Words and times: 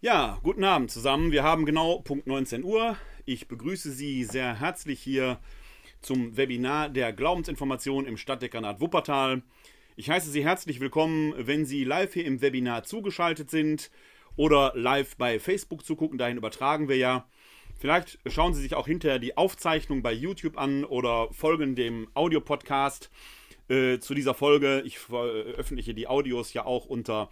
Ja, 0.00 0.38
guten 0.44 0.62
Abend 0.62 0.92
zusammen. 0.92 1.32
Wir 1.32 1.42
haben 1.42 1.66
genau 1.66 1.98
Punkt 1.98 2.28
19 2.28 2.62
Uhr. 2.62 2.96
Ich 3.24 3.48
begrüße 3.48 3.90
Sie 3.90 4.22
sehr 4.22 4.60
herzlich 4.60 5.00
hier 5.00 5.40
zum 6.00 6.36
Webinar 6.36 6.88
der 6.88 7.12
Glaubensinformation 7.12 8.06
im 8.06 8.16
Stadtdekanat 8.16 8.80
Wuppertal. 8.80 9.42
Ich 9.96 10.08
heiße 10.08 10.30
Sie 10.30 10.44
herzlich 10.44 10.78
willkommen, 10.78 11.34
wenn 11.36 11.66
Sie 11.66 11.82
live 11.82 12.14
hier 12.14 12.26
im 12.26 12.40
Webinar 12.40 12.84
zugeschaltet 12.84 13.50
sind 13.50 13.90
oder 14.36 14.70
live 14.76 15.16
bei 15.16 15.40
Facebook 15.40 15.84
zugucken. 15.84 16.16
Dahin 16.16 16.36
übertragen 16.36 16.88
wir 16.88 16.96
ja. 16.96 17.26
Vielleicht 17.76 18.20
schauen 18.24 18.54
Sie 18.54 18.62
sich 18.62 18.76
auch 18.76 18.86
hinterher 18.86 19.18
die 19.18 19.36
Aufzeichnung 19.36 20.04
bei 20.04 20.12
YouTube 20.12 20.58
an 20.58 20.84
oder 20.84 21.26
folgen 21.32 21.74
dem 21.74 22.06
Audiopodcast 22.14 23.10
äh, 23.68 23.98
zu 23.98 24.14
dieser 24.14 24.34
Folge. 24.34 24.80
Ich 24.86 25.00
veröffentliche 25.00 25.92
die 25.92 26.06
Audios 26.06 26.52
ja 26.52 26.64
auch 26.64 26.86
unter 26.86 27.30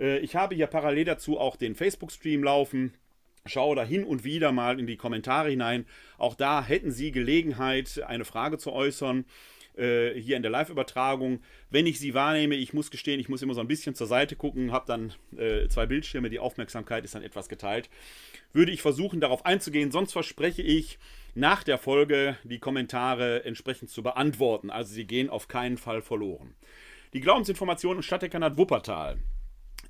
Äh, 0.00 0.18
ich 0.18 0.34
habe 0.34 0.56
hier 0.56 0.66
parallel 0.66 1.04
dazu 1.04 1.38
auch 1.38 1.54
den 1.54 1.76
Facebook-Stream 1.76 2.42
laufen 2.42 2.94
schaue 3.46 3.76
da 3.76 3.84
hin 3.84 4.04
und 4.04 4.24
wieder 4.24 4.52
mal 4.52 4.78
in 4.78 4.86
die 4.86 4.96
Kommentare 4.96 5.50
hinein. 5.50 5.86
Auch 6.18 6.34
da 6.34 6.64
hätten 6.64 6.92
Sie 6.92 7.12
Gelegenheit, 7.12 8.02
eine 8.06 8.24
Frage 8.24 8.58
zu 8.58 8.72
äußern. 8.72 9.24
Äh, 9.74 10.20
hier 10.20 10.36
in 10.36 10.42
der 10.42 10.50
Live-Übertragung. 10.50 11.40
Wenn 11.70 11.86
ich 11.86 11.98
sie 11.98 12.12
wahrnehme, 12.12 12.56
ich 12.56 12.74
muss 12.74 12.90
gestehen, 12.90 13.18
ich 13.18 13.30
muss 13.30 13.40
immer 13.40 13.54
so 13.54 13.62
ein 13.62 13.68
bisschen 13.68 13.94
zur 13.94 14.06
Seite 14.06 14.36
gucken, 14.36 14.70
habe 14.70 14.84
dann 14.86 15.14
äh, 15.34 15.66
zwei 15.68 15.86
Bildschirme, 15.86 16.28
die 16.28 16.38
Aufmerksamkeit 16.38 17.04
ist 17.04 17.14
dann 17.14 17.22
etwas 17.22 17.48
geteilt. 17.48 17.88
Würde 18.52 18.70
ich 18.70 18.82
versuchen, 18.82 19.18
darauf 19.18 19.46
einzugehen, 19.46 19.90
sonst 19.90 20.12
verspreche 20.12 20.60
ich, 20.60 20.98
nach 21.34 21.62
der 21.64 21.78
Folge 21.78 22.36
die 22.44 22.58
Kommentare 22.58 23.46
entsprechend 23.46 23.88
zu 23.88 24.02
beantworten. 24.02 24.68
Also 24.68 24.92
sie 24.92 25.06
gehen 25.06 25.30
auf 25.30 25.48
keinen 25.48 25.78
Fall 25.78 26.02
verloren. 26.02 26.54
Die 27.14 27.20
Glaubensinformation 27.20 27.96
im 27.96 28.02
Stadtdekanat 28.02 28.58
Wuppertal 28.58 29.16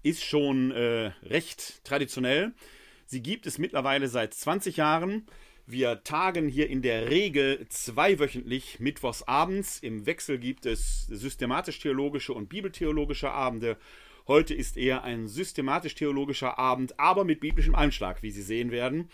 ist 0.05 0.23
schon 0.23 0.71
äh, 0.71 1.11
recht 1.25 1.85
traditionell. 1.85 2.53
Sie 3.13 3.23
gibt 3.23 3.47
es 3.47 3.59
mittlerweile 3.59 4.09
seit 4.09 4.33
20 4.33 4.79
Jahren. 4.79 5.27
Wir 5.67 6.03
tagen 6.03 6.49
hier 6.49 6.71
in 6.71 6.81
der 6.81 7.11
Regel 7.11 7.67
zweiwöchentlich 7.69 8.81
mittwochs 8.81 9.23
abends. 9.25 9.81
Im 9.81 10.07
Wechsel 10.07 10.39
gibt 10.39 10.65
es 10.65 11.09
systematisch-theologische 11.09 12.33
und 12.33 12.49
bibeltheologische 12.49 13.31
Abende. 13.31 13.77
Heute 14.27 14.55
ist 14.55 14.79
eher 14.79 15.05
ein 15.05 15.29
systematisch-theologischer 15.29 16.59
Abend, 16.59 16.99
aber 16.99 17.25
mit 17.25 17.41
biblischem 17.41 17.75
Einschlag, 17.75 18.23
wie 18.23 18.31
Sie 18.31 18.41
sehen 18.41 18.71
werden. 18.71 19.11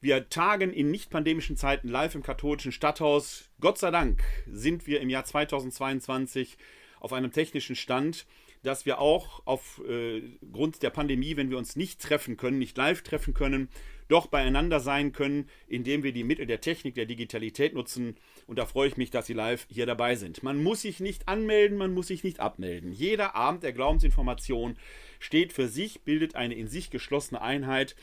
Wir 0.00 0.28
tagen 0.28 0.72
in 0.72 0.92
nicht-pandemischen 0.92 1.56
Zeiten 1.56 1.88
live 1.88 2.14
im 2.14 2.22
katholischen 2.22 2.70
Stadthaus. 2.70 3.50
Gott 3.58 3.76
sei 3.76 3.90
Dank 3.90 4.22
sind 4.46 4.86
wir 4.86 5.00
im 5.00 5.10
Jahr 5.10 5.24
2022 5.24 6.58
auf 7.00 7.12
einem 7.12 7.32
technischen 7.32 7.74
Stand, 7.74 8.24
dass 8.62 8.86
wir 8.86 9.00
auch 9.00 9.42
aufgrund 9.44 10.76
äh, 10.76 10.80
der 10.80 10.90
Pandemie, 10.90 11.36
wenn 11.36 11.50
wir 11.50 11.58
uns 11.58 11.76
nicht 11.76 12.00
treffen 12.00 12.36
können, 12.36 12.58
nicht 12.58 12.76
live 12.76 13.02
treffen 13.02 13.34
können, 13.34 13.68
doch 14.08 14.26
beieinander 14.26 14.78
sein 14.78 15.12
können, 15.12 15.48
indem 15.66 16.02
wir 16.02 16.12
die 16.12 16.24
Mittel 16.24 16.46
der 16.46 16.60
Technik, 16.60 16.94
der 16.94 17.06
Digitalität 17.06 17.74
nutzen. 17.74 18.16
Und 18.46 18.58
da 18.58 18.66
freue 18.66 18.88
ich 18.88 18.96
mich, 18.96 19.10
dass 19.10 19.26
Sie 19.26 19.32
live 19.32 19.66
hier 19.70 19.86
dabei 19.86 20.16
sind. 20.16 20.42
Man 20.42 20.62
muss 20.62 20.82
sich 20.82 21.00
nicht 21.00 21.28
anmelden, 21.28 21.78
man 21.78 21.94
muss 21.94 22.08
sich 22.08 22.22
nicht 22.22 22.40
abmelden. 22.40 22.92
Jeder 22.92 23.34
Abend 23.34 23.62
der 23.62 23.72
Glaubensinformation 23.72 24.76
steht 25.18 25.52
für 25.52 25.68
sich, 25.68 26.02
bildet 26.02 26.34
eine 26.36 26.54
in 26.54 26.68
sich 26.68 26.90
geschlossene 26.90 27.40
Einheit. 27.40 27.96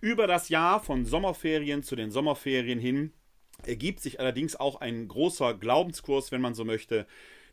Über 0.00 0.26
das 0.26 0.48
Jahr 0.48 0.80
von 0.80 1.04
Sommerferien 1.04 1.82
zu 1.82 1.96
den 1.96 2.10
Sommerferien 2.10 2.78
hin 2.78 3.12
ergibt 3.64 4.00
sich 4.00 4.20
allerdings 4.20 4.54
auch 4.56 4.80
ein 4.80 5.08
großer 5.08 5.54
Glaubenskurs, 5.54 6.30
wenn 6.30 6.42
man 6.42 6.54
so 6.54 6.64
möchte, 6.64 7.06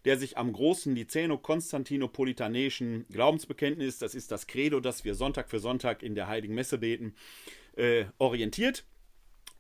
der 0.06 0.18
sich 0.18 0.38
am 0.38 0.52
großen 0.52 0.94
Niceno-Konstantinopolitanischen 0.94 3.06
Glaubensbekenntnis, 3.10 4.00
das 4.00 4.16
ist 4.16 4.32
das 4.32 4.48
Credo, 4.48 4.80
das 4.80 5.04
wir 5.04 5.16
Sonntag 5.16 5.50
für 5.50 5.60
Sonntag 5.60 6.04
in 6.04 6.16
der 6.16 6.28
Heiligen 6.28 6.56
Messe 6.56 6.78
beten, 6.78 7.16
äh, 7.76 8.06
orientiert. 8.18 8.86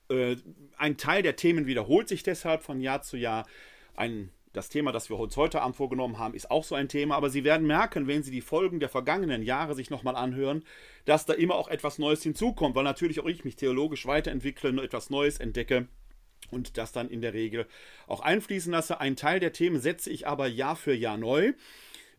Äh, 0.09 0.35
ein 0.77 0.97
Teil 0.97 1.23
der 1.23 1.35
Themen 1.35 1.65
wiederholt 1.65 2.09
sich 2.09 2.23
deshalb 2.23 2.63
von 2.63 2.79
Jahr 2.79 3.01
zu 3.01 3.17
Jahr. 3.17 3.47
Ein 3.95 4.31
das 4.53 4.69
Thema, 4.69 4.91
das 4.91 5.09
wir 5.09 5.19
uns 5.19 5.35
heute 5.35 5.61
Abend 5.61 5.75
vorgenommen 5.75 6.19
haben, 6.19 6.35
ist 6.35 6.51
auch 6.51 6.63
so 6.63 6.75
ein 6.75 6.87
Thema, 6.87 7.15
aber 7.15 7.31
Sie 7.31 7.43
werden 7.43 7.65
merken, 7.65 8.07
wenn 8.07 8.21
Sie 8.21 8.29
die 8.29 8.41
Folgen 8.41 8.79
der 8.79 8.89
vergangenen 8.89 9.41
Jahre 9.41 9.73
sich 9.73 9.89
nochmal 9.89 10.15
anhören, 10.15 10.63
dass 11.05 11.25
da 11.25 11.33
immer 11.33 11.55
auch 11.55 11.67
etwas 11.67 11.97
Neues 11.97 12.21
hinzukommt, 12.21 12.75
weil 12.75 12.83
natürlich 12.83 13.19
auch 13.19 13.25
ich 13.25 13.43
mich 13.43 13.55
theologisch 13.55 14.05
weiterentwickle, 14.05 14.81
etwas 14.83 15.09
Neues 15.09 15.39
entdecke 15.39 15.87
und 16.53 16.77
das 16.77 16.91
dann 16.91 17.09
in 17.09 17.21
der 17.21 17.33
Regel 17.33 17.67
auch 18.07 18.21
einfließen 18.21 18.71
lasse. 18.71 18.99
Ein 18.99 19.15
Teil 19.15 19.39
der 19.39 19.53
Themen 19.53 19.79
setze 19.79 20.09
ich 20.09 20.27
aber 20.27 20.47
Jahr 20.47 20.75
für 20.75 20.93
Jahr 20.93 21.17
neu, 21.17 21.53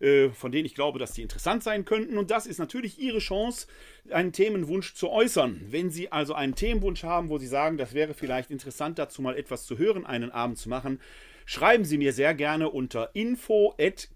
äh, 0.00 0.30
von 0.30 0.52
denen 0.52 0.66
ich 0.66 0.74
glaube, 0.74 0.98
dass 0.98 1.14
sie 1.14 1.22
interessant 1.22 1.62
sein 1.62 1.84
könnten. 1.84 2.18
Und 2.18 2.30
das 2.30 2.46
ist 2.46 2.58
natürlich 2.58 2.98
Ihre 2.98 3.20
Chance, 3.20 3.66
einen 4.10 4.32
Themenwunsch 4.32 4.94
zu 4.94 5.10
äußern. 5.10 5.60
Wenn 5.70 5.90
Sie 5.90 6.12
also 6.12 6.34
einen 6.34 6.54
Themenwunsch 6.54 7.04
haben, 7.04 7.28
wo 7.28 7.38
Sie 7.38 7.46
sagen, 7.46 7.78
das 7.78 7.94
wäre 7.94 8.14
vielleicht 8.14 8.50
interessant, 8.50 8.98
dazu 8.98 9.22
mal 9.22 9.36
etwas 9.36 9.66
zu 9.66 9.78
hören, 9.78 10.04
einen 10.04 10.30
Abend 10.30 10.58
zu 10.58 10.68
machen, 10.68 11.00
schreiben 11.46 11.84
Sie 11.84 11.98
mir 11.98 12.12
sehr 12.12 12.34
gerne 12.34 12.70
unter 12.70 13.10
info 13.14 13.74
at 13.78 14.08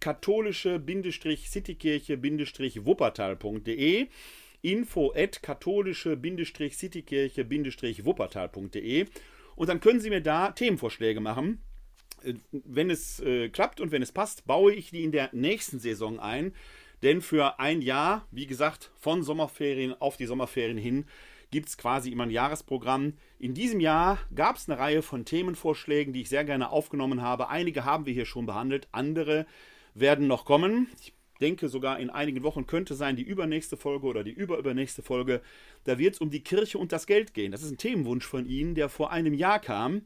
und 9.58 9.69
dann 9.69 9.80
können 9.80 10.00
Sie 10.00 10.08
mir 10.08 10.22
da 10.22 10.52
Themenvorschläge 10.52 11.20
machen. 11.20 11.60
Äh, 12.22 12.34
wenn 12.52 12.91
es 12.91 13.19
äh, 13.20 13.48
klappt 13.48 13.80
und 13.80 13.91
wenn 13.91 14.02
es 14.02 14.12
passt, 14.12 14.46
baue 14.46 14.72
ich 14.72 14.91
die 14.91 15.02
in 15.02 15.10
der 15.10 15.30
nächsten 15.32 15.80
Saison 15.80 16.20
ein. 16.20 16.54
Denn 17.02 17.20
für 17.20 17.58
ein 17.58 17.82
Jahr, 17.82 18.26
wie 18.30 18.47
gesagt, 18.47 18.92
von 18.97 19.24
Sommerferien 19.24 20.00
auf 20.00 20.16
die 20.16 20.26
Sommerferien 20.26 20.78
hin, 20.78 21.06
gibt 21.50 21.68
es 21.68 21.76
quasi 21.76 22.12
immer 22.12 22.24
ein 22.24 22.30
Jahresprogramm. 22.30 23.14
In 23.41 23.54
diesem 23.54 23.80
Jahr 23.80 24.18
gab 24.32 24.56
es 24.56 24.68
eine 24.68 24.78
Reihe 24.78 25.02
von 25.02 25.24
Themenvorschlägen, 25.24 26.12
die 26.12 26.22
ich 26.22 26.28
sehr 26.28 26.44
gerne 26.44 26.70
aufgenommen 26.70 27.22
habe. 27.22 27.48
Einige 27.48 27.84
haben 27.84 28.06
wir 28.06 28.12
hier 28.12 28.26
schon 28.26 28.47
behandelt, 28.47 28.86
andere 28.92 29.44
werden 29.94 30.28
noch 30.28 30.44
kommen. 30.44 30.88
Ich 31.00 31.14
denke 31.41 31.69
sogar 31.69 31.99
in 31.99 32.10
einigen 32.10 32.43
Wochen 32.43 32.66
könnte 32.66 32.94
sein 32.94 33.16
die 33.16 33.22
übernächste 33.22 33.76
Folge 33.76 34.06
oder 34.06 34.25
die 34.25 34.32
überübernächste 34.32 35.03
Folge. 35.03 35.41
Da 35.84 35.99
wird 35.99 36.15
es 36.15 36.21
um 36.21 36.31
die 36.31 36.43
Kirche 36.43 36.78
und 36.78 36.93
das 36.93 37.06
Geld 37.06 37.34
gehen. 37.34 37.53
Das 37.53 37.62
ist 37.62 37.71
ein 37.71 37.78
Themenwunsch 37.78 38.26
von 38.26 38.47
Ihnen, 38.47 38.75
der 38.75 38.88
vor 38.88 39.12
einem 39.12 39.34
Jahr 39.34 39.60
kam 39.60 40.03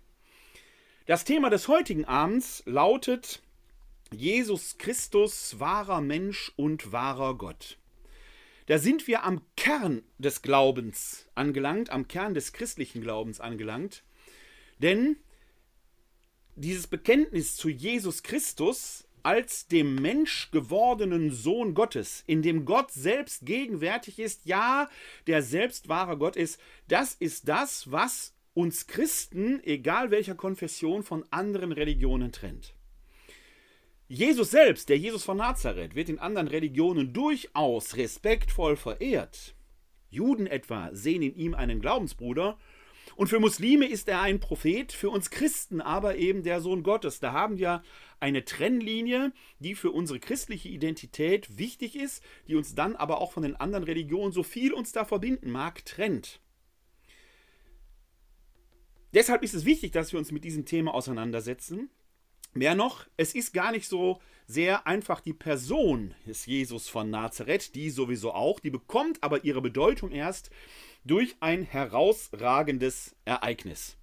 Das 1.07 1.25
Thema 1.25 1.49
des 1.49 1.67
heutigen 1.67 2.05
Abends 2.05 2.63
lautet 2.67 3.41
Jesus 4.13 4.77
Christus, 4.77 5.59
wahrer 5.59 6.03
Mensch 6.03 6.53
und 6.57 6.93
wahrer 6.93 7.39
Gott. 7.39 7.79
Da 8.67 8.79
sind 8.79 9.07
wir 9.07 9.25
am 9.25 9.41
Kern 9.57 10.03
des 10.19 10.43
Glaubens 10.43 11.27
angelangt, 11.35 11.89
am 11.89 12.07
Kern 12.07 12.35
des 12.35 12.53
christlichen 12.53 13.01
Glaubens 13.01 13.41
angelangt. 13.41 14.03
Denn 14.79 15.17
dieses 16.55 16.87
Bekenntnis 16.87 17.57
zu 17.57 17.71
Jesus 17.71 18.23
Christus 18.23 19.09
als 19.23 19.67
dem 19.67 19.95
Mensch 19.97 20.51
gewordenen 20.51 21.31
Sohn 21.31 21.75
Gottes, 21.75 22.25
in 22.27 22.43
dem 22.43 22.65
Gott 22.65 22.91
selbst 22.91 23.47
gegenwärtig 23.47 24.19
ist, 24.19 24.47
ja, 24.47 24.89
der 25.27 25.43
selbst 25.43 25.89
wahre 25.89 26.19
Gott 26.19 26.37
ist, 26.37 26.61
das 26.89 27.15
ist 27.15 27.49
das, 27.49 27.91
was 27.91 28.35
uns 28.55 28.87
Christen, 28.87 29.63
egal 29.65 30.11
welcher 30.11 30.35
Konfession, 30.35 31.03
von 31.03 31.25
anderen 31.31 31.73
Religionen 31.73 32.33
trennt. 32.33 32.75
Jesus 34.09 34.51
selbst, 34.51 34.89
der 34.89 34.99
Jesus 34.99 35.23
von 35.23 35.37
Nazareth, 35.37 35.95
wird 35.95 36.09
in 36.09 36.19
anderen 36.19 36.49
Religionen 36.49 37.13
durchaus 37.13 37.97
respektvoll 37.97 38.77
verehrt. 38.77 39.55
Juden 40.11 40.49
etwa 40.49 40.91
sehen 40.93 41.23
in 41.23 41.37
ihm 41.37 41.55
einen 41.55 41.81
Glaubensbruder 41.81 42.59
und 43.21 43.27
für 43.27 43.39
Muslime 43.39 43.87
ist 43.87 44.09
er 44.09 44.23
ein 44.23 44.41
Prophet, 44.41 44.93
für 44.93 45.11
uns 45.11 45.29
Christen 45.29 45.83
aber 45.83 46.17
eben 46.17 46.43
der 46.43 46.63
Sohn 46.63 46.83
Gottes. 46.83 47.21
Da 47.21 47.33
haben 47.33 47.59
wir 47.59 47.83
eine 48.19 48.47
Trennlinie, 48.47 49.35
die 49.59 49.75
für 49.75 49.91
unsere 49.91 50.19
christliche 50.19 50.71
Identität 50.71 51.59
wichtig 51.59 51.97
ist, 51.97 52.25
die 52.49 52.57
uns 52.57 52.75
dann 52.75 52.97
aber 52.97 53.21
auch 53.21 53.33
von 53.33 53.43
den 53.43 53.57
anderen 53.57 53.85
Religionen, 53.85 54.33
so 54.33 54.43
viel 54.43 54.73
uns 54.73 54.93
da 54.93 55.05
verbinden 55.05 55.51
mag, 55.51 55.85
trennt. 55.85 56.41
Deshalb 59.13 59.43
ist 59.43 59.53
es 59.53 59.67
wichtig, 59.67 59.93
dass 59.93 60.13
wir 60.13 60.19
uns 60.19 60.33
mit 60.33 60.43
diesem 60.43 60.65
Thema 60.65 60.95
auseinandersetzen. 60.95 61.91
Mehr 62.55 62.75
noch, 62.75 63.07
es 63.19 63.35
ist 63.35 63.53
gar 63.53 63.71
nicht 63.71 63.87
so 63.87 64.19
sehr 64.51 64.87
einfach 64.87 65.21
die 65.21 65.33
Person 65.33 66.15
des 66.27 66.47
Jesus 66.47 66.89
von 66.89 67.09
Nazareth, 67.09 67.75
die 67.77 67.89
sowieso 67.89 68.33
auch, 68.33 68.59
die 68.59 68.71
bekommt 68.71 69.23
aber 69.23 69.45
ihre 69.45 69.63
Bedeutung 69.63 70.11
erst 70.11 70.51
durch 71.05 71.37
ein 71.39 71.63
herausragendes 71.63 73.15
Ereignis. 73.25 73.97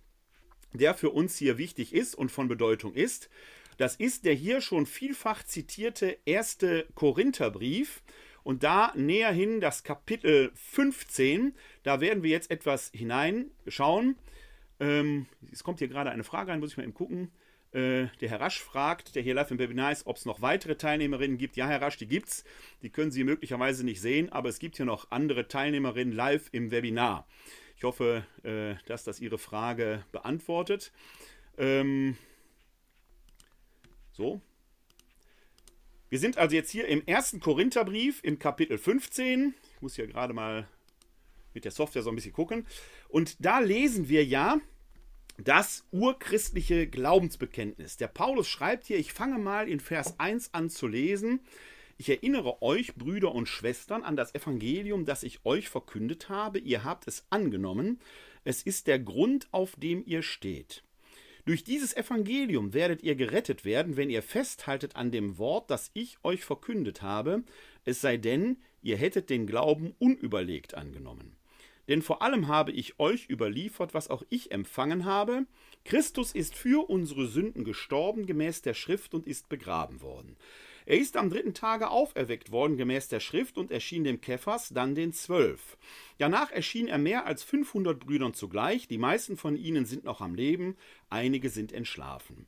der 0.73 0.95
für 0.95 1.11
uns 1.11 1.37
hier 1.37 1.57
wichtig 1.57 1.95
ist 1.95 2.17
und 2.17 2.33
von 2.33 2.49
Bedeutung 2.49 2.95
ist. 2.95 3.31
Das 3.77 3.95
ist 3.95 4.25
der 4.25 4.35
hier 4.35 4.61
schon 4.61 4.87
vielfach 4.87 5.45
zitierte 5.45 6.19
erste 6.25 6.89
Korintherbrief. 6.97 8.03
Und 8.43 8.65
da 8.65 8.93
näher 8.97 9.31
hin 9.31 9.61
das 9.61 9.85
Kapitel 9.85 10.51
15. 10.57 11.55
Da 11.85 12.01
werden 12.01 12.25
wir 12.25 12.31
jetzt 12.31 12.51
etwas 12.51 12.91
hineinschauen. 12.93 14.17
Ähm, 14.81 15.27
es 15.53 15.63
kommt 15.63 15.79
hier 15.79 15.89
gerade 15.89 16.11
eine 16.11 16.25
Frage 16.25 16.51
ein, 16.51 16.59
muss 16.59 16.73
ich 16.73 16.77
mal 16.77 16.83
eben 16.83 16.93
gucken. 16.93 17.31
Äh, 17.73 18.09
der 18.21 18.29
Herr 18.29 18.41
Rasch 18.41 18.61
fragt, 18.61 19.15
der 19.15 19.23
hier 19.23 19.35
live 19.35 19.51
im 19.51 19.59
Webinar 19.59 19.93
ist, 19.93 20.07
ob 20.07 20.17
es 20.17 20.25
noch 20.25 20.43
weitere 20.43 20.77
Teilnehmerinnen 20.77 21.39
gibt. 21.39 21.57
Ja, 21.57 21.69
Herr 21.69 21.81
Rasch, 21.81 21.97
die 21.99 22.09
gibt 22.09 22.29
es. 22.29 22.45
Die 22.83 22.91
können 22.91 23.13
Sie 23.13 23.23
möglicherweise 23.23 23.85
nicht 23.85 24.01
sehen, 24.01 24.31
aber 24.31 24.49
es 24.49 24.59
gibt 24.59 24.77
hier 24.77 24.87
noch 24.87 25.11
andere 25.11 25.47
Teilnehmerinnen 25.47 26.15
live 26.15 26.49
im 26.53 26.71
Webinar. 26.71 27.27
Ich 27.77 27.85
hoffe, 27.85 28.25
äh, 28.43 28.75
dass 28.87 29.05
das 29.05 29.21
Ihre 29.21 29.39
Frage 29.39 30.05
beantwortet. 30.11 30.93
Ähm, 31.59 32.17
so, 34.13 34.41
wir 36.11 36.19
sind 36.19 36.39
also 36.39 36.57
jetzt 36.57 36.71
hier 36.73 36.89
im 36.89 37.07
ersten 37.07 37.39
Korintherbrief 37.39 38.19
im 38.25 38.41
Kapitel 38.41 38.79
15. 38.79 39.55
Ich 39.77 39.81
muss 39.81 39.95
hier 39.95 40.09
gerade 40.09 40.35
mal 40.35 40.67
mit 41.55 41.65
der 41.65 41.71
Software 41.71 42.03
so 42.03 42.11
ein 42.11 42.17
bisschen 42.17 42.33
gucken. 42.33 42.67
Und 43.09 43.37
da 43.45 43.61
lesen 43.61 44.09
wir 44.09 44.25
ja 44.25 44.61
das 45.41 45.87
urchristliche 45.91 46.87
Glaubensbekenntnis. 46.87 47.97
Der 47.97 48.09
Paulus 48.09 48.49
schreibt 48.49 48.87
hier, 48.87 48.99
ich 48.99 49.13
fange 49.13 49.39
mal 49.39 49.69
in 49.69 49.81
Vers 49.81 50.19
1 50.19 50.55
an 50.55 50.71
zu 50.71 50.87
lesen. 50.87 51.41
Ich 51.99 52.09
erinnere 52.09 52.63
euch, 52.63 52.95
Brüder 52.95 53.35
und 53.35 53.47
Schwestern, 53.47 54.03
an 54.03 54.17
das 54.17 54.35
Evangelium, 54.35 55.05
das 55.05 55.23
ich 55.23 55.45
euch 55.45 55.69
verkündet 55.69 56.29
habe. 56.29 56.59
Ihr 56.59 56.85
habt 56.85 57.07
es 57.07 57.27
angenommen. 57.31 58.01
Es 58.45 58.63
ist 58.63 58.87
der 58.87 58.99
Grund, 58.99 59.49
auf 59.53 59.77
dem 59.77 60.03
ihr 60.07 60.23
steht. 60.23 60.83
Durch 61.45 61.65
dieses 61.65 61.97
Evangelium 61.97 62.75
werdet 62.75 63.03
ihr 63.03 63.17
gerettet 63.17 63.65
werden, 63.65 63.97
wenn 63.97 64.11
ihr 64.11 64.23
festhaltet 64.23 64.97
an 64.97 65.11
dem 65.11 65.39
Wort, 65.39 65.71
das 65.71 65.91
ich 65.95 66.19
euch 66.23 66.45
verkündet 66.45 67.03
habe, 67.03 67.43
es 67.85 68.01
sei 68.01 68.17
denn, 68.17 68.59
ihr 68.83 68.97
hättet 68.97 69.31
den 69.31 69.47
Glauben 69.47 69.95
unüberlegt 69.99 70.75
angenommen. 70.75 71.37
Denn 71.91 72.03
vor 72.03 72.23
allem 72.23 72.47
habe 72.47 72.71
ich 72.71 73.01
euch 73.01 73.29
überliefert, 73.29 73.95
was 73.95 74.09
auch 74.09 74.23
ich 74.29 74.53
empfangen 74.53 75.07
habe. 75.07 75.47
Christus 75.85 76.31
ist 76.31 76.55
für 76.55 76.89
unsere 76.89 77.27
Sünden 77.27 77.65
gestorben 77.65 78.27
gemäß 78.27 78.63
der 78.63 78.75
Schrift 78.75 79.13
und 79.13 79.27
ist 79.27 79.49
begraben 79.49 80.01
worden. 80.01 80.37
Er 80.87 80.99
ist 80.99 81.17
am 81.17 81.31
dritten 81.31 81.53
Tage 81.53 81.91
auferweckt 81.91 82.53
worden 82.53 82.77
gemäß 82.77 83.09
der 83.09 83.19
Schrift 83.19 83.59
und 83.59 83.73
erschien 83.73 84.05
dem 84.05 84.21
Kephas, 84.21 84.69
dann 84.69 84.95
den 84.95 85.13
Zwölf. 85.13 85.77
Danach 86.19 86.53
erschien 86.53 86.87
er 86.87 86.99
mehr 86.99 87.27
als 87.27 87.43
500 87.43 87.99
Brüdern 87.99 88.35
zugleich, 88.35 88.87
die 88.87 88.99
meisten 88.99 89.37
von 89.37 89.57
ihnen 89.57 89.85
sind 89.85 90.05
noch 90.05 90.21
am 90.21 90.37
Leben, 90.37 90.77
einige 91.09 91.51
sind 91.51 91.73
entschlafen. 91.73 92.47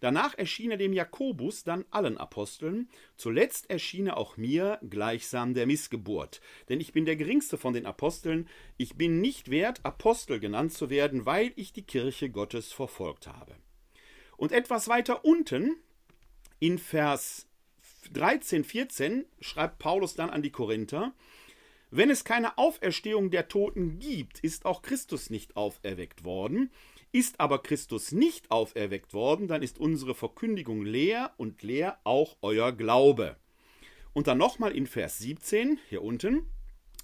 Danach 0.00 0.36
erschien 0.36 0.70
er 0.70 0.76
dem 0.76 0.92
Jakobus, 0.92 1.64
dann 1.64 1.84
allen 1.90 2.18
Aposteln. 2.18 2.88
Zuletzt 3.16 3.70
erschien 3.70 4.08
er 4.08 4.16
auch 4.16 4.36
mir, 4.36 4.78
gleichsam 4.88 5.54
der 5.54 5.66
Missgeburt. 5.66 6.40
Denn 6.68 6.80
ich 6.80 6.92
bin 6.92 7.04
der 7.04 7.16
geringste 7.16 7.56
von 7.58 7.72
den 7.72 7.86
Aposteln. 7.86 8.48
Ich 8.76 8.96
bin 8.96 9.20
nicht 9.20 9.50
wert, 9.50 9.80
Apostel 9.84 10.40
genannt 10.40 10.72
zu 10.72 10.90
werden, 10.90 11.26
weil 11.26 11.52
ich 11.56 11.72
die 11.72 11.86
Kirche 11.86 12.30
Gottes 12.30 12.72
verfolgt 12.72 13.26
habe. 13.26 13.54
Und 14.36 14.52
etwas 14.52 14.88
weiter 14.88 15.24
unten, 15.24 15.76
in 16.58 16.78
Vers 16.78 17.46
13, 18.12 18.64
14 18.64 19.24
schreibt 19.40 19.78
Paulus 19.78 20.14
dann 20.14 20.30
an 20.30 20.42
die 20.42 20.50
Korinther, 20.50 21.14
wenn 21.96 22.10
es 22.10 22.24
keine 22.24 22.58
Auferstehung 22.58 23.30
der 23.30 23.46
Toten 23.46 24.00
gibt, 24.00 24.40
ist 24.40 24.64
auch 24.64 24.82
Christus 24.82 25.30
nicht 25.30 25.56
auferweckt 25.56 26.24
worden. 26.24 26.72
Ist 27.14 27.38
aber 27.38 27.62
Christus 27.62 28.10
nicht 28.10 28.50
auferweckt 28.50 29.14
worden, 29.14 29.46
dann 29.46 29.62
ist 29.62 29.78
unsere 29.78 30.16
Verkündigung 30.16 30.84
leer 30.84 31.32
und 31.36 31.62
leer 31.62 32.00
auch 32.02 32.36
euer 32.42 32.72
Glaube. 32.72 33.36
Und 34.14 34.26
dann 34.26 34.38
nochmal 34.38 34.72
in 34.72 34.88
Vers 34.88 35.18
17, 35.18 35.78
hier 35.88 36.02
unten, 36.02 36.50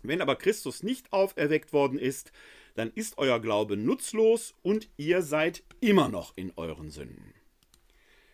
wenn 0.03 0.21
aber 0.21 0.35
Christus 0.35 0.83
nicht 0.83 1.13
auferweckt 1.13 1.73
worden 1.73 1.97
ist, 1.97 2.33
dann 2.75 2.91
ist 2.93 3.19
euer 3.19 3.39
Glaube 3.39 3.77
nutzlos 3.77 4.57
und 4.63 4.89
ihr 4.97 5.23
seid 5.23 5.63
immer 5.79 6.09
noch 6.09 6.37
in 6.37 6.53
euren 6.57 6.91
Sünden. 6.91 7.33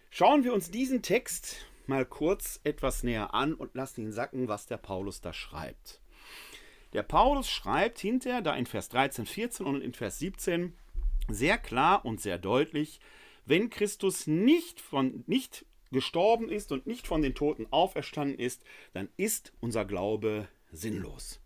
Schauen 0.08 0.44
wir 0.44 0.54
uns 0.54 0.70
diesen 0.70 1.02
Text 1.02 1.66
mal 1.86 2.06
kurz 2.06 2.58
etwas 2.64 3.02
näher 3.02 3.34
an 3.34 3.52
und 3.52 3.74
lassen 3.74 4.00
ihn 4.00 4.12
sacken, 4.12 4.48
was 4.48 4.64
der 4.64 4.78
Paulus 4.78 5.20
da 5.20 5.34
schreibt. 5.34 6.00
Der 6.94 7.02
Paulus 7.02 7.50
schreibt 7.50 7.98
hinterher, 7.98 8.40
da 8.40 8.56
in 8.56 8.64
Vers 8.64 8.88
13, 8.88 9.26
14 9.26 9.66
und 9.66 9.82
in 9.82 9.92
Vers 9.92 10.18
17, 10.20 10.72
sehr 11.28 11.58
klar 11.58 12.04
und 12.04 12.20
sehr 12.20 12.38
deutlich, 12.38 13.00
wenn 13.44 13.70
Christus 13.70 14.26
nicht, 14.26 14.80
von, 14.80 15.24
nicht 15.26 15.64
gestorben 15.92 16.48
ist 16.48 16.72
und 16.72 16.86
nicht 16.86 17.06
von 17.06 17.22
den 17.22 17.34
Toten 17.34 17.66
auferstanden 17.70 18.38
ist, 18.38 18.62
dann 18.92 19.08
ist 19.16 19.52
unser 19.60 19.84
Glaube 19.84 20.48
sinnlos. 20.72 21.40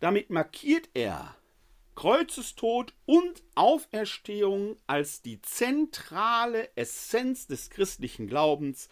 Damit 0.00 0.30
markiert 0.30 0.90
er 0.94 1.36
Kreuzestod 1.94 2.94
und 3.06 3.42
Auferstehung 3.54 4.76
als 4.86 5.22
die 5.22 5.40
zentrale 5.42 6.74
Essenz 6.76 7.46
des 7.46 7.70
christlichen 7.70 8.26
Glaubens, 8.26 8.88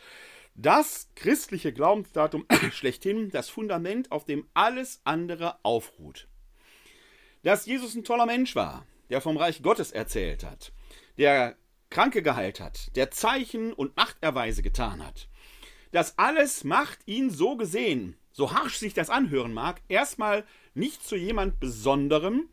das 0.55 1.09
christliche 1.15 1.73
Glaubensdatum 1.73 2.47
schlechthin, 2.73 3.31
das 3.31 3.49
Fundament, 3.49 4.13
auf 4.13 4.25
dem 4.25 4.47
alles 4.55 5.01
andere 5.05 5.65
aufruht. 5.65 6.29
Dass 7.43 7.65
Jesus 7.67 7.95
ein 7.95 8.05
toller 8.05 8.27
Mensch 8.27 8.55
war, 8.55 8.87
der 9.11 9.21
vom 9.21 9.37
Reich 9.37 9.63
Gottes 9.63 9.93
erzählt 9.93 10.45
hat, 10.45 10.73
der 11.19 11.57
Kranke 11.91 12.23
geheilt 12.23 12.61
hat, 12.61 12.95
der 12.97 13.11
Zeichen 13.11 13.73
und 13.73 13.97
Machterweise 13.97 14.63
getan 14.63 15.05
hat. 15.05 15.29
Das 15.93 16.17
alles 16.19 16.63
macht 16.65 17.01
ihn 17.07 17.31
so 17.31 17.57
gesehen, 17.57 18.17
so 18.33 18.53
harsch 18.53 18.77
sich 18.77 18.95
das 18.95 19.11
anhören 19.11 19.53
mag, 19.53 19.83
erstmal 19.89 20.45
nicht 20.75 21.05
zu 21.05 21.17
jemand 21.17 21.59
Besonderem, 21.59 22.49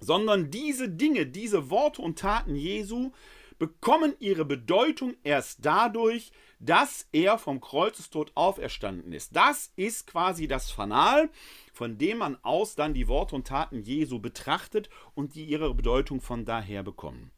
sondern 0.00 0.50
diese 0.50 0.88
Dinge, 0.88 1.26
diese 1.26 1.70
Worte 1.70 2.02
und 2.02 2.18
Taten 2.18 2.56
Jesu 2.56 3.12
bekommen 3.58 4.14
ihre 4.18 4.44
Bedeutung 4.44 5.14
erst 5.22 5.64
dadurch, 5.64 6.32
dass 6.58 7.06
er 7.12 7.38
vom 7.38 7.60
Kreuzestod 7.60 8.32
auferstanden 8.34 9.12
ist. 9.12 9.36
Das 9.36 9.72
ist 9.76 10.08
quasi 10.08 10.48
das 10.48 10.70
Fanal, 10.70 11.30
von 11.74 11.98
dem 11.98 12.18
man 12.18 12.38
aus 12.42 12.76
dann 12.76 12.94
die 12.94 13.08
Worte 13.08 13.34
und 13.34 13.48
Taten 13.48 13.80
Jesu 13.80 14.20
betrachtet 14.20 14.88
und 15.14 15.34
die 15.34 15.44
ihre 15.44 15.74
Bedeutung 15.74 16.20
von 16.20 16.44
daher 16.44 16.84
bekommen. 16.84 17.32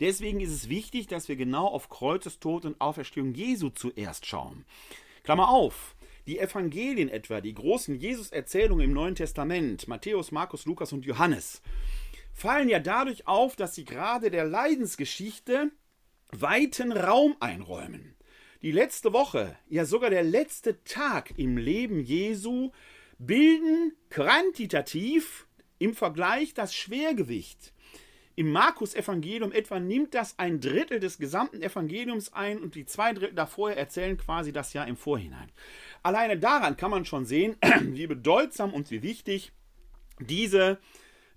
Deswegen 0.00 0.40
ist 0.40 0.50
es 0.50 0.68
wichtig, 0.70 1.06
dass 1.06 1.28
wir 1.28 1.36
genau 1.36 1.66
auf 1.66 1.90
Kreuzestod 1.90 2.64
und 2.64 2.80
Auferstehung 2.80 3.34
Jesu 3.34 3.68
zuerst 3.68 4.24
schauen. 4.24 4.64
Klammer 5.22 5.50
auf, 5.50 5.94
die 6.26 6.38
Evangelien 6.38 7.10
etwa, 7.10 7.42
die 7.42 7.52
großen 7.52 7.94
Jesus-Erzählungen 7.94 8.86
im 8.86 8.94
Neuen 8.94 9.14
Testament, 9.14 9.86
Matthäus, 9.86 10.32
Markus, 10.32 10.64
Lukas 10.64 10.94
und 10.94 11.04
Johannes, 11.04 11.60
fallen 12.32 12.70
ja 12.70 12.80
dadurch 12.80 13.28
auf, 13.28 13.54
dass 13.54 13.74
sie 13.74 13.84
gerade 13.84 14.30
der 14.30 14.46
Leidensgeschichte 14.46 15.70
weiten 16.32 16.90
Raum 16.90 17.36
einräumen. 17.38 18.16
Die 18.62 18.72
letzte 18.72 19.12
Woche, 19.12 19.58
ja 19.68 19.84
sogar 19.84 20.08
der 20.08 20.22
letzte 20.22 20.82
Tag 20.84 21.38
im 21.38 21.58
Leben 21.58 22.00
Jesu 22.00 22.70
bilden 23.18 23.92
quantitativ 24.10 25.46
im 25.78 25.94
Vergleich 25.94 26.54
das 26.54 26.74
Schwergewicht. 26.74 27.72
Im 28.36 28.50
Markus-Evangelium 28.50 29.52
etwa 29.52 29.78
nimmt 29.78 30.14
das 30.14 30.38
ein 30.38 30.60
Drittel 30.60 30.98
des 30.98 31.18
gesamten 31.18 31.62
Evangeliums 31.62 32.32
ein 32.32 32.58
und 32.58 32.74
die 32.74 32.84
zwei 32.84 33.12
Drittel 33.12 33.34
davor 33.34 33.72
erzählen 33.72 34.16
quasi 34.16 34.52
das 34.52 34.72
Jahr 34.72 34.88
im 34.88 34.96
Vorhinein. 34.96 35.52
Alleine 36.02 36.36
daran 36.36 36.76
kann 36.76 36.90
man 36.90 37.04
schon 37.04 37.26
sehen, 37.26 37.56
wie 37.82 38.08
bedeutsam 38.08 38.74
und 38.74 38.90
wie 38.90 39.02
wichtig 39.02 39.52
diese 40.18 40.78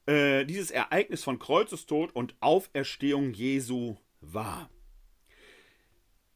äh, 0.08 0.46
dieses 0.46 0.72
Ereignis 0.72 1.24
von 1.24 1.38
Kreuzestod 1.38 2.16
und 2.16 2.36
Auferstehung 2.40 3.34
Jesu 3.34 3.98
war. 4.22 4.70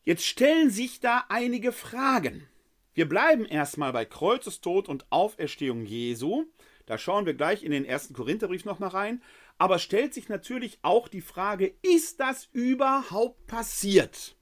Jetzt 0.03 0.25
stellen 0.25 0.69
sich 0.69 0.99
da 0.99 1.25
einige 1.29 1.71
Fragen. 1.71 2.47
Wir 2.93 3.07
bleiben 3.07 3.45
erstmal 3.45 3.93
bei 3.93 4.03
Kreuzestod 4.03 4.89
und 4.89 5.05
Auferstehung 5.11 5.85
Jesu. 5.85 6.45
Da 6.85 6.97
schauen 6.97 7.25
wir 7.25 7.33
gleich 7.33 7.63
in 7.63 7.71
den 7.71 7.85
ersten 7.85 8.13
Korintherbrief 8.13 8.65
nochmal 8.65 8.89
rein. 8.89 9.23
Aber 9.57 9.79
stellt 9.79 10.13
sich 10.13 10.27
natürlich 10.27 10.79
auch 10.81 11.07
die 11.07 11.21
Frage, 11.21 11.73
ist 11.81 12.19
das 12.19 12.49
überhaupt 12.51 13.47
passiert? 13.47 14.35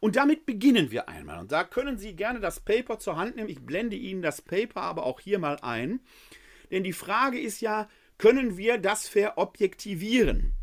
Und 0.00 0.16
damit 0.16 0.44
beginnen 0.44 0.90
wir 0.90 1.08
einmal. 1.08 1.38
Und 1.38 1.52
da 1.52 1.62
können 1.62 1.98
Sie 1.98 2.16
gerne 2.16 2.40
das 2.40 2.60
Paper 2.60 2.98
zur 2.98 3.16
Hand 3.16 3.36
nehmen. 3.36 3.48
Ich 3.48 3.60
blende 3.60 3.94
Ihnen 3.94 4.22
das 4.22 4.42
Paper 4.42 4.82
aber 4.82 5.06
auch 5.06 5.20
hier 5.20 5.38
mal 5.38 5.58
ein. 5.62 6.00
Denn 6.72 6.82
die 6.82 6.92
Frage 6.92 7.38
ist 7.38 7.60
ja, 7.60 7.88
können 8.18 8.56
wir 8.56 8.78
das 8.78 9.06
verobjektivieren. 9.06 10.54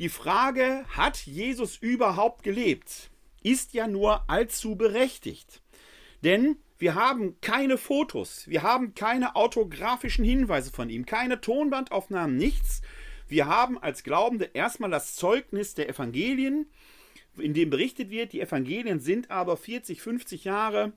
Die 0.00 0.08
Frage, 0.08 0.84
hat 0.88 1.26
Jesus 1.26 1.76
überhaupt 1.76 2.42
gelebt, 2.42 3.10
ist 3.42 3.74
ja 3.74 3.86
nur 3.86 4.28
allzu 4.28 4.74
berechtigt. 4.74 5.62
Denn 6.22 6.56
wir 6.78 6.94
haben 6.94 7.40
keine 7.40 7.76
Fotos, 7.76 8.48
wir 8.48 8.62
haben 8.62 8.94
keine 8.94 9.36
autografischen 9.36 10.24
Hinweise 10.24 10.70
von 10.70 10.88
ihm, 10.88 11.04
keine 11.04 11.40
Tonbandaufnahmen, 11.40 12.36
nichts. 12.36 12.80
Wir 13.28 13.46
haben 13.46 13.78
als 13.78 14.02
Glaubende 14.02 14.50
erstmal 14.54 14.90
das 14.90 15.14
Zeugnis 15.14 15.74
der 15.74 15.88
Evangelien, 15.88 16.66
in 17.38 17.54
dem 17.54 17.70
berichtet 17.70 18.10
wird, 18.10 18.32
die 18.32 18.40
Evangelien 18.40 19.00
sind 19.00 19.30
aber 19.30 19.56
40, 19.56 20.00
50 20.00 20.44
Jahre 20.44 20.92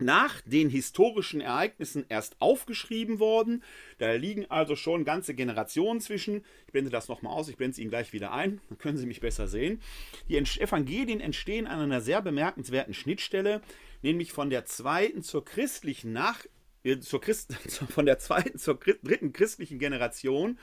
nach 0.00 0.40
den 0.42 0.70
historischen 0.70 1.40
Ereignissen 1.40 2.04
erst 2.08 2.40
aufgeschrieben 2.40 3.18
worden. 3.18 3.62
Da 3.98 4.12
liegen 4.12 4.46
also 4.50 4.76
schon 4.76 5.04
ganze 5.04 5.34
Generationen 5.34 6.00
zwischen. 6.00 6.44
Ich 6.66 6.72
blende 6.72 6.90
das 6.90 7.08
nochmal 7.08 7.32
aus, 7.32 7.48
ich 7.48 7.56
blende 7.56 7.72
es 7.72 7.78
Ihnen 7.78 7.90
gleich 7.90 8.12
wieder 8.12 8.32
ein, 8.32 8.60
dann 8.68 8.78
können 8.78 8.98
Sie 8.98 9.06
mich 9.06 9.20
besser 9.20 9.48
sehen. 9.48 9.80
Die 10.28 10.36
Evangelien 10.36 11.20
entstehen 11.20 11.66
an 11.66 11.80
einer 11.80 12.00
sehr 12.00 12.22
bemerkenswerten 12.22 12.94
Schnittstelle, 12.94 13.60
nämlich 14.02 14.32
von 14.32 14.50
der 14.50 14.64
zweiten 14.66 15.22
zur 15.22 15.44
christlichen 15.44 16.12
nach 16.12 16.44
äh, 16.84 16.98
zur 17.00 17.20
Christ, 17.20 17.54
von 17.90 18.06
der 18.06 18.18
zweiten 18.18 18.58
zur 18.58 18.76
dritten 18.76 19.32
christlichen 19.32 19.78
Generation. 19.78 20.58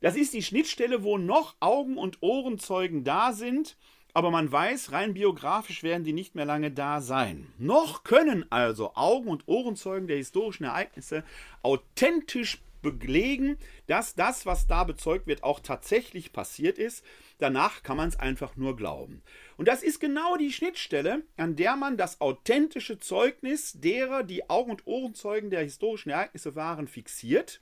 Das 0.00 0.16
ist 0.16 0.34
die 0.34 0.42
Schnittstelle, 0.42 1.04
wo 1.04 1.16
noch 1.16 1.54
Augen- 1.60 1.98
und 1.98 2.22
Ohrenzeugen 2.22 3.04
da 3.04 3.32
sind, 3.32 3.76
aber 4.14 4.30
man 4.30 4.50
weiß, 4.50 4.92
rein 4.92 5.14
biografisch 5.14 5.82
werden 5.82 6.04
die 6.04 6.12
nicht 6.12 6.34
mehr 6.34 6.44
lange 6.44 6.70
da 6.70 7.00
sein. 7.00 7.46
Noch 7.58 8.04
können 8.04 8.50
also 8.50 8.94
Augen- 8.94 9.28
und 9.28 9.46
Ohrenzeugen 9.46 10.08
der 10.08 10.16
historischen 10.16 10.64
Ereignisse 10.64 11.24
authentisch 11.62 12.60
belegen, 12.82 13.56
dass 13.86 14.14
das, 14.14 14.44
was 14.44 14.66
da 14.66 14.84
bezeugt 14.84 15.26
wird, 15.26 15.44
auch 15.44 15.60
tatsächlich 15.60 16.32
passiert 16.32 16.78
ist. 16.78 17.04
Danach 17.38 17.82
kann 17.82 17.96
man 17.96 18.08
es 18.08 18.18
einfach 18.18 18.56
nur 18.56 18.76
glauben. 18.76 19.22
Und 19.56 19.68
das 19.68 19.82
ist 19.82 20.00
genau 20.00 20.36
die 20.36 20.52
Schnittstelle, 20.52 21.22
an 21.36 21.56
der 21.56 21.76
man 21.76 21.96
das 21.96 22.20
authentische 22.20 22.98
Zeugnis 22.98 23.72
derer, 23.74 24.22
die 24.22 24.50
Augen- 24.50 24.72
und 24.72 24.86
Ohrenzeugen 24.86 25.50
der 25.50 25.62
historischen 25.62 26.10
Ereignisse 26.10 26.54
waren, 26.54 26.88
fixiert. 26.88 27.60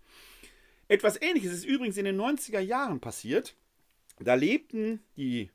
Etwas 0.89 1.21
Ähnliches 1.23 1.53
ist 1.53 1.65
übrigens 1.65 1.97
in 1.97 2.05
den 2.05 2.21
90er 2.21 2.61
Jahren 2.61 3.00
passiert. 3.00 3.55
Da 4.19 4.35
lebten 4.35 5.00
die 5.17 5.50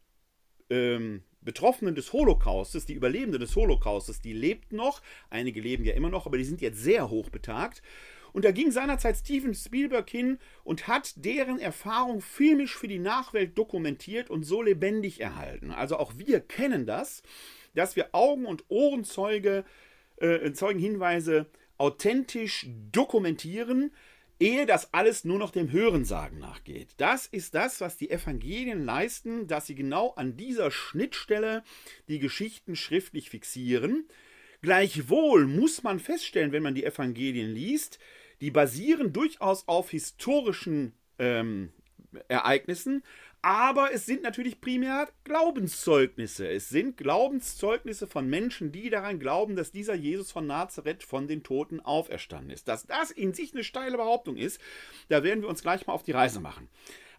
ähm, 0.69 1.23
Betroffenen 1.41 1.95
des 1.95 2.11
Holocaustes, 2.11 2.85
die 2.85 2.93
Überlebenden 2.93 3.39
des 3.39 3.55
Holocaustes, 3.55 4.19
die 4.19 4.33
lebten 4.33 4.75
noch, 4.75 5.01
einige 5.29 5.61
leben 5.61 5.85
ja 5.85 5.93
immer 5.93 6.09
noch, 6.09 6.25
aber 6.25 6.37
die 6.37 6.43
sind 6.43 6.59
jetzt 6.61 6.79
sehr 6.79 7.09
hoch 7.09 7.29
betagt. 7.29 7.81
Und 8.35 8.43
da 8.43 8.51
ging 8.51 8.69
seinerzeit 8.69 9.15
Steven 9.15 9.55
Spielberg 9.55 10.09
hin 10.09 10.39
und 10.65 10.89
hat 10.89 11.13
deren 11.15 11.57
Erfahrung 11.57 12.19
filmisch 12.19 12.75
für 12.75 12.89
die 12.89 12.99
Nachwelt 12.99 13.57
dokumentiert 13.57 14.29
und 14.29 14.43
so 14.43 14.61
lebendig 14.61 15.21
erhalten. 15.21 15.71
Also 15.71 15.95
auch 15.95 16.11
wir 16.17 16.41
kennen 16.41 16.85
das, 16.85 17.23
dass 17.75 17.95
wir 17.95 18.09
Augen- 18.11 18.45
und 18.45 18.65
Ohrenzeuge, 18.67 19.63
äh, 20.17 20.51
Zeugenhinweise 20.51 21.45
authentisch 21.77 22.67
dokumentieren, 22.91 23.91
ehe 24.37 24.65
das 24.65 24.93
alles 24.93 25.23
nur 25.23 25.39
noch 25.39 25.51
dem 25.51 25.71
Hörensagen 25.71 26.37
nachgeht. 26.37 26.89
Das 26.97 27.27
ist 27.27 27.55
das, 27.55 27.79
was 27.79 27.95
die 27.95 28.09
Evangelien 28.09 28.83
leisten, 28.83 29.47
dass 29.47 29.67
sie 29.67 29.75
genau 29.75 30.09
an 30.09 30.35
dieser 30.35 30.71
Schnittstelle 30.71 31.63
die 32.09 32.19
Geschichten 32.19 32.75
schriftlich 32.75 33.29
fixieren. 33.29 34.09
Gleichwohl 34.61 35.45
muss 35.45 35.83
man 35.83 35.99
feststellen, 35.99 36.51
wenn 36.51 36.63
man 36.63 36.75
die 36.75 36.83
Evangelien 36.83 37.53
liest, 37.53 37.97
die 38.41 38.51
basieren 38.51 39.13
durchaus 39.13 39.67
auf 39.67 39.89
historischen 39.89 40.93
ähm, 41.19 41.71
Ereignissen, 42.27 43.03
aber 43.45 43.93
es 43.93 44.07
sind 44.07 44.23
natürlich 44.23 44.59
primär 44.59 45.07
Glaubenszeugnisse. 45.23 46.47
Es 46.49 46.69
sind 46.69 46.97
Glaubenszeugnisse 46.97 48.07
von 48.07 48.27
Menschen, 48.27 48.71
die 48.71 48.89
daran 48.89 49.19
glauben, 49.19 49.55
dass 49.55 49.71
dieser 49.71 49.93
Jesus 49.93 50.31
von 50.31 50.47
Nazareth 50.47 51.03
von 51.03 51.27
den 51.27 51.43
Toten 51.43 51.79
auferstanden 51.79 52.49
ist. 52.49 52.67
Dass 52.67 52.87
das 52.87 53.11
in 53.11 53.35
sich 53.35 53.53
eine 53.53 53.63
steile 53.63 53.97
Behauptung 53.97 54.35
ist, 54.35 54.59
da 55.09 55.23
werden 55.23 55.43
wir 55.43 55.49
uns 55.49 55.61
gleich 55.61 55.85
mal 55.85 55.93
auf 55.93 56.01
die 56.01 56.11
Reise 56.11 56.39
machen. 56.39 56.69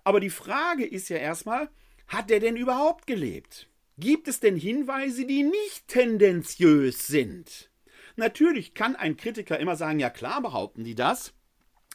Aber 0.02 0.18
die 0.18 0.30
Frage 0.30 0.84
ist 0.84 1.08
ja 1.10 1.16
erstmal, 1.16 1.68
hat 2.08 2.28
er 2.32 2.40
denn 2.40 2.56
überhaupt 2.56 3.06
gelebt? 3.06 3.68
Gibt 3.96 4.26
es 4.26 4.40
denn 4.40 4.56
Hinweise, 4.56 5.26
die 5.26 5.44
nicht 5.44 5.86
tendenziös 5.86 7.06
sind? 7.06 7.70
Natürlich 8.16 8.74
kann 8.74 8.96
ein 8.96 9.16
Kritiker 9.16 9.58
immer 9.58 9.76
sagen, 9.76 10.00
ja 10.00 10.10
klar 10.10 10.42
behaupten 10.42 10.84
die 10.84 10.94
das. 10.94 11.34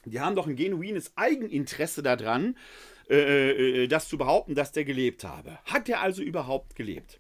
Die 0.06 0.20
haben 0.20 0.36
doch 0.36 0.48
ein 0.48 0.56
genuines 0.56 1.16
Eigeninteresse 1.16 2.02
daran, 2.02 2.58
äh, 3.10 3.84
äh, 3.84 3.88
das 3.88 4.08
zu 4.08 4.18
behaupten, 4.18 4.56
dass 4.56 4.72
der 4.72 4.86
gelebt 4.86 5.24
habe. 5.24 5.60
Hat 5.66 5.90
er 5.90 6.02
also 6.02 6.22
überhaupt 6.22 6.76
gelebt? 6.76 7.20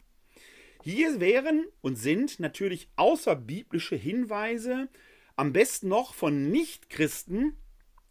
Hier 0.84 1.20
wären 1.20 1.66
und 1.82 1.96
sind 1.96 2.40
natürlich 2.40 2.90
außerbiblische 2.96 3.96
Hinweise, 3.96 4.90
am 5.36 5.54
besten 5.54 5.90
noch 5.90 6.16
von 6.16 6.50
Nichtchristen, 6.50 7.56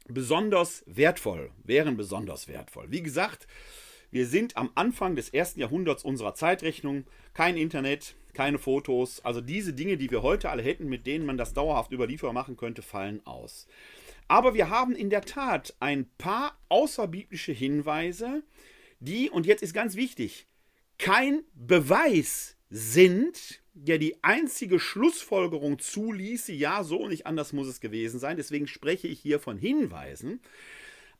besonders 0.07 0.85
wertvoll, 0.87 1.51
wären 1.65 1.97
besonders 1.97 2.49
wertvoll. 2.49 2.87
Wie 2.91 3.03
gesagt, 3.03 3.49
wir 4.11 4.27
sind 4.27 4.57
am 4.57 4.71
Anfang 4.75 5.15
des 5.15 5.29
ersten 5.29 5.61
Jahrhunderts 5.61 6.05
unserer 6.05 6.35
Zeitrechnung. 6.35 7.05
Kein 7.33 7.57
Internet, 7.57 8.17
keine 8.41 8.59
Fotos. 8.59 9.23
Also 9.23 9.43
diese 9.43 9.75
Dinge, 9.75 9.99
die 9.99 10.11
wir 10.11 10.23
heute 10.23 10.49
alle 10.49 10.63
hätten, 10.63 10.89
mit 10.89 11.07
denen 11.07 11.27
man 11.27 11.37
das 11.37 11.53
dauerhaft 11.53 11.93
überlieferbar 11.93 12.33
machen 12.33 12.57
könnte, 12.57 12.81
fallen 12.81 13.21
aus. 13.27 13.67
Aber 14.29 14.55
wir 14.55 14.71
haben 14.71 14.97
in 14.97 15.11
der 15.11 15.21
Tat 15.21 15.75
ein 15.79 16.09
paar 16.17 16.59
außerbiblische 16.71 17.53
Hinweise, 17.53 18.43
die, 18.99 19.29
und 19.29 19.45
jetzt 19.45 19.63
ist 19.63 19.75
ganz 19.75 19.95
wichtig, 19.95 20.47
kein 20.97 21.43
Beweis 21.53 22.57
sind, 22.71 23.61
der 23.75 23.99
die 23.99 24.25
einzige 24.25 24.81
Schlussfolgerung 24.81 25.79
zuließe, 25.79 26.55
ja, 26.55 26.83
so 26.83 27.09
nicht 27.09 27.27
anders 27.27 27.53
muss 27.53 27.69
es 27.69 27.81
gewesen 27.81 28.21
sein. 28.21 28.39
Deswegen 28.39 28.67
spreche 28.67 29.07
ich 29.07 29.21
hier 29.21 29.39
von 29.39 29.59
Hinweisen. 29.59 30.41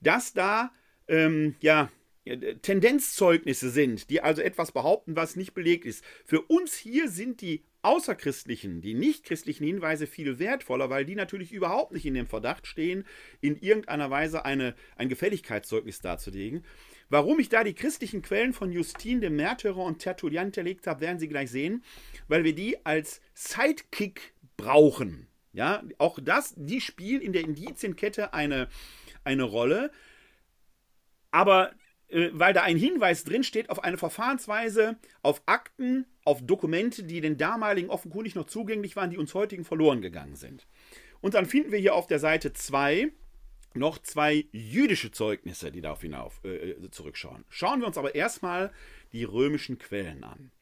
dass 0.00 0.32
da 0.32 0.72
ähm, 1.06 1.54
ja, 1.60 1.90
Tendenzzeugnisse 2.24 3.70
sind, 3.70 4.08
die 4.08 4.22
also 4.22 4.40
etwas 4.40 4.72
behaupten, 4.72 5.14
was 5.14 5.36
nicht 5.36 5.52
belegt 5.52 5.84
ist. 5.84 6.02
Für 6.24 6.40
uns 6.40 6.74
hier 6.74 7.08
sind 7.08 7.42
die 7.42 7.64
außerchristlichen, 7.82 8.80
die 8.80 8.94
nichtchristlichen 8.94 9.66
Hinweise 9.66 10.06
viel 10.06 10.38
wertvoller, 10.38 10.88
weil 10.88 11.04
die 11.04 11.14
natürlich 11.14 11.52
überhaupt 11.52 11.92
nicht 11.92 12.06
in 12.06 12.14
dem 12.14 12.26
Verdacht 12.26 12.66
stehen, 12.66 13.04
in 13.42 13.56
irgendeiner 13.56 14.10
Weise 14.10 14.46
eine, 14.46 14.74
ein 14.96 15.10
Gefälligkeitszeugnis 15.10 16.00
darzulegen. 16.00 16.64
Warum 17.10 17.38
ich 17.38 17.50
da 17.50 17.62
die 17.62 17.74
christlichen 17.74 18.22
Quellen 18.22 18.54
von 18.54 18.72
Justin, 18.72 19.20
dem 19.20 19.36
Märtyrer 19.36 19.84
und 19.84 19.98
Tertullian 19.98 20.46
hinterlegt 20.46 20.86
habe, 20.86 21.02
werden 21.02 21.18
Sie 21.18 21.28
gleich 21.28 21.50
sehen, 21.50 21.84
weil 22.26 22.42
wir 22.42 22.54
die 22.54 22.84
als 22.86 23.20
Sidekick 23.34 24.32
brauchen. 24.56 25.26
Ja, 25.52 25.84
auch 25.98 26.18
das, 26.20 26.54
die 26.56 26.80
spielen 26.80 27.20
in 27.20 27.32
der 27.32 27.42
Indizienkette 27.42 28.32
eine, 28.32 28.68
eine 29.22 29.44
Rolle. 29.44 29.92
Aber 31.30 31.72
weil 32.32 32.52
da 32.52 32.62
ein 32.62 32.76
Hinweis 32.76 33.24
drinsteht 33.24 33.70
auf 33.70 33.82
eine 33.82 33.98
Verfahrensweise, 33.98 34.96
auf 35.22 35.42
Akten, 35.46 36.06
auf 36.24 36.46
Dokumente, 36.46 37.02
die 37.02 37.20
den 37.20 37.36
damaligen 37.36 37.90
offenkundig 37.90 38.36
noch 38.36 38.46
zugänglich 38.46 38.94
waren, 38.94 39.10
die 39.10 39.18
uns 39.18 39.34
heutigen 39.34 39.64
verloren 39.64 40.00
gegangen 40.00 40.36
sind. 40.36 40.66
Und 41.20 41.34
dann 41.34 41.46
finden 41.46 41.72
wir 41.72 41.78
hier 41.78 41.94
auf 41.94 42.06
der 42.06 42.20
Seite 42.20 42.52
2 42.52 43.10
noch 43.74 43.98
zwei 43.98 44.46
jüdische 44.52 45.10
Zeugnisse, 45.10 45.72
die 45.72 45.80
darauf 45.80 46.02
hinauf 46.02 46.40
äh, 46.44 46.70
äh, 46.70 46.90
zurückschauen. 46.90 47.44
Schauen 47.48 47.80
wir 47.80 47.88
uns 47.88 47.98
aber 47.98 48.14
erstmal 48.14 48.72
die 49.12 49.24
römischen 49.24 49.78
Quellen 49.78 50.22
an. 50.22 50.52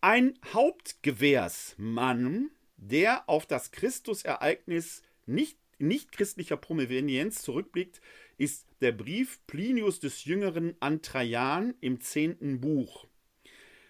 Ein 0.00 0.38
Hauptgewährsmann, 0.52 2.50
der 2.76 3.28
auf 3.28 3.46
das 3.46 3.72
Christusereignis 3.72 5.02
nicht, 5.26 5.58
nicht 5.78 6.12
christlicher 6.12 6.56
Provenienz 6.56 7.42
zurückblickt, 7.42 8.00
ist 8.36 8.67
der 8.80 8.92
Brief 8.92 9.40
Plinius 9.46 10.00
des 10.00 10.24
Jüngeren 10.24 10.76
an 10.80 11.02
Trajan 11.02 11.74
im 11.80 12.00
zehnten 12.00 12.60
Buch. 12.60 13.06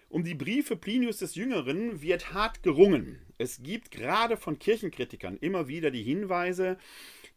Um 0.09 0.23
die 0.23 0.33
Briefe 0.33 0.75
Plinius 0.75 1.17
des 1.17 1.35
Jüngeren 1.35 2.01
wird 2.01 2.33
hart 2.33 2.63
gerungen. 2.63 3.19
Es 3.37 3.61
gibt 3.61 3.91
gerade 3.91 4.37
von 4.37 4.57
Kirchenkritikern 4.57 5.37
immer 5.37 5.67
wieder 5.67 5.91
die 5.91 6.01
Hinweise, 6.01 6.79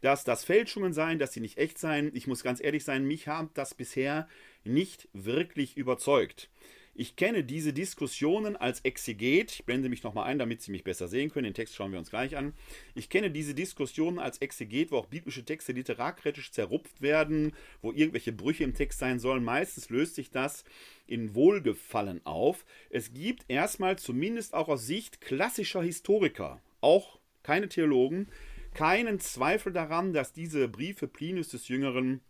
dass 0.01 0.23
das 0.23 0.43
Fälschungen 0.43 0.91
seien, 0.91 1.19
dass 1.19 1.33
sie 1.33 1.39
nicht 1.39 1.59
echt 1.59 1.77
seien. 1.77 2.11
Ich 2.15 2.25
muss 2.25 2.43
ganz 2.43 2.59
ehrlich 2.59 2.83
sein, 2.83 3.05
mich 3.05 3.27
hat 3.27 3.51
das 3.53 3.75
bisher 3.75 4.27
nicht 4.63 5.07
wirklich 5.13 5.77
überzeugt. 5.77 6.49
Ich 6.95 7.15
kenne 7.15 7.43
diese 7.43 7.73
Diskussionen 7.73 8.55
als 8.55 8.81
Exeget. 8.81 9.51
Ich 9.51 9.65
blende 9.65 9.89
mich 9.89 10.03
nochmal 10.03 10.25
ein, 10.25 10.37
damit 10.37 10.61
Sie 10.61 10.71
mich 10.71 10.83
besser 10.83 11.07
sehen 11.07 11.31
können. 11.31 11.45
Den 11.45 11.55
Text 11.55 11.73
schauen 11.73 11.91
wir 11.91 11.97
uns 11.97 12.11
gleich 12.11 12.37
an. 12.37 12.53
Ich 12.93 13.09
kenne 13.09 13.31
diese 13.31 13.55
Diskussionen 13.55 14.19
als 14.19 14.37
Exeget, 14.37 14.91
wo 14.91 14.97
auch 14.97 15.07
biblische 15.07 15.43
Texte 15.43 15.71
literarkritisch 15.71 16.51
zerrupft 16.51 17.01
werden, 17.01 17.53
wo 17.81 17.91
irgendwelche 17.91 18.31
Brüche 18.31 18.63
im 18.63 18.75
Text 18.75 18.99
sein 18.99 19.17
sollen. 19.19 19.43
Meistens 19.43 19.89
löst 19.89 20.13
sich 20.13 20.29
das 20.29 20.65
in 21.07 21.33
Wohlgefallen 21.33 22.23
auf. 22.25 22.63
Es 22.91 23.11
gibt 23.11 23.45
erstmal 23.47 23.97
zumindest 23.97 24.53
auch 24.53 24.69
aus 24.69 24.85
Sicht 24.85 25.19
klassischer 25.19 25.81
Historiker, 25.81 26.61
auch 26.79 27.19
keine 27.41 27.69
Theologen, 27.69 28.27
keinen 28.75 29.19
Zweifel 29.19 29.73
daran, 29.73 30.13
dass 30.13 30.31
diese 30.31 30.67
Briefe 30.67 31.07
Plinius 31.07 31.49
des 31.49 31.67
Jüngeren 31.69 32.21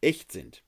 echt 0.00 0.32
sind. 0.32 0.64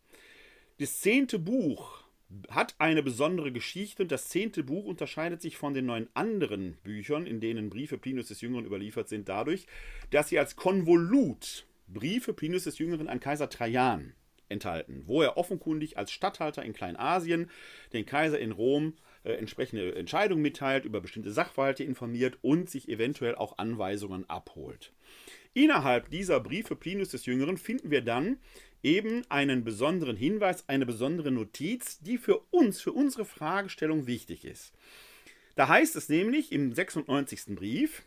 Das 0.78 1.00
zehnte 1.00 1.40
Buch 1.40 2.05
hat 2.50 2.74
eine 2.78 3.02
besondere 3.02 3.52
Geschichte 3.52 4.02
und 4.02 4.12
das 4.12 4.28
zehnte 4.28 4.64
Buch 4.64 4.84
unterscheidet 4.84 5.40
sich 5.40 5.56
von 5.56 5.74
den 5.74 5.86
neun 5.86 6.08
anderen 6.14 6.76
Büchern, 6.82 7.26
in 7.26 7.40
denen 7.40 7.70
Briefe 7.70 7.98
Plinius 7.98 8.28
des 8.28 8.40
Jüngeren 8.40 8.66
überliefert 8.66 9.08
sind, 9.08 9.28
dadurch, 9.28 9.66
dass 10.10 10.28
sie 10.28 10.38
als 10.38 10.56
Konvolut 10.56 11.66
Briefe 11.88 12.32
Plinius 12.32 12.64
des 12.64 12.78
Jüngeren 12.78 13.08
an 13.08 13.20
Kaiser 13.20 13.48
Trajan 13.48 14.14
enthalten, 14.48 15.02
wo 15.06 15.22
er 15.22 15.36
offenkundig 15.36 15.98
als 15.98 16.10
Statthalter 16.10 16.64
in 16.64 16.72
Kleinasien 16.72 17.50
den 17.92 18.06
Kaiser 18.06 18.38
in 18.38 18.52
Rom 18.52 18.94
äh, 19.24 19.32
entsprechende 19.32 19.94
Entscheidungen 19.94 20.42
mitteilt, 20.42 20.84
über 20.84 21.00
bestimmte 21.00 21.32
Sachverhalte 21.32 21.84
informiert 21.84 22.38
und 22.42 22.70
sich 22.70 22.88
eventuell 22.88 23.34
auch 23.34 23.58
Anweisungen 23.58 24.28
abholt. 24.28 24.92
Innerhalb 25.52 26.10
dieser 26.10 26.38
Briefe 26.40 26.76
Plinius 26.76 27.08
des 27.08 27.26
Jüngeren 27.26 27.56
finden 27.56 27.90
wir 27.90 28.02
dann 28.02 28.38
eben 28.86 29.28
einen 29.28 29.64
besonderen 29.64 30.16
Hinweis, 30.16 30.68
eine 30.68 30.86
besondere 30.86 31.32
Notiz, 31.32 31.98
die 31.98 32.18
für 32.18 32.38
uns, 32.52 32.80
für 32.80 32.92
unsere 32.92 33.24
Fragestellung 33.24 34.06
wichtig 34.06 34.44
ist. 34.44 34.72
Da 35.56 35.66
heißt 35.66 35.96
es 35.96 36.08
nämlich 36.08 36.52
im 36.52 36.72
96. 36.72 37.56
Brief, 37.56 38.02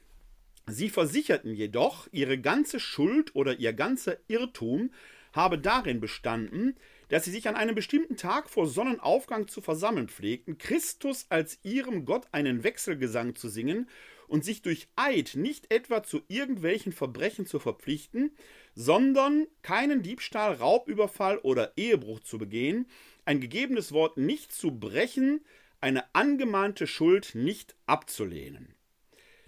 Sie 0.67 0.89
versicherten 0.89 1.53
jedoch, 1.53 2.07
Ihre 2.13 2.37
ganze 2.37 2.79
Schuld 2.79 3.35
oder 3.35 3.59
Ihr 3.59 3.73
ganzer 3.73 4.17
Irrtum 4.27 4.91
habe 5.33 5.59
darin 5.59 5.99
bestanden, 5.99 6.77
dass 7.09 7.25
sie 7.25 7.31
sich 7.31 7.47
an 7.47 7.55
einem 7.55 7.75
bestimmten 7.75 8.17
Tag 8.17 8.49
vor 8.49 8.67
Sonnenaufgang 8.67 9.47
zu 9.47 9.61
versammeln 9.61 10.07
pflegten, 10.07 10.57
Christus 10.57 11.25
als 11.29 11.59
ihrem 11.63 12.05
Gott 12.05 12.27
einen 12.31 12.63
Wechselgesang 12.63 13.35
zu 13.35 13.49
singen 13.49 13.89
und 14.29 14.45
sich 14.45 14.61
durch 14.61 14.87
Eid 14.95 15.35
nicht 15.35 15.71
etwa 15.73 16.03
zu 16.03 16.21
irgendwelchen 16.27 16.93
Verbrechen 16.93 17.45
zu 17.45 17.59
verpflichten, 17.59 18.31
sondern 18.75 19.47
keinen 19.61 20.03
Diebstahl, 20.03 20.53
Raubüberfall 20.53 21.39
oder 21.39 21.73
Ehebruch 21.75 22.21
zu 22.21 22.37
begehen, 22.37 22.87
ein 23.25 23.41
gegebenes 23.41 23.91
Wort 23.91 24.17
nicht 24.17 24.51
zu 24.51 24.71
brechen, 24.71 25.41
eine 25.81 26.03
angemahnte 26.13 26.87
Schuld 26.87 27.35
nicht 27.35 27.75
abzulehnen. 27.85 28.75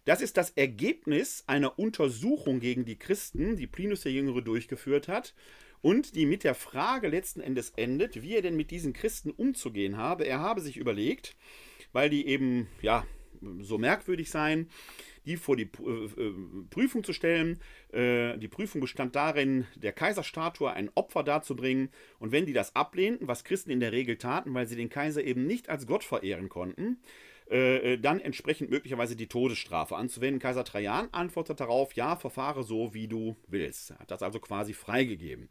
Das 0.06 0.22
ist 0.22 0.38
das 0.38 0.52
Ergebnis 0.52 1.44
einer 1.48 1.78
Untersuchung 1.78 2.60
gegen 2.60 2.86
die 2.86 2.98
Christen, 2.98 3.56
die 3.56 3.68
Plinus 3.68 4.02
der 4.02 4.12
Jüngere 4.12 4.42
durchgeführt 4.42 5.08
hat 5.08 5.36
und 5.82 6.16
die 6.16 6.26
mit 6.26 6.44
der 6.44 6.56
Frage 6.56 7.08
letzten 7.08 7.42
Endes 7.42 7.72
endet, 7.76 8.22
wie 8.22 8.36
er 8.36 8.42
denn 8.42 8.56
mit 8.56 8.72
diesen 8.72 8.94
Christen 8.94 9.32
umzugehen 9.32 9.98
habe. 9.98 10.26
Er 10.26 10.40
habe 10.40 10.62
sich 10.62 10.78
überlegt, 10.78 11.36
weil 11.92 12.10
die 12.10 12.26
eben 12.26 12.68
ja 12.82 13.06
so 13.60 13.78
merkwürdig 13.78 14.30
seien, 14.30 14.70
die 15.26 15.38
vor 15.38 15.56
die 15.56 15.70
äh, 15.86 16.22
äh, 16.22 16.34
Prüfung 16.70 17.04
zu 17.04 17.14
stellen. 17.14 17.60
Äh, 17.92 18.38
die 18.38 18.48
Prüfung 18.48 18.82
bestand 18.82 19.16
darin, 19.16 19.66
der 19.76 19.94
Kaiserstatue 19.94 20.72
ein 20.72 20.90
Opfer 20.96 21.24
darzubringen. 21.24 21.90
Und 22.20 22.32
wenn 22.32 22.46
die 22.46 22.54
das 22.54 22.76
ablehnten, 22.76 23.28
was 23.28 23.44
Christen 23.44 23.72
in 23.72 23.80
der 23.80 23.92
Regel 23.92 24.18
taten, 24.18 24.54
weil 24.54 24.68
sie 24.68 24.76
den 24.76 24.90
Kaiser 24.90 25.24
eben 25.24 25.46
nicht 25.46 25.70
als 25.70 25.88
Gott 25.88 26.04
verehren 26.04 26.50
konnten, 26.50 26.98
dann 27.50 28.22
entsprechend 28.22 28.70
möglicherweise 28.70 29.18
die 29.18 29.28
Todesstrafe 29.28 29.98
anzuwenden. 29.98 30.40
Kaiser 30.40 30.64
Trajan 30.64 31.10
antwortet 31.12 31.60
darauf, 31.60 31.92
ja, 31.96 32.16
verfahre 32.16 32.64
so, 32.64 32.94
wie 32.94 33.10
du 33.10 33.36
willst. 33.48 33.92
Er 33.92 34.00
hat 34.00 34.12
das 34.12 34.24
also 34.24 34.40
quasi 34.40 34.72
freigegeben 34.72 35.50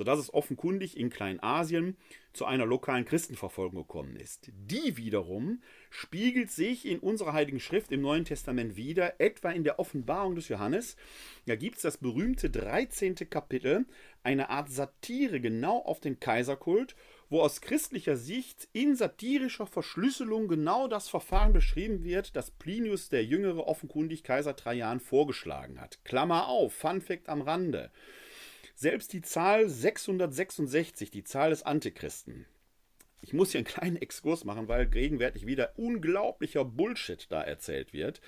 sodass 0.00 0.18
es 0.18 0.32
offenkundig 0.32 0.96
in 0.96 1.10
Kleinasien 1.10 1.94
zu 2.32 2.46
einer 2.46 2.64
lokalen 2.64 3.04
Christenverfolgung 3.04 3.82
gekommen 3.82 4.16
ist. 4.16 4.50
Die 4.50 4.96
wiederum 4.96 5.60
spiegelt 5.90 6.50
sich 6.50 6.86
in 6.86 7.00
unserer 7.00 7.34
Heiligen 7.34 7.60
Schrift 7.60 7.92
im 7.92 8.00
Neuen 8.00 8.24
Testament 8.24 8.76
wieder, 8.76 9.20
etwa 9.20 9.50
in 9.50 9.62
der 9.62 9.78
Offenbarung 9.78 10.36
des 10.36 10.48
Johannes. 10.48 10.96
Da 11.44 11.54
gibt 11.54 11.76
es 11.76 11.82
das 11.82 11.98
berühmte 11.98 12.48
13. 12.48 13.14
Kapitel, 13.28 13.84
eine 14.22 14.48
Art 14.48 14.70
Satire 14.70 15.38
genau 15.38 15.80
auf 15.80 16.00
den 16.00 16.18
Kaiserkult, 16.18 16.96
wo 17.28 17.42
aus 17.42 17.60
christlicher 17.60 18.16
Sicht 18.16 18.68
in 18.72 18.96
satirischer 18.96 19.66
Verschlüsselung 19.66 20.48
genau 20.48 20.88
das 20.88 21.10
Verfahren 21.10 21.52
beschrieben 21.52 22.04
wird, 22.04 22.36
das 22.36 22.50
Plinius 22.50 23.10
der 23.10 23.22
Jüngere 23.22 23.66
offenkundig 23.66 24.24
Kaiser 24.24 24.56
Trajan 24.56 24.98
vorgeschlagen 24.98 25.78
hat. 25.78 26.02
Klammer 26.06 26.48
auf, 26.48 26.72
Fun 26.72 27.02
Fact 27.02 27.28
am 27.28 27.42
Rande. 27.42 27.90
Selbst 28.82 29.12
die 29.12 29.20
Zahl 29.20 29.68
666, 29.68 31.10
die 31.10 31.22
Zahl 31.22 31.50
des 31.50 31.64
Antichristen, 31.64 32.46
ich 33.20 33.34
muss 33.34 33.50
hier 33.50 33.58
einen 33.58 33.66
kleinen 33.66 33.96
Exkurs 33.96 34.46
machen, 34.46 34.68
weil 34.68 34.86
gegenwärtig 34.86 35.44
wieder 35.44 35.74
unglaublicher 35.76 36.64
Bullshit 36.64 37.26
da 37.28 37.42
erzählt 37.42 37.92
wird, 37.92 38.22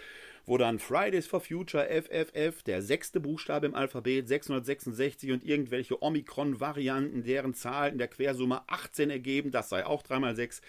wo 0.45 0.59
dann 0.59 0.79
Fridays 0.79 1.27
for 1.27 1.41
Future, 1.41 1.89
FFF, 1.89 2.63
der 2.65 2.83
sechste 2.83 3.19
Buchstabe 3.19 3.65
im 3.65 3.75
Alphabet, 3.75 4.29
666 4.29 5.33
und 5.33 5.43
irgendwelche 5.43 6.03
Omikron-Varianten, 6.03 7.25
deren 7.25 7.55
Zahl 7.55 7.91
in 7.91 7.97
der 7.97 8.09
Quersumme 8.09 8.61
18 8.67 9.09
ergeben, 9.09 9.53
das 9.53 9.71
sei 9.71 9.87
auch 9.87 10.03
3 10.03 10.19
mal 10.19 10.37
6. 10.37 10.61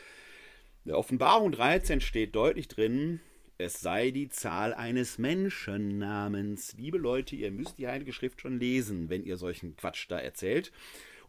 Der 0.86 0.98
Offenbarung 0.98 1.52
13 1.52 2.00
steht 2.00 2.38
deutlich 2.38 2.70
drin, 2.70 3.20
es 3.64 3.80
sei 3.80 4.12
die 4.12 4.28
Zahl 4.28 4.74
eines 4.74 5.18
Menschennamens. 5.18 6.74
Liebe 6.78 6.98
Leute, 6.98 7.36
ihr 7.38 7.50
müsst 7.50 7.78
die 7.78 7.88
Heilige 7.88 8.12
Schrift 8.12 8.42
schon 8.42 8.60
lesen, 8.60 9.10
wenn 9.10 9.24
ihr 9.24 9.38
solchen 9.38 9.78
Quatsch 9.78 10.06
da 10.10 10.20
erzählt. 10.20 10.74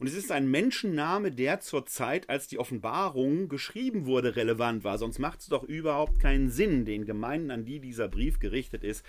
Und 0.01 0.09
es 0.09 0.15
ist 0.15 0.33
ein 0.33 0.51
Menschenname, 0.51 1.31
der 1.31 1.61
zur 1.61 1.87
Zeit, 1.87 2.29
als 2.29 2.49
die 2.49 2.59
Offenbarung 2.59 3.49
geschrieben 3.49 4.07
wurde, 4.07 4.35
relevant 4.35 4.83
war. 4.83 4.99
Sonst 4.99 5.21
macht 5.21 5.41
es 5.41 5.47
doch 5.47 5.63
überhaupt 5.63 6.19
keinen 6.19 6.51
Sinn, 6.51 6.85
den 6.85 7.07
Gemeinden, 7.07 7.53
an 7.53 7.65
die 7.65 7.79
dieser 7.79 8.09
Brief 8.09 8.41
gerichtet 8.41 8.83
ist, 8.83 9.07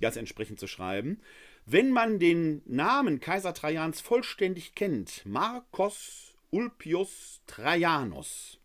das 0.00 0.16
entsprechend 0.16 0.58
zu 0.58 0.66
schreiben. 0.66 1.20
Wenn 1.66 1.92
man 1.92 2.18
den 2.18 2.60
Namen 2.66 3.20
Kaiser 3.20 3.54
Trajans 3.54 4.00
vollständig 4.00 4.74
kennt, 4.74 5.24
Marcos 5.24 6.34
Ulpius 6.50 7.40
Trajanus, 7.46 8.58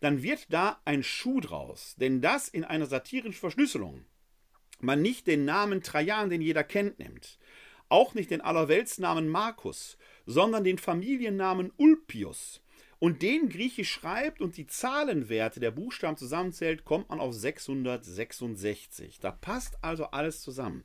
dann 0.00 0.22
wird 0.22 0.52
da 0.52 0.80
ein 0.84 1.02
Schuh 1.02 1.40
draus. 1.40 1.94
Denn 1.96 2.20
das 2.20 2.48
in 2.48 2.64
einer 2.64 2.86
satirischen 2.86 3.32
Verschlüsselung. 3.32 4.04
Man 4.80 5.02
nicht 5.02 5.26
den 5.26 5.44
Namen 5.44 5.82
Trajan, 5.82 6.30
den 6.30 6.40
jeder 6.40 6.64
kennt, 6.64 6.98
nimmt, 6.98 7.38
auch 7.88 8.14
nicht 8.14 8.30
den 8.30 8.40
Allerweltsnamen 8.40 9.28
Markus, 9.28 9.96
sondern 10.26 10.64
den 10.64 10.78
Familiennamen 10.78 11.72
Ulpius 11.76 12.60
und 12.98 13.22
den 13.22 13.48
griechisch 13.48 13.90
schreibt 13.90 14.40
und 14.40 14.56
die 14.56 14.66
Zahlenwerte 14.66 15.60
der 15.60 15.70
Buchstaben 15.70 16.16
zusammenzählt, 16.16 16.84
kommt 16.84 17.08
man 17.08 17.20
auf 17.20 17.34
666. 17.34 19.20
Da 19.20 19.30
passt 19.30 19.76
also 19.82 20.06
alles 20.06 20.40
zusammen. 20.40 20.84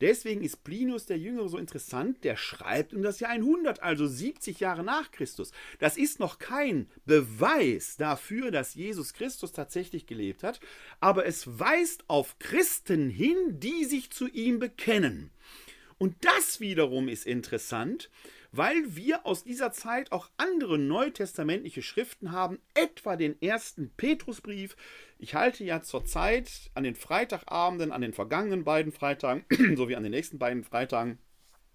Deswegen 0.00 0.42
ist 0.42 0.64
Plinius 0.64 1.06
der 1.06 1.18
Jüngere 1.18 1.48
so 1.48 1.58
interessant, 1.58 2.24
der 2.24 2.36
schreibt 2.36 2.94
um 2.94 3.02
das 3.02 3.20
Jahr 3.20 3.32
100, 3.32 3.82
also 3.82 4.06
70 4.06 4.58
Jahre 4.60 4.82
nach 4.82 5.10
Christus. 5.10 5.52
Das 5.78 5.96
ist 5.96 6.20
noch 6.20 6.38
kein 6.38 6.88
Beweis 7.04 7.96
dafür, 7.98 8.50
dass 8.50 8.74
Jesus 8.74 9.12
Christus 9.12 9.52
tatsächlich 9.52 10.06
gelebt 10.06 10.42
hat, 10.42 10.60
aber 11.00 11.26
es 11.26 11.58
weist 11.58 12.04
auf 12.08 12.38
Christen 12.38 13.10
hin, 13.10 13.36
die 13.50 13.84
sich 13.84 14.10
zu 14.10 14.26
ihm 14.28 14.58
bekennen. 14.58 15.30
Und 15.98 16.16
das 16.22 16.60
wiederum 16.60 17.08
ist 17.08 17.26
interessant, 17.26 18.08
weil 18.52 18.96
wir 18.96 19.26
aus 19.26 19.44
dieser 19.44 19.72
Zeit 19.72 20.12
auch 20.12 20.28
andere 20.36 20.78
neutestamentliche 20.78 21.82
Schriften 21.82 22.32
haben, 22.32 22.58
etwa 22.74 23.16
den 23.16 23.40
ersten 23.40 23.90
Petrusbrief. 23.96 24.76
Ich 25.18 25.34
halte 25.34 25.64
ja 25.64 25.80
zurzeit 25.82 26.70
an 26.74 26.84
den 26.84 26.94
Freitagabenden, 26.94 27.92
an 27.92 28.00
den 28.00 28.12
vergangenen 28.12 28.64
beiden 28.64 28.92
Freitagen 28.92 29.44
sowie 29.76 29.96
an 29.96 30.02
den 30.02 30.12
nächsten 30.12 30.38
beiden 30.38 30.64
Freitagen 30.64 31.18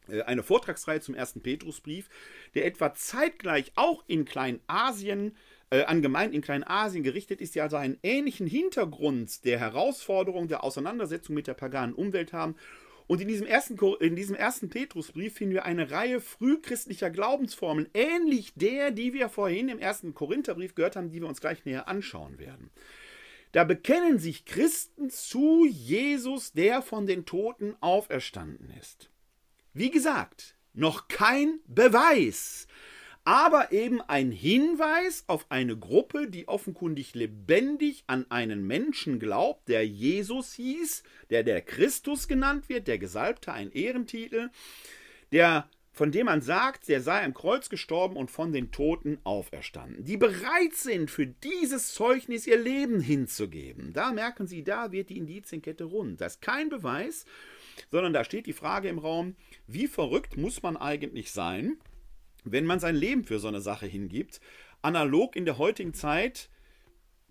äh, 0.09 0.21
eine 0.23 0.43
Vortragsreihe 0.43 1.01
zum 1.01 1.15
ersten 1.15 1.41
Petrusbrief, 1.41 2.09
der 2.55 2.65
etwa 2.65 2.93
zeitgleich 2.93 3.71
auch 3.75 4.03
in 4.07 4.25
Kleinasien 4.25 5.35
äh, 5.69 5.83
an 5.83 6.01
Gemeinden 6.01 6.35
in 6.35 6.41
Kleinasien 6.41 7.03
gerichtet 7.03 7.41
ist, 7.41 7.55
die 7.55 7.61
also 7.61 7.77
einen 7.77 7.97
ähnlichen 8.03 8.47
Hintergrund 8.47 9.45
der 9.45 9.59
Herausforderung, 9.59 10.47
der 10.47 10.63
Auseinandersetzung 10.63 11.35
mit 11.35 11.47
der 11.47 11.53
paganen 11.53 11.95
Umwelt 11.95 12.33
haben 12.33 12.55
und 13.07 13.21
in 13.21 13.27
diesem 13.27 13.45
ersten, 13.45 13.77
in 13.99 14.15
diesem 14.15 14.35
ersten 14.35 14.69
Petrusbrief 14.69 15.35
finden 15.35 15.53
wir 15.53 15.65
eine 15.65 15.91
Reihe 15.91 16.19
frühchristlicher 16.19 17.11
Glaubensformen, 17.11 17.87
ähnlich 17.93 18.53
der, 18.55 18.91
die 18.91 19.13
wir 19.13 19.29
vorhin 19.29 19.69
im 19.69 19.79
ersten 19.79 20.13
Korintherbrief 20.13 20.73
gehört 20.73 20.95
haben, 20.95 21.11
die 21.11 21.21
wir 21.21 21.27
uns 21.27 21.41
gleich 21.41 21.65
näher 21.65 21.87
anschauen 21.87 22.39
werden. 22.39 22.71
Da 23.51 23.63
bekennen 23.63 24.19
sich 24.19 24.45
Christen 24.45 25.09
zu 25.09 25.65
Jesus, 25.65 26.51
der 26.53 26.81
von 26.81 27.05
den 27.05 27.25
Toten 27.25 27.75
auferstanden 27.79 28.69
ist. 28.79 29.09
Wie 29.73 29.91
gesagt, 29.91 30.57
noch 30.73 31.07
kein 31.07 31.59
Beweis, 31.67 32.67
aber 33.25 33.71
eben 33.71 34.01
ein 34.01 34.31
Hinweis 34.31 35.23
auf 35.27 35.47
eine 35.49 35.75
Gruppe, 35.75 36.29
die 36.29 36.47
offenkundig 36.47 37.15
lebendig 37.15 38.03
an 38.05 38.25
einen 38.29 38.65
Menschen 38.65 39.19
glaubt, 39.19 39.67
der 39.67 39.85
Jesus 39.85 40.53
hieß, 40.53 41.03
der 41.31 41.43
der 41.43 41.61
Christus 41.61 42.27
genannt 42.27 42.69
wird, 42.69 42.87
der 42.87 42.99
Gesalbte, 42.99 43.51
ein 43.51 43.71
Ehrentitel, 43.71 44.51
der 45.31 45.67
von 45.91 46.11
dem 46.11 46.25
man 46.25 46.41
sagt, 46.41 46.89
der 46.89 47.01
sei 47.01 47.23
am 47.23 47.33
Kreuz 47.33 47.69
gestorben 47.69 48.17
und 48.17 48.29
von 48.29 48.51
den 48.51 48.71
Toten 48.71 49.17
auferstanden, 49.23 50.03
die 50.03 50.17
bereit 50.17 50.73
sind, 50.73 51.09
für 51.09 51.25
dieses 51.25 51.93
Zeugnis 51.93 52.45
ihr 52.45 52.59
Leben 52.59 52.99
hinzugeben. 52.99 53.93
Da 53.93 54.11
merken 54.11 54.45
Sie, 54.45 54.61
da 54.61 54.91
wird 54.91 55.09
die 55.09 55.17
Indizienkette 55.17 55.85
rund. 55.85 56.19
Das 56.19 56.33
ist 56.33 56.41
kein 56.41 56.67
Beweis, 56.67 57.25
sondern 57.91 58.11
da 58.11 58.25
steht 58.25 58.45
die 58.45 58.51
Frage 58.51 58.89
im 58.89 58.99
Raum, 58.99 59.37
wie 59.67 59.87
verrückt 59.87 60.35
muss 60.35 60.61
man 60.61 60.75
eigentlich 60.75 61.31
sein, 61.31 61.77
wenn 62.45 62.65
man 62.65 62.79
sein 62.79 62.95
Leben 62.95 63.23
für 63.23 63.39
so 63.39 63.47
eine 63.47 63.61
Sache 63.61 63.85
hingibt, 63.85 64.39
analog 64.81 65.35
in 65.35 65.45
der 65.45 65.57
heutigen 65.57 65.93
Zeit 65.93 66.49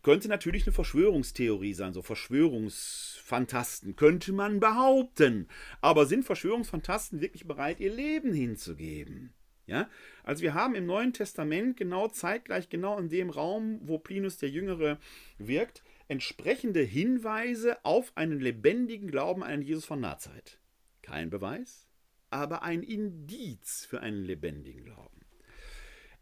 könnte 0.03 0.29
natürlich 0.29 0.67
eine 0.67 0.75
Verschwörungstheorie 0.75 1.73
sein, 1.73 1.95
so 1.95 2.03
Verschwörungsfantasten, 2.03 3.97
könnte 3.97 4.33
man 4.33 4.61
behaupten. 4.61 5.49
Aber 5.81 6.07
sind 6.07 6.25
Verschwörungsfantasten 6.25 7.21
wirklich 7.21 7.47
bereit, 7.47 7.81
ihr 7.81 7.93
Leben 7.93 8.35
hinzugeben? 8.35 9.33
Ja, 9.67 9.89
also 10.23 10.43
wir 10.43 10.53
haben 10.53 10.75
im 10.75 10.85
Neuen 10.85 11.15
Testament 11.15 11.79
genau 11.79 12.09
zeitgleich, 12.09 12.69
genau 12.69 12.99
in 12.99 13.09
dem 13.09 13.31
Raum, 13.31 13.81
wo 13.83 13.99
Plinus 13.99 14.37
der 14.37 14.51
Jüngere 14.51 14.99
wirkt, 15.39 15.83
entsprechende 16.07 16.81
Hinweise 16.81 17.83
auf 17.83 18.13
einen 18.15 18.41
lebendigen 18.41 19.11
Glauben 19.11 19.43
an 19.43 19.63
Jesus 19.63 19.87
von 19.87 20.01
Nazareth. 20.01 20.59
Kein 21.01 21.31
Beweis, 21.31 21.84
aber 22.35 22.63
ein 22.63 22.83
Indiz 22.83 23.87
für 23.89 24.01
einen 24.01 24.25
lebendigen 24.25 24.85
Glauben. 24.85 25.21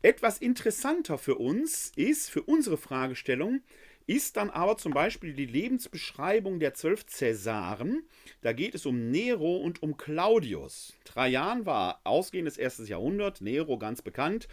Etwas 0.02 0.38
interessanter 0.38 1.16
für 1.16 1.36
uns 1.36 1.92
ist, 1.96 2.28
für 2.28 2.42
unsere 2.42 2.76
Fragestellung, 2.76 3.62
ist 4.06 4.36
dann 4.36 4.50
aber 4.50 4.76
zum 4.76 4.92
Beispiel 4.92 5.32
die 5.32 5.46
Lebensbeschreibung 5.46 6.58
der 6.58 6.74
zwölf 6.74 7.06
Cäsaren. 7.06 8.02
Da 8.42 8.52
geht 8.52 8.74
es 8.74 8.84
um 8.84 9.10
Nero 9.10 9.56
und 9.56 9.82
um 9.82 9.96
Claudius. 9.96 10.94
Trajan 11.04 11.66
war 11.66 12.00
ausgehendes 12.04 12.58
erstes 12.58 12.88
Jahrhundert, 12.88 13.40
Nero 13.40 13.78
ganz 13.78 14.02
bekannt, 14.02 14.48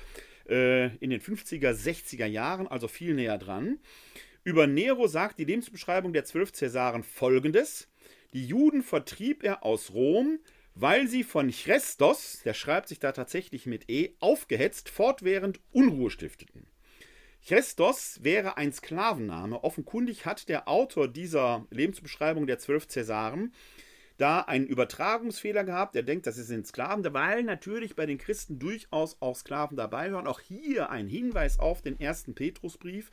äh, 0.48 0.96
in 0.98 1.10
den 1.10 1.20
50er, 1.20 1.72
60er 1.74 2.26
Jahren, 2.28 2.68
also 2.68 2.88
viel 2.88 3.16
näher 3.16 3.38
dran. 3.38 3.80
Über 4.44 4.68
Nero 4.68 5.08
sagt 5.08 5.40
die 5.40 5.46
Lebensbeschreibung 5.46 6.14
der 6.14 6.26
zwölf 6.26 6.54
Cäsaren 6.54 7.04
folgendes: 7.04 7.90
Die 8.34 8.46
Juden 8.46 8.84
vertrieb 8.84 9.44
er 9.44 9.64
aus 9.64 9.94
Rom, 9.94 10.40
weil 10.80 11.08
sie 11.08 11.24
von 11.24 11.52
Chrestos, 11.52 12.42
der 12.46 12.54
schreibt 12.54 12.88
sich 12.88 13.00
da 13.00 13.12
tatsächlich 13.12 13.66
mit 13.66 13.90
E, 13.90 14.16
aufgehetzt, 14.20 14.88
fortwährend 14.88 15.60
Unruhe 15.72 16.10
stifteten. 16.10 16.68
Chrestos 17.46 18.20
wäre 18.24 18.58
ein 18.58 18.72
Sklavenname. 18.72 19.64
Offenkundig 19.64 20.26
hat 20.26 20.48
der 20.48 20.70
Autor 20.70 21.08
dieser 21.08 21.66
Lebensbeschreibung 21.70 22.48
der 22.48 22.60
zwölf 22.60 22.88
Cäsaren 22.88 23.54
da 24.18 24.42
einen 24.42 24.68
Übertragungsfehler 24.68 25.64
gehabt. 25.64 25.96
Er 25.96 26.04
denkt, 26.04 26.28
das 26.28 26.36
sind 26.36 26.68
Sklaven, 26.68 27.06
weil 27.14 27.44
natürlich 27.44 27.96
bei 27.96 28.06
den 28.06 28.18
Christen 28.18 28.60
durchaus 28.60 29.18
auch 29.22 29.36
Sklaven 29.36 29.78
dabei 29.78 30.10
hören. 30.10 30.28
Auch 30.28 30.40
hier 30.40 30.90
ein 30.90 31.08
Hinweis 31.08 31.60
auf 31.60 31.82
den 31.82 32.00
ersten 32.00 32.36
Petrusbrief, 32.36 33.12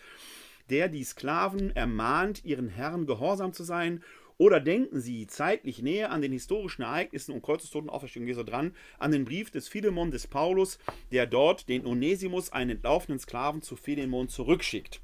der 0.71 0.89
die 0.89 1.05
Sklaven 1.05 1.75
ermahnt, 1.75 2.45
ihren 2.45 2.69
Herren 2.69 3.07
gehorsam 3.07 3.53
zu 3.53 3.63
sein 3.63 4.03
oder 4.39 4.61
denken 4.61 5.01
Sie 5.01 5.27
zeitlich 5.27 5.83
näher 5.83 6.11
an 6.11 6.23
den 6.23 6.33
historischen 6.33 6.83
Ereignissen 6.83 7.33
um 7.33 7.43
Kreuzestod 7.43 7.89
Auferstehung 7.89 8.27
Jesu 8.27 8.43
dran, 8.43 8.75
an 8.99 9.13
den 9.13 9.25
Brief 9.25 9.51
des 9.51 9.69
Philemon 9.69 10.11
des 10.11 10.27
Paulus, 10.27 10.79
der 11.11 11.27
dort 11.27 11.69
den 11.69 11.87
Onesimus, 11.87 12.53
einen 12.53 12.71
entlaufenen 12.71 13.19
Sklaven, 13.19 13.63
zu 13.63 13.77
Philemon 13.77 14.29
zurückschickt. 14.29 15.01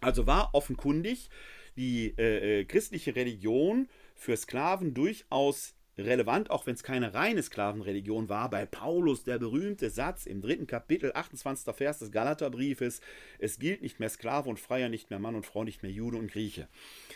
Also 0.00 0.26
war 0.26 0.50
offenkundig 0.52 1.30
die 1.76 2.14
äh, 2.18 2.60
äh 2.60 2.64
christliche 2.64 3.14
Religion 3.14 3.88
für 4.14 4.36
Sklaven 4.36 4.94
durchaus 4.94 5.74
relevant, 5.98 6.50
auch 6.50 6.66
wenn 6.66 6.74
es 6.74 6.82
keine 6.82 7.14
reine 7.14 7.42
Sklavenreligion 7.42 8.28
war. 8.28 8.50
Bei 8.50 8.66
Paulus 8.66 9.24
der 9.24 9.38
berühmte 9.38 9.90
Satz 9.90 10.26
im 10.26 10.40
dritten 10.40 10.66
Kapitel, 10.66 11.12
28. 11.14 11.74
Vers 11.74 11.98
des 11.98 12.12
Galaterbriefes: 12.12 13.00
Es 13.38 13.58
gilt 13.58 13.82
nicht 13.82 14.00
mehr 14.00 14.08
Sklave 14.08 14.48
und 14.48 14.60
Freier, 14.60 14.88
nicht 14.88 15.10
mehr 15.10 15.18
Mann 15.18 15.34
und 15.34 15.46
Frau, 15.46 15.64
nicht 15.64 15.82
mehr 15.82 15.92
Jude 15.92 16.18
und 16.18 16.30
Grieche. 16.30 16.68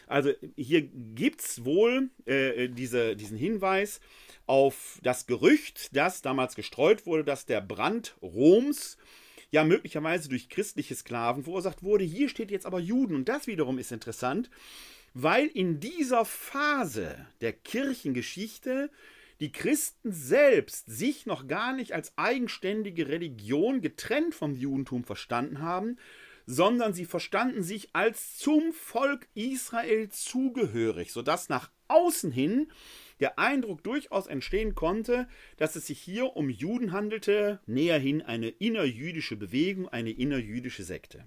Also 0.07 0.33
hier 0.57 0.83
gibt 0.83 1.41
es 1.43 1.65
wohl 1.65 2.11
äh, 2.25 2.69
diese, 2.69 3.17
diesen 3.17 3.37
Hinweis 3.37 4.01
auf 4.47 4.99
das 5.03 5.27
Gerücht, 5.27 5.95
das 5.95 6.23
damals 6.23 6.55
gestreut 6.55 7.07
wurde, 7.07 7.25
dass 7.25 7.47
der 7.47 7.61
Brand 7.61 8.17
Roms 8.23 8.97
ja 9.51 9.65
möglicherweise 9.65 10.29
durch 10.29 10.49
christliche 10.49 10.95
Sklaven 10.95 11.45
verursacht 11.45 11.83
wurde. 11.83 12.05
Hier 12.05 12.29
steht 12.29 12.51
jetzt 12.51 12.67
aber 12.67 12.81
Juden 12.81 13.15
und 13.15 13.29
das 13.29 13.47
wiederum 13.47 13.79
ist 13.79 13.93
interessant 13.93 14.49
weil 15.15 15.47
in 15.47 15.81
dieser 15.81 16.25
Phase 16.25 17.27
der 17.41 17.53
Kirchengeschichte 17.53 18.91
die 19.41 19.53
Christen 19.53 20.13
selbst 20.13 20.87
sich 20.87 21.27
noch 21.27 21.49
gar 21.49 21.73
nicht 21.73 21.93
als 21.93 22.13
eigenständige 22.17 23.09
Religion 23.09 23.81
getrennt 23.81 24.35
vom 24.35 24.55
Judentum 24.55 25.05
verstanden 25.05 25.61
haben, 25.61 25.97
sondern 26.47 26.93
sie 26.93 27.05
verstanden 27.07 27.63
sich 27.63 27.91
als 27.95 28.37
zum 28.37 28.73
Volk 28.73 29.29
Israel 29.35 30.11
zugehörig, 30.11 31.13
sodass 31.13 31.49
nach 31.49 31.71
außen 31.89 32.31
hin 32.31 32.71
der 33.21 33.39
Eindruck 33.39 33.83
durchaus 33.83 34.27
entstehen 34.27 34.75
konnte, 34.75 35.29
dass 35.57 35.77
es 35.77 35.87
sich 35.87 36.01
hier 36.01 36.37
um 36.37 36.49
Juden 36.51 36.93
handelte, 36.93 37.61
näher 37.67 37.99
hin 37.99 38.23
eine 38.23 38.49
innerjüdische 38.49 39.37
Bewegung, 39.37 39.89
eine 39.89 40.11
innerjüdische 40.11 40.85
Sekte. 40.85 41.25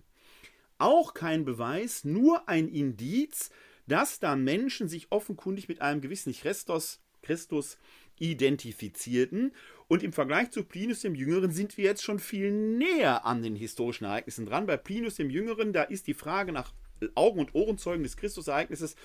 auch 0.78 1.14
kein 1.14 1.46
Beweis, 1.46 2.04
nur 2.04 2.50
ein 2.50 2.68
Indiz, 2.68 3.52
dass 3.88 4.20
da 4.20 4.36
Menschen 4.36 4.88
sich 4.88 5.12
offenkundig 5.12 5.68
mit 5.68 5.82
einem 5.82 6.02
gewissen 6.02 6.34
Christus, 6.34 7.00
Christus 7.22 7.78
identifizierten. 8.20 9.54
Und 9.88 10.04
im 10.04 10.14
Vergleich 10.14 10.52
zu 10.52 10.64
Plinius 10.64 11.02
dem 11.02 11.16
Jüngeren 11.16 11.52
sind 11.52 11.78
wir 11.78 11.86
jetzt 11.86 12.04
schon 12.04 12.20
viel 12.20 12.52
näher 12.52 13.26
an 13.26 13.42
den 13.42 13.56
historischen 13.56 14.06
Ereignissen 14.06 14.46
dran. 14.46 14.66
Bei 14.66 14.78
Plinius 14.78 15.16
dem 15.16 15.30
Jüngeren, 15.30 15.74
da 15.74 15.84
ist 15.84 16.08
die 16.08 16.14
Frage 16.14 16.52
nach 16.52 16.74
Augen- 17.16 17.40
und 17.40 17.54
Ohrenzeugen 17.54 18.04
des 18.04 18.18
Christusereignisses 18.18 18.96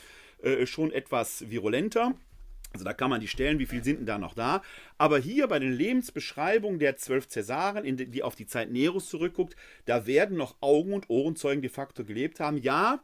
äh, 0.42 0.66
schon 0.66 0.92
etwas 0.92 1.50
virulenter. 1.50 2.14
Also 2.72 2.84
da 2.84 2.92
kann 2.92 3.10
man 3.10 3.20
die 3.20 3.28
stellen, 3.28 3.58
wie 3.58 3.66
viel 3.66 3.82
sind 3.82 4.00
denn 4.00 4.06
da 4.06 4.18
noch 4.18 4.34
da. 4.34 4.62
Aber 4.98 5.18
hier 5.18 5.48
bei 5.48 5.58
den 5.58 5.72
Lebensbeschreibungen 5.72 6.78
der 6.78 6.96
zwölf 6.96 7.26
Cäsaren, 7.26 7.96
die 7.96 8.22
auf 8.22 8.36
die 8.36 8.46
Zeit 8.46 8.70
Neros 8.70 9.08
zurückguckt, 9.08 9.56
da 9.86 10.06
werden 10.06 10.36
noch 10.36 10.56
Augen- 10.60 10.92
und 10.92 11.08
Ohrenzeugen 11.08 11.62
de 11.62 11.70
facto 11.70 12.04
gelebt 12.04 12.40
haben. 12.40 12.58
Ja, 12.58 13.02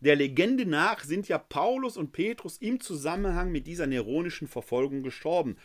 der 0.00 0.16
Legende 0.16 0.66
nach 0.66 1.04
sind 1.04 1.28
ja 1.28 1.38
Paulus 1.38 1.96
und 1.96 2.12
Petrus 2.12 2.58
im 2.58 2.80
Zusammenhang 2.80 3.50
mit 3.50 3.66
dieser 3.66 3.86
neronischen 3.86 4.48
Verfolgung 4.48 5.02
gestorben. 5.02 5.56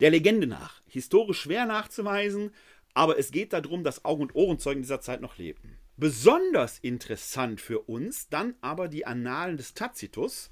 Der 0.00 0.10
Legende 0.10 0.46
nach. 0.46 0.82
Historisch 0.86 1.40
schwer 1.40 1.66
nachzuweisen, 1.66 2.52
aber 2.94 3.18
es 3.18 3.30
geht 3.30 3.52
darum, 3.52 3.84
dass 3.84 4.04
Augen- 4.04 4.22
und 4.22 4.34
Ohrenzeugen 4.34 4.82
dieser 4.82 5.00
Zeit 5.00 5.20
noch 5.20 5.38
lebten. 5.38 5.78
Besonders 5.96 6.78
interessant 6.78 7.60
für 7.60 7.80
uns 7.80 8.28
dann 8.28 8.54
aber 8.60 8.88
die 8.88 9.06
Annalen 9.06 9.56
des 9.56 9.74
Tacitus, 9.74 10.50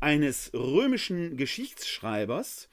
eines 0.00 0.50
römischen 0.52 1.36
Geschichtsschreibers, 1.36 2.68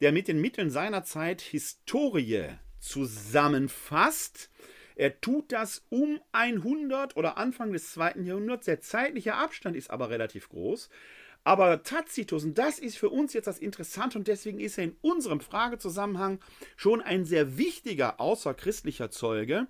der 0.00 0.12
mit 0.12 0.26
den 0.28 0.40
Mitteln 0.40 0.70
seiner 0.70 1.04
Zeit 1.04 1.40
Historie 1.40 2.48
zusammenfasst. 2.80 4.50
Er 4.96 5.20
tut 5.20 5.52
das 5.52 5.84
um 5.90 6.20
100 6.32 7.16
oder 7.16 7.36
Anfang 7.36 7.72
des 7.72 7.92
zweiten 7.92 8.24
Jahrhunderts. 8.24 8.66
Der 8.66 8.80
zeitliche 8.80 9.34
Abstand 9.34 9.76
ist 9.76 9.90
aber 9.90 10.10
relativ 10.10 10.48
groß. 10.48 10.88
Aber 11.42 11.82
Tacitus, 11.82 12.44
und 12.44 12.56
das 12.56 12.78
ist 12.78 12.96
für 12.96 13.10
uns 13.10 13.34
jetzt 13.34 13.46
das 13.46 13.58
Interessante, 13.58 14.16
und 14.16 14.28
deswegen 14.28 14.60
ist 14.60 14.78
er 14.78 14.84
in 14.84 14.96
unserem 15.02 15.40
Fragezusammenhang 15.40 16.40
schon 16.76 17.02
ein 17.02 17.26
sehr 17.26 17.58
wichtiger 17.58 18.18
außerchristlicher 18.18 19.10
Zeuge, 19.10 19.66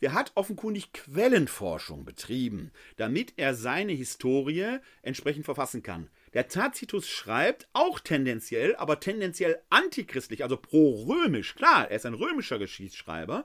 der 0.00 0.12
hat 0.12 0.32
offenkundig 0.34 0.92
Quellenforschung 0.92 2.04
betrieben, 2.04 2.72
damit 2.96 3.34
er 3.36 3.54
seine 3.54 3.92
Historie 3.92 4.78
entsprechend 5.02 5.44
verfassen 5.44 5.84
kann. 5.84 6.10
Der 6.34 6.48
Tacitus 6.48 7.08
schreibt 7.08 7.68
auch 7.72 8.00
tendenziell, 8.00 8.74
aber 8.74 8.98
tendenziell 8.98 9.62
antichristlich, 9.70 10.42
also 10.42 10.56
pro-römisch. 10.56 11.54
Klar, 11.54 11.88
er 11.88 11.96
ist 11.96 12.06
ein 12.06 12.14
römischer 12.14 12.58
Geschichtsschreiber, 12.58 13.44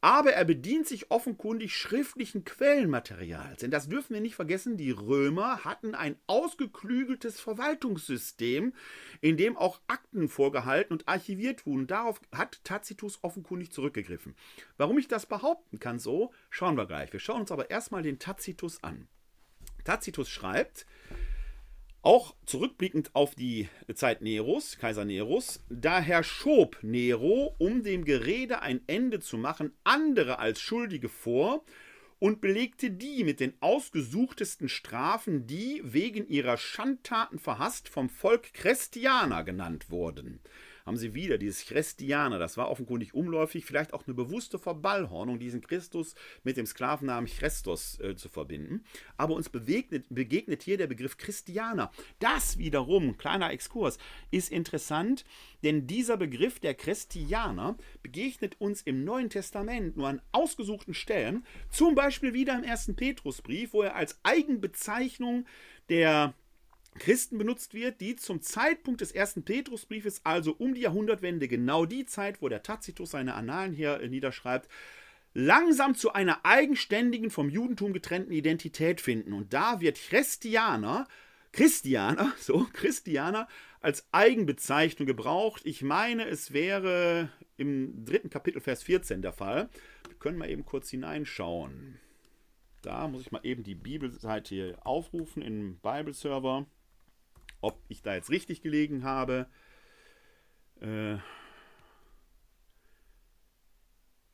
aber 0.00 0.32
er 0.32 0.44
bedient 0.44 0.86
sich 0.86 1.10
offenkundig 1.10 1.74
schriftlichen 1.74 2.44
Quellenmaterials. 2.44 3.60
Denn 3.60 3.70
das 3.70 3.88
dürfen 3.88 4.14
wir 4.14 4.20
nicht 4.20 4.34
vergessen, 4.34 4.76
die 4.76 4.90
Römer 4.90 5.64
hatten 5.64 5.94
ein 5.94 6.16
ausgeklügeltes 6.26 7.38
Verwaltungssystem, 7.40 8.72
in 9.20 9.36
dem 9.36 9.56
auch 9.56 9.80
Akten 9.86 10.28
vorgehalten 10.28 10.92
und 10.92 11.08
archiviert 11.08 11.66
wurden. 11.66 11.86
Darauf 11.86 12.20
hat 12.32 12.64
Tacitus 12.64 13.18
offenkundig 13.22 13.72
zurückgegriffen. 13.72 14.34
Warum 14.76 14.98
ich 14.98 15.08
das 15.08 15.26
behaupten 15.26 15.78
kann 15.78 15.98
so, 15.98 16.32
schauen 16.48 16.76
wir 16.76 16.86
gleich. 16.86 17.12
Wir 17.12 17.20
schauen 17.20 17.42
uns 17.42 17.52
aber 17.52 17.70
erstmal 17.70 18.02
den 18.02 18.18
Tacitus 18.18 18.82
an. 18.82 19.08
Tacitus 19.84 20.28
schreibt, 20.28 20.86
auch 22.02 22.34
zurückblickend 22.46 23.14
auf 23.14 23.34
die 23.34 23.68
Zeit 23.94 24.22
Neros, 24.22 24.78
Kaiser 24.78 25.04
Neros, 25.04 25.64
daher 25.68 26.22
schob 26.22 26.78
Nero, 26.82 27.54
um 27.58 27.82
dem 27.82 28.04
Gerede 28.04 28.62
ein 28.62 28.80
Ende 28.86 29.20
zu 29.20 29.36
machen, 29.36 29.72
andere 29.84 30.38
als 30.38 30.60
Schuldige 30.60 31.08
vor 31.08 31.64
und 32.18 32.40
belegte 32.40 32.90
die 32.90 33.24
mit 33.24 33.40
den 33.40 33.54
ausgesuchtesten 33.60 34.68
Strafen, 34.68 35.46
die 35.46 35.80
wegen 35.84 36.26
ihrer 36.28 36.56
Schandtaten 36.56 37.38
verhasst 37.38 37.88
vom 37.88 38.08
Volk 38.08 38.52
Christianer 38.54 39.44
genannt 39.44 39.90
wurden 39.90 40.40
haben 40.86 40.96
sie 40.96 41.14
wieder 41.14 41.38
dieses 41.38 41.64
Christianer, 41.64 42.38
das 42.38 42.56
war 42.56 42.70
offenkundig 42.70 43.14
umläufig, 43.14 43.64
vielleicht 43.64 43.92
auch 43.92 44.06
eine 44.06 44.14
bewusste 44.14 44.58
Verballhornung, 44.58 45.38
diesen 45.38 45.60
Christus 45.60 46.14
mit 46.44 46.56
dem 46.56 46.66
Sklavennamen 46.66 47.28
Christus 47.28 47.98
äh, 48.00 48.16
zu 48.16 48.28
verbinden. 48.28 48.84
Aber 49.16 49.34
uns 49.34 49.48
begegnet, 49.48 50.06
begegnet 50.08 50.62
hier 50.62 50.76
der 50.76 50.86
Begriff 50.86 51.16
Christianer. 51.16 51.90
Das 52.18 52.58
wiederum, 52.58 53.16
kleiner 53.18 53.50
Exkurs, 53.50 53.98
ist 54.30 54.50
interessant, 54.50 55.24
denn 55.62 55.86
dieser 55.86 56.16
Begriff 56.16 56.60
der 56.60 56.74
Christianer 56.74 57.76
begegnet 58.02 58.56
uns 58.60 58.82
im 58.82 59.04
Neuen 59.04 59.30
Testament 59.30 59.96
nur 59.96 60.08
an 60.08 60.22
ausgesuchten 60.32 60.94
Stellen, 60.94 61.44
zum 61.70 61.94
Beispiel 61.94 62.32
wieder 62.32 62.56
im 62.56 62.64
ersten 62.64 62.96
Petrusbrief, 62.96 63.72
wo 63.72 63.82
er 63.82 63.96
als 63.96 64.18
Eigenbezeichnung 64.22 65.46
der 65.88 66.34
Christen 67.00 67.38
benutzt 67.38 67.74
wird, 67.74 68.00
die 68.00 68.14
zum 68.14 68.42
Zeitpunkt 68.42 69.00
des 69.00 69.10
ersten 69.10 69.42
Petrusbriefes, 69.42 70.20
also 70.22 70.54
um 70.56 70.74
die 70.74 70.82
Jahrhundertwende, 70.82 71.48
genau 71.48 71.86
die 71.86 72.06
Zeit, 72.06 72.40
wo 72.40 72.48
der 72.48 72.62
Tacitus 72.62 73.10
seine 73.10 73.34
Annalen 73.34 73.72
hier 73.72 73.98
niederschreibt, 74.06 74.68
langsam 75.34 75.94
zu 75.94 76.12
einer 76.12 76.44
eigenständigen, 76.44 77.30
vom 77.30 77.48
Judentum 77.48 77.92
getrennten 77.92 78.32
Identität 78.32 79.00
finden. 79.00 79.32
Und 79.32 79.52
da 79.52 79.80
wird 79.80 79.98
Christianer, 79.98 81.08
Christianer, 81.52 82.32
so, 82.40 82.68
Christianer 82.72 83.48
als 83.80 84.06
Eigenbezeichnung 84.12 85.06
gebraucht. 85.06 85.62
Ich 85.64 85.82
meine, 85.82 86.28
es 86.28 86.52
wäre 86.52 87.30
im 87.56 88.04
dritten 88.04 88.30
Kapitel, 88.30 88.60
Vers 88.60 88.82
14 88.82 89.22
der 89.22 89.32
Fall. 89.32 89.68
Wir 90.06 90.16
können 90.18 90.38
mal 90.38 90.50
eben 90.50 90.66
kurz 90.66 90.90
hineinschauen. 90.90 91.98
Da 92.82 93.08
muss 93.08 93.22
ich 93.22 93.32
mal 93.32 93.44
eben 93.44 93.62
die 93.62 93.74
Bibelseite 93.74 94.54
hier 94.54 94.86
aufrufen 94.86 95.42
im 95.42 95.78
Bible-Server. 95.78 96.66
Ob 97.60 97.78
ich 97.88 98.02
da 98.02 98.14
jetzt 98.14 98.30
richtig 98.30 98.62
gelegen 98.62 99.04
habe. 99.04 99.46
Äh, 100.80 101.18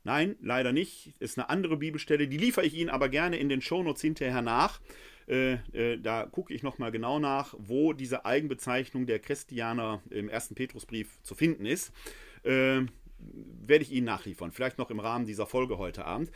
Nein, 0.06 0.36
leider 0.40 0.72
nicht. 0.72 1.14
Ist 1.18 1.36
eine 1.36 1.50
andere 1.50 1.76
Bibelstelle. 1.76 2.28
Die 2.28 2.36
liefere 2.36 2.64
ich 2.64 2.74
Ihnen 2.74 2.90
aber 2.90 3.08
gerne 3.08 3.38
in 3.38 3.48
den 3.48 3.60
Shownotes 3.60 4.02
hinterher 4.02 4.40
nach. 4.40 4.80
Äh, 5.26 5.54
äh, 5.72 5.98
da 5.98 6.26
gucke 6.26 6.54
ich 6.54 6.62
nochmal 6.62 6.92
genau 6.92 7.18
nach, 7.18 7.56
wo 7.58 7.92
diese 7.92 8.24
Eigenbezeichnung 8.24 9.06
der 9.06 9.18
Christianer 9.18 10.00
im 10.10 10.28
ersten 10.28 10.54
Petrusbrief 10.54 11.20
zu 11.22 11.34
finden 11.34 11.66
ist. 11.66 11.92
Äh, 12.44 12.82
werde 13.18 13.82
ich 13.82 13.90
Ihnen 13.90 14.06
nachliefern. 14.06 14.52
Vielleicht 14.52 14.78
noch 14.78 14.92
im 14.92 15.00
Rahmen 15.00 15.26
dieser 15.26 15.46
Folge 15.46 15.76
heute 15.76 16.04
Abend. 16.04 16.30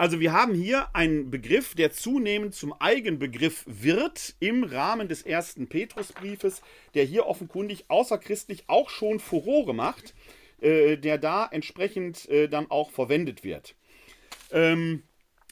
Also 0.00 0.18
wir 0.18 0.32
haben 0.32 0.54
hier 0.54 0.88
einen 0.94 1.30
Begriff, 1.30 1.74
der 1.74 1.92
zunehmend 1.92 2.54
zum 2.54 2.72
Eigenbegriff 2.72 3.64
wird 3.66 4.34
im 4.40 4.64
Rahmen 4.64 5.08
des 5.08 5.20
ersten 5.20 5.68
Petrusbriefes, 5.68 6.62
der 6.94 7.04
hier 7.04 7.26
offenkundig 7.26 7.84
außerchristlich 7.88 8.64
auch 8.66 8.88
schon 8.88 9.20
Furore 9.20 9.74
macht, 9.74 10.14
äh, 10.62 10.96
der 10.96 11.18
da 11.18 11.46
entsprechend 11.52 12.26
äh, 12.30 12.48
dann 12.48 12.70
auch 12.70 12.90
verwendet 12.90 13.44
wird. 13.44 13.74
Ähm, 14.50 15.02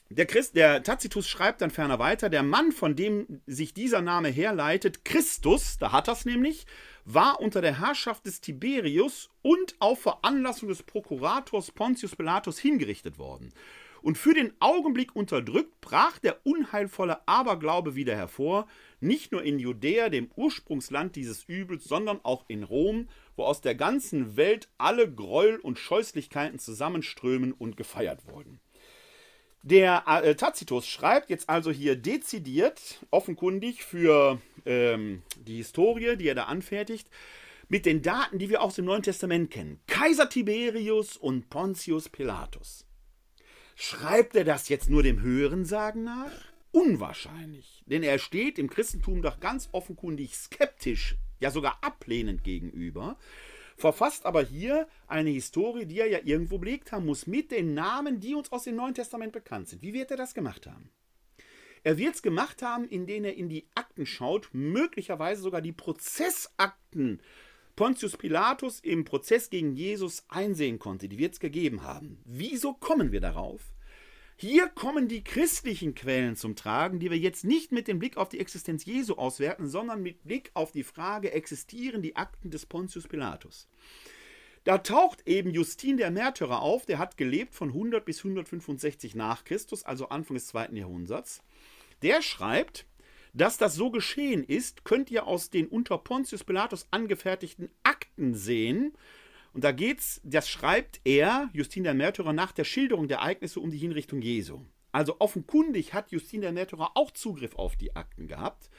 der, 0.09 0.25
Christ, 0.25 0.55
der 0.55 0.81
Tacitus 0.81 1.27
schreibt 1.27 1.61
dann 1.61 1.69
ferner 1.69 1.99
weiter, 1.99 2.27
der 2.27 2.41
Mann, 2.41 2.71
von 2.71 2.95
dem 2.95 3.43
sich 3.45 3.75
dieser 3.75 4.01
Name 4.01 4.29
herleitet, 4.29 5.05
Christus, 5.05 5.77
da 5.77 5.91
hat 5.91 6.07
er 6.07 6.13
es 6.13 6.25
nämlich, 6.25 6.65
war 7.05 7.39
unter 7.39 7.61
der 7.61 7.79
Herrschaft 7.79 8.25
des 8.25 8.41
Tiberius 8.41 9.29
und 9.43 9.75
auf 9.77 10.01
Veranlassung 10.01 10.69
des 10.69 10.81
Prokurators 10.81 11.69
Pontius 11.69 12.15
Pilatus 12.15 12.57
hingerichtet 12.57 13.19
worden 13.19 13.53
und 14.01 14.17
für 14.17 14.33
den 14.33 14.53
Augenblick 14.59 15.15
unterdrückt, 15.15 15.81
brach 15.81 16.19
der 16.19 16.45
unheilvolle 16.45 17.27
Aberglaube 17.27 17.95
wieder 17.95 18.15
hervor, 18.15 18.67
nicht 18.99 19.31
nur 19.31 19.43
in 19.43 19.59
Judäa, 19.59 20.09
dem 20.09 20.29
Ursprungsland 20.35 21.15
dieses 21.15 21.43
Übels, 21.45 21.85
sondern 21.85 22.19
auch 22.23 22.45
in 22.47 22.63
Rom, 22.63 23.07
wo 23.35 23.43
aus 23.43 23.61
der 23.61 23.75
ganzen 23.75 24.35
Welt 24.35 24.69
alle 24.77 25.11
Gräuel 25.11 25.57
und 25.57 25.79
Scheußlichkeiten 25.79 26.59
zusammenströmen 26.59 27.53
und 27.53 27.77
gefeiert 27.77 28.27
wurden. 28.27 28.59
Der 29.61 30.03
äh, 30.07 30.35
Tacitus 30.35 30.87
schreibt 30.87 31.29
jetzt 31.29 31.49
also 31.49 31.69
hier 31.69 31.97
dezidiert, 31.97 33.05
offenkundig 33.11 33.83
für 33.83 34.41
ähm, 34.65 35.21
die 35.35 35.57
Historie, 35.57 36.15
die 36.15 36.27
er 36.27 36.35
da 36.35 36.45
anfertigt, 36.45 37.09
mit 37.67 37.85
den 37.85 38.01
Daten, 38.01 38.39
die 38.39 38.49
wir 38.49 38.61
aus 38.61 38.75
dem 38.75 38.85
Neuen 38.85 39.03
Testament 39.03 39.51
kennen. 39.51 39.79
Kaiser 39.87 40.29
Tiberius 40.29 41.17
und 41.17 41.49
Pontius 41.49 42.09
Pilatus. 42.09 42.85
Schreibt 43.81 44.35
er 44.35 44.43
das 44.43 44.67
jetzt 44.67 44.89
nur 44.89 45.03
dem 45.03 45.21
Hörensagen 45.21 46.03
nach? 46.03 46.33
Unwahrscheinlich, 46.73 47.81
denn 47.85 48.03
er 48.03 48.19
steht 48.19 48.59
im 48.59 48.69
Christentum 48.69 49.21
doch 49.21 49.39
ganz 49.39 49.69
offenkundig 49.71 50.35
skeptisch, 50.35 51.15
ja 51.39 51.49
sogar 51.49 51.77
ablehnend 51.81 52.43
gegenüber, 52.43 53.17
verfasst 53.77 54.25
aber 54.25 54.43
hier 54.43 54.89
eine 55.07 55.29
Historie, 55.29 55.85
die 55.85 56.01
er 56.01 56.09
ja 56.09 56.19
irgendwo 56.25 56.57
belegt 56.57 56.91
haben 56.91 57.05
muss, 57.05 57.25
mit 57.25 57.51
den 57.51 57.73
Namen, 57.73 58.19
die 58.19 58.35
uns 58.35 58.51
aus 58.51 58.65
dem 58.65 58.75
Neuen 58.75 58.95
Testament 58.95 59.31
bekannt 59.31 59.69
sind. 59.69 59.81
Wie 59.81 59.93
wird 59.93 60.11
er 60.11 60.17
das 60.17 60.33
gemacht 60.33 60.67
haben? 60.67 60.89
Er 61.81 61.97
wird 61.97 62.15
es 62.15 62.21
gemacht 62.21 62.61
haben, 62.61 62.83
indem 62.83 63.23
er 63.23 63.37
in 63.37 63.47
die 63.47 63.69
Akten 63.75 64.05
schaut, 64.05 64.49
möglicherweise 64.51 65.41
sogar 65.41 65.61
die 65.61 65.71
Prozessakten 65.71 67.21
Pontius 67.79 68.17
Pilatus 68.17 68.81
im 68.81 69.05
Prozess 69.05 69.49
gegen 69.49 69.73
Jesus 69.73 70.25
einsehen 70.27 70.79
konnte, 70.79 71.07
die 71.07 71.17
wird 71.17 71.35
es 71.35 71.39
gegeben 71.39 71.83
haben. 71.83 72.19
Wieso 72.25 72.73
kommen 72.73 73.13
wir 73.13 73.21
darauf? 73.21 73.73
Hier 74.35 74.67
kommen 74.67 75.07
die 75.07 75.23
christlichen 75.23 75.95
Quellen 75.95 76.35
zum 76.35 76.57
Tragen, 76.57 76.99
die 76.99 77.09
wir 77.09 77.17
jetzt 77.17 77.45
nicht 77.45 77.71
mit 77.71 77.87
dem 77.87 77.97
Blick 77.97 78.17
auf 78.17 78.27
die 78.27 78.41
Existenz 78.41 78.83
Jesu 78.83 79.13
auswerten, 79.13 79.69
sondern 79.69 80.03
mit 80.03 80.25
Blick 80.25 80.51
auf 80.55 80.73
die 80.73 80.83
Frage, 80.83 81.31
existieren 81.31 82.01
die 82.01 82.17
Akten 82.17 82.51
des 82.51 82.65
Pontius 82.65 83.07
Pilatus? 83.07 83.69
Da 84.65 84.79
taucht 84.79 85.25
eben 85.25 85.51
Justin 85.51 85.95
der 85.95 86.11
Märtyrer 86.11 86.61
auf, 86.61 86.85
der 86.85 86.99
hat 86.99 87.15
gelebt 87.15 87.55
von 87.55 87.69
100 87.69 88.03
bis 88.03 88.17
165 88.17 89.15
nach 89.15 89.45
Christus, 89.45 89.85
also 89.85 90.09
Anfang 90.09 90.35
des 90.35 90.47
zweiten 90.47 90.75
Jahrhunderts. 90.75 91.41
Der 92.01 92.21
schreibt, 92.21 92.88
dass 93.39 93.57
das 93.57 93.75
so 93.75 93.91
geschehen 93.91 94.43
ist, 94.43 94.85
könnt 94.85 95.09
ihr 95.11 95.27
aus 95.27 95.49
den 95.49 95.67
unter 95.67 95.97
Pontius 95.97 96.43
Pilatus 96.43 96.87
angefertigten 96.91 97.69
Akten 97.83 98.33
sehen. 98.33 98.93
Und 99.53 99.63
da 99.63 99.71
geht's, 99.71 100.21
das 100.23 100.49
schreibt 100.49 101.01
er, 101.03 101.49
Justin 101.53 101.83
der 101.83 101.93
Märtyrer, 101.93 102.33
nach 102.33 102.51
der 102.51 102.63
Schilderung 102.63 103.07
der 103.07 103.17
Ereignisse 103.17 103.59
um 103.59 103.71
die 103.71 103.77
Hinrichtung 103.77 104.21
Jesu. 104.21 104.61
Also 104.91 105.17
offenkundig 105.19 105.93
hat 105.93 106.11
Justin 106.11 106.41
der 106.41 106.51
Märtyrer 106.51 106.91
auch 106.95 107.11
Zugriff 107.11 107.55
auf 107.55 107.75
die 107.75 107.95
Akten 107.95 108.27
gehabt. 108.27 108.69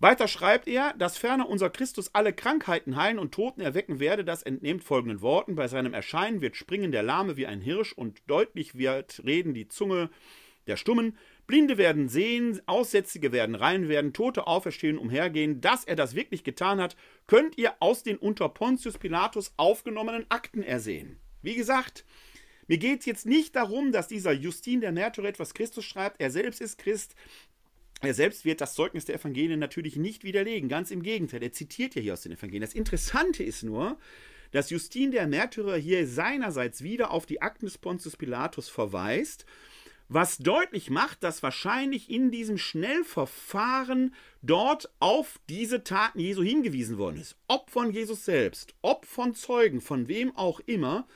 Weiter 0.00 0.28
schreibt 0.28 0.68
er, 0.68 0.92
dass 0.94 1.18
ferner 1.18 1.48
unser 1.48 1.70
Christus 1.70 2.14
alle 2.14 2.32
Krankheiten 2.32 2.96
heilen 2.96 3.18
und 3.18 3.32
Toten 3.32 3.60
erwecken 3.60 4.00
werde, 4.00 4.24
das 4.24 4.42
entnehmt 4.42 4.84
folgenden 4.84 5.22
Worten. 5.22 5.54
Bei 5.54 5.68
seinem 5.68 5.94
Erscheinen 5.94 6.40
wird 6.40 6.56
springen 6.56 6.92
der 6.92 7.02
Lahme 7.02 7.36
wie 7.36 7.46
ein 7.46 7.60
Hirsch 7.60 7.92
und 7.92 8.20
deutlich 8.26 8.76
wird 8.76 9.22
reden 9.24 9.54
die 9.54 9.68
Zunge 9.68 10.10
der 10.66 10.76
Stummen. 10.76 11.16
Blinde 11.46 11.76
werden 11.76 12.08
sehen, 12.08 12.60
Aussätzige 12.66 13.30
werden 13.32 13.54
rein 13.54 13.88
werden, 13.88 14.12
Tote 14.12 14.46
auferstehen, 14.46 14.98
umhergehen. 14.98 15.60
Dass 15.60 15.84
er 15.84 15.96
das 15.96 16.14
wirklich 16.14 16.42
getan 16.42 16.80
hat, 16.80 16.96
könnt 17.26 17.58
ihr 17.58 17.74
aus 17.80 18.02
den 18.02 18.16
unter 18.16 18.48
Pontius 18.48 18.98
Pilatus 18.98 19.52
aufgenommenen 19.56 20.26
Akten 20.30 20.62
ersehen. 20.62 21.18
Wie 21.42 21.54
gesagt, 21.54 22.04
mir 22.66 22.78
geht 22.78 23.00
es 23.00 23.06
jetzt 23.06 23.26
nicht 23.26 23.56
darum, 23.56 23.92
dass 23.92 24.08
dieser 24.08 24.32
Justin 24.32 24.80
der 24.80 24.92
Märtyrer 24.92 25.26
etwas 25.26 25.52
Christus 25.52 25.84
schreibt. 25.84 26.20
Er 26.20 26.30
selbst 26.30 26.62
ist 26.62 26.78
Christ. 26.78 27.14
Er 28.00 28.14
selbst 28.14 28.44
wird 28.44 28.60
das 28.60 28.74
Zeugnis 28.74 29.04
der 29.04 29.16
Evangelien 29.16 29.60
natürlich 29.60 29.96
nicht 29.96 30.24
widerlegen. 30.24 30.68
Ganz 30.68 30.90
im 30.90 31.02
Gegenteil, 31.02 31.42
er 31.42 31.52
zitiert 31.52 31.94
ja 31.94 32.02
hier 32.02 32.14
aus 32.14 32.22
den 32.22 32.32
Evangelien. 32.32 32.62
Das 32.62 32.74
Interessante 32.74 33.42
ist 33.42 33.62
nur, 33.62 33.98
dass 34.50 34.70
Justin 34.70 35.10
der 35.10 35.26
Märtyrer 35.26 35.76
hier 35.76 36.06
seinerseits 36.06 36.82
wieder 36.82 37.10
auf 37.10 37.26
die 37.26 37.42
Akten 37.42 37.66
des 37.66 37.76
Pontius 37.76 38.16
Pilatus 38.16 38.68
verweist 38.68 39.44
was 40.14 40.38
deutlich 40.38 40.90
macht, 40.90 41.24
dass 41.24 41.42
wahrscheinlich 41.42 42.08
in 42.08 42.30
diesem 42.30 42.56
Schnellverfahren 42.56 44.14
dort 44.42 44.88
auf 45.00 45.40
diese 45.48 45.82
Taten 45.82 46.20
Jesu 46.20 46.42
hingewiesen 46.42 46.98
worden 46.98 47.20
ist. 47.20 47.36
Ob 47.48 47.68
von 47.68 47.90
Jesus 47.90 48.24
selbst, 48.24 48.74
ob 48.80 49.06
von 49.06 49.34
Zeugen, 49.34 49.80
von 49.80 50.06
wem 50.06 50.34
auch 50.36 50.60
immer. 50.66 51.08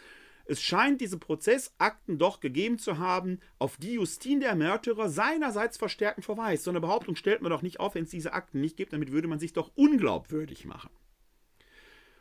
Es 0.47 0.61
scheint 0.61 1.01
diese 1.01 1.19
Prozessakten 1.19 2.19
doch 2.19 2.41
gegeben 2.41 2.81
zu 2.81 2.99
haben, 2.99 3.39
auf 3.61 3.77
die 3.77 3.93
Justin 3.93 4.41
der 4.41 4.57
Märtyrer 4.57 5.09
seinerseits 5.09 5.77
verstärkend 5.77 6.25
verweist. 6.25 6.65
So 6.65 6.71
eine 6.71 6.81
Behauptung 6.81 7.15
stellt 7.15 7.41
man 7.41 7.51
doch 7.51 7.63
nicht 7.63 7.79
auf, 7.79 7.95
wenn 7.95 8.05
es 8.05 8.11
diese 8.11 8.33
Akten 8.33 8.61
nicht 8.61 8.77
gibt. 8.77 8.93
Damit 8.93 9.13
würde 9.13 9.29
man 9.29 9.39
sich 9.39 9.53
doch 9.53 9.71
unglaubwürdig 9.77 10.65
machen. 10.65 10.91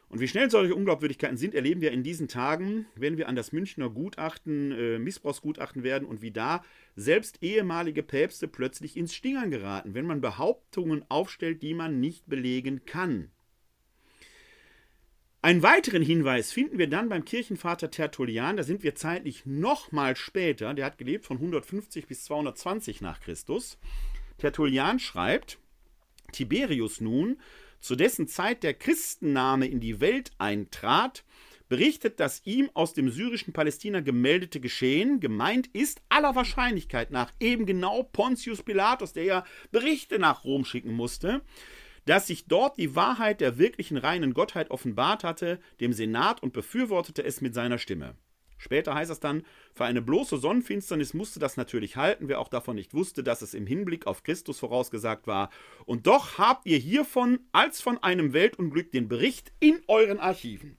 Und 0.10 0.22
wie 0.22 0.28
schnell 0.28 0.50
solche 0.50 0.74
Unglaubwürdigkeiten 0.74 1.36
sind, 1.36 1.54
erleben 1.54 1.82
wir 1.82 1.92
in 1.92 2.02
diesen 2.02 2.30
Tagen, 2.30 2.86
wenn 2.96 3.18
wir 3.18 3.28
an 3.28 3.36
das 3.36 3.52
Münchner 3.52 3.90
Gutachten, 3.90 4.72
äh, 4.72 5.00
Missbrauchsgutachten 5.00 5.84
werden 5.84 6.08
und 6.08 6.22
wie 6.22 6.32
da 6.32 6.64
selbst 6.96 7.44
ehemalige 7.44 8.04
Päpste 8.04 8.48
plötzlich 8.48 8.96
ins 8.96 9.14
Stingern 9.14 9.52
geraten, 9.52 9.94
wenn 9.94 10.06
man 10.06 10.22
Behauptungen 10.22 11.04
aufstellt, 11.10 11.62
die 11.62 11.74
man 11.74 12.00
nicht 12.00 12.28
belegen 12.28 12.86
kann. 12.86 13.32
Einen 15.42 15.62
weiteren 15.62 16.02
Hinweis 16.02 16.52
finden 16.52 16.78
wir 16.78 16.90
dann 16.90 17.10
beim 17.10 17.24
Kirchenvater 17.24 17.92
Tertullian, 17.92 18.58
da 18.58 18.64
sind 18.64 18.84
wir 18.84 18.96
zeitlich 18.96 19.46
noch 19.46 19.92
mal 19.92 20.16
später, 20.16 20.74
der 20.74 20.86
hat 20.86 20.98
gelebt 20.98 21.26
von 21.26 21.38
150 21.38 22.08
bis 22.08 22.24
220 22.26 23.02
nach 23.02 23.20
Christus. 23.20 23.78
Tertullian 24.40 25.00
schreibt, 25.00 25.60
Tiberius 26.32 27.02
nun 27.02 27.40
zu 27.80 27.96
dessen 27.96 28.28
Zeit 28.28 28.64
der 28.64 28.74
Christenname 28.74 29.68
in 29.68 29.80
die 29.80 30.00
Welt 30.00 30.32
eintrat, 30.38 31.24
berichtet 31.70 32.20
das 32.20 32.42
ihm 32.46 32.70
aus 32.74 32.94
dem 32.94 33.10
syrischen 33.10 33.54
Palästina 33.54 34.00
gemeldete 34.00 34.60
Geschehen. 34.60 35.20
Gemeint 35.20 35.68
ist 35.68 36.02
aller 36.10 36.36
Wahrscheinlichkeit 36.36 37.12
nach 37.12 37.32
eben 37.40 37.66
genau 37.66 38.04
Pontius 38.04 38.64
Pilatus, 38.64 39.14
der 39.14 39.24
ja 39.24 39.46
Berichte 39.72 40.20
nach 40.20 40.44
Rom 40.44 40.66
schicken 40.66 40.94
musste, 40.94 41.42
dass 42.06 42.28
sich 42.28 42.46
dort 42.46 42.78
die 42.78 42.96
Wahrheit 42.96 43.42
der 43.42 43.58
wirklichen 43.58 43.98
reinen 43.98 44.34
Gottheit 44.34 44.72
offenbart 44.72 45.24
hatte, 45.24 45.60
dem 45.80 45.94
Senat 45.94 46.42
und 46.42 46.54
befürwortete 46.54 47.24
es 47.24 47.42
mit 47.42 47.54
seiner 47.54 47.78
Stimme. 47.78 48.16
Später 48.58 48.96
heißt 48.96 49.12
es 49.12 49.20
dann, 49.20 49.44
für 49.74 49.86
eine 49.86 50.02
bloße 50.02 50.38
Sonnenfinsternis 50.38 51.14
musste 51.14 51.40
das 51.40 51.58
natürlich 51.58 51.96
halten, 51.96 52.28
wer 52.28 52.40
auch 52.40 52.50
davon 52.50 52.76
nicht 52.76 52.94
wusste, 52.94 53.24
dass 53.24 53.42
es 53.42 53.54
im 53.54 53.68
Hinblick 53.68 54.08
auf 54.08 54.24
Christus 54.24 54.60
vorausgesagt 54.60 55.28
war. 55.28 55.50
Und 55.86 56.08
doch 56.08 56.38
habt 56.38 56.66
ihr 56.66 56.78
hiervon 56.78 57.40
als 57.52 57.82
von 57.82 58.02
einem 58.02 58.34
Weltunglück 58.34 58.92
den 58.92 59.08
Bericht 59.08 59.52
in 59.60 59.82
euren 59.88 60.20
Archiven. 60.20 60.78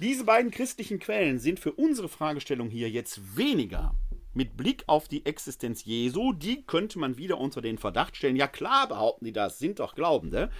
Diese 0.00 0.24
beiden 0.24 0.50
christlichen 0.50 0.98
Quellen 0.98 1.38
sind 1.38 1.60
für 1.60 1.72
unsere 1.72 2.08
Fragestellung 2.08 2.70
hier 2.70 2.88
jetzt 2.88 3.36
weniger 3.36 3.94
mit 4.32 4.56
Blick 4.56 4.84
auf 4.86 5.08
die 5.08 5.26
Existenz 5.26 5.84
Jesu, 5.84 6.32
die 6.32 6.64
könnte 6.64 6.98
man 6.98 7.18
wieder 7.18 7.38
unter 7.38 7.60
den 7.60 7.76
Verdacht 7.76 8.16
stellen. 8.16 8.36
Ja 8.36 8.46
klar 8.46 8.88
behaupten 8.88 9.26
die 9.26 9.32
das, 9.32 9.58
sind 9.58 9.78
doch 9.78 9.94
Glaubende 9.94 10.50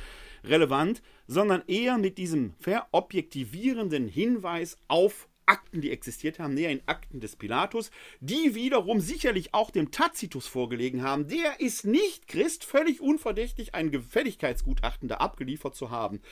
relevant, 0.45 1.03
sondern 1.27 1.63
eher 1.67 1.97
mit 1.97 2.19
diesem 2.19 2.53
verobjektivierenden 2.61 4.09
Hinweis 4.09 4.77
auf 4.89 5.29
Akten, 5.51 5.81
die 5.81 5.91
existiert 5.91 6.39
haben, 6.39 6.55
näher 6.55 6.71
in 6.71 6.83
Akten 6.87 7.19
des 7.19 7.35
Pilatus, 7.35 7.91
die 8.21 8.55
wiederum 8.55 9.01
sicherlich 9.01 9.53
auch 9.53 9.73
dem 9.73 9.91
Tacitus 9.91 10.47
vorgelegen 10.47 11.03
haben. 11.03 11.27
Der 11.27 11.59
ist 11.59 11.85
nicht 11.85 12.29
Christ, 12.29 12.65
völlig 12.65 13.01
unverdächtig, 13.01 13.75
ein 13.75 13.91
Gefälligkeitsgutachten 13.91 15.09
da 15.09 15.17
abgeliefert 15.17 15.75
zu 15.75 15.91
haben. 15.91 16.23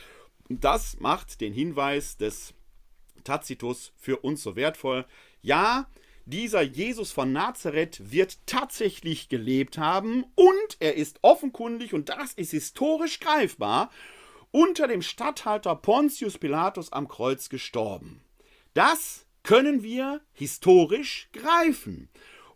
Und 0.49 0.63
das 0.63 1.01
macht 1.01 1.41
den 1.41 1.53
Hinweis 1.53 2.17
des 2.17 2.55
Tacitus 3.25 3.93
für 3.97 4.19
uns 4.19 4.43
so 4.43 4.55
wertvoll. 4.55 5.05
Ja, 5.43 5.91
dieser 6.25 6.63
Jesus 6.63 7.11
von 7.11 7.33
Nazareth 7.33 8.13
wird 8.13 8.39
tatsächlich 8.47 9.29
gelebt 9.29 9.79
haben 9.79 10.27
und 10.37 10.77
er 10.79 10.95
ist 10.95 11.19
offenkundig, 11.23 11.93
und 11.93 12.09
das 12.09 12.35
ist 12.35 12.53
historisch 12.53 13.19
greifbar, 13.19 13.91
unter 14.53 14.87
dem 14.87 15.03
Statthalter 15.03 15.75
Pontius 15.75 16.39
Pilatus 16.39 16.93
am 16.93 17.09
Kreuz 17.09 17.49
gestorben. 17.49 18.23
Das 18.79 19.27
können 19.43 19.83
wir 19.83 20.21
historisch 20.33 21.31
greifen. 21.33 22.09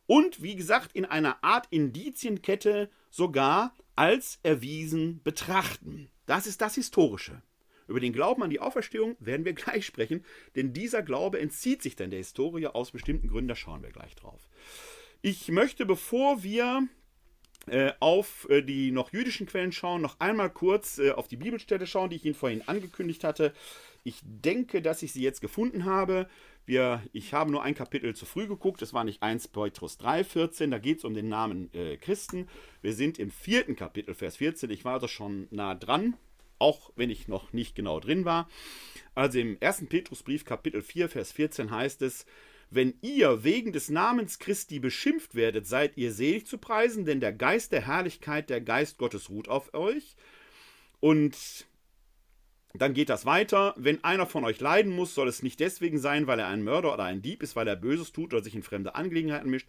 Und 0.07 0.41
wie 0.41 0.55
gesagt, 0.55 0.93
in 0.95 1.05
einer 1.05 1.43
Art 1.43 1.67
Indizienkette 1.71 2.91
sogar 3.11 3.75
als 3.97 4.39
erwiesen 4.45 5.21
betrachten. 5.25 6.13
Das 6.27 6.47
ist 6.47 6.61
das 6.61 6.77
Historische. 6.77 7.43
Über 7.89 7.99
den 7.99 8.13
Glauben 8.13 8.45
an 8.45 8.51
die 8.51 8.61
Auferstehung 8.61 9.17
werden 9.19 9.45
wir 9.45 9.53
gleich 9.55 9.85
sprechen, 9.85 10.25
denn 10.55 10.73
dieser 10.73 11.03
Glaube 11.03 11.41
entzieht 11.41 11.83
sich 11.83 11.97
dann 11.97 12.11
der 12.11 12.21
Historie 12.21 12.69
aus 12.69 12.93
bestimmten 12.93 13.27
Gründen, 13.27 13.49
da 13.49 13.57
schauen 13.57 13.83
wir 13.83 13.91
gleich 13.91 14.15
drauf. 14.15 14.49
Ich 15.23 15.49
möchte, 15.49 15.87
bevor 15.87 16.45
wir 16.45 16.87
äh, 17.67 17.93
auf 18.01 18.49
äh, 18.49 18.63
die 18.63 18.91
noch 18.91 19.13
jüdischen 19.13 19.47
Quellen 19.47 19.73
schauen, 19.73 20.03
noch 20.03 20.19
einmal 20.19 20.51
kurz 20.51 20.99
äh, 20.99 21.11
auf 21.13 21.29
die 21.29 21.37
Bibelstelle 21.37 21.87
schauen, 21.87 22.11
die 22.11 22.17
ich 22.17 22.25
Ihnen 22.25 22.35
vorhin 22.35 22.67
angekündigt 22.67 23.25
hatte. 23.25 23.53
Ich 24.05 24.21
denke, 24.23 24.83
dass 24.83 25.03
ich 25.03 25.13
sie 25.13 25.23
jetzt 25.23 25.41
gefunden 25.41 25.85
habe. 25.85 26.29
Wir, 26.65 27.03
ich 27.13 27.35
habe 27.35 27.51
nur 27.51 27.63
ein 27.63 27.75
Kapitel 27.75 28.15
zu 28.15 28.27
früh 28.27 28.47
geguckt. 28.47 28.83
Es 28.83 28.93
war 28.93 29.05
nicht 29.05 29.23
1 29.23 29.49
Petrus 29.49 29.99
3, 29.99 30.25
14. 30.25 30.71
Da 30.71 30.79
geht 30.79 30.99
es 30.99 31.05
um 31.05 31.15
den 31.15 31.29
Namen 31.29 31.73
äh, 31.73 31.97
Christen. 31.97 32.49
Wir 32.81 32.95
sind 32.95 33.19
im 33.19 33.31
vierten 33.31 33.77
Kapitel, 33.77 34.15
Vers 34.15 34.37
14. 34.37 34.71
Ich 34.71 34.85
war 34.85 34.95
also 34.95 35.09
schon 35.09 35.47
nah 35.51 35.75
dran, 35.75 36.17
auch 36.59 36.93
wenn 36.97 37.11
ich 37.11 37.29
noch 37.29 37.53
nicht 37.53 37.75
genau 37.75 38.01
drin 38.01 38.25
war. 38.25 38.49
Also 39.15 39.39
im 39.39 39.57
ersten 39.61 39.89
Petrusbrief, 39.89 40.45
Kapitel 40.45 40.83
4, 40.83 41.09
Vers 41.09 41.33
14 41.33 41.71
heißt 41.71 42.03
es, 42.03 42.27
wenn 42.71 42.95
ihr 43.03 43.45
wegen 43.45 43.73
des 43.73 43.91
Namens 43.91 44.39
Christi 44.39 44.79
beschimpft 44.79 45.35
werdet, 45.35 45.67
seid 45.67 45.99
ihr 45.99 46.11
selig 46.11 46.47
zu 46.47 46.57
preisen, 46.57 47.05
denn 47.05 47.21
der 47.21 47.35
Geist 47.35 47.71
der 47.71 47.87
Herrlichkeit, 47.87 48.49
der 48.49 48.63
Geist 48.63 48.97
Gottes 48.97 49.29
ruht 49.29 49.49
auf 49.49 49.75
euch. 49.75 50.17
Und 50.99 51.37
dann 52.75 52.95
geht 52.95 53.09
das 53.09 53.27
weiter. 53.27 53.75
Wenn 53.77 54.03
einer 54.05 54.27
von 54.27 54.45
euch 54.45 54.61
leiden 54.61 54.95
muss, 54.95 55.15
soll 55.15 55.29
es 55.29 55.43
nicht 55.43 55.61
deswegen 55.61 55.99
sein, 55.99 56.27
weil 56.27 56.39
er 56.39 56.49
ein 56.49 56.63
Mörder 56.63 56.95
oder 56.95 57.05
ein 57.05 57.23
Dieb 57.23 57.43
ist, 57.43 57.57
weil 57.57 57.69
er 57.69 57.77
Böses 57.77 58.13
tut 58.13 58.33
oder 58.33 58.43
sich 58.43 58.55
in 58.55 58.63
fremde 58.63 58.95
Angelegenheiten 58.95 59.51
mischt. 59.51 59.69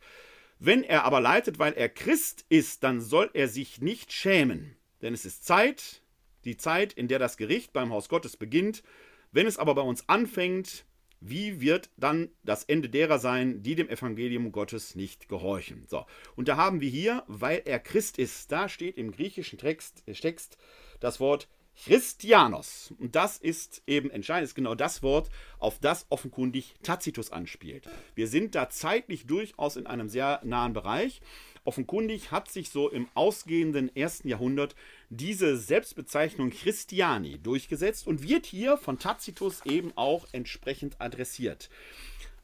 Wenn 0.60 0.84
er 0.84 1.04
aber 1.04 1.20
leidet, 1.20 1.60
weil 1.60 1.74
er 1.74 1.90
Christ 1.90 2.46
ist, 2.50 2.84
dann 2.84 3.02
soll 3.02 3.30
er 3.34 3.48
sich 3.48 3.82
nicht 3.82 4.14
schämen. 4.14 4.76
Denn 5.02 5.14
es 5.14 5.26
ist 5.26 5.46
Zeit, 5.46 6.02
die 6.46 6.58
Zeit, 6.58 6.94
in 6.94 7.08
der 7.08 7.20
das 7.20 7.38
Gericht 7.38 7.74
beim 7.74 7.92
Haus 7.92 8.08
Gottes 8.08 8.38
beginnt. 8.38 8.84
Wenn 9.32 9.48
es 9.48 9.58
aber 9.58 9.76
bei 9.76 9.82
uns 9.82 10.08
anfängt, 10.08 10.86
wie 11.20 11.62
wird 11.62 11.90
dann 11.98 12.30
das 12.44 12.66
Ende 12.66 12.90
derer 12.90 13.18
sein, 13.18 13.64
die 13.64 13.76
dem 13.76 13.90
Evangelium 13.90 14.52
Gottes 14.52 14.96
nicht 14.96 15.30
gehorchen? 15.30 15.86
So, 15.88 16.06
und 16.36 16.50
da 16.50 16.58
haben 16.58 16.82
wir 16.82 16.90
hier, 16.90 17.24
weil 17.28 17.62
er 17.66 17.80
Christ 17.80 18.20
ist, 18.20 18.52
da 18.52 18.68
steht 18.68 18.98
im 18.98 19.12
griechischen 19.12 19.58
Text, 19.58 20.04
Text 20.06 20.58
das 21.00 21.20
Wort 21.20 21.48
Christianos. 21.76 22.94
Und 23.00 23.16
das 23.16 23.38
ist 23.38 23.82
eben 23.88 24.10
entscheidend, 24.12 24.46
ist 24.46 24.56
genau 24.56 24.76
das 24.76 25.04
Wort, 25.04 25.30
auf 25.60 25.80
das 25.80 26.06
offenkundig 26.10 26.76
Tacitus 26.84 27.32
anspielt. 27.32 27.90
Wir 28.16 28.28
sind 28.28 28.56
da 28.56 28.70
zeitlich 28.70 29.26
durchaus 29.26 29.76
in 29.76 29.88
einem 29.88 30.10
sehr 30.10 30.40
nahen 30.44 30.74
Bereich. 30.74 31.22
Offenkundig 31.66 32.32
hat 32.32 32.52
sich 32.52 32.70
so 32.70 32.90
im 32.90 33.08
ausgehenden 33.14 33.96
ersten 33.96 34.28
Jahrhundert 34.28 34.76
diese 35.10 35.58
Selbstbezeichnung 35.58 36.50
Christiani 36.50 37.40
durchgesetzt 37.40 38.06
und 38.06 38.28
wird 38.28 38.46
hier 38.46 38.78
von 38.78 39.00
Tacitus 39.00 39.66
eben 39.66 39.94
auch 39.96 40.28
entsprechend 40.34 41.00
adressiert. 41.00 41.70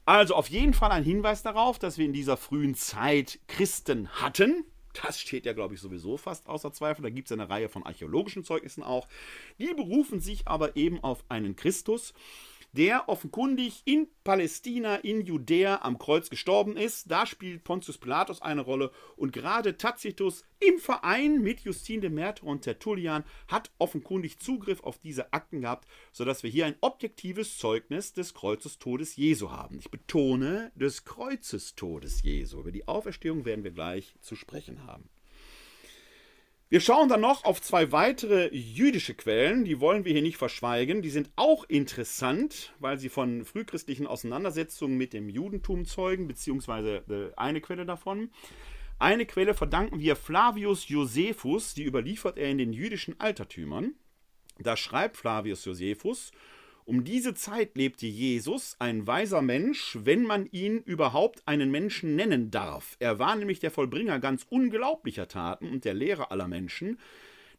Also 0.06 0.34
auf 0.34 0.48
jeden 0.48 0.74
Fall 0.74 0.90
ein 0.90 1.04
Hinweis 1.04 1.42
darauf, 1.42 1.78
dass 1.78 1.98
wir 1.98 2.06
in 2.06 2.14
dieser 2.14 2.36
frühen 2.36 2.74
Zeit 2.74 3.38
Christen 3.46 4.08
hatten. 4.08 4.64
Das 4.92 5.20
steht 5.20 5.46
ja, 5.46 5.52
glaube 5.52 5.74
ich, 5.74 5.80
sowieso 5.80 6.16
fast 6.16 6.48
außer 6.48 6.72
Zweifel. 6.72 7.02
Da 7.02 7.10
gibt 7.10 7.28
es 7.28 7.32
eine 7.32 7.48
Reihe 7.48 7.68
von 7.68 7.84
archäologischen 7.84 8.44
Zeugnissen 8.44 8.82
auch. 8.82 9.06
Die 9.58 9.72
berufen 9.74 10.20
sich 10.20 10.48
aber 10.48 10.76
eben 10.76 11.02
auf 11.02 11.24
einen 11.28 11.56
Christus, 11.56 12.12
der 12.72 13.08
offenkundig 13.08 13.82
in 13.84 14.08
Palästina, 14.24 14.96
in 14.96 15.24
Judäa 15.24 15.80
am 15.82 15.98
Kreuz 15.98 16.30
gestorben 16.30 16.76
ist. 16.76 17.10
Da 17.10 17.26
spielt 17.26 17.64
Pontius 17.64 17.98
Pilatus 17.98 18.42
eine 18.42 18.60
Rolle 18.60 18.90
und 19.16 19.32
gerade 19.32 19.76
Tacitus 19.76 20.44
im 20.60 20.78
Verein 20.78 21.42
mit 21.42 21.60
Justin 21.60 22.00
de 22.00 22.10
Märtyr 22.10 22.46
und 22.46 22.62
Tertullian 22.62 23.24
hat 23.48 23.70
offenkundig 23.78 24.38
Zugriff 24.38 24.82
auf 24.82 24.98
diese 24.98 25.32
Akten 25.32 25.62
gehabt, 25.62 25.88
sodass 26.12 26.42
wir 26.42 26.50
hier 26.50 26.66
ein 26.66 26.76
objektives 26.80 27.58
Zeugnis 27.58 28.12
des 28.12 28.34
Kreuzestodes 28.34 29.16
Jesu 29.16 29.50
haben. 29.50 29.78
Ich 29.78 29.90
betone 29.90 30.70
des 30.74 31.04
Kreuzestodes 31.04 32.22
Jesu. 32.22 32.60
Über 32.60 32.72
die 32.72 32.86
Auferstehung 32.86 33.44
werden 33.44 33.64
wir 33.64 33.72
gleich 33.72 34.14
zu 34.20 34.36
sprechen 34.36 34.86
haben. 34.86 35.08
Wir 36.72 36.78
schauen 36.78 37.08
dann 37.08 37.22
noch 37.22 37.44
auf 37.44 37.60
zwei 37.60 37.90
weitere 37.90 38.48
jüdische 38.54 39.14
Quellen, 39.14 39.64
die 39.64 39.80
wollen 39.80 40.04
wir 40.04 40.12
hier 40.12 40.22
nicht 40.22 40.36
verschweigen. 40.36 41.02
Die 41.02 41.10
sind 41.10 41.28
auch 41.34 41.64
interessant, 41.64 42.72
weil 42.78 42.96
sie 42.96 43.08
von 43.08 43.44
frühchristlichen 43.44 44.06
Auseinandersetzungen 44.06 44.96
mit 44.96 45.12
dem 45.12 45.28
Judentum 45.28 45.84
zeugen, 45.84 46.28
beziehungsweise 46.28 47.02
äh, 47.08 47.36
eine 47.36 47.60
Quelle 47.60 47.86
davon. 47.86 48.30
Eine 49.00 49.26
Quelle 49.26 49.54
verdanken 49.54 49.98
wir 49.98 50.14
Flavius 50.14 50.88
Josephus, 50.88 51.74
die 51.74 51.82
überliefert 51.82 52.38
er 52.38 52.50
in 52.50 52.58
den 52.58 52.72
jüdischen 52.72 53.18
Altertümern. 53.18 53.94
Da 54.60 54.76
schreibt 54.76 55.16
Flavius 55.16 55.64
Josephus, 55.64 56.30
um 56.90 57.04
diese 57.04 57.34
Zeit 57.34 57.76
lebte 57.76 58.08
Jesus, 58.08 58.74
ein 58.80 59.06
weiser 59.06 59.42
Mensch, 59.42 59.96
wenn 60.02 60.24
man 60.24 60.46
ihn 60.46 60.78
überhaupt 60.78 61.46
einen 61.46 61.70
Menschen 61.70 62.16
nennen 62.16 62.50
darf. 62.50 62.96
Er 62.98 63.20
war 63.20 63.36
nämlich 63.36 63.60
der 63.60 63.70
Vollbringer 63.70 64.18
ganz 64.18 64.44
unglaublicher 64.50 65.28
Taten 65.28 65.70
und 65.70 65.84
der 65.84 65.94
Lehrer 65.94 66.32
aller 66.32 66.48
Menschen, 66.48 66.98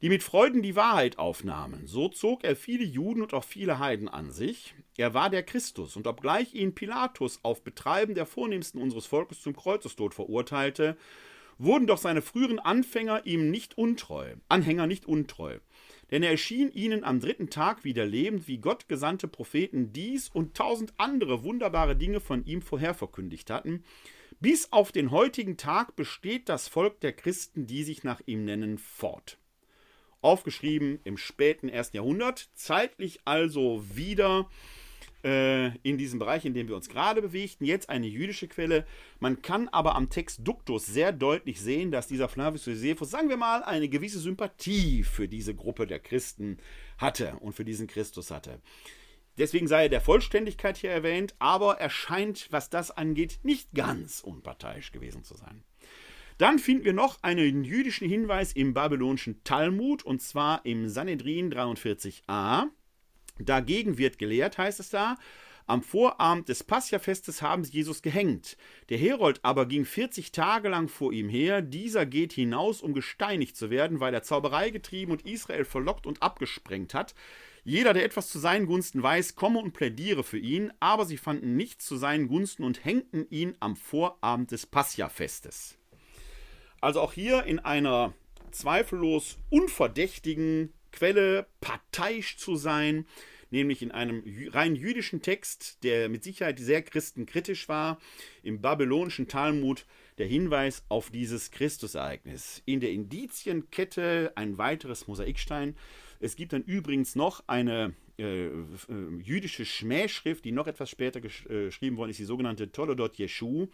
die 0.02 0.10
mit 0.10 0.22
Freuden 0.22 0.62
die 0.62 0.76
Wahrheit 0.76 1.18
aufnahmen. 1.18 1.88
So 1.88 2.10
zog 2.10 2.44
er 2.44 2.58
viele 2.58 2.84
Juden 2.84 3.22
und 3.22 3.34
auch 3.34 3.46
viele 3.46 3.80
Heiden 3.80 4.10
an 4.10 4.32
sich. 4.32 4.76
Er 4.98 5.14
war 5.14 5.30
der 5.30 5.44
Christus, 5.44 5.96
und 5.96 6.08
obgleich 6.08 6.54
ihn 6.54 6.76
Pilatus 6.76 7.40
auf 7.42 7.64
Betreiben 7.64 8.16
der 8.16 8.26
Vornehmsten 8.26 8.82
unseres 8.82 9.06
Volkes 9.06 9.42
zum 9.42 9.56
Kreuzestod 9.56 10.14
verurteilte, 10.14 10.98
wurden 11.58 11.88
doch 11.88 12.00
seine 12.00 12.22
früheren 12.22 12.60
Anfänger 12.60 13.26
ihm 13.26 13.50
nicht 13.50 13.78
untreu, 13.78 14.36
Anhänger 14.50 14.88
nicht 14.88 15.06
untreu 15.06 15.60
denn 16.12 16.24
er 16.24 16.32
erschien 16.32 16.72
ihnen 16.72 17.04
am 17.04 17.20
dritten 17.20 17.50
Tag 17.50 17.84
wieder 17.84 18.06
lebend, 18.06 18.48
wie 18.48 18.58
Gott 18.58 18.88
gesandte 18.88 19.28
Propheten 19.28 19.94
dies 19.94 20.30
und 20.30 20.56
tausend 20.56 20.94
andere 20.98 21.44
wunderbare 21.44 21.96
Dinge 21.96 22.20
von 22.20 22.46
ihm 22.46 22.62
vorher 22.62 22.94
verkündigt 22.94 23.50
hatten. 23.50 23.84
Bis 24.40 24.72
auf 24.72 24.92
den 24.92 25.12
heutigen 25.12 25.56
Tag 25.56 25.96
besteht 25.96 26.50
das 26.50 26.68
Volk 26.68 27.00
der 27.00 27.14
Christen, 27.14 27.68
die 27.68 27.84
sich 27.84 28.04
nach 28.04 28.22
ihm 28.26 28.44
nennen, 28.44 28.78
fort. 28.78 29.38
Aufgeschrieben 30.22 31.00
im 31.04 31.18
späten 31.18 31.70
ersten 31.70 31.98
Jahrhundert, 31.98 32.50
zeitlich 32.54 33.22
also 33.26 33.84
wieder 33.96 34.50
äh, 35.24 35.78
in 35.80 35.98
diesem 35.98 36.20
Bereich, 36.20 36.46
in 36.46 36.54
dem 36.54 36.68
wir 36.68 36.76
uns 36.76 36.90
gerade 36.90 37.22
bewegten, 37.22 37.66
jetzt 37.66 37.90
eine 37.90 38.08
jüdische 38.08 38.48
Quelle. 38.48 38.86
Man 39.20 39.42
kann 39.42 39.68
aber 39.70 39.96
am 39.96 40.10
Text 40.10 40.42
Duktus 40.44 40.86
sehr 40.86 41.12
deutlich 41.12 41.62
sehen, 41.62 41.92
dass 41.92 42.08
dieser 42.08 42.30
Flavius 42.30 42.66
Josephus, 42.66 43.12
sagen 43.12 43.30
wir 43.30 43.38
mal, 43.38 43.64
eine 43.64 43.90
gewisse 43.90 44.20
Sympathie 44.20 45.04
für 45.04 45.28
diese 45.28 45.56
Gruppe 45.56 45.88
der 45.88 46.00
Christen 46.00 46.58
hatte 46.98 47.36
und 47.40 47.54
für 47.54 47.66
diesen 47.66 47.88
Christus 47.88 48.32
hatte. 48.32 48.60
Deswegen 49.38 49.68
sei 49.68 49.84
er 49.84 49.90
der 49.90 50.02
Vollständigkeit 50.02 50.78
hier 50.78 50.92
erwähnt, 50.92 51.36
aber 51.40 51.80
er 51.80 51.90
scheint, 51.90 52.48
was 52.52 52.70
das 52.70 52.92
angeht, 52.92 53.40
nicht 53.44 53.74
ganz 53.74 54.22
unparteiisch 54.22 54.92
gewesen 54.92 55.24
zu 55.24 55.36
sein. 55.36 55.64
Dann 56.38 56.60
finden 56.60 56.86
wir 56.86 56.94
noch 56.94 57.22
einen 57.22 57.64
jüdischen 57.64 58.10
Hinweis 58.10 58.52
im 58.54 58.74
babylonischen 58.74 59.44
Talmud, 59.44 60.04
und 60.04 60.22
zwar 60.22 60.66
im 60.66 60.90
Sanhedrin 60.90 61.54
43a. 61.54 62.66
Dagegen 63.40 63.98
wird 63.98 64.20
gelehrt, 64.20 64.58
heißt 64.58 64.80
es 64.80 64.90
da, 64.90 65.18
am 65.68 65.84
Vorabend 65.84 66.50
des 66.50 66.64
Passiafestes 66.64 67.42
haben 67.42 67.64
sie 67.64 67.72
Jesus 67.72 68.02
gehängt. 68.02 68.58
Der 68.90 68.98
Herold 68.98 69.40
aber 69.44 69.66
ging 69.66 69.86
40 69.86 70.32
Tage 70.32 70.70
lang 70.70 70.90
vor 70.90 71.14
ihm 71.14 71.30
her. 71.30 71.62
Dieser 71.62 72.06
geht 72.06 72.34
hinaus, 72.34 72.82
um 72.82 72.94
gesteinigt 72.94 73.56
zu 73.56 73.70
werden, 73.70 74.00
weil 74.00 74.14
er 74.14 74.24
Zauberei 74.24 74.70
getrieben 74.70 75.14
und 75.14 75.26
Israel 75.26 75.64
verlockt 75.64 76.08
und 76.08 76.22
abgesprengt 76.22 76.94
hat. 76.94 77.16
Jeder, 77.64 77.94
der 77.94 78.04
etwas 78.04 78.30
zu 78.30 78.40
seinen 78.40 78.66
Gunsten 78.66 79.04
weiß, 79.04 79.36
komme 79.36 79.60
und 79.60 79.74
plädiere 79.74 80.24
für 80.24 80.40
ihn, 80.40 80.74
aber 80.80 81.06
sie 81.06 81.18
fanden 81.18 81.56
nichts 81.56 81.86
zu 81.86 81.96
seinen 81.96 82.28
Gunsten 82.28 82.64
und 82.64 82.84
hängten 82.84 83.28
ihn 83.30 83.56
am 83.60 83.76
Vorabend 83.76 84.52
des 84.52 84.66
Passiafestes. 84.66 85.78
Also 86.82 87.00
auch 87.00 87.14
hier 87.14 87.44
in 87.44 87.60
einer 87.60 88.14
zweifellos 88.52 89.38
unverdächtigen 89.50 90.74
Quelle 90.92 91.48
parteiisch 91.60 92.38
zu 92.38 92.56
sein, 92.56 93.06
nämlich 93.52 93.82
in 93.82 93.92
einem 93.92 94.24
rein 94.52 94.76
jüdischen 94.76 95.22
Text, 95.22 95.84
der 95.84 96.10
mit 96.10 96.24
Sicherheit 96.24 96.60
sehr 96.60 96.82
christenkritisch 96.82 97.70
war, 97.70 98.00
im 98.44 98.62
babylonischen 98.62 99.28
Talmud 99.28 99.86
der 100.18 100.28
Hinweis 100.28 100.84
auf 100.90 101.10
dieses 101.10 101.52
Christusereignis. 101.52 102.62
In 102.66 102.80
der 102.80 102.92
Indizienkette 102.92 104.32
ein 104.36 104.58
weiteres 104.58 105.08
Mosaikstein. 105.08 105.76
Es 106.20 106.36
gibt 106.36 106.54
dann 106.54 106.64
übrigens 106.64 107.16
noch 107.16 107.44
eine 107.48 107.94
äh, 108.18 108.46
äh, 108.46 108.52
jüdische 109.24 109.66
Schmähschrift, 109.66 110.46
die 110.46 110.52
noch 110.52 110.68
etwas 110.68 110.90
später 110.90 111.22
gesch 111.22 111.46
äh, 111.48 111.66
geschrieben 111.66 111.98
worden 111.98 112.12
ist, 112.12 112.20
die 112.20 112.26
sogenannte 112.26 112.72
Toledot 112.72 113.16
Jeshu 113.16 113.68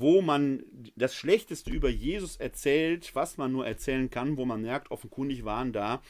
wo 0.00 0.22
man 0.22 0.62
das 0.94 1.16
Schlechteste 1.16 1.70
über 1.72 1.88
Jesus 1.88 2.36
erzählt, 2.36 3.16
was 3.16 3.36
man 3.36 3.50
nur 3.50 3.66
erzählen 3.66 4.08
kann, 4.08 4.36
wo 4.36 4.44
man 4.44 4.62
merkt, 4.62 4.92
offenkundig 4.92 5.44
waren 5.44 5.72
da 5.72 6.00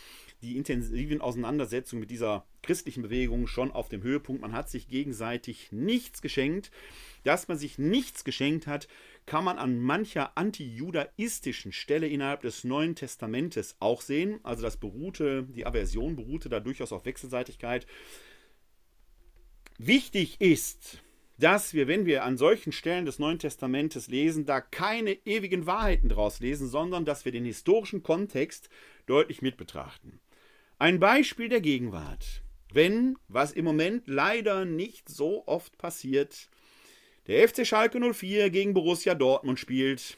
die 0.43 0.57
intensiven 0.57 1.21
Auseinandersetzungen 1.21 2.01
mit 2.01 2.11
dieser 2.11 2.47
christlichen 2.63 3.03
Bewegung 3.03 3.47
schon 3.47 3.71
auf 3.73 3.89
dem 3.89 4.03
Höhepunkt. 4.03 4.43
Man 4.43 4.53
hat 4.53 4.69
sich 4.69 4.89
gegenseitig 4.89 5.73
nichts 5.73 6.23
geschenkt. 6.23 6.71
Dass 7.25 7.49
man 7.49 7.59
sich 7.59 7.79
nichts 7.79 8.25
geschenkt 8.25 8.67
hat, 8.67 8.89
kann 9.27 9.45
man 9.45 9.59
an 9.59 9.79
mancher 9.79 10.37
antijudaistischen 10.39 11.73
Stelle 11.73 12.07
innerhalb 12.07 12.43
des 12.43 12.65
Neuen 12.65 12.95
Testamentes 12.95 13.77
auch 13.81 14.01
sehen. 14.01 14.41
Also 14.43 14.63
das 14.63 14.77
beruhte, 14.77 15.45
die 15.45 15.67
Aversion 15.67 16.17
beruhte 16.17 16.49
da 16.49 16.61
durchaus 16.61 16.93
auf 16.93 17.05
Wechselseitigkeit. 17.05 17.87
Wichtig 19.79 20.41
ist, 20.41 21.03
dass 21.39 21.73
wir, 21.73 21.87
wenn 21.87 22.05
wir 22.05 22.25
an 22.25 22.37
solchen 22.37 22.73
Stellen 22.73 23.07
des 23.07 23.19
Neuen 23.19 23.39
Testamentes 23.39 24.09
lesen, 24.09 24.45
da 24.45 24.61
keine 24.61 25.13
ewigen 25.25 25.67
Wahrheiten 25.67 26.09
draus 26.09 26.41
lesen, 26.41 26.69
sondern 26.69 27.05
dass 27.05 27.25
wir 27.25 27.33
den 27.33 27.45
historischen 27.45 28.03
Kontext 28.03 28.69
deutlich 29.07 29.41
mit 29.41 29.57
betrachten. 29.57 30.21
Ein 30.81 31.01
Beispiel 31.01 31.49
der 31.49 31.61
Gegenwart. 31.61 32.41
Wenn, 32.73 33.17
was 33.27 33.51
im 33.51 33.65
Moment 33.65 34.07
leider 34.07 34.65
nicht 34.65 35.09
so 35.09 35.45
oft 35.49 35.77
passiert, 35.77 36.49
der 37.27 37.49
FC 37.49 37.67
Schalke 37.67 37.99
04 37.99 38.49
gegen 38.51 38.75
Borussia 38.75 39.17
Dortmund 39.17 39.59
spielt, 39.59 40.17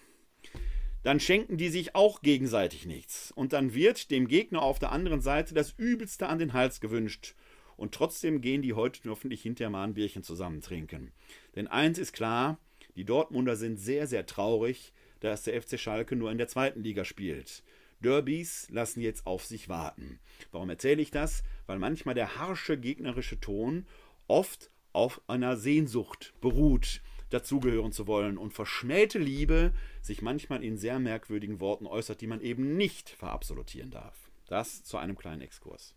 dann 1.02 1.18
schenken 1.18 1.56
die 1.56 1.70
sich 1.70 1.94
auch 1.94 2.20
gegenseitig 2.20 2.84
nichts. 2.84 3.32
Und 3.34 3.54
dann 3.54 3.72
wird 3.72 4.11
dem 4.11 4.28
Gegner 4.28 4.61
auf 4.61 4.78
der 4.78 4.92
anderen 4.92 5.22
Seite 5.22 5.54
das 5.54 5.72
Übelste 5.78 6.28
an 6.28 6.38
den 6.38 6.52
Hals 6.52 6.82
gewünscht. 6.82 7.34
Und 7.78 7.94
trotzdem 7.94 8.42
gehen 8.42 8.61
die 8.61 8.74
heute 8.74 9.08
hoffentlich 9.08 9.40
hinterher 9.40 9.70
mal 9.70 9.84
ein 9.84 9.94
Bierchen 9.94 10.22
zusammen 10.22 10.61
trinken. 10.61 11.11
Denn 11.56 11.68
eins 11.68 11.98
ist 11.98 12.12
klar, 12.12 12.58
die 12.96 13.06
Dortmunder 13.06 13.56
sind 13.56 13.78
sehr, 13.78 14.06
sehr 14.06 14.26
traurig, 14.26 14.92
dass 15.20 15.44
der 15.44 15.62
FC 15.62 15.80
Schalke 15.80 16.16
nur 16.16 16.30
in 16.30 16.36
der 16.36 16.48
zweiten 16.48 16.82
Liga 16.82 17.06
spielt. 17.06 17.62
Derbys 18.01 18.68
lassen 18.70 19.01
jetzt 19.01 19.26
auf 19.26 19.44
sich 19.44 19.68
warten. 19.68 20.20
Warum 20.53 20.70
erzähle 20.70 21.03
ich 21.03 21.11
das? 21.11 21.42
Weil 21.66 21.78
manchmal 21.78 22.14
der 22.14 22.36
harsche 22.36 22.78
gegnerische 22.78 23.40
Ton 23.40 23.86
oft 24.26 24.70
auf 24.92 25.20
einer 25.28 25.57
Sehnsucht 25.57 26.32
beruht, 26.40 27.03
dazugehören 27.30 27.92
zu 27.92 28.07
wollen 28.07 28.38
und 28.38 28.53
verschmähte 28.53 29.18
Liebe 29.18 29.72
sich 30.03 30.22
manchmal 30.22 30.64
in 30.64 30.76
sehr 30.76 30.98
merkwürdigen 30.98 31.61
Worten 31.61 31.86
äußert, 31.86 32.20
die 32.20 32.26
man 32.26 32.40
eben 32.40 32.76
nicht 32.76 33.11
verabsolutieren 33.11 33.90
darf. 33.90 34.30
Das 34.46 34.82
zu 34.82 34.98
einem 34.98 35.16
kleinen 35.16 35.42
Exkurs. 35.42 35.94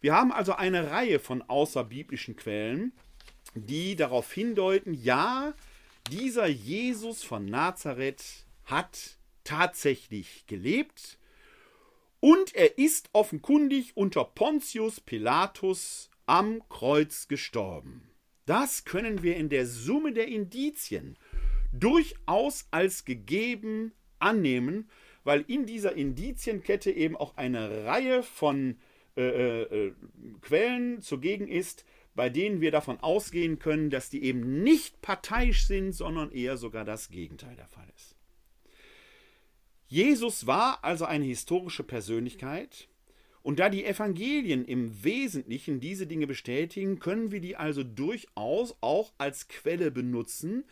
Wir 0.00 0.14
haben 0.14 0.30
also 0.30 0.52
eine 0.52 0.90
Reihe 0.90 1.18
von 1.18 1.42
außerbiblischen 1.42 2.36
Quellen, 2.36 2.92
die 3.54 3.96
darauf 3.96 4.30
hindeuten, 4.30 4.92
ja, 4.92 5.54
dieser 6.10 6.46
Jesus 6.46 7.24
von 7.24 7.46
Nazareth 7.46 8.44
hat 8.64 9.16
tatsächlich 9.46 10.46
gelebt 10.46 11.18
Und 12.20 12.54
er 12.54 12.78
ist 12.78 13.10
offenkundig 13.12 13.96
unter 13.96 14.24
Pontius 14.24 15.00
Pilatus 15.00 16.10
am 16.26 16.62
Kreuz 16.68 17.28
gestorben. 17.28 18.10
Das 18.46 18.84
können 18.84 19.22
wir 19.22 19.36
in 19.36 19.48
der 19.48 19.66
Summe 19.66 20.12
der 20.12 20.28
Indizien 20.28 21.16
durchaus 21.72 22.66
als 22.70 23.04
gegeben 23.04 23.92
annehmen, 24.18 24.88
weil 25.24 25.44
in 25.46 25.66
dieser 25.66 25.94
Indizienkette 25.94 26.90
eben 26.90 27.16
auch 27.16 27.36
eine 27.36 27.84
Reihe 27.84 28.22
von 28.22 28.78
äh, 29.16 29.62
äh, 29.62 29.92
Quellen 30.40 31.00
zugegen 31.02 31.48
ist, 31.48 31.84
bei 32.14 32.28
denen 32.30 32.60
wir 32.60 32.70
davon 32.70 32.98
ausgehen 32.98 33.58
können, 33.58 33.90
dass 33.90 34.10
die 34.10 34.24
eben 34.24 34.62
nicht 34.62 35.00
parteiisch 35.02 35.66
sind, 35.66 35.92
sondern 35.92 36.32
eher 36.32 36.56
sogar 36.56 36.84
das 36.84 37.10
Gegenteil 37.10 37.56
der 37.56 37.68
Fall 37.68 37.86
ist. 37.94 38.15
Jesus 39.88 40.46
war 40.46 40.82
also 40.82 41.04
eine 41.04 41.24
historische 41.24 41.84
Persönlichkeit, 41.84 42.88
und 43.46 43.60
da 43.60 43.68
die 43.68 43.84
Evangelien 43.84 44.64
im 44.64 45.04
Wesentlichen 45.04 45.78
diese 45.78 46.08
Dinge 46.08 46.26
bestätigen, 46.26 46.98
können 46.98 47.30
wir 47.30 47.40
die 47.40 47.54
also 47.54 47.84
durchaus 47.84 48.76
auch 48.80 49.12
als 49.18 49.46
Quelle 49.46 49.92
benutzen, 49.92 50.64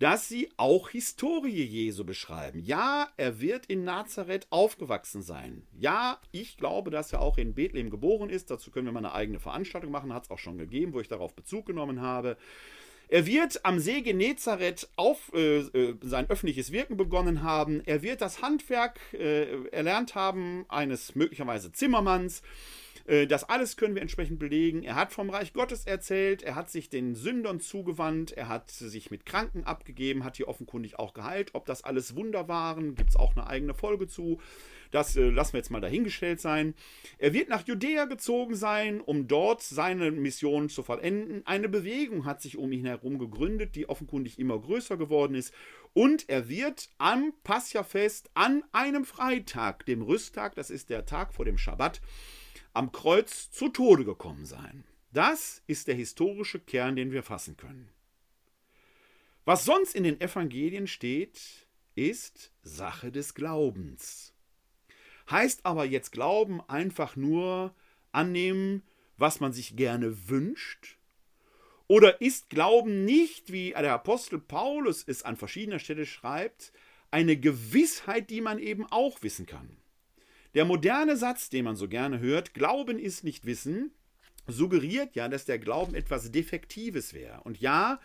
dass 0.00 0.28
sie 0.28 0.50
auch 0.56 0.90
Historie 0.90 1.62
Jesu 1.62 2.04
beschreiben. 2.04 2.58
Ja, 2.58 3.08
er 3.16 3.40
wird 3.40 3.66
in 3.66 3.84
Nazareth 3.84 4.48
aufgewachsen 4.50 5.22
sein. 5.22 5.68
Ja, 5.78 6.20
ich 6.32 6.56
glaube, 6.56 6.90
dass 6.90 7.12
er 7.12 7.22
auch 7.22 7.38
in 7.38 7.54
Bethlehem 7.54 7.90
geboren 7.90 8.28
ist. 8.28 8.50
Dazu 8.50 8.72
können 8.72 8.86
wir 8.86 8.92
mal 8.92 8.98
eine 8.98 9.12
eigene 9.12 9.38
Veranstaltung 9.38 9.92
machen, 9.92 10.12
hat 10.12 10.24
es 10.24 10.30
auch 10.30 10.40
schon 10.40 10.58
gegeben, 10.58 10.94
wo 10.94 11.00
ich 11.00 11.06
darauf 11.06 11.36
Bezug 11.36 11.66
genommen 11.66 12.00
habe. 12.00 12.36
Er 13.08 13.26
wird 13.26 13.64
am 13.64 13.78
See 13.78 14.00
Genezareth 14.02 14.88
auf 14.96 15.32
äh, 15.32 15.58
äh, 15.58 15.94
sein 16.02 16.28
öffentliches 16.28 16.72
Wirken 16.72 16.96
begonnen 16.96 17.42
haben. 17.42 17.82
Er 17.86 18.02
wird 18.02 18.20
das 18.20 18.42
Handwerk 18.42 18.98
äh, 19.12 19.66
erlernt 19.68 20.14
haben 20.16 20.64
eines 20.68 21.14
möglicherweise 21.14 21.70
Zimmermanns. 21.70 22.42
Äh, 23.06 23.26
das 23.26 23.44
alles 23.44 23.76
können 23.76 23.94
wir 23.94 24.02
entsprechend 24.02 24.40
belegen. 24.40 24.82
Er 24.82 24.96
hat 24.96 25.12
vom 25.12 25.30
Reich 25.30 25.52
Gottes 25.52 25.86
erzählt, 25.86 26.42
er 26.42 26.56
hat 26.56 26.70
sich 26.70 26.88
den 26.88 27.14
Sündern 27.14 27.60
zugewandt, 27.60 28.32
er 28.32 28.48
hat 28.48 28.70
sich 28.70 29.10
mit 29.12 29.24
Kranken 29.24 29.64
abgegeben, 29.64 30.24
hat 30.24 30.36
hier 30.36 30.48
offenkundig 30.48 30.98
auch 30.98 31.14
geheilt. 31.14 31.50
Ob 31.52 31.66
das 31.66 31.84
alles 31.84 32.16
Wunder 32.16 32.48
waren, 32.48 32.96
gibt 32.96 33.10
es 33.10 33.16
auch 33.16 33.36
eine 33.36 33.46
eigene 33.46 33.74
Folge 33.74 34.08
zu. 34.08 34.40
Das 34.96 35.14
äh, 35.14 35.28
lassen 35.28 35.52
wir 35.52 35.58
jetzt 35.58 35.70
mal 35.70 35.82
dahingestellt 35.82 36.40
sein. 36.40 36.74
Er 37.18 37.34
wird 37.34 37.50
nach 37.50 37.66
Judäa 37.66 38.06
gezogen 38.06 38.56
sein, 38.56 39.02
um 39.02 39.28
dort 39.28 39.60
seine 39.60 40.10
Mission 40.10 40.70
zu 40.70 40.82
vollenden. 40.82 41.46
Eine 41.46 41.68
Bewegung 41.68 42.24
hat 42.24 42.40
sich 42.40 42.56
um 42.56 42.72
ihn 42.72 42.86
herum 42.86 43.18
gegründet, 43.18 43.74
die 43.74 43.90
offenkundig 43.90 44.38
immer 44.38 44.58
größer 44.58 44.96
geworden 44.96 45.34
ist. 45.34 45.52
Und 45.92 46.30
er 46.30 46.48
wird 46.48 46.88
am 46.96 47.34
Passchafest 47.44 48.30
an 48.32 48.64
einem 48.72 49.04
Freitag, 49.04 49.84
dem 49.84 50.00
Rüsttag, 50.00 50.54
das 50.54 50.70
ist 50.70 50.88
der 50.88 51.04
Tag 51.04 51.34
vor 51.34 51.44
dem 51.44 51.58
Schabbat, 51.58 52.00
am 52.72 52.90
Kreuz 52.90 53.50
zu 53.50 53.68
Tode 53.68 54.06
gekommen 54.06 54.46
sein. 54.46 54.84
Das 55.12 55.62
ist 55.66 55.88
der 55.88 55.94
historische 55.94 56.58
Kern, 56.58 56.96
den 56.96 57.12
wir 57.12 57.22
fassen 57.22 57.58
können. 57.58 57.90
Was 59.44 59.66
sonst 59.66 59.94
in 59.94 60.04
den 60.04 60.22
Evangelien 60.22 60.86
steht, 60.86 61.66
ist 61.94 62.50
Sache 62.62 63.12
des 63.12 63.34
Glaubens. 63.34 64.32
Heißt 65.30 65.66
aber 65.66 65.84
jetzt 65.84 66.12
Glauben 66.12 66.60
einfach 66.68 67.16
nur 67.16 67.74
annehmen, 68.12 68.82
was 69.16 69.40
man 69.40 69.52
sich 69.52 69.76
gerne 69.76 70.28
wünscht? 70.28 70.96
Oder 71.88 72.20
ist 72.20 72.50
Glauben 72.50 73.04
nicht, 73.04 73.52
wie 73.52 73.70
der 73.70 73.92
Apostel 73.92 74.38
Paulus 74.38 75.04
es 75.06 75.22
an 75.22 75.36
verschiedener 75.36 75.78
Stelle 75.78 76.06
schreibt, 76.06 76.72
eine 77.10 77.36
Gewissheit, 77.36 78.30
die 78.30 78.40
man 78.40 78.58
eben 78.58 78.86
auch 78.86 79.22
wissen 79.22 79.46
kann? 79.46 79.76
Der 80.54 80.64
moderne 80.64 81.16
Satz, 81.16 81.50
den 81.50 81.64
man 81.64 81.76
so 81.76 81.88
gerne 81.88 82.18
hört, 82.18 82.54
Glauben 82.54 82.98
ist 82.98 83.24
nicht 83.24 83.46
Wissen, 83.46 83.92
suggeriert 84.46 85.14
ja, 85.14 85.28
dass 85.28 85.44
der 85.44 85.58
Glauben 85.58 85.94
etwas 85.94 86.32
Defektives 86.32 87.14
wäre. 87.14 87.40
Und 87.42 87.60
ja, 87.60 88.00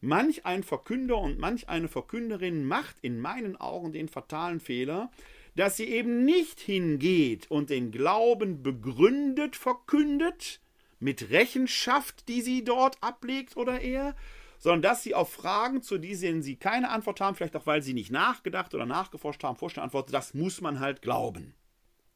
manch 0.00 0.44
ein 0.44 0.62
Verkünder 0.62 1.18
und 1.18 1.38
manch 1.38 1.68
eine 1.68 1.88
Verkünderin 1.88 2.66
macht 2.66 2.96
in 3.00 3.20
meinen 3.20 3.56
Augen 3.56 3.92
den 3.92 4.08
fatalen 4.08 4.60
Fehler, 4.60 5.10
dass 5.54 5.76
sie 5.76 5.84
eben 5.84 6.24
nicht 6.24 6.60
hingeht 6.60 7.50
und 7.50 7.70
den 7.70 7.92
Glauben 7.92 8.62
begründet 8.62 9.56
verkündet, 9.56 10.60
mit 10.98 11.30
Rechenschaft, 11.30 12.28
die 12.28 12.40
sie 12.40 12.64
dort 12.64 12.96
ablegt 13.02 13.56
oder 13.56 13.80
er, 13.80 14.16
sondern 14.58 14.82
dass 14.82 15.02
sie 15.02 15.14
auf 15.14 15.32
Fragen, 15.32 15.82
zu 15.82 15.98
denen 15.98 16.42
sie 16.42 16.56
keine 16.56 16.90
Antwort 16.90 17.20
haben, 17.20 17.36
vielleicht 17.36 17.56
auch 17.56 17.66
weil 17.66 17.82
sie 17.82 17.92
nicht 17.92 18.10
nachgedacht 18.10 18.74
oder 18.74 18.86
nachgeforscht 18.86 19.44
haben, 19.44 19.56
vorstellen, 19.56 19.84
antwortet, 19.84 20.14
das 20.14 20.32
muss 20.32 20.60
man 20.60 20.80
halt 20.80 21.02
glauben. 21.02 21.54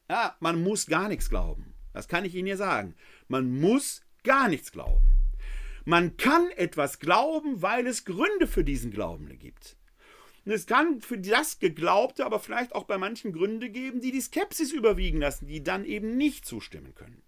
Ja, 0.09 0.35
man 0.39 0.63
muss 0.63 0.87
gar 0.87 1.07
nichts 1.07 1.29
glauben. 1.29 1.75
Das 1.93 2.07
kann 2.07 2.25
ich 2.25 2.33
Ihnen 2.33 2.47
hier 2.47 2.57
sagen. 2.57 2.95
Man 3.27 3.59
muss 3.59 4.01
gar 4.23 4.47
nichts 4.47 4.71
glauben. 4.71 5.19
Man 5.85 6.17
kann 6.17 6.49
etwas 6.51 6.99
glauben, 6.99 7.61
weil 7.61 7.85
es 7.87 8.05
Gründe 8.05 8.47
für 8.47 8.63
diesen 8.63 8.91
Glauben 8.91 9.37
gibt. 9.37 9.77
Und 10.45 10.51
es 10.51 10.65
kann 10.65 11.01
für 11.01 11.17
das 11.17 11.59
Geglaubte 11.59 12.25
aber 12.25 12.39
vielleicht 12.39 12.73
auch 12.73 12.85
bei 12.85 12.97
manchen 12.97 13.33
Gründe 13.33 13.69
geben, 13.69 14.01
die 14.01 14.11
die 14.11 14.21
Skepsis 14.21 14.71
überwiegen 14.71 15.19
lassen, 15.19 15.47
die 15.47 15.63
dann 15.63 15.85
eben 15.85 16.17
nicht 16.17 16.45
zustimmen 16.45 16.95
können. 16.95 17.21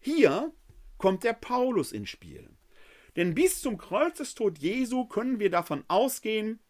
Hier 0.00 0.52
kommt 0.98 1.24
der 1.24 1.32
Paulus 1.32 1.92
ins 1.92 2.10
Spiel. 2.10 2.50
Denn 3.16 3.34
bis 3.34 3.60
zum 3.60 3.78
Kreuzestod 3.78 4.58
Jesu 4.58 5.06
können 5.06 5.38
wir 5.38 5.50
davon 5.50 5.84
ausgehen, 5.88 6.60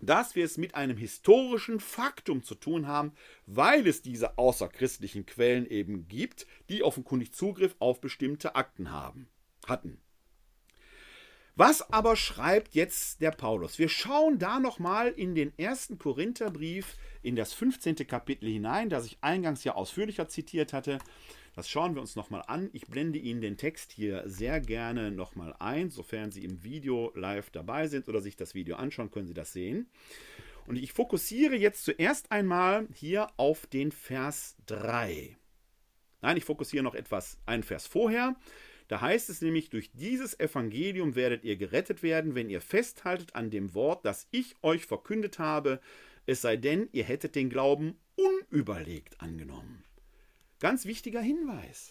dass 0.00 0.34
wir 0.34 0.44
es 0.44 0.56
mit 0.56 0.74
einem 0.74 0.96
historischen 0.96 1.78
Faktum 1.78 2.42
zu 2.42 2.54
tun 2.54 2.86
haben, 2.86 3.12
weil 3.46 3.86
es 3.86 4.02
diese 4.02 4.38
außerchristlichen 4.38 5.26
Quellen 5.26 5.66
eben 5.66 6.08
gibt, 6.08 6.46
die 6.68 6.82
offenkundig 6.82 7.32
Zugriff 7.32 7.76
auf 7.78 8.00
bestimmte 8.00 8.54
Akten 8.54 8.90
haben, 8.90 9.28
hatten. 9.66 10.00
Was 11.56 11.92
aber 11.92 12.16
schreibt 12.16 12.74
jetzt 12.74 13.20
der 13.20 13.32
Paulus? 13.32 13.78
Wir 13.78 13.88
schauen 13.88 14.38
da 14.38 14.60
nochmal 14.60 15.08
in 15.08 15.34
den 15.34 15.52
ersten 15.58 15.98
Korintherbrief, 15.98 16.96
in 17.22 17.36
das 17.36 17.52
15. 17.52 17.96
Kapitel 18.06 18.48
hinein, 18.48 18.88
das 18.88 19.04
ich 19.06 19.18
eingangs 19.20 19.64
ja 19.64 19.74
ausführlicher 19.74 20.28
zitiert 20.28 20.72
hatte. 20.72 20.98
Das 21.54 21.68
schauen 21.68 21.94
wir 21.94 22.00
uns 22.00 22.16
nochmal 22.16 22.44
an. 22.46 22.70
Ich 22.72 22.86
blende 22.86 23.18
Ihnen 23.18 23.40
den 23.40 23.56
Text 23.56 23.92
hier 23.92 24.22
sehr 24.26 24.60
gerne 24.60 25.10
nochmal 25.10 25.54
ein. 25.58 25.90
Sofern 25.90 26.30
Sie 26.30 26.44
im 26.44 26.62
Video 26.62 27.12
live 27.14 27.50
dabei 27.50 27.88
sind 27.88 28.08
oder 28.08 28.20
sich 28.20 28.36
das 28.36 28.54
Video 28.54 28.76
anschauen, 28.76 29.10
können 29.10 29.26
Sie 29.26 29.34
das 29.34 29.52
sehen. 29.52 29.88
Und 30.66 30.76
ich 30.76 30.92
fokussiere 30.92 31.56
jetzt 31.56 31.84
zuerst 31.84 32.30
einmal 32.30 32.86
hier 32.94 33.26
auf 33.36 33.66
den 33.66 33.90
Vers 33.90 34.56
3. 34.66 35.36
Nein, 36.22 36.36
ich 36.36 36.44
fokussiere 36.44 36.84
noch 36.84 36.94
etwas 36.94 37.38
einen 37.46 37.64
Vers 37.64 37.86
vorher. 37.86 38.36
Da 38.90 39.00
heißt 39.00 39.30
es 39.30 39.40
nämlich, 39.40 39.70
durch 39.70 39.92
dieses 39.92 40.40
Evangelium 40.40 41.14
werdet 41.14 41.44
ihr 41.44 41.54
gerettet 41.54 42.02
werden, 42.02 42.34
wenn 42.34 42.50
ihr 42.50 42.60
festhaltet 42.60 43.36
an 43.36 43.48
dem 43.48 43.72
Wort, 43.72 44.04
das 44.04 44.26
ich 44.32 44.56
euch 44.62 44.84
verkündet 44.84 45.38
habe, 45.38 45.78
es 46.26 46.42
sei 46.42 46.56
denn, 46.56 46.88
ihr 46.90 47.04
hättet 47.04 47.36
den 47.36 47.50
Glauben 47.50 47.96
unüberlegt 48.16 49.20
angenommen. 49.20 49.84
Ganz 50.58 50.86
wichtiger 50.86 51.20
Hinweis. 51.20 51.90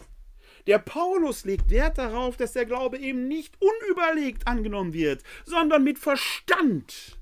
Der 0.66 0.78
Paulus 0.78 1.46
legt 1.46 1.70
Wert 1.70 1.96
darauf, 1.96 2.36
dass 2.36 2.52
der 2.52 2.66
Glaube 2.66 2.98
eben 2.98 3.28
nicht 3.28 3.56
unüberlegt 3.62 4.46
angenommen 4.46 4.92
wird, 4.92 5.22
sondern 5.46 5.82
mit 5.82 5.98
Verstand. 5.98 7.18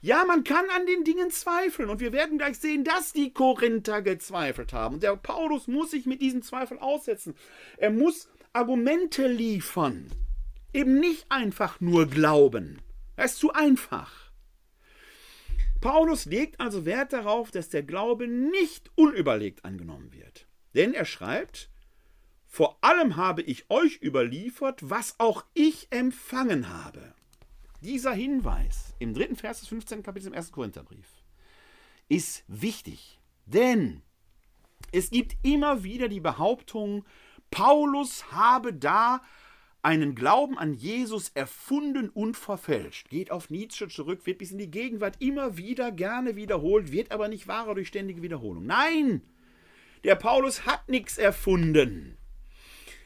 Ja, 0.00 0.24
man 0.24 0.42
kann 0.42 0.68
an 0.70 0.86
den 0.86 1.04
Dingen 1.04 1.30
zweifeln 1.30 1.88
und 1.88 2.00
wir 2.00 2.12
werden 2.12 2.36
gleich 2.36 2.58
sehen, 2.58 2.82
dass 2.82 3.12
die 3.12 3.32
Korinther 3.32 4.02
gezweifelt 4.02 4.72
haben. 4.72 4.94
Und 4.94 5.04
der 5.04 5.14
Paulus 5.14 5.68
muss 5.68 5.92
sich 5.92 6.04
mit 6.04 6.20
diesem 6.20 6.42
Zweifel 6.42 6.80
aussetzen. 6.80 7.36
Er 7.76 7.90
muss 7.90 8.28
Argumente 8.52 9.26
liefern. 9.26 10.10
Eben 10.72 11.00
nicht 11.00 11.26
einfach 11.30 11.80
nur 11.80 12.06
glauben. 12.06 12.80
Das 13.16 13.32
ist 13.32 13.40
zu 13.40 13.52
einfach. 13.52 14.30
Paulus 15.80 16.24
legt 16.24 16.60
also 16.60 16.84
Wert 16.84 17.12
darauf, 17.12 17.50
dass 17.50 17.68
der 17.68 17.82
Glaube 17.82 18.26
nicht 18.26 18.90
unüberlegt 18.96 19.64
angenommen 19.64 20.12
wird. 20.12 20.46
Denn 20.74 20.92
er 20.92 21.04
schreibt, 21.04 21.70
vor 22.46 22.78
allem 22.80 23.16
habe 23.16 23.42
ich 23.42 23.70
euch 23.70 24.00
überliefert, 24.02 24.90
was 24.90 25.14
auch 25.18 25.44
ich 25.54 25.86
empfangen 25.90 26.68
habe. 26.68 27.14
Dieser 27.80 28.12
Hinweis 28.12 28.94
im 28.98 29.14
dritten 29.14 29.36
Vers 29.36 29.60
des 29.60 29.68
15. 29.68 30.02
Kapitels 30.02 30.26
im 30.26 30.34
1. 30.34 30.50
Korintherbrief 30.50 31.06
ist 32.08 32.42
wichtig, 32.48 33.20
denn 33.46 34.02
es 34.90 35.10
gibt 35.10 35.36
immer 35.42 35.84
wieder 35.84 36.08
die 36.08 36.20
Behauptung, 36.20 37.04
Paulus 37.50 38.32
habe 38.32 38.72
da 38.72 39.22
einen 39.82 40.14
Glauben 40.14 40.58
an 40.58 40.74
Jesus 40.74 41.30
erfunden 41.30 42.08
und 42.10 42.36
verfälscht. 42.36 43.08
Geht 43.08 43.30
auf 43.30 43.48
Nietzsche 43.48 43.88
zurück, 43.88 44.26
wird 44.26 44.38
bis 44.38 44.50
in 44.50 44.58
die 44.58 44.70
Gegenwart 44.70 45.16
immer 45.20 45.56
wieder 45.56 45.92
gerne 45.92 46.36
wiederholt, 46.36 46.92
wird 46.92 47.12
aber 47.12 47.28
nicht 47.28 47.46
wahrer 47.46 47.74
durch 47.74 47.88
ständige 47.88 48.22
Wiederholung. 48.22 48.66
Nein, 48.66 49.22
der 50.04 50.16
Paulus 50.16 50.66
hat 50.66 50.88
nichts 50.88 51.16
erfunden. 51.16 52.16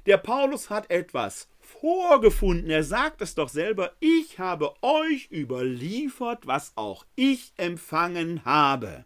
Der 0.07 0.16
Paulus 0.16 0.70
hat 0.70 0.90
etwas 0.90 1.49
vorgefunden. 1.61 2.70
Er 2.70 2.82
sagt 2.82 3.22
es 3.22 3.34
doch 3.34 3.49
selber, 3.49 3.93
ich 4.01 4.38
habe 4.38 4.74
euch 4.82 5.30
überliefert, 5.30 6.47
was 6.47 6.72
auch 6.76 7.07
ich 7.14 7.53
empfangen 7.57 8.45
habe. 8.45 9.05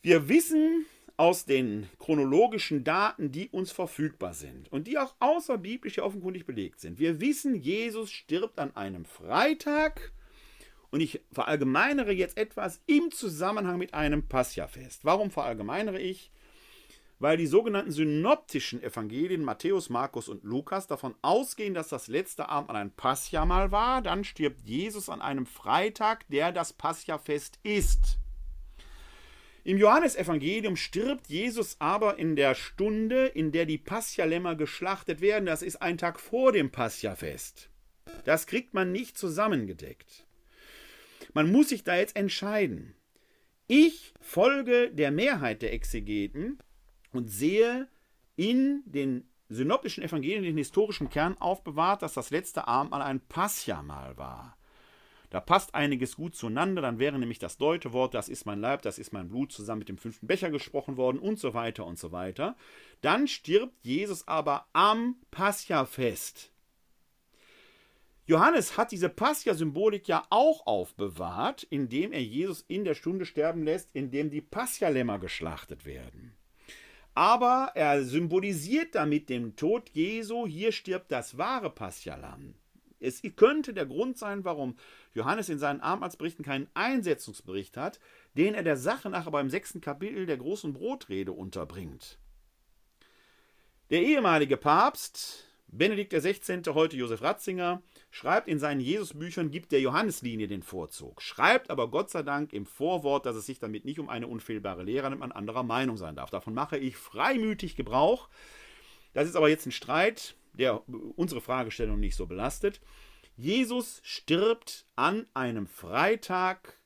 Wir 0.00 0.28
wissen 0.28 0.86
aus 1.22 1.44
den 1.44 1.88
chronologischen 2.00 2.82
Daten, 2.82 3.30
die 3.30 3.48
uns 3.50 3.70
verfügbar 3.70 4.34
sind 4.34 4.72
und 4.72 4.88
die 4.88 4.98
auch 4.98 5.14
außerbiblisch 5.20 6.00
offenkundig 6.00 6.46
belegt 6.46 6.80
sind. 6.80 6.98
Wir 6.98 7.20
wissen, 7.20 7.54
Jesus 7.54 8.10
stirbt 8.10 8.58
an 8.58 8.74
einem 8.74 9.04
Freitag 9.04 10.10
und 10.90 11.00
ich 11.00 11.20
verallgemeinere 11.30 12.10
jetzt 12.10 12.36
etwas 12.36 12.82
im 12.86 13.12
Zusammenhang 13.12 13.78
mit 13.78 13.94
einem 13.94 14.26
Passiafest. 14.26 15.04
Warum 15.04 15.30
verallgemeinere 15.30 16.00
ich? 16.00 16.32
Weil 17.20 17.36
die 17.36 17.46
sogenannten 17.46 17.92
synoptischen 17.92 18.82
Evangelien 18.82 19.44
Matthäus, 19.44 19.90
Markus 19.90 20.28
und 20.28 20.42
Lukas 20.42 20.88
davon 20.88 21.14
ausgehen, 21.22 21.72
dass 21.72 21.86
das 21.86 22.08
letzte 22.08 22.48
Abend 22.48 22.68
an 22.70 22.74
einem 22.74 23.46
mal 23.46 23.70
war. 23.70 24.02
Dann 24.02 24.24
stirbt 24.24 24.66
Jesus 24.66 25.08
an 25.08 25.22
einem 25.22 25.46
Freitag, 25.46 26.28
der 26.30 26.50
das 26.50 26.72
Passiafest 26.72 27.60
ist. 27.62 28.18
Im 29.64 29.78
Johannesevangelium 29.78 30.76
stirbt 30.76 31.28
Jesus 31.28 31.76
aber 31.78 32.18
in 32.18 32.34
der 32.34 32.54
Stunde, 32.56 33.26
in 33.26 33.52
der 33.52 33.64
die 33.64 33.78
Paschalämmer 33.78 34.56
geschlachtet 34.56 35.20
werden. 35.20 35.46
Das 35.46 35.62
ist 35.62 35.76
ein 35.76 35.98
Tag 35.98 36.18
vor 36.18 36.50
dem 36.50 36.70
Paschafest. 36.70 37.70
Das 38.24 38.46
kriegt 38.46 38.74
man 38.74 38.90
nicht 38.90 39.16
zusammengedeckt. 39.16 40.26
Man 41.32 41.50
muss 41.52 41.68
sich 41.68 41.84
da 41.84 41.96
jetzt 41.96 42.16
entscheiden. 42.16 42.94
Ich 43.68 44.12
folge 44.20 44.90
der 44.90 45.12
Mehrheit 45.12 45.62
der 45.62 45.72
Exegeten 45.72 46.58
und 47.12 47.28
sehe 47.28 47.88
in 48.34 48.82
den 48.84 49.28
synoptischen 49.48 50.02
Evangelien 50.02 50.42
den 50.42 50.56
historischen 50.56 51.08
Kern 51.08 51.38
aufbewahrt, 51.38 52.02
dass 52.02 52.14
das 52.14 52.30
letzte 52.30 52.66
Abendmahl 52.66 53.02
ein 53.02 53.20
Paschamal 53.20 54.16
war. 54.16 54.56
Da 55.32 55.40
passt 55.40 55.74
einiges 55.74 56.16
gut 56.16 56.36
zueinander, 56.36 56.82
dann 56.82 56.98
wäre 56.98 57.18
nämlich 57.18 57.38
das 57.38 57.56
Deutewort, 57.56 58.12
das 58.12 58.28
ist 58.28 58.44
mein 58.44 58.60
Leib, 58.60 58.82
das 58.82 58.98
ist 58.98 59.14
mein 59.14 59.30
Blut, 59.30 59.50
zusammen 59.50 59.78
mit 59.78 59.88
dem 59.88 59.96
fünften 59.96 60.26
Becher 60.26 60.50
gesprochen 60.50 60.98
worden 60.98 61.18
und 61.18 61.38
so 61.38 61.54
weiter 61.54 61.86
und 61.86 61.98
so 61.98 62.12
weiter. 62.12 62.54
Dann 63.00 63.26
stirbt 63.26 63.82
Jesus 63.82 64.28
aber 64.28 64.66
am 64.74 65.16
Pascha-Fest. 65.30 66.52
Johannes 68.26 68.76
hat 68.76 68.92
diese 68.92 69.08
Pascha-Symbolik 69.08 70.06
ja 70.06 70.22
auch 70.28 70.66
aufbewahrt, 70.66 71.62
indem 71.62 72.12
er 72.12 72.22
Jesus 72.22 72.60
in 72.68 72.84
der 72.84 72.94
Stunde 72.94 73.24
sterben 73.24 73.62
lässt, 73.62 73.88
indem 73.94 74.28
die 74.28 74.42
Pascha-Lämmer 74.42 75.18
geschlachtet 75.18 75.86
werden. 75.86 76.36
Aber 77.14 77.72
er 77.74 78.04
symbolisiert 78.04 78.94
damit 78.96 79.30
den 79.30 79.56
Tod 79.56 79.88
Jesu. 79.94 80.46
Hier 80.46 80.72
stirbt 80.72 81.10
das 81.10 81.38
wahre 81.38 81.70
Pascha-Lamm. 81.70 82.54
Es 83.02 83.22
könnte 83.36 83.74
der 83.74 83.86
Grund 83.86 84.16
sein, 84.16 84.44
warum 84.44 84.76
Johannes 85.14 85.48
in 85.48 85.58
seinen 85.58 85.80
Abendmahlsberichten 85.80 86.44
keinen 86.44 86.68
Einsetzungsbericht 86.74 87.76
hat, 87.76 87.98
den 88.36 88.54
er 88.54 88.62
der 88.62 88.76
Sache 88.76 89.10
nach 89.10 89.26
aber 89.26 89.40
im 89.40 89.50
sechsten 89.50 89.80
Kapitel 89.80 90.26
der 90.26 90.36
großen 90.36 90.72
Brotrede 90.72 91.32
unterbringt. 91.32 92.18
Der 93.90 94.02
ehemalige 94.02 94.56
Papst, 94.56 95.44
Benedikt 95.66 96.12
XVI., 96.12 96.62
heute 96.74 96.96
Josef 96.96 97.22
Ratzinger, 97.22 97.82
schreibt 98.10 98.46
in 98.46 98.58
seinen 98.58 98.80
Jesusbüchern, 98.80 99.50
gibt 99.50 99.72
der 99.72 99.80
Johanneslinie 99.80 100.46
den 100.46 100.62
Vorzug, 100.62 101.20
schreibt 101.22 101.70
aber 101.70 101.90
Gott 101.90 102.10
sei 102.10 102.22
Dank 102.22 102.52
im 102.52 102.66
Vorwort, 102.66 103.26
dass 103.26 103.36
es 103.36 103.46
sich 103.46 103.58
damit 103.58 103.84
nicht 103.84 103.98
um 103.98 104.08
eine 104.08 104.28
unfehlbare 104.28 104.82
Lehre 104.82 105.08
und 105.08 105.22
an 105.22 105.32
anderer 105.32 105.62
Meinung 105.62 105.96
sein 105.96 106.14
darf. 106.14 106.30
Davon 106.30 106.54
mache 106.54 106.78
ich 106.78 106.96
freimütig 106.96 107.74
Gebrauch. 107.74 108.28
Das 109.12 109.28
ist 109.28 109.36
aber 109.36 109.48
jetzt 109.48 109.66
ein 109.66 109.72
Streit, 109.72 110.36
der 110.52 110.82
unsere 110.88 111.40
Fragestellung 111.40 112.00
nicht 112.00 112.16
so 112.16 112.26
belastet. 112.26 112.80
Jesus 113.36 114.00
stirbt 114.04 114.86
an 114.94 115.26
einem 115.34 115.66
Freitag, 115.66 116.76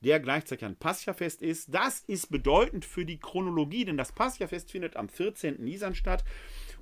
der 0.00 0.20
gleichzeitig 0.20 0.64
ein 0.64 0.76
Paschafest 0.76 1.42
ist. 1.42 1.74
Das 1.74 2.00
ist 2.00 2.30
bedeutend 2.30 2.84
für 2.84 3.04
die 3.04 3.18
Chronologie, 3.18 3.84
denn 3.84 3.96
das 3.96 4.12
Paschafest 4.12 4.70
findet 4.70 4.96
am 4.96 5.08
14. 5.08 5.62
Nisan 5.62 5.94
statt 5.94 6.24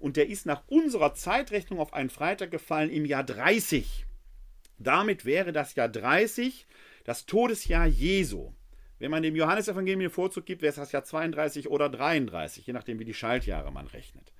und 0.00 0.16
der 0.16 0.28
ist 0.28 0.44
nach 0.44 0.62
unserer 0.66 1.14
Zeitrechnung 1.14 1.80
auf 1.80 1.94
einen 1.94 2.10
Freitag 2.10 2.50
gefallen 2.50 2.90
im 2.90 3.06
Jahr 3.06 3.24
30. 3.24 4.04
Damit 4.78 5.24
wäre 5.24 5.52
das 5.52 5.74
Jahr 5.76 5.88
30 5.88 6.66
das 7.04 7.24
Todesjahr 7.26 7.86
Jesu. 7.86 8.52
Wenn 8.98 9.10
man 9.10 9.22
dem 9.22 9.36
Johannesevangelium 9.36 10.00
den 10.00 10.10
Vorzug 10.10 10.44
gibt, 10.44 10.60
wäre 10.60 10.70
es 10.70 10.76
das 10.76 10.92
Jahr 10.92 11.04
32 11.04 11.70
oder 11.70 11.88
33, 11.88 12.66
je 12.66 12.72
nachdem, 12.72 12.98
wie 12.98 13.04
die 13.04 13.14
Schaltjahre 13.14 13.72
man 13.72 13.86
rechnet. 13.86 14.33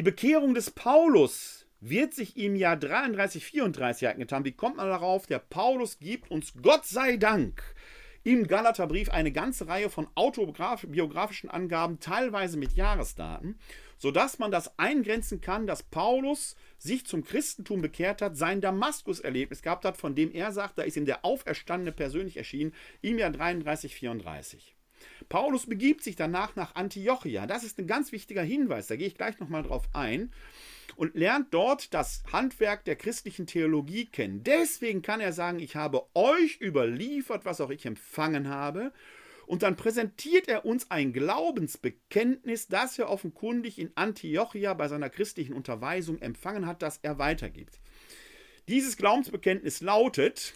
Die 0.00 0.04
Bekehrung 0.04 0.54
des 0.54 0.70
Paulus 0.70 1.66
wird 1.80 2.14
sich 2.14 2.38
im 2.38 2.56
Jahr 2.56 2.78
33, 2.78 3.44
34 3.44 4.04
ereignet 4.04 4.32
haben. 4.32 4.46
Wie 4.46 4.52
kommt 4.52 4.78
man 4.78 4.86
darauf? 4.86 5.26
Der 5.26 5.40
Paulus 5.40 5.98
gibt 5.98 6.30
uns 6.30 6.54
Gott 6.62 6.86
sei 6.86 7.18
Dank 7.18 7.62
im 8.22 8.46
Galaterbrief 8.46 9.10
eine 9.10 9.30
ganze 9.30 9.68
Reihe 9.68 9.90
von 9.90 10.08
autobiografischen 10.14 11.50
Angaben, 11.50 12.00
teilweise 12.00 12.56
mit 12.56 12.72
Jahresdaten, 12.72 13.58
sodass 13.98 14.38
man 14.38 14.50
das 14.50 14.78
eingrenzen 14.78 15.42
kann, 15.42 15.66
dass 15.66 15.82
Paulus 15.82 16.56
sich 16.78 17.04
zum 17.04 17.22
Christentum 17.22 17.82
bekehrt 17.82 18.22
hat, 18.22 18.38
sein 18.38 18.62
Damaskus-Erlebnis 18.62 19.60
gehabt 19.60 19.84
hat, 19.84 19.98
von 19.98 20.14
dem 20.14 20.32
er 20.32 20.52
sagt, 20.52 20.78
da 20.78 20.82
ist 20.82 20.96
ihm 20.96 21.04
der 21.04 21.26
Auferstandene 21.26 21.92
persönlich 21.92 22.38
erschienen, 22.38 22.72
im 23.02 23.18
Jahr 23.18 23.32
33, 23.32 23.94
34. 23.94 24.74
Paulus 25.28 25.66
begibt 25.66 26.02
sich 26.02 26.16
danach 26.16 26.56
nach 26.56 26.74
Antiochia. 26.74 27.46
Das 27.46 27.64
ist 27.64 27.78
ein 27.78 27.86
ganz 27.86 28.12
wichtiger 28.12 28.42
Hinweis, 28.42 28.86
da 28.86 28.96
gehe 28.96 29.06
ich 29.06 29.16
gleich 29.16 29.38
nochmal 29.38 29.62
drauf 29.62 29.88
ein. 29.92 30.32
Und 30.96 31.14
lernt 31.14 31.54
dort 31.54 31.94
das 31.94 32.22
Handwerk 32.30 32.84
der 32.84 32.96
christlichen 32.96 33.46
Theologie 33.46 34.06
kennen. 34.06 34.42
Deswegen 34.42 35.02
kann 35.02 35.20
er 35.20 35.32
sagen, 35.32 35.58
ich 35.58 35.76
habe 35.76 36.02
euch 36.14 36.60
überliefert, 36.60 37.44
was 37.44 37.60
auch 37.60 37.70
ich 37.70 37.86
empfangen 37.86 38.48
habe. 38.48 38.92
Und 39.46 39.62
dann 39.64 39.76
präsentiert 39.76 40.46
er 40.46 40.64
uns 40.64 40.90
ein 40.92 41.12
Glaubensbekenntnis, 41.12 42.68
das 42.68 42.98
er 42.98 43.08
offenkundig 43.08 43.78
in 43.78 43.90
Antiochia 43.96 44.74
bei 44.74 44.86
seiner 44.88 45.10
christlichen 45.10 45.54
Unterweisung 45.54 46.20
empfangen 46.20 46.66
hat, 46.66 46.82
das 46.82 46.98
er 47.02 47.18
weitergibt. 47.18 47.80
Dieses 48.68 48.96
Glaubensbekenntnis 48.96 49.80
lautet, 49.80 50.54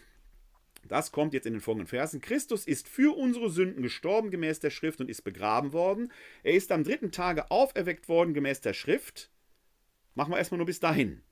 das 0.88 1.12
kommt 1.12 1.34
jetzt 1.34 1.46
in 1.46 1.54
den 1.54 1.60
folgenden 1.60 1.86
Versen. 1.86 2.20
Christus 2.20 2.66
ist 2.66 2.88
für 2.88 3.16
unsere 3.16 3.50
Sünden 3.50 3.82
gestorben 3.82 4.30
gemäß 4.30 4.60
der 4.60 4.70
Schrift 4.70 5.00
und 5.00 5.08
ist 5.08 5.22
begraben 5.22 5.72
worden. 5.72 6.12
Er 6.42 6.54
ist 6.54 6.72
am 6.72 6.84
dritten 6.84 7.10
Tage 7.10 7.50
auferweckt 7.50 8.08
worden 8.08 8.34
gemäß 8.34 8.60
der 8.60 8.74
Schrift. 8.74 9.30
Machen 10.14 10.32
wir 10.32 10.38
erstmal 10.38 10.58
nur 10.58 10.66
bis 10.66 10.80
dahin. 10.80 11.22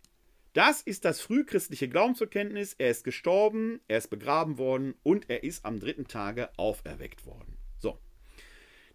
Das 0.52 0.82
ist 0.82 1.04
das 1.04 1.20
frühchristliche 1.20 1.88
Glaubensverkenntnis. 1.88 2.74
Er 2.76 2.90
ist 2.90 3.04
gestorben, 3.04 3.80
er 3.88 3.98
ist 3.98 4.10
begraben 4.10 4.58
worden 4.58 4.94
und 5.02 5.30
er 5.30 5.44
ist 5.44 5.64
am 5.64 5.80
dritten 5.80 6.08
Tage 6.08 6.50
auferweckt 6.58 7.24
worden. 7.24 7.56
So. 7.78 7.98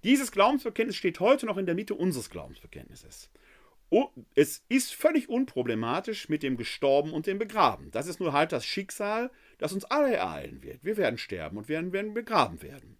Dieses 0.03 0.31
Glaubensverkenntnis 0.31 0.95
steht 0.95 1.19
heute 1.19 1.47
noch 1.47 1.57
in 1.57 1.65
der 1.65 1.73
Mitte 1.73 1.95
unseres 1.95 2.29
Glaubensverkenntnisses. 2.29 3.31
Oh, 3.89 4.09
es 4.35 4.65
ist 4.67 4.93
völlig 4.93 5.29
unproblematisch 5.29 6.27
mit 6.27 6.43
dem 6.43 6.57
Gestorben 6.57 7.13
und 7.13 7.25
dem 7.25 7.39
Begraben. 7.39 7.89
Das 7.91 8.07
ist 8.07 8.19
nur 8.19 8.33
halt 8.33 8.51
das 8.51 8.65
Schicksal, 8.65 9.31
das 9.57 9.73
uns 9.73 9.85
alle 9.85 10.15
ereilen 10.15 10.63
wird. 10.63 10.83
Wir 10.83 10.97
werden 10.97 11.17
sterben 11.17 11.57
und 11.57 11.69
werden, 11.69 11.93
werden 11.93 12.13
begraben 12.13 12.61
werden. 12.61 12.97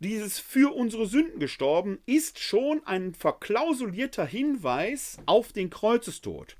Dieses 0.00 0.38
für 0.38 0.74
unsere 0.74 1.06
Sünden 1.06 1.40
gestorben 1.40 1.98
ist 2.04 2.38
schon 2.38 2.84
ein 2.86 3.14
verklausulierter 3.14 4.26
Hinweis 4.26 5.18
auf 5.26 5.52
den 5.52 5.70
Kreuzestod. 5.70 6.56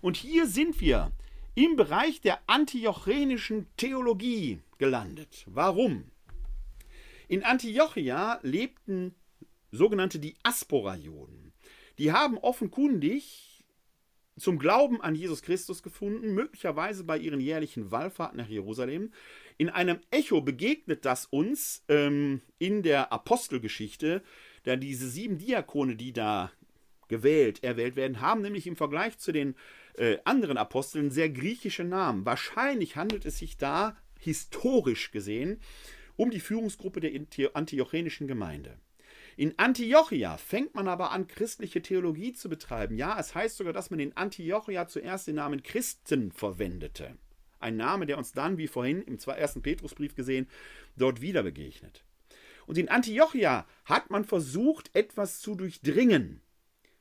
Und 0.00 0.16
hier 0.16 0.46
sind 0.46 0.80
wir 0.80 1.12
im 1.54 1.76
Bereich 1.76 2.20
der 2.20 2.40
antiochenischen 2.46 3.66
Theologie 3.76 4.60
gelandet. 4.78 5.44
Warum? 5.46 6.10
In 7.26 7.44
Antiochia 7.44 8.38
lebten 8.42 9.14
sogenannte 9.70 10.18
Diaspora-Juden. 10.18 11.52
Die 11.98 12.12
haben 12.12 12.38
offenkundig 12.38 13.47
zum 14.38 14.58
Glauben 14.58 15.00
an 15.00 15.14
Jesus 15.14 15.42
Christus 15.42 15.82
gefunden, 15.82 16.34
möglicherweise 16.34 17.04
bei 17.04 17.18
ihren 17.18 17.40
jährlichen 17.40 17.90
Wallfahrten 17.90 18.38
nach 18.38 18.48
Jerusalem. 18.48 19.12
In 19.56 19.68
einem 19.68 20.00
Echo 20.10 20.40
begegnet 20.40 21.04
das 21.04 21.26
uns 21.26 21.84
ähm, 21.88 22.40
in 22.58 22.82
der 22.82 23.12
Apostelgeschichte, 23.12 24.22
da 24.64 24.76
diese 24.76 25.08
sieben 25.08 25.38
Diakone, 25.38 25.96
die 25.96 26.12
da 26.12 26.52
gewählt, 27.08 27.64
erwählt 27.64 27.96
werden, 27.96 28.20
haben 28.20 28.42
nämlich 28.42 28.66
im 28.66 28.76
Vergleich 28.76 29.18
zu 29.18 29.32
den 29.32 29.54
äh, 29.94 30.18
anderen 30.24 30.58
Aposteln 30.58 31.10
sehr 31.10 31.30
griechische 31.30 31.84
Namen. 31.84 32.24
Wahrscheinlich 32.24 32.96
handelt 32.96 33.24
es 33.24 33.38
sich 33.38 33.56
da, 33.56 33.96
historisch 34.20 35.10
gesehen, 35.10 35.60
um 36.16 36.30
die 36.30 36.40
Führungsgruppe 36.40 37.00
der 37.00 37.12
antiochenischen 37.54 38.26
Gemeinde. 38.26 38.78
In 39.38 39.56
Antiochia 39.56 40.36
fängt 40.36 40.74
man 40.74 40.88
aber 40.88 41.12
an, 41.12 41.28
christliche 41.28 41.80
Theologie 41.80 42.32
zu 42.32 42.48
betreiben. 42.48 42.96
Ja, 42.96 43.20
es 43.20 43.36
heißt 43.36 43.56
sogar, 43.56 43.72
dass 43.72 43.88
man 43.88 44.00
in 44.00 44.16
Antiochia 44.16 44.88
zuerst 44.88 45.28
den 45.28 45.36
Namen 45.36 45.62
Christen 45.62 46.32
verwendete. 46.32 47.16
Ein 47.60 47.76
Name, 47.76 48.06
der 48.06 48.18
uns 48.18 48.32
dann, 48.32 48.58
wie 48.58 48.66
vorhin 48.66 49.00
im 49.02 49.16
ersten 49.16 49.62
Petrusbrief 49.62 50.16
gesehen, 50.16 50.48
dort 50.96 51.20
wieder 51.20 51.44
begegnet. 51.44 52.04
Und 52.66 52.78
in 52.78 52.88
Antiochia 52.88 53.64
hat 53.84 54.10
man 54.10 54.24
versucht, 54.24 54.90
etwas 54.92 55.38
zu 55.40 55.54
durchdringen. 55.54 56.40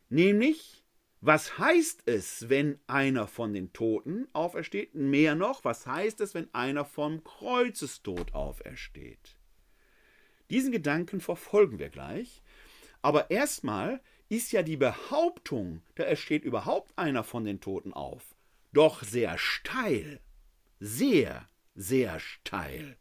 Nämlich, 0.09 0.85
was 1.21 1.57
heißt 1.57 2.03
es, 2.05 2.49
wenn 2.49 2.77
einer 2.85 3.25
von 3.25 3.51
den 3.51 3.73
Toten 3.73 4.27
aufersteht? 4.33 4.93
Mehr 4.93 5.33
noch, 5.33 5.65
was 5.65 5.87
heißt 5.87 6.21
es, 6.21 6.35
wenn 6.35 6.53
einer 6.53 6.85
vom 6.85 7.23
Kreuzestod 7.23 8.35
aufersteht? 8.35 9.36
Diesen 10.49 10.71
Gedanken 10.71 11.19
verfolgen 11.19 11.79
wir 11.79 11.89
gleich. 11.89 12.41
Aber 13.01 13.29
erstmal 13.31 14.01
ist 14.29 14.51
ja 14.51 14.63
die 14.63 14.77
Behauptung, 14.77 15.81
da 15.95 16.03
ersteht 16.03 16.43
überhaupt 16.43 16.97
einer 16.97 17.23
von 17.23 17.45
den 17.45 17.61
Toten 17.61 17.93
auf, 17.93 18.35
doch 18.73 19.03
sehr 19.03 19.37
steil. 19.37 20.19
Sehr, 20.79 21.47
sehr 21.75 22.19
steil. 22.19 22.97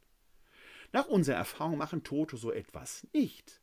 Nach 0.93 1.07
unserer 1.07 1.37
Erfahrung 1.37 1.79
machen 1.79 2.05
Tote 2.05 2.37
so 2.37 2.53
etwas 2.53 3.07
nicht. 3.13 3.61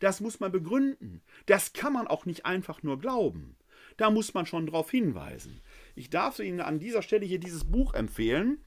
Das 0.00 0.20
muss 0.20 0.40
man 0.40 0.52
begründen. 0.52 1.22
Das 1.46 1.72
kann 1.72 1.92
man 1.92 2.06
auch 2.06 2.26
nicht 2.26 2.44
einfach 2.44 2.82
nur 2.82 2.98
glauben. 2.98 3.56
Da 3.96 4.10
muss 4.10 4.34
man 4.34 4.46
schon 4.46 4.66
darauf 4.66 4.90
hinweisen. 4.90 5.60
Ich 5.94 6.10
darf 6.10 6.38
Ihnen 6.38 6.60
an 6.60 6.78
dieser 6.78 7.02
Stelle 7.02 7.24
hier 7.24 7.38
dieses 7.38 7.64
Buch 7.64 7.94
empfehlen 7.94 8.62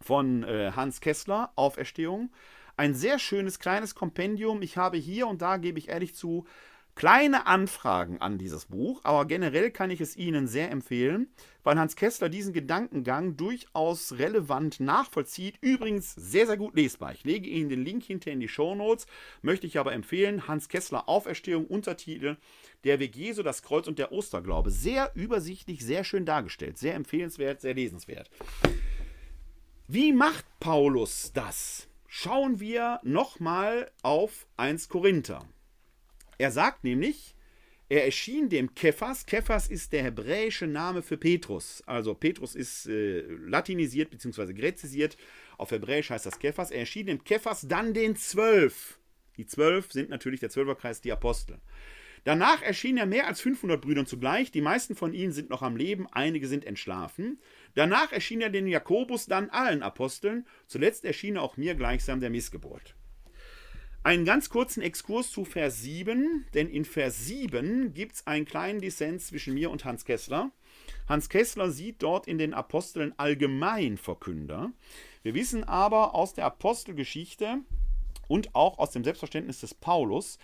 von 0.00 0.44
äh, 0.44 0.72
Hans 0.74 1.00
Kessler, 1.00 1.52
Auferstehung. 1.56 2.30
Ein 2.82 2.94
sehr 2.94 3.20
schönes 3.20 3.60
kleines 3.60 3.94
Kompendium. 3.94 4.60
Ich 4.60 4.76
habe 4.76 4.96
hier 4.96 5.28
und 5.28 5.40
da, 5.40 5.56
gebe 5.56 5.78
ich 5.78 5.88
ehrlich 5.88 6.16
zu, 6.16 6.46
kleine 6.96 7.46
Anfragen 7.46 8.20
an 8.20 8.38
dieses 8.38 8.66
Buch, 8.66 9.02
aber 9.04 9.24
generell 9.24 9.70
kann 9.70 9.92
ich 9.92 10.00
es 10.00 10.16
Ihnen 10.16 10.48
sehr 10.48 10.68
empfehlen, 10.72 11.28
weil 11.62 11.78
Hans 11.78 11.94
Kessler 11.94 12.28
diesen 12.28 12.52
Gedankengang 12.52 13.36
durchaus 13.36 14.18
relevant 14.18 14.80
nachvollzieht. 14.80 15.58
Übrigens 15.60 16.12
sehr, 16.16 16.48
sehr 16.48 16.56
gut 16.56 16.74
lesbar. 16.74 17.12
Ich 17.12 17.22
lege 17.22 17.48
Ihnen 17.48 17.68
den 17.68 17.84
Link 17.84 18.02
hinter 18.02 18.32
in 18.32 18.40
die 18.40 18.48
Show 18.48 18.74
Notes, 18.74 19.06
möchte 19.42 19.68
ich 19.68 19.78
aber 19.78 19.92
empfehlen. 19.92 20.48
Hans 20.48 20.68
Kessler 20.68 21.08
Auferstehung, 21.08 21.68
Untertitel 21.68 22.36
Der 22.82 22.98
Weg 22.98 23.14
Jesu, 23.14 23.44
das 23.44 23.62
Kreuz 23.62 23.86
und 23.86 24.00
der 24.00 24.10
Osterglaube. 24.10 24.72
Sehr 24.72 25.12
übersichtlich, 25.14 25.84
sehr 25.84 26.02
schön 26.02 26.26
dargestellt, 26.26 26.78
sehr 26.78 26.96
empfehlenswert, 26.96 27.60
sehr 27.60 27.74
lesenswert. 27.74 28.28
Wie 29.86 30.12
macht 30.12 30.44
Paulus 30.58 31.30
das? 31.32 31.86
Schauen 32.14 32.60
wir 32.60 33.00
nochmal 33.04 33.90
auf 34.02 34.46
1 34.58 34.90
Korinther. 34.90 35.48
Er 36.36 36.50
sagt 36.50 36.84
nämlich, 36.84 37.34
er 37.88 38.04
erschien 38.04 38.50
dem 38.50 38.74
Kephas. 38.74 39.24
Kephas 39.24 39.66
ist 39.66 39.94
der 39.94 40.02
hebräische 40.02 40.66
Name 40.66 41.00
für 41.00 41.16
Petrus. 41.16 41.82
Also 41.86 42.12
Petrus 42.12 42.54
ist 42.54 42.86
äh, 42.86 43.22
latinisiert 43.22 44.10
bzw. 44.10 44.52
gräzisiert. 44.52 45.16
Auf 45.56 45.70
Hebräisch 45.70 46.10
heißt 46.10 46.26
das 46.26 46.38
Kephas. 46.38 46.70
Er 46.70 46.80
erschien 46.80 47.06
dem 47.06 47.24
Kephas 47.24 47.66
dann 47.66 47.94
den 47.94 48.14
Zwölf. 48.14 48.98
Die 49.38 49.46
Zwölf 49.46 49.90
sind 49.90 50.10
natürlich 50.10 50.40
der 50.40 50.50
Zwölferkreis, 50.50 51.00
die 51.00 51.12
Apostel. 51.12 51.62
Danach 52.24 52.62
erschienen 52.62 52.98
er 52.98 53.06
mehr 53.06 53.26
als 53.26 53.40
500 53.40 53.80
Brüdern 53.80 54.06
zugleich. 54.06 54.50
Die 54.52 54.60
meisten 54.60 54.94
von 54.94 55.12
ihnen 55.12 55.32
sind 55.32 55.50
noch 55.50 55.62
am 55.62 55.76
Leben, 55.76 56.06
einige 56.12 56.46
sind 56.46 56.64
entschlafen. 56.64 57.40
Danach 57.74 58.12
erschien 58.12 58.40
er 58.40 58.50
den 58.50 58.68
Jakobus, 58.68 59.26
dann 59.26 59.50
allen 59.50 59.82
Aposteln. 59.82 60.46
Zuletzt 60.66 61.04
erschien 61.04 61.36
er 61.36 61.42
auch 61.42 61.56
mir 61.56 61.74
gleichsam 61.74 62.20
der 62.20 62.30
Missgeburt. 62.30 62.94
Einen 64.04 64.24
ganz 64.24 64.50
kurzen 64.50 64.82
Exkurs 64.82 65.30
zu 65.30 65.44
Vers 65.44 65.80
7, 65.82 66.46
denn 66.54 66.68
in 66.68 66.84
Vers 66.84 67.26
7 67.26 67.94
gibt 67.94 68.16
es 68.16 68.26
einen 68.26 68.44
kleinen 68.44 68.80
Dissens 68.80 69.28
zwischen 69.28 69.54
mir 69.54 69.70
und 69.70 69.84
Hans 69.84 70.04
Kessler. 70.04 70.50
Hans 71.08 71.28
Kessler 71.28 71.70
sieht 71.70 72.02
dort 72.02 72.26
in 72.26 72.36
den 72.36 72.52
Aposteln 72.52 73.14
Allgemeinverkünder. 73.16 74.72
Wir 75.22 75.34
wissen 75.34 75.62
aber 75.62 76.16
aus 76.16 76.34
der 76.34 76.46
Apostelgeschichte 76.46 77.60
und 78.26 78.56
auch 78.56 78.78
aus 78.78 78.90
dem 78.90 79.04
Selbstverständnis 79.04 79.60
des 79.60 79.74
Paulus, 79.74 80.38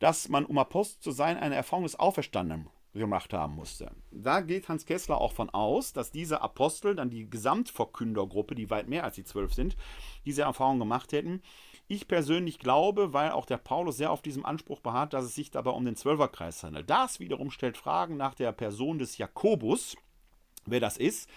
dass 0.00 0.28
man, 0.28 0.44
um 0.44 0.58
Apostel 0.58 1.00
zu 1.00 1.12
sein, 1.12 1.36
eine 1.36 1.54
Erfahrung 1.54 1.84
des 1.84 1.98
Auferstandenen 1.98 2.68
gemacht 2.92 3.32
haben 3.32 3.54
musste. 3.54 3.92
Da 4.10 4.40
geht 4.40 4.68
Hans 4.68 4.84
Kessler 4.84 5.20
auch 5.20 5.32
von 5.32 5.50
aus, 5.50 5.92
dass 5.92 6.10
diese 6.10 6.40
Apostel, 6.40 6.96
dann 6.96 7.10
die 7.10 7.30
Gesamtverkündergruppe, 7.30 8.56
die 8.56 8.70
weit 8.70 8.88
mehr 8.88 9.04
als 9.04 9.14
die 9.14 9.24
zwölf 9.24 9.54
sind, 9.54 9.76
diese 10.24 10.42
Erfahrung 10.42 10.80
gemacht 10.80 11.12
hätten. 11.12 11.40
Ich 11.86 12.08
persönlich 12.08 12.58
glaube, 12.58 13.12
weil 13.12 13.30
auch 13.30 13.46
der 13.46 13.58
Paulus 13.58 13.96
sehr 13.96 14.10
auf 14.10 14.22
diesem 14.22 14.44
Anspruch 14.44 14.80
beharrt, 14.80 15.12
dass 15.12 15.24
es 15.24 15.34
sich 15.34 15.50
dabei 15.50 15.70
um 15.70 15.84
den 15.84 15.96
Zwölferkreis 15.96 16.62
handelt. 16.64 16.90
Das 16.90 17.20
wiederum 17.20 17.50
stellt 17.50 17.76
Fragen 17.76 18.16
nach 18.16 18.34
der 18.34 18.52
Person 18.52 18.98
des 18.98 19.18
Jakobus, 19.18 19.96
wer 20.66 20.80
das 20.80 20.96
ist. 20.96 21.28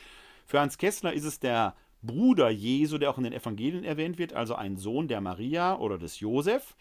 Für 0.45 0.59
Hans 0.59 0.78
Kessler 0.78 1.14
ist 1.14 1.26
es 1.26 1.39
der 1.39 1.76
Bruder 2.01 2.49
Jesu, 2.49 2.97
der 2.97 3.09
auch 3.11 3.18
in 3.18 3.24
den 3.24 3.34
Evangelien 3.34 3.84
erwähnt 3.84 4.18
wird, 4.18 4.34
also 4.34 4.55
ein 4.55 4.78
Sohn 4.78 5.07
der 5.07 5.22
Maria 5.22 5.78
oder 5.78 5.97
des 5.97 6.20
Josef. 6.20 6.76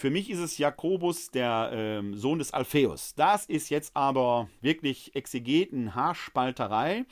Für 0.00 0.10
mich 0.10 0.30
ist 0.30 0.38
es 0.38 0.58
Jakobus, 0.58 1.32
der 1.32 1.70
ähm, 1.72 2.14
Sohn 2.14 2.38
des 2.38 2.52
Alpheus. 2.52 3.16
Das 3.16 3.46
ist 3.46 3.68
jetzt 3.68 3.96
aber 3.96 4.48
wirklich 4.60 5.16
Exegeten, 5.16 5.96
Haarspalterei. 5.96 7.04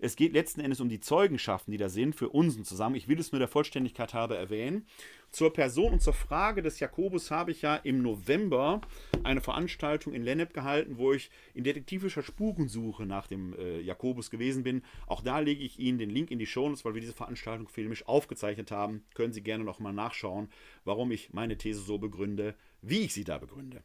Es 0.00 0.16
geht 0.16 0.32
letzten 0.32 0.60
Endes 0.60 0.80
um 0.80 0.88
die 0.88 0.98
Zeugenschaften, 0.98 1.70
die 1.70 1.78
da 1.78 1.88
sind, 1.88 2.16
für 2.16 2.30
uns 2.30 2.60
zusammen. 2.64 2.96
Ich 2.96 3.06
will 3.06 3.20
es 3.20 3.30
nur 3.30 3.38
der 3.38 3.46
Vollständigkeit 3.46 4.12
halber 4.12 4.36
erwähnen. 4.36 4.86
Zur 5.32 5.50
Person 5.54 5.94
und 5.94 6.02
zur 6.02 6.12
Frage 6.12 6.60
des 6.60 6.78
Jakobus 6.78 7.30
habe 7.30 7.52
ich 7.52 7.62
ja 7.62 7.76
im 7.76 8.02
November 8.02 8.82
eine 9.24 9.40
Veranstaltung 9.40 10.12
in 10.12 10.22
Lennep 10.22 10.52
gehalten, 10.52 10.98
wo 10.98 11.14
ich 11.14 11.30
in 11.54 11.64
detektivischer 11.64 12.22
Spurensuche 12.22 13.06
nach 13.06 13.28
dem 13.28 13.54
äh, 13.58 13.80
Jakobus 13.80 14.28
gewesen 14.28 14.62
bin. 14.62 14.82
Auch 15.06 15.22
da 15.22 15.38
lege 15.38 15.64
ich 15.64 15.78
Ihnen 15.78 15.96
den 15.96 16.10
Link 16.10 16.30
in 16.30 16.38
die 16.38 16.44
Show 16.44 16.68
Notes, 16.68 16.84
weil 16.84 16.92
wir 16.92 17.00
diese 17.00 17.14
Veranstaltung 17.14 17.66
filmisch 17.66 18.06
aufgezeichnet 18.06 18.70
haben. 18.70 19.04
Können 19.14 19.32
Sie 19.32 19.42
gerne 19.42 19.64
nochmal 19.64 19.94
nachschauen, 19.94 20.50
warum 20.84 21.10
ich 21.12 21.32
meine 21.32 21.56
These 21.56 21.80
so 21.80 21.96
begründe, 21.96 22.54
wie 22.82 23.00
ich 23.00 23.14
sie 23.14 23.24
da 23.24 23.38
begründe. 23.38 23.82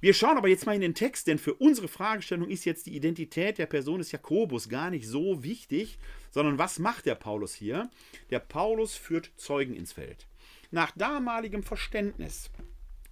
Wir 0.00 0.12
schauen 0.12 0.36
aber 0.36 0.48
jetzt 0.48 0.66
mal 0.66 0.74
in 0.74 0.82
den 0.82 0.94
Text, 0.94 1.28
denn 1.28 1.38
für 1.38 1.54
unsere 1.54 1.88
Fragestellung 1.88 2.50
ist 2.50 2.66
jetzt 2.66 2.86
die 2.86 2.94
Identität 2.94 3.56
der 3.56 3.66
Person 3.66 3.98
des 3.98 4.12
Jakobus 4.12 4.68
gar 4.68 4.90
nicht 4.90 5.08
so 5.08 5.42
wichtig, 5.42 5.98
sondern 6.30 6.58
was 6.58 6.78
macht 6.78 7.06
der 7.06 7.14
Paulus 7.14 7.54
hier? 7.54 7.88
Der 8.30 8.38
Paulus 8.38 8.94
führt 8.94 9.32
Zeugen 9.36 9.74
ins 9.74 9.94
Feld. 9.94 10.26
Nach 10.70 10.90
damaligem 10.92 11.62
Verständnis 11.62 12.50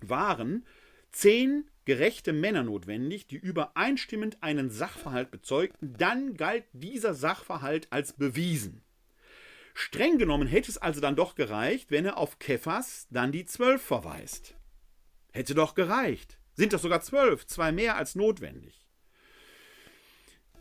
waren 0.01 0.67
zehn 1.11 1.71
gerechte 1.85 2.33
Männer 2.33 2.65
notwendig, 2.65 3.27
die 3.27 3.37
übereinstimmend 3.37 4.43
einen 4.43 4.71
Sachverhalt 4.71 5.31
bezeugten, 5.31 5.95
dann 5.99 6.35
galt 6.35 6.65
dieser 6.73 7.15
Sachverhalt 7.15 7.87
als 7.91 8.13
bewiesen. 8.13 8.83
Streng 9.73 10.19
genommen 10.19 10.49
hätte 10.49 10.71
es 10.71 10.79
also 10.79 11.01
dann 11.01 11.17
doch 11.17 11.35
gereicht, 11.35 11.91
wenn 11.91 12.05
er 12.05 12.19
auf 12.19 12.39
Kephas 12.39 13.07
dann 13.11 13.31
die 13.31 13.45
zwölf 13.45 13.83
verweist. 13.83 14.57
Hätte 15.33 15.55
doch 15.55 15.75
gereicht 15.75 16.39
sind 16.57 16.73
das 16.73 16.83
sogar 16.83 17.03
zwölf, 17.03 17.47
zwei 17.47 17.71
mehr 17.71 17.97
als 17.97 18.15
notwendig. 18.15 18.89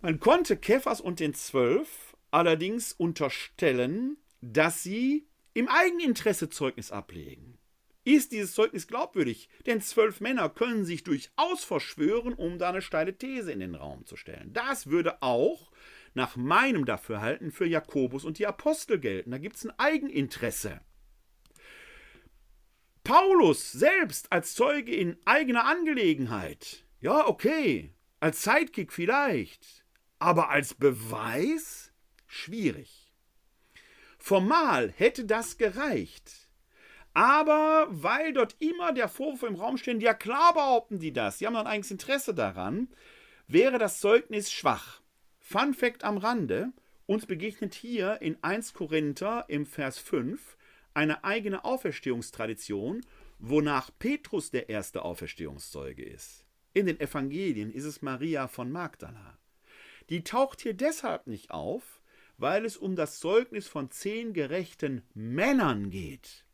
Man 0.01 0.19
konnte 0.19 0.57
Kephas 0.57 1.01
und 1.01 1.19
den 1.19 1.33
Zwölf 1.33 2.15
allerdings 2.31 2.91
unterstellen, 2.91 4.17
dass 4.41 4.83
sie 4.83 5.27
im 5.55 5.69
Eigeninteresse 5.69 6.49
Zeugnis 6.49 6.91
ablegen. 6.91 7.57
Ist 8.03 8.33
dieses 8.33 8.53
Zeugnis 8.53 8.87
glaubwürdig? 8.87 9.49
Denn 9.65 9.81
zwölf 9.81 10.21
Männer 10.21 10.49
können 10.49 10.85
sich 10.85 11.03
durchaus 11.03 11.63
verschwören, 11.63 12.33
um 12.33 12.59
da 12.59 12.69
eine 12.69 12.83
steile 12.83 13.17
These 13.17 13.51
in 13.51 13.61
den 13.61 13.73
Raum 13.73 14.05
zu 14.05 14.15
stellen. 14.15 14.53
Das 14.53 14.87
würde 14.87 15.23
auch 15.23 15.71
nach 16.13 16.35
meinem 16.35 16.85
Dafürhalten 16.85 17.51
für 17.51 17.65
Jakobus 17.65 18.25
und 18.25 18.37
die 18.37 18.45
Apostel 18.45 18.99
gelten. 18.99 19.31
Da 19.31 19.39
gibt 19.39 19.55
es 19.55 19.65
ein 19.65 19.79
Eigeninteresse. 19.79 20.81
Paulus 23.03 23.71
selbst 23.71 24.31
als 24.31 24.55
Zeuge 24.55 24.93
in 24.93 25.17
eigener 25.25 25.65
Angelegenheit. 25.65 26.85
Ja, 26.99 27.27
okay. 27.27 27.93
Als 28.19 28.43
Sidekick 28.43 28.91
vielleicht. 28.91 29.85
Aber 30.19 30.49
als 30.49 30.73
Beweis? 30.73 31.93
Schwierig. 32.27 33.04
Formal 34.27 34.91
hätte 34.97 35.25
das 35.25 35.59
gereicht. 35.59 36.49
Aber 37.13 37.85
weil 37.91 38.33
dort 38.33 38.55
immer 38.57 38.91
der 38.91 39.07
Vorwurf 39.07 39.43
im 39.43 39.53
Raum 39.53 39.77
steht, 39.77 40.01
ja 40.01 40.15
klar 40.15 40.55
behaupten 40.55 40.97
die 40.97 41.13
das, 41.13 41.37
sie 41.37 41.45
haben 41.45 41.55
ein 41.55 41.67
eigenes 41.67 41.91
Interesse 41.91 42.33
daran, 42.33 42.87
wäre 43.45 43.77
das 43.77 43.99
Zeugnis 43.99 44.51
schwach. 44.51 45.03
Fun 45.37 45.75
Fact 45.75 46.03
am 46.03 46.17
Rande, 46.17 46.73
uns 47.05 47.27
begegnet 47.27 47.75
hier 47.75 48.19
in 48.19 48.43
1 48.43 48.73
Korinther 48.73 49.45
im 49.47 49.67
Vers 49.67 49.99
5 49.99 50.57
eine 50.95 51.23
eigene 51.23 51.63
Auferstehungstradition, 51.63 53.05
wonach 53.37 53.91
Petrus 53.99 54.49
der 54.49 54.69
erste 54.69 55.05
Auferstehungszeuge 55.05 56.03
ist. 56.03 56.47
In 56.73 56.87
den 56.87 56.99
Evangelien 56.99 57.71
ist 57.71 57.85
es 57.85 58.01
Maria 58.01 58.47
von 58.47 58.71
Magdala. 58.71 59.37
Die 60.09 60.23
taucht 60.23 60.61
hier 60.61 60.73
deshalb 60.73 61.27
nicht 61.27 61.51
auf, 61.51 62.01
weil 62.37 62.65
es 62.65 62.77
um 62.77 62.95
das 62.95 63.19
Zeugnis 63.19 63.67
von 63.67 63.91
zehn 63.91 64.33
gerechten 64.33 65.03
Männern 65.13 65.89
geht. 65.89 66.45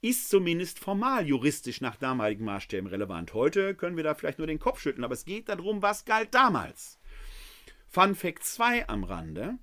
Ist 0.00 0.30
zumindest 0.30 0.80
formal 0.80 1.26
juristisch 1.26 1.80
nach 1.80 1.96
damaligen 1.96 2.44
Maßstäben 2.44 2.88
relevant. 2.88 3.34
Heute 3.34 3.74
können 3.74 3.96
wir 3.96 4.02
da 4.02 4.14
vielleicht 4.14 4.38
nur 4.38 4.48
den 4.48 4.58
Kopf 4.58 4.80
schütteln, 4.80 5.04
aber 5.04 5.14
es 5.14 5.24
geht 5.24 5.48
darum, 5.48 5.80
was 5.80 6.04
galt 6.04 6.34
damals. 6.34 6.98
Fun 7.88 8.14
Fact 8.14 8.42
2 8.42 8.88
am 8.88 9.04
Rande. 9.04 9.58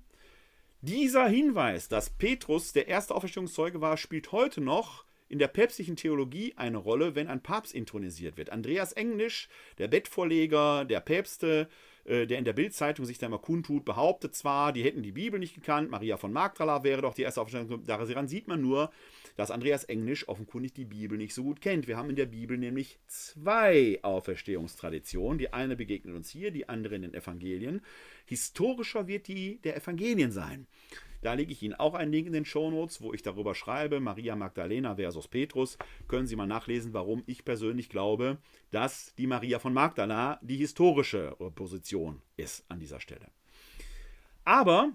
Dieser 0.82 1.28
Hinweis, 1.28 1.88
dass 1.88 2.08
Petrus 2.08 2.72
der 2.72 2.88
erste 2.88 3.14
Auferstehungszeuge 3.14 3.82
war, 3.82 3.98
spielt 3.98 4.32
heute 4.32 4.62
noch 4.62 5.04
in 5.28 5.38
der 5.38 5.48
päpstlichen 5.48 5.96
Theologie 5.96 6.54
eine 6.56 6.78
Rolle, 6.78 7.14
wenn 7.14 7.28
ein 7.28 7.42
Papst 7.42 7.74
intronisiert 7.74 8.38
wird. 8.38 8.50
Andreas 8.50 8.92
Englisch, 8.92 9.48
der 9.76 9.88
Bettvorleger 9.88 10.86
der 10.86 11.00
Päpste, 11.00 11.68
äh, 12.04 12.26
der 12.26 12.38
in 12.38 12.44
der 12.44 12.52
Bildzeitung 12.52 13.04
sich 13.04 13.18
da 13.18 13.26
immer 13.26 13.38
kundtut, 13.38 13.84
behauptet 13.84 14.34
zwar, 14.34 14.72
die 14.72 14.82
hätten 14.82 15.02
die 15.02 15.12
Bibel 15.12 15.38
nicht 15.38 15.54
gekannt, 15.54 15.90
Maria 15.90 16.16
von 16.16 16.32
Magdala 16.32 16.84
wäre 16.84 17.02
doch 17.02 17.14
die 17.14 17.22
erste 17.22 17.40
Auferstehung. 17.40 17.84
Daran 17.84 18.28
sieht 18.28 18.48
man 18.48 18.60
nur, 18.60 18.90
dass 19.36 19.50
Andreas 19.50 19.84
Englisch 19.84 20.28
offenkundig 20.28 20.74
die 20.74 20.84
Bibel 20.84 21.16
nicht 21.16 21.34
so 21.34 21.42
gut 21.42 21.60
kennt. 21.60 21.88
Wir 21.88 21.96
haben 21.96 22.10
in 22.10 22.16
der 22.16 22.26
Bibel 22.26 22.58
nämlich 22.58 22.98
zwei 23.06 23.98
Auferstehungstraditionen. 24.02 25.38
Die 25.38 25.52
eine 25.52 25.76
begegnet 25.76 26.14
uns 26.14 26.30
hier, 26.30 26.50
die 26.50 26.68
andere 26.68 26.96
in 26.96 27.02
den 27.02 27.14
Evangelien. 27.14 27.80
Historischer 28.26 29.06
wird 29.06 29.28
die 29.28 29.58
der 29.62 29.76
Evangelien 29.76 30.32
sein. 30.32 30.66
Da 31.22 31.34
lege 31.34 31.52
ich 31.52 31.62
Ihnen 31.62 31.74
auch 31.74 31.94
einen 31.94 32.12
Link 32.12 32.26
in 32.26 32.32
den 32.32 32.44
Shownotes, 32.44 33.02
wo 33.02 33.12
ich 33.12 33.22
darüber 33.22 33.54
schreibe, 33.54 34.00
Maria 34.00 34.36
Magdalena 34.36 34.96
versus 34.96 35.28
Petrus. 35.28 35.76
Können 36.08 36.26
Sie 36.26 36.36
mal 36.36 36.46
nachlesen, 36.46 36.94
warum 36.94 37.22
ich 37.26 37.44
persönlich 37.44 37.88
glaube, 37.90 38.38
dass 38.70 39.14
die 39.16 39.26
Maria 39.26 39.58
von 39.58 39.74
Magdala 39.74 40.38
die 40.42 40.56
historische 40.56 41.36
Position 41.54 42.22
ist 42.36 42.64
an 42.68 42.80
dieser 42.80 43.00
Stelle. 43.00 43.26
Aber 44.44 44.92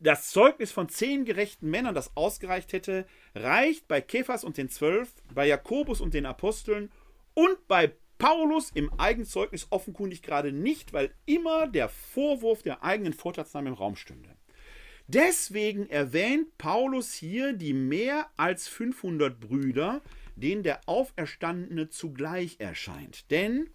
das 0.00 0.30
Zeugnis 0.30 0.70
von 0.70 0.88
zehn 0.88 1.24
gerechten 1.24 1.68
Männern, 1.68 1.94
das 1.94 2.16
ausgereicht 2.16 2.72
hätte, 2.72 3.06
reicht 3.34 3.88
bei 3.88 4.00
Kephas 4.00 4.44
und 4.44 4.56
den 4.56 4.68
Zwölf, 4.68 5.12
bei 5.34 5.46
Jakobus 5.46 6.00
und 6.00 6.14
den 6.14 6.26
Aposteln 6.26 6.92
und 7.34 7.66
bei 7.66 7.92
Paulus 8.18 8.70
im 8.74 8.92
Eigenzeugnis 8.98 9.68
offenkundig 9.70 10.22
gerade 10.22 10.52
nicht, 10.52 10.92
weil 10.92 11.14
immer 11.24 11.68
der 11.68 11.88
Vorwurf 11.88 12.62
der 12.62 12.82
eigenen 12.82 13.12
Vorteilsnahme 13.12 13.68
im 13.68 13.74
Raum 13.74 13.96
stünde. 13.96 14.36
Deswegen 15.06 15.88
erwähnt 15.88 16.58
Paulus 16.58 17.14
hier 17.14 17.54
die 17.54 17.72
mehr 17.72 18.26
als 18.36 18.68
500 18.68 19.40
Brüder, 19.40 20.02
denen 20.36 20.62
der 20.62 20.80
Auferstandene 20.86 21.88
zugleich 21.88 22.56
erscheint. 22.58 23.30
Denn 23.30 23.70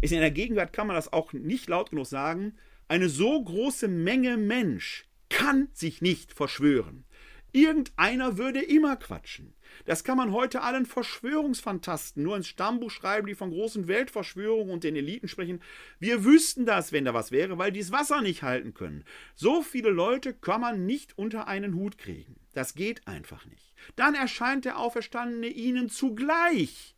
in 0.00 0.10
der 0.10 0.30
Gegenwart 0.30 0.72
kann 0.72 0.86
man 0.86 0.96
das 0.96 1.12
auch 1.12 1.32
nicht 1.32 1.68
laut 1.68 1.90
genug 1.90 2.06
sagen, 2.06 2.54
eine 2.86 3.08
so 3.08 3.42
große 3.42 3.88
Menge 3.88 4.36
Mensch 4.36 5.06
kann 5.28 5.68
sich 5.72 6.02
nicht 6.02 6.32
verschwören. 6.32 7.04
Irgendeiner 7.52 8.36
würde 8.36 8.62
immer 8.62 8.96
quatschen. 8.96 9.54
Das 9.84 10.04
kann 10.04 10.16
man 10.16 10.32
heute 10.32 10.62
allen 10.62 10.86
Verschwörungsfantasten 10.86 12.22
nur 12.22 12.36
ins 12.36 12.48
Stammbuch 12.48 12.90
schreiben, 12.90 13.26
die 13.26 13.34
von 13.34 13.50
großen 13.50 13.86
Weltverschwörungen 13.88 14.72
und 14.72 14.84
den 14.84 14.96
Eliten 14.96 15.28
sprechen. 15.28 15.60
Wir 15.98 16.24
wüssten 16.24 16.66
das, 16.66 16.92
wenn 16.92 17.04
da 17.04 17.14
was 17.14 17.32
wäre, 17.32 17.58
weil 17.58 17.72
die 17.72 17.80
das 17.80 17.92
Wasser 17.92 18.22
nicht 18.22 18.42
halten 18.42 18.74
können. 18.74 19.04
So 19.34 19.62
viele 19.62 19.90
Leute 19.90 20.34
kann 20.34 20.60
man 20.60 20.86
nicht 20.86 21.18
unter 21.18 21.46
einen 21.46 21.74
Hut 21.74 21.98
kriegen. 21.98 22.36
Das 22.54 22.74
geht 22.74 23.06
einfach 23.06 23.44
nicht. 23.46 23.74
Dann 23.96 24.14
erscheint 24.14 24.64
der 24.64 24.78
Auferstandene 24.78 25.48
ihnen 25.48 25.90
zugleich, 25.90 26.94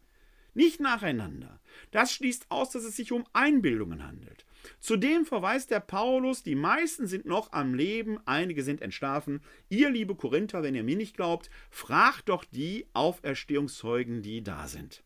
nicht 0.54 0.80
nacheinander. 0.80 1.60
Das 1.90 2.12
schließt 2.12 2.46
aus, 2.50 2.70
dass 2.70 2.84
es 2.84 2.96
sich 2.96 3.12
um 3.12 3.26
Einbildungen 3.32 4.06
handelt. 4.06 4.45
Zudem 4.80 5.24
verweist 5.24 5.70
der 5.70 5.80
Paulus, 5.80 6.42
die 6.42 6.54
meisten 6.54 7.06
sind 7.06 7.26
noch 7.26 7.52
am 7.52 7.74
Leben, 7.74 8.18
einige 8.24 8.62
sind 8.62 8.82
entschlafen. 8.82 9.40
Ihr, 9.68 9.90
liebe 9.90 10.14
Korinther, 10.14 10.62
wenn 10.62 10.74
ihr 10.74 10.84
mir 10.84 10.96
nicht 10.96 11.16
glaubt, 11.16 11.50
fragt 11.70 12.28
doch 12.28 12.44
die 12.44 12.86
Auferstehungszeugen, 12.92 14.22
die 14.22 14.42
da 14.42 14.68
sind. 14.68 15.02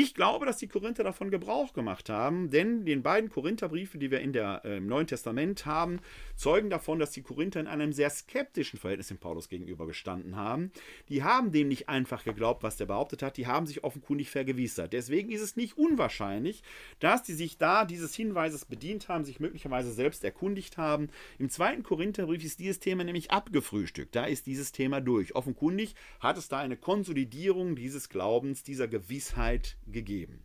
Ich 0.00 0.14
glaube, 0.14 0.46
dass 0.46 0.58
die 0.58 0.68
Korinther 0.68 1.02
davon 1.02 1.32
Gebrauch 1.32 1.72
gemacht 1.72 2.08
haben, 2.08 2.50
denn 2.50 2.84
den 2.84 3.02
beiden 3.02 3.30
Korintherbriefe, 3.30 3.98
die 3.98 4.12
wir 4.12 4.20
in 4.20 4.32
der, 4.32 4.62
äh, 4.64 4.76
im 4.76 4.86
Neuen 4.86 5.08
Testament 5.08 5.66
haben, 5.66 5.98
zeugen 6.36 6.70
davon, 6.70 7.00
dass 7.00 7.10
die 7.10 7.22
Korinther 7.22 7.58
in 7.58 7.66
einem 7.66 7.92
sehr 7.92 8.08
skeptischen 8.08 8.78
Verhältnis 8.78 9.08
dem 9.08 9.18
Paulus 9.18 9.48
gegenüber 9.48 9.88
gestanden 9.88 10.36
haben. 10.36 10.70
Die 11.08 11.24
haben 11.24 11.50
dem 11.50 11.66
nicht 11.66 11.88
einfach 11.88 12.22
geglaubt, 12.22 12.62
was 12.62 12.76
der 12.76 12.86
behauptet 12.86 13.24
hat, 13.24 13.36
die 13.38 13.48
haben 13.48 13.66
sich 13.66 13.82
offenkundig 13.82 14.30
vergewissert. 14.30 14.92
Deswegen 14.92 15.32
ist 15.32 15.40
es 15.40 15.56
nicht 15.56 15.76
unwahrscheinlich, 15.76 16.62
dass 17.00 17.24
die 17.24 17.34
sich 17.34 17.58
da 17.58 17.84
dieses 17.84 18.14
Hinweises 18.14 18.66
bedient 18.66 19.08
haben, 19.08 19.24
sich 19.24 19.40
möglicherweise 19.40 19.90
selbst 19.90 20.22
erkundigt 20.22 20.76
haben. 20.76 21.08
Im 21.40 21.50
zweiten 21.50 21.82
Korintherbrief 21.82 22.44
ist 22.44 22.60
dieses 22.60 22.78
Thema 22.78 23.02
nämlich 23.02 23.32
abgefrühstückt. 23.32 24.14
Da 24.14 24.26
ist 24.26 24.46
dieses 24.46 24.70
Thema 24.70 25.00
durch. 25.00 25.34
Offenkundig 25.34 25.96
hat 26.20 26.38
es 26.38 26.46
da 26.46 26.58
eine 26.58 26.76
Konsolidierung 26.76 27.74
dieses 27.74 28.08
Glaubens, 28.08 28.62
dieser 28.62 28.86
Gewissheit 28.86 29.76
gegeben. 29.92 30.44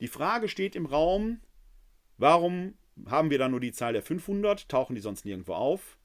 Die 0.00 0.08
Frage 0.08 0.48
steht 0.48 0.76
im 0.76 0.86
Raum, 0.86 1.40
warum 2.16 2.74
haben 3.06 3.30
wir 3.30 3.38
da 3.38 3.48
nur 3.48 3.60
die 3.60 3.72
Zahl 3.72 3.92
der 3.92 4.02
500? 4.02 4.68
Tauchen 4.68 4.94
die 4.94 5.00
sonst 5.00 5.24
nirgendwo 5.24 5.54
auf? 5.54 5.98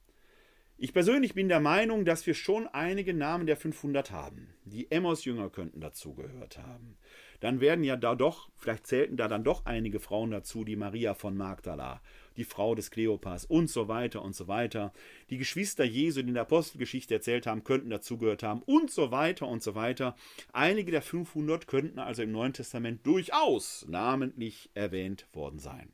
Ich 0.78 0.92
persönlich 0.92 1.34
bin 1.34 1.48
der 1.48 1.62
Meinung, 1.62 2.04
dass 2.04 2.28
wir 2.28 2.34
schon 2.34 2.68
einige 2.68 3.14
Namen 3.14 3.46
der 3.46 3.56
500 3.56 4.12
haben. 4.12 4.54
Die 4.66 4.92
Emmaus-Jünger 4.92 5.50
könnten 5.50 5.80
dazugehört 5.80 6.58
haben. 6.58 6.98
Dann 7.46 7.60
werden 7.60 7.84
ja 7.84 7.96
da 7.96 8.16
doch, 8.16 8.50
vielleicht 8.58 8.88
zählten 8.88 9.18
da 9.18 9.28
dann 9.28 9.44
doch 9.44 9.68
einige 9.68 10.00
Frauen 10.00 10.32
dazu, 10.32 10.64
die 10.64 10.76
Maria 10.76 11.14
von 11.14 11.38
Magdala 11.38 12.02
die 12.38 12.44
Frau 12.44 12.74
des 12.74 12.90
Kleopas 12.90 13.46
und 13.46 13.70
so 13.70 13.88
weiter 13.88 14.24
und 14.24 14.36
so 14.36 14.48
weiter. 14.48 14.92
Die 15.30 15.38
Geschwister 15.38 15.84
Jesu, 15.84 16.24
die 16.24 16.30
in 16.30 16.34
der 16.34 16.42
Apostelgeschichte 16.42 17.14
erzählt 17.14 17.46
haben, 17.46 17.64
könnten 17.64 17.92
dazugehört 17.92 18.42
haben 18.42 18.64
und 18.64 18.90
so 18.90 19.12
weiter 19.12 19.48
und 19.48 19.62
so 19.62 19.76
weiter. 19.76 20.16
Einige 20.54 20.90
der 20.90 21.04
500 21.04 21.68
könnten 21.68 22.00
also 22.00 22.24
im 22.24 22.32
Neuen 22.32 22.54
Testament 22.54 23.06
durchaus 23.06 23.86
namentlich 23.88 24.72
erwähnt 24.74 25.28
worden 25.32 25.60
sein. 25.60 25.94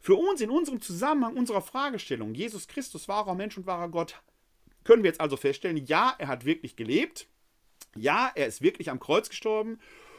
Für 0.00 0.16
uns 0.16 0.40
in 0.40 0.50
unserem 0.50 0.80
Zusammenhang 0.80 1.36
unserer 1.36 1.62
Fragestellung, 1.62 2.34
Jesus 2.34 2.66
Christus 2.66 3.06
wahrer 3.06 3.36
Mensch 3.36 3.56
und 3.56 3.66
wahrer 3.66 3.90
Gott, 3.90 4.20
können 4.82 5.04
wir 5.04 5.10
jetzt 5.10 5.20
also 5.20 5.36
feststellen, 5.36 5.86
ja, 5.86 6.16
er 6.18 6.26
hat 6.26 6.44
wirklich 6.44 6.74
gelebt, 6.74 7.28
ja, 7.96 8.32
er 8.34 8.48
ist 8.48 8.60
wirklich 8.60 8.90
am 8.90 8.98
Kreuz 8.98 9.28
gestorben 9.28 9.78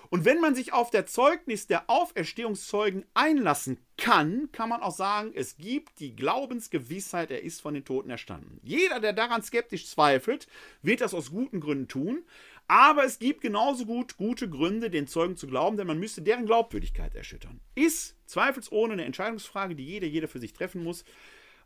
und 0.10 0.26
wenn 0.26 0.42
man 0.42 0.56
sich 0.56 0.74
auf 0.74 0.90
der 0.90 1.06
Zeugnis 1.06 1.68
der 1.68 1.88
Auferstehungszeugen 1.88 3.06
einlassen 3.14 3.78
kann, 3.98 4.50
kann 4.52 4.70
man 4.70 4.82
auch 4.82 4.96
sagen, 4.96 5.32
es 5.36 5.58
gibt 5.58 6.00
die 6.00 6.16
Glaubensgewissheit, 6.16 7.30
er 7.30 7.44
ist 7.44 7.62
von 7.62 7.76
den 7.76 7.86
Toten 7.86 8.10
erstanden. 8.10 8.60
Jeder, 8.64 9.00
der 9.00 9.14
daran 9.14 9.44
skeptisch 9.44 9.88
zweifelt, 9.88 10.48
wird 10.82 11.02
das 11.02 11.14
aus 11.14 11.30
guten 11.30 11.60
Gründen 11.60 11.88
tun. 11.88 12.24
Aber 12.68 13.04
es 13.04 13.18
gibt 13.18 13.42
genauso 13.42 13.86
gut 13.86 14.18
gute 14.18 14.48
Gründe, 14.48 14.92
den 14.92 15.08
Zeugen 15.08 15.36
zu 15.36 15.48
glauben, 15.48 15.78
denn 15.78 15.88
man 15.88 16.00
müsste 16.00 16.22
deren 16.22 16.46
Glaubwürdigkeit 16.46 17.16
erschüttern. 17.16 17.60
Ist 17.74 18.16
zweifelsohne 18.28 18.94
eine 18.94 19.06
Entscheidungsfrage, 19.06 19.76
die 19.76 19.86
jeder, 19.86 20.06
jeder 20.06 20.28
für 20.28 20.40
sich 20.40 20.54
treffen 20.54 20.84
muss. 20.84 21.04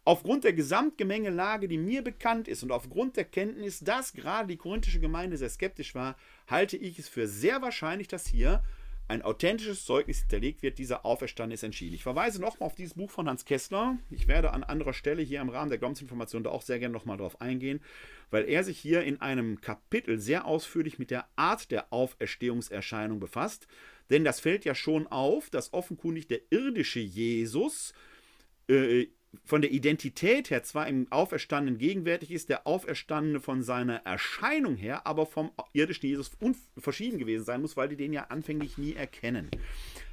Aufgrund 0.05 0.43
der 0.43 0.53
Gesamtgemengelage, 0.53 1.69
die 1.69 1.77
mir 1.77 2.03
bekannt 2.03 2.49
ist 2.49 2.61
und 2.63 2.71
aufgrund 2.71 3.15
der 3.15 3.23
Kenntnis, 3.23 3.79
dass 3.79 4.13
gerade 4.13 4.49
die 4.49 4.57
korinthische 4.57 4.99
Gemeinde 4.99 5.37
sehr 5.37 5.49
skeptisch 5.49 5.95
war, 5.95 6.17
halte 6.47 6.75
ich 6.75 6.99
es 6.99 7.07
für 7.07 7.27
sehr 7.27 7.61
wahrscheinlich, 7.61 8.09
dass 8.09 8.27
hier 8.27 8.63
ein 9.07 9.21
authentisches 9.21 9.85
Zeugnis 9.85 10.19
hinterlegt 10.19 10.61
wird, 10.61 10.77
dieser 10.77 11.05
Auferstanden 11.05 11.53
ist 11.53 11.63
entschieden. 11.63 11.95
Ich 11.95 12.03
verweise 12.03 12.41
nochmal 12.41 12.67
auf 12.67 12.75
dieses 12.75 12.95
Buch 12.95 13.11
von 13.11 13.27
Hans 13.27 13.45
Kessler. 13.45 13.97
Ich 14.09 14.27
werde 14.27 14.51
an 14.51 14.63
anderer 14.63 14.93
Stelle 14.93 15.21
hier 15.21 15.41
im 15.41 15.49
Rahmen 15.49 15.69
der 15.69 15.77
Glaubensinformation 15.77 16.43
da 16.43 16.49
auch 16.49 16.61
sehr 16.61 16.79
gerne 16.79 16.93
nochmal 16.93 17.17
drauf 17.17 17.41
eingehen, 17.41 17.81
weil 18.31 18.47
er 18.47 18.63
sich 18.63 18.79
hier 18.79 19.03
in 19.03 19.21
einem 19.21 19.61
Kapitel 19.61 20.19
sehr 20.19 20.45
ausführlich 20.45 20.99
mit 20.99 21.11
der 21.11 21.27
Art 21.35 21.69
der 21.71 21.91
Auferstehungserscheinung 21.91 23.19
befasst. 23.19 23.67
Denn 24.09 24.23
das 24.23 24.39
fällt 24.39 24.65
ja 24.65 24.73
schon 24.73 25.07
auf, 25.07 25.49
dass 25.49 25.73
offenkundig 25.73 26.27
der 26.27 26.39
irdische 26.49 26.99
Jesus 26.99 27.93
äh, 28.69 29.07
von 29.43 29.61
der 29.61 29.71
Identität 29.71 30.49
her 30.49 30.63
zwar 30.63 30.87
im 30.87 31.11
Auferstandenen 31.11 31.79
gegenwärtig 31.79 32.31
ist, 32.31 32.49
der 32.49 32.67
Auferstandene 32.67 33.39
von 33.39 33.63
seiner 33.63 33.97
Erscheinung 34.05 34.75
her, 34.75 35.07
aber 35.07 35.25
vom 35.25 35.51
irdischen 35.73 36.07
Jesus 36.07 36.31
verschieden 36.77 37.17
gewesen 37.19 37.45
sein 37.45 37.61
muss, 37.61 37.75
weil 37.75 37.89
die 37.89 37.97
den 37.97 38.13
ja 38.13 38.25
anfänglich 38.25 38.77
nie 38.77 38.93
erkennen. 38.93 39.49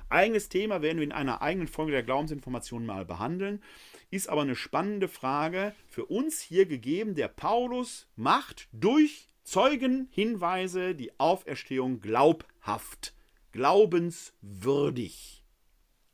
Eigenes 0.09 0.49
Thema 0.49 0.83
werden 0.83 0.99
wir 0.99 1.05
in 1.05 1.13
einer 1.13 1.41
eigenen 1.41 1.69
Folge 1.69 1.93
der 1.93 2.03
Glaubensinformation 2.03 2.85
mal 2.85 3.05
behandeln, 3.05 3.63
ist 4.11 4.29
aber 4.29 4.43
eine 4.43 4.57
spannende 4.57 5.07
Frage 5.07 5.73
für 5.87 6.07
uns 6.07 6.41
hier 6.41 6.67
gegeben. 6.67 7.15
Der 7.15 7.29
Paulus 7.29 8.09
macht 8.17 8.69
durch 8.73 9.29
Zeugenhinweise 9.45 10.97
die 10.97 11.19
Auferstehung 11.21 12.01
glaubhaft, 12.01 13.15
glaubenswürdig. 13.53 15.45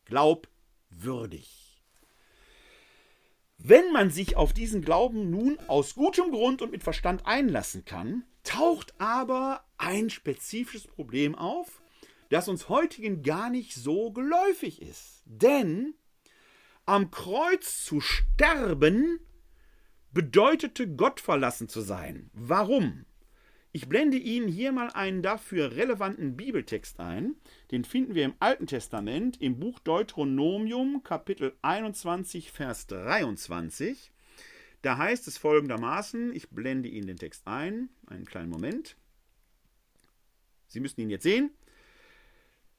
Glaubwürdig. 0.05 1.66
Wenn 3.59 3.93
man 3.93 4.11
sich 4.11 4.37
auf 4.37 4.53
diesen 4.53 4.83
Glauben 4.83 5.31
nun 5.31 5.59
aus 5.67 5.95
gutem 5.95 6.31
Grund 6.31 6.63
und 6.63 6.73
mit 6.73 6.83
Verstand 6.83 7.27
einlassen 7.27 7.85
kann, 7.85 8.25
taucht 8.43 8.95
aber 9.01 9.65
ein 9.79 10.11
spezifisches 10.11 10.87
Problem 10.87 11.35
auf, 11.35 11.81
das 12.29 12.49
uns 12.49 12.69
heutigen 12.69 13.23
gar 13.23 13.51
nicht 13.51 13.75
so 13.75 14.13
geläufig 14.13 14.83
ist. 14.83 15.23
Denn 15.25 15.95
am 16.85 17.11
Kreuz 17.11 17.85
zu 17.85 18.01
sterben 18.01 19.21
bedeutete 20.13 20.89
Gott 20.89 21.21
verlassen 21.21 21.69
zu 21.69 21.81
sein. 21.81 22.31
Warum? 22.33 23.06
Ich 23.77 23.91
blende 23.91 24.17
Ihnen 24.17 24.49
hier 24.49 24.73
mal 24.73 24.89
einen 24.89 25.21
dafür 25.21 25.77
relevanten 25.77 26.35
Bibeltext 26.35 26.99
ein. 26.99 27.35
Den 27.71 27.85
finden 27.85 28.15
wir 28.15 28.25
im 28.25 28.33
Alten 28.41 28.67
Testament 28.67 29.39
im 29.43 29.61
Buch 29.61 29.81
Deuteronomium 29.81 31.03
Kapitel 31.03 31.53
21 31.61 32.53
Vers 32.53 32.87
23. 32.87 34.13
Da 34.81 34.97
heißt 34.97 35.29
es 35.29 35.37
folgendermaßen, 35.37 36.35
ich 36.35 36.49
blende 36.49 36.89
Ihnen 36.89 37.07
den 37.07 37.19
Text 37.19 37.47
ein, 37.47 37.91
einen 38.07 38.25
kleinen 38.25 38.49
Moment. 38.49 38.97
Sie 40.69 40.81
müssen 40.81 41.03
ihn 41.03 41.11
jetzt 41.11 41.25
sehen. 41.25 41.51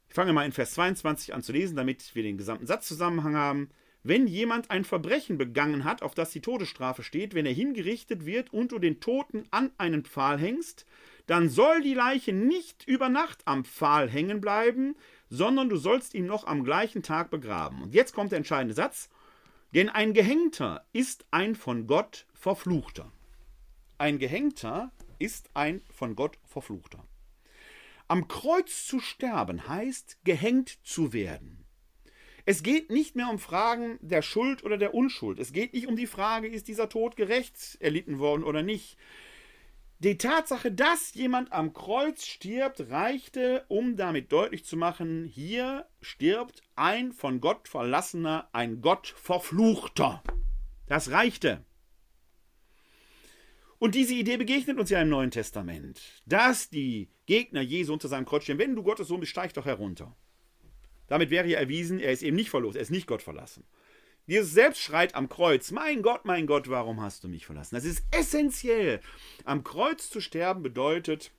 fange 0.10 0.34
mal 0.34 0.48
in 0.48 0.52
Vers 0.52 0.74
22 0.74 1.36
an 1.36 1.44
zu 1.44 1.52
lesen, 1.52 1.76
damit 1.76 2.16
wir 2.16 2.24
den 2.24 2.40
gesamten 2.40 2.66
Satzzusammenhang 2.66 3.36
haben. 3.36 3.70
Wenn 4.08 4.26
jemand 4.26 4.72
ein 4.72 4.86
Verbrechen 4.86 5.38
begangen 5.38 5.84
hat, 5.84 6.02
auf 6.02 6.16
das 6.16 6.32
die 6.32 6.40
Todesstrafe 6.40 7.04
steht, 7.04 7.34
wenn 7.34 7.46
er 7.46 7.52
hingerichtet 7.52 8.26
wird 8.26 8.54
und 8.54 8.72
du 8.72 8.80
den 8.80 9.02
Toten 9.02 9.44
an 9.52 9.70
einen 9.78 10.06
Pfahl 10.06 10.40
hängst, 10.40 10.86
dann 11.26 11.50
soll 11.50 11.82
die 11.82 11.94
Leiche 11.94 12.32
nicht 12.32 12.88
über 12.88 13.10
Nacht 13.10 13.42
am 13.44 13.66
Pfahl 13.66 14.10
hängen 14.10 14.40
bleiben, 14.40 14.96
sondern 15.30 15.68
du 15.68 15.76
sollst 15.76 16.14
ihn 16.14 16.26
noch 16.26 16.48
am 16.48 16.64
gleichen 16.64 17.04
Tag 17.04 17.30
begraben. 17.30 17.84
Und 17.84 17.94
jetzt 17.94 18.14
kommt 18.14 18.32
der 18.32 18.38
entscheidende 18.38 18.76
Satz. 18.76 19.10
Denn 19.76 19.90
ein 19.90 20.14
Gehängter 20.14 20.86
ist 20.94 21.26
ein 21.32 21.54
von 21.54 21.86
Gott 21.86 22.28
verfluchter. 22.34 23.12
Ein 23.98 24.20
Gehängter 24.20 24.94
ist 25.20 25.50
ein 25.54 25.82
von 25.94 26.16
Gott 26.16 26.40
verfluchter. 26.46 27.06
Am 28.08 28.30
Kreuz 28.30 28.88
zu 28.88 29.02
sterben 29.02 29.68
heißt 29.68 30.20
gehängt 30.24 30.80
zu 30.86 31.12
werden. 31.12 31.67
Es 32.50 32.64
geht 32.64 32.90
nicht 32.90 33.18
mehr 33.18 33.30
um 33.30 33.40
Fragen 33.40 34.00
der 34.00 34.22
Schuld 34.22 34.64
oder 34.64 34.78
der 34.78 34.94
Unschuld. 34.94 35.38
Es 35.38 35.52
geht 35.52 35.74
nicht 35.74 35.86
um 35.86 35.98
die 35.98 36.08
Frage, 36.08 36.48
ist 36.48 36.70
dieser 36.70 36.88
Tod 36.88 37.18
gerecht 37.18 37.76
erlitten 37.82 38.20
worden 38.20 38.46
oder 38.46 38.64
nicht. 38.64 38.98
Die 40.00 40.18
Tatsache, 40.18 40.72
dass 40.72 41.14
jemand 41.14 41.52
am 41.52 41.74
Kreuz 41.74 42.26
stirbt, 42.26 42.90
reichte, 42.90 43.66
um 43.68 43.98
damit 43.98 44.32
deutlich 44.32 44.64
zu 44.64 44.78
machen, 44.78 45.26
hier 45.26 45.88
stirbt 46.00 46.64
ein 46.78 47.12
von 47.12 47.42
Gott 47.42 47.68
verlassener, 47.68 48.48
ein 48.54 48.80
Gott 48.80 49.08
verfluchter. 49.08 50.24
Das 50.86 51.12
reichte. 51.12 51.66
Und 53.78 53.94
diese 53.94 54.14
Idee 54.14 54.38
begegnet 54.38 54.80
uns 54.80 54.90
ja 54.90 55.02
im 55.02 55.10
Neuen 55.10 55.32
Testament, 55.32 56.24
dass 56.26 56.70
die 56.70 57.10
Gegner 57.26 57.60
Jesu 57.60 57.92
unter 57.92 58.08
seinem 58.08 58.26
Kreuz 58.26 58.44
stehen. 58.44 58.58
Wenn 58.58 58.74
du 58.74 58.84
Gottes 58.84 59.10
Sohn 59.10 59.20
bist, 59.20 59.34
steig 59.34 59.54
doch 59.54 59.66
herunter. 59.66 60.16
Damit 61.08 61.30
wäre 61.30 61.48
ja 61.48 61.60
erwiesen, 61.60 62.00
er 62.00 62.12
ist 62.12 62.24
eben 62.24 62.36
nicht 62.36 62.50
verloren, 62.50 62.76
er 62.76 62.82
ist 62.82 62.92
nicht 62.92 63.08
Gott 63.08 63.22
verlassen. 63.22 63.64
Jesus 64.26 64.52
selbst 64.52 64.82
schreit 64.82 65.16
am 65.16 65.30
Kreuz, 65.30 65.72
mein 65.72 66.02
Gott, 66.02 66.26
mein 66.26 66.48
Gott, 66.48 66.70
warum 66.70 67.02
hast 67.02 67.24
du 67.24 67.30
mich 67.30 67.46
verlassen? 67.46 67.76
Das 67.76 67.86
ist 67.86 68.04
essentiell. 68.12 69.00
Am 69.46 69.64
Kreuz 69.64 70.10
zu 70.10 70.20
sterben 70.20 70.64
bedeutet, 70.64 71.32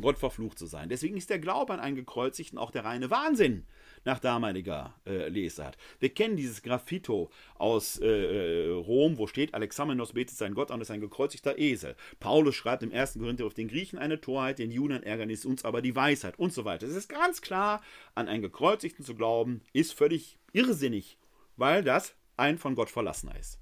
Gott 0.00 0.18
verflucht 0.18 0.58
zu 0.58 0.66
sein. 0.66 0.90
Deswegen 0.90 1.16
ist 1.16 1.30
der 1.30 1.38
Glaube 1.38 1.72
an 1.72 1.80
einen 1.80 1.96
Gekreuzigten 1.96 2.58
auch 2.58 2.70
der 2.70 2.84
reine 2.84 3.10
Wahnsinn 3.10 3.66
nach 4.08 4.18
damaliger 4.20 4.94
äh, 5.06 5.28
Lesart. 5.28 5.76
Wir 6.00 6.08
kennen 6.08 6.34
dieses 6.34 6.62
Graffito 6.62 7.30
aus 7.58 8.00
äh, 8.00 8.06
äh, 8.06 8.70
Rom, 8.70 9.18
wo 9.18 9.26
steht, 9.26 9.52
Alexamenos 9.52 10.14
betet 10.14 10.38
sein 10.38 10.54
Gott 10.54 10.70
an, 10.70 10.80
ist 10.80 10.90
ein 10.90 11.02
gekreuzigter 11.02 11.58
Esel. 11.58 11.94
Paulus 12.18 12.54
schreibt 12.54 12.82
im 12.82 12.90
1. 12.90 13.18
Korinther 13.18 13.44
auf 13.44 13.52
den 13.52 13.68
Griechen 13.68 13.98
eine 13.98 14.18
Torheit, 14.18 14.60
den 14.60 14.70
Juden 14.70 14.94
ein 14.94 15.02
Ärgernis, 15.02 15.44
uns 15.44 15.62
aber 15.66 15.82
die 15.82 15.94
Weisheit 15.94 16.38
und 16.38 16.54
so 16.54 16.64
weiter. 16.64 16.86
Es 16.86 16.96
ist 16.96 17.10
ganz 17.10 17.42
klar, 17.42 17.82
an 18.14 18.28
einen 18.28 18.40
Gekreuzigten 18.40 19.04
zu 19.04 19.14
glauben, 19.14 19.60
ist 19.74 19.92
völlig 19.92 20.38
irrsinnig, 20.54 21.18
weil 21.56 21.84
das 21.84 22.14
ein 22.38 22.56
von 22.56 22.76
Gott 22.76 22.88
verlassener 22.88 23.38
ist. 23.38 23.60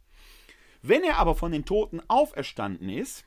Wenn 0.80 1.02
er 1.02 1.16
aber 1.16 1.34
von 1.34 1.50
den 1.50 1.64
Toten 1.64 2.00
auferstanden 2.06 2.88
ist, 2.88 3.24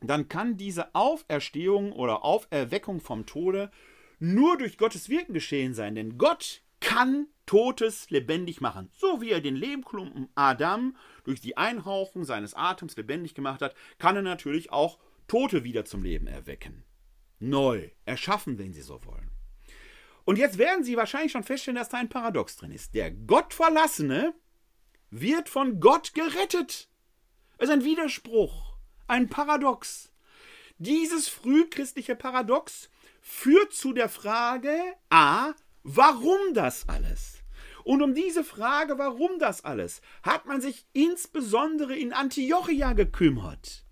dann 0.00 0.28
kann 0.28 0.56
diese 0.56 0.94
Auferstehung 0.94 1.90
oder 1.90 2.24
Auferweckung 2.24 3.00
vom 3.00 3.26
Tode 3.26 3.72
nur 4.22 4.56
durch 4.56 4.78
Gottes 4.78 5.08
Wirken 5.08 5.34
geschehen 5.34 5.74
sein, 5.74 5.96
denn 5.96 6.16
Gott 6.16 6.62
kann 6.80 7.26
Totes 7.44 8.08
lebendig 8.08 8.60
machen. 8.60 8.88
So 8.92 9.20
wie 9.20 9.30
er 9.30 9.40
den 9.40 9.56
Lehmklumpen 9.56 10.28
Adam 10.36 10.96
durch 11.24 11.40
die 11.40 11.56
Einhauchung 11.56 12.24
seines 12.24 12.54
Atems 12.54 12.96
lebendig 12.96 13.34
gemacht 13.34 13.62
hat, 13.62 13.74
kann 13.98 14.14
er 14.14 14.22
natürlich 14.22 14.70
auch 14.70 15.00
Tote 15.26 15.64
wieder 15.64 15.84
zum 15.84 16.04
Leben 16.04 16.28
erwecken. 16.28 16.84
Neu, 17.40 17.90
erschaffen, 18.04 18.58
wenn 18.58 18.72
Sie 18.72 18.82
so 18.82 19.04
wollen. 19.04 19.28
Und 20.24 20.38
jetzt 20.38 20.56
werden 20.56 20.84
Sie 20.84 20.96
wahrscheinlich 20.96 21.32
schon 21.32 21.42
feststellen, 21.42 21.78
dass 21.78 21.88
da 21.88 21.98
ein 21.98 22.08
Paradox 22.08 22.56
drin 22.56 22.70
ist. 22.70 22.94
Der 22.94 23.10
Gottverlassene 23.10 24.34
wird 25.10 25.48
von 25.48 25.80
Gott 25.80 26.14
gerettet. 26.14 26.88
Es 27.58 27.68
ist 27.68 27.70
ein 27.70 27.84
Widerspruch, 27.84 28.76
ein 29.08 29.28
Paradox. 29.28 30.12
Dieses 30.78 31.28
frühchristliche 31.28 32.14
Paradox 32.14 32.88
führt 33.22 33.72
zu 33.72 33.92
der 33.92 34.08
Frage 34.08 34.76
A, 35.08 35.52
warum 35.84 36.52
das 36.52 36.88
alles? 36.88 37.38
Und 37.84 38.02
um 38.02 38.14
diese 38.14 38.44
Frage, 38.44 38.98
warum 38.98 39.38
das 39.38 39.64
alles, 39.64 40.02
hat 40.22 40.46
man 40.46 40.60
sich 40.60 40.86
insbesondere 40.92 41.96
in 41.96 42.12
Antiochia 42.12 42.92
gekümmert. 42.92 43.84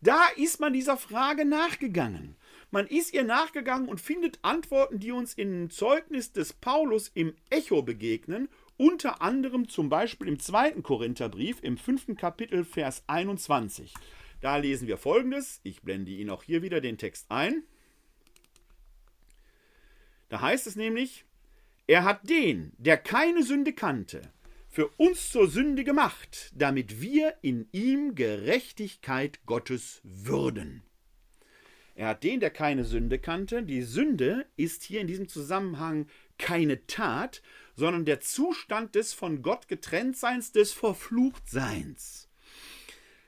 Da 0.00 0.20
ist 0.36 0.60
man 0.60 0.72
dieser 0.72 0.96
Frage 0.96 1.44
nachgegangen. 1.44 2.36
Man 2.70 2.86
ist 2.86 3.12
ihr 3.12 3.24
nachgegangen 3.24 3.88
und 3.88 4.00
findet 4.00 4.38
Antworten, 4.42 4.98
die 4.98 5.12
uns 5.12 5.34
im 5.34 5.70
Zeugnis 5.70 6.32
des 6.32 6.52
Paulus 6.52 7.08
im 7.08 7.34
Echo 7.50 7.82
begegnen, 7.82 8.48
unter 8.76 9.20
anderem 9.20 9.68
zum 9.68 9.88
Beispiel 9.88 10.28
im 10.28 10.38
zweiten 10.38 10.82
Korintherbrief 10.82 11.58
im 11.62 11.76
fünften 11.76 12.16
Kapitel 12.16 12.64
Vers 12.64 13.04
21. 13.06 13.94
Da 14.40 14.56
lesen 14.56 14.88
wir 14.88 14.96
folgendes, 14.96 15.60
ich 15.62 15.82
blende 15.82 16.10
Ihnen 16.10 16.30
auch 16.30 16.42
hier 16.42 16.62
wieder 16.62 16.80
den 16.80 16.98
Text 16.98 17.30
ein. 17.30 17.62
Da 20.32 20.40
heißt 20.40 20.66
es 20.66 20.76
nämlich, 20.76 21.26
er 21.86 22.04
hat 22.04 22.30
den, 22.30 22.72
der 22.78 22.96
keine 22.96 23.42
Sünde 23.42 23.74
kannte, 23.74 24.32
für 24.66 24.88
uns 24.96 25.30
zur 25.30 25.46
Sünde 25.46 25.84
gemacht, 25.84 26.50
damit 26.54 27.02
wir 27.02 27.34
in 27.42 27.68
ihm 27.72 28.14
Gerechtigkeit 28.14 29.44
Gottes 29.44 30.00
würden. 30.04 30.84
Er 31.94 32.08
hat 32.08 32.24
den, 32.24 32.40
der 32.40 32.48
keine 32.48 32.86
Sünde 32.86 33.18
kannte. 33.18 33.62
Die 33.62 33.82
Sünde 33.82 34.46
ist 34.56 34.84
hier 34.84 35.02
in 35.02 35.06
diesem 35.06 35.28
Zusammenhang 35.28 36.06
keine 36.38 36.86
Tat, 36.86 37.42
sondern 37.76 38.06
der 38.06 38.20
Zustand 38.20 38.94
des 38.94 39.12
von 39.12 39.42
Gott 39.42 39.68
getrenntseins, 39.68 40.50
des 40.50 40.72
Verfluchtseins. 40.72 42.30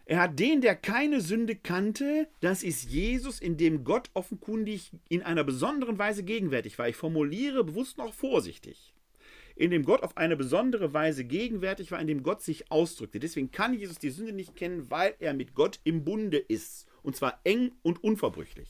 Er 0.06 0.20
hat 0.20 0.38
den, 0.38 0.60
der 0.60 0.76
keine 0.76 1.22
Sünde 1.22 1.56
kannte, 1.56 2.28
das 2.40 2.62
ist 2.62 2.90
Jesus, 2.90 3.40
in 3.40 3.56
dem 3.56 3.84
Gott 3.84 4.10
offenkundig 4.12 4.90
in 5.08 5.22
einer 5.22 5.44
besonderen 5.44 5.98
Weise 5.98 6.22
gegenwärtig 6.22 6.78
war. 6.78 6.88
Ich 6.88 6.96
formuliere 6.96 7.64
bewusst 7.64 7.96
noch 7.96 8.12
vorsichtig. 8.12 8.92
In 9.56 9.70
dem 9.70 9.84
Gott 9.84 10.02
auf 10.02 10.16
eine 10.16 10.36
besondere 10.36 10.92
Weise 10.92 11.24
gegenwärtig 11.24 11.90
war, 11.90 12.00
in 12.00 12.06
dem 12.06 12.22
Gott 12.22 12.42
sich 12.42 12.70
ausdrückte. 12.70 13.18
Deswegen 13.18 13.50
kann 13.50 13.72
Jesus 13.72 13.98
die 13.98 14.10
Sünde 14.10 14.32
nicht 14.32 14.56
kennen, 14.56 14.90
weil 14.90 15.14
er 15.20 15.32
mit 15.32 15.54
Gott 15.54 15.80
im 15.84 16.04
Bunde 16.04 16.38
ist. 16.38 16.86
Und 17.02 17.16
zwar 17.16 17.40
eng 17.44 17.72
und 17.82 18.02
unverbrüchlich. 18.02 18.68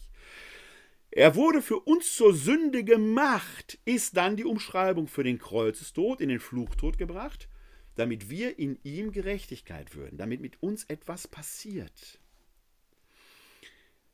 Er 1.11 1.35
wurde 1.35 1.63
für 1.63 1.79
uns 1.79 2.15
zur 2.15 2.35
Sünde 2.35 2.85
gemacht, 2.85 3.79
ist 3.85 4.17
dann 4.17 4.37
die 4.37 4.45
Umschreibung 4.45 5.09
für 5.09 5.25
den 5.25 5.39
Kreuzestod, 5.39 6.21
in 6.21 6.29
den 6.29 6.41
Fluchtod 6.41 6.99
gebracht 6.99 7.49
damit 7.97 8.31
wir 8.31 8.59
in 8.59 8.79
ihm 8.83 9.13
Gerechtigkeit 9.13 9.95
würden, 9.95 10.19
damit 10.19 10.41
mit 10.41 10.63
uns 10.63 10.85
etwas 10.85 11.29
passiert. 11.29 12.19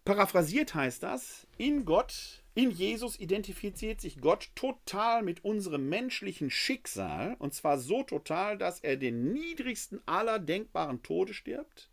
Paraphrasiert 0.04 0.74
heißt 0.74 1.02
das, 1.02 1.46
in 1.58 1.84
Gott, 1.84 2.42
in 2.54 2.70
Jesus 2.70 3.18
identifiziert 3.18 4.00
sich 4.00 4.20
Gott 4.20 4.50
total 4.54 5.22
mit 5.22 5.44
unserem 5.44 5.88
menschlichen 5.88 6.50
Schicksal, 6.50 7.36
und 7.38 7.54
zwar 7.54 7.78
so 7.78 8.02
total, 8.02 8.56
dass 8.56 8.80
er 8.80 8.96
den 8.96 9.32
niedrigsten 9.32 10.00
aller 10.06 10.38
denkbaren 10.38 11.02
Tode 11.02 11.34
stirbt, 11.34 11.90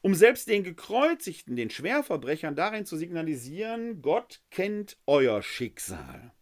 um 0.00 0.14
selbst 0.14 0.48
den 0.48 0.62
Gekreuzigten, 0.62 1.56
den 1.56 1.70
Schwerverbrechern 1.70 2.54
darin 2.54 2.86
zu 2.86 2.96
signalisieren, 2.96 4.00
Gott 4.00 4.40
kennt 4.50 4.96
euer 5.06 5.42
Schicksal. 5.42 6.32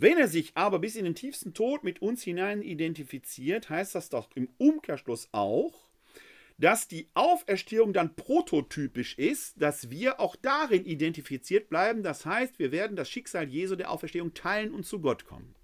Wenn 0.00 0.16
er 0.16 0.28
sich 0.28 0.52
aber 0.54 0.78
bis 0.78 0.96
in 0.96 1.04
den 1.04 1.14
tiefsten 1.14 1.52
Tod 1.52 1.84
mit 1.84 2.00
uns 2.00 2.22
hinein 2.22 2.62
identifiziert, 2.62 3.68
heißt 3.68 3.94
das 3.94 4.08
doch 4.08 4.30
im 4.34 4.48
Umkehrschluss 4.56 5.28
auch, 5.32 5.90
dass 6.56 6.88
die 6.88 7.10
Auferstehung 7.12 7.92
dann 7.92 8.16
prototypisch 8.16 9.18
ist, 9.18 9.60
dass 9.60 9.90
wir 9.90 10.18
auch 10.18 10.36
darin 10.36 10.86
identifiziert 10.86 11.68
bleiben. 11.68 12.02
Das 12.02 12.24
heißt, 12.24 12.58
wir 12.58 12.72
werden 12.72 12.96
das 12.96 13.10
Schicksal 13.10 13.46
Jesu 13.50 13.76
der 13.76 13.90
Auferstehung 13.90 14.32
teilen 14.32 14.72
und 14.72 14.86
zu 14.86 15.02
Gott 15.02 15.26
kommen. 15.26 15.54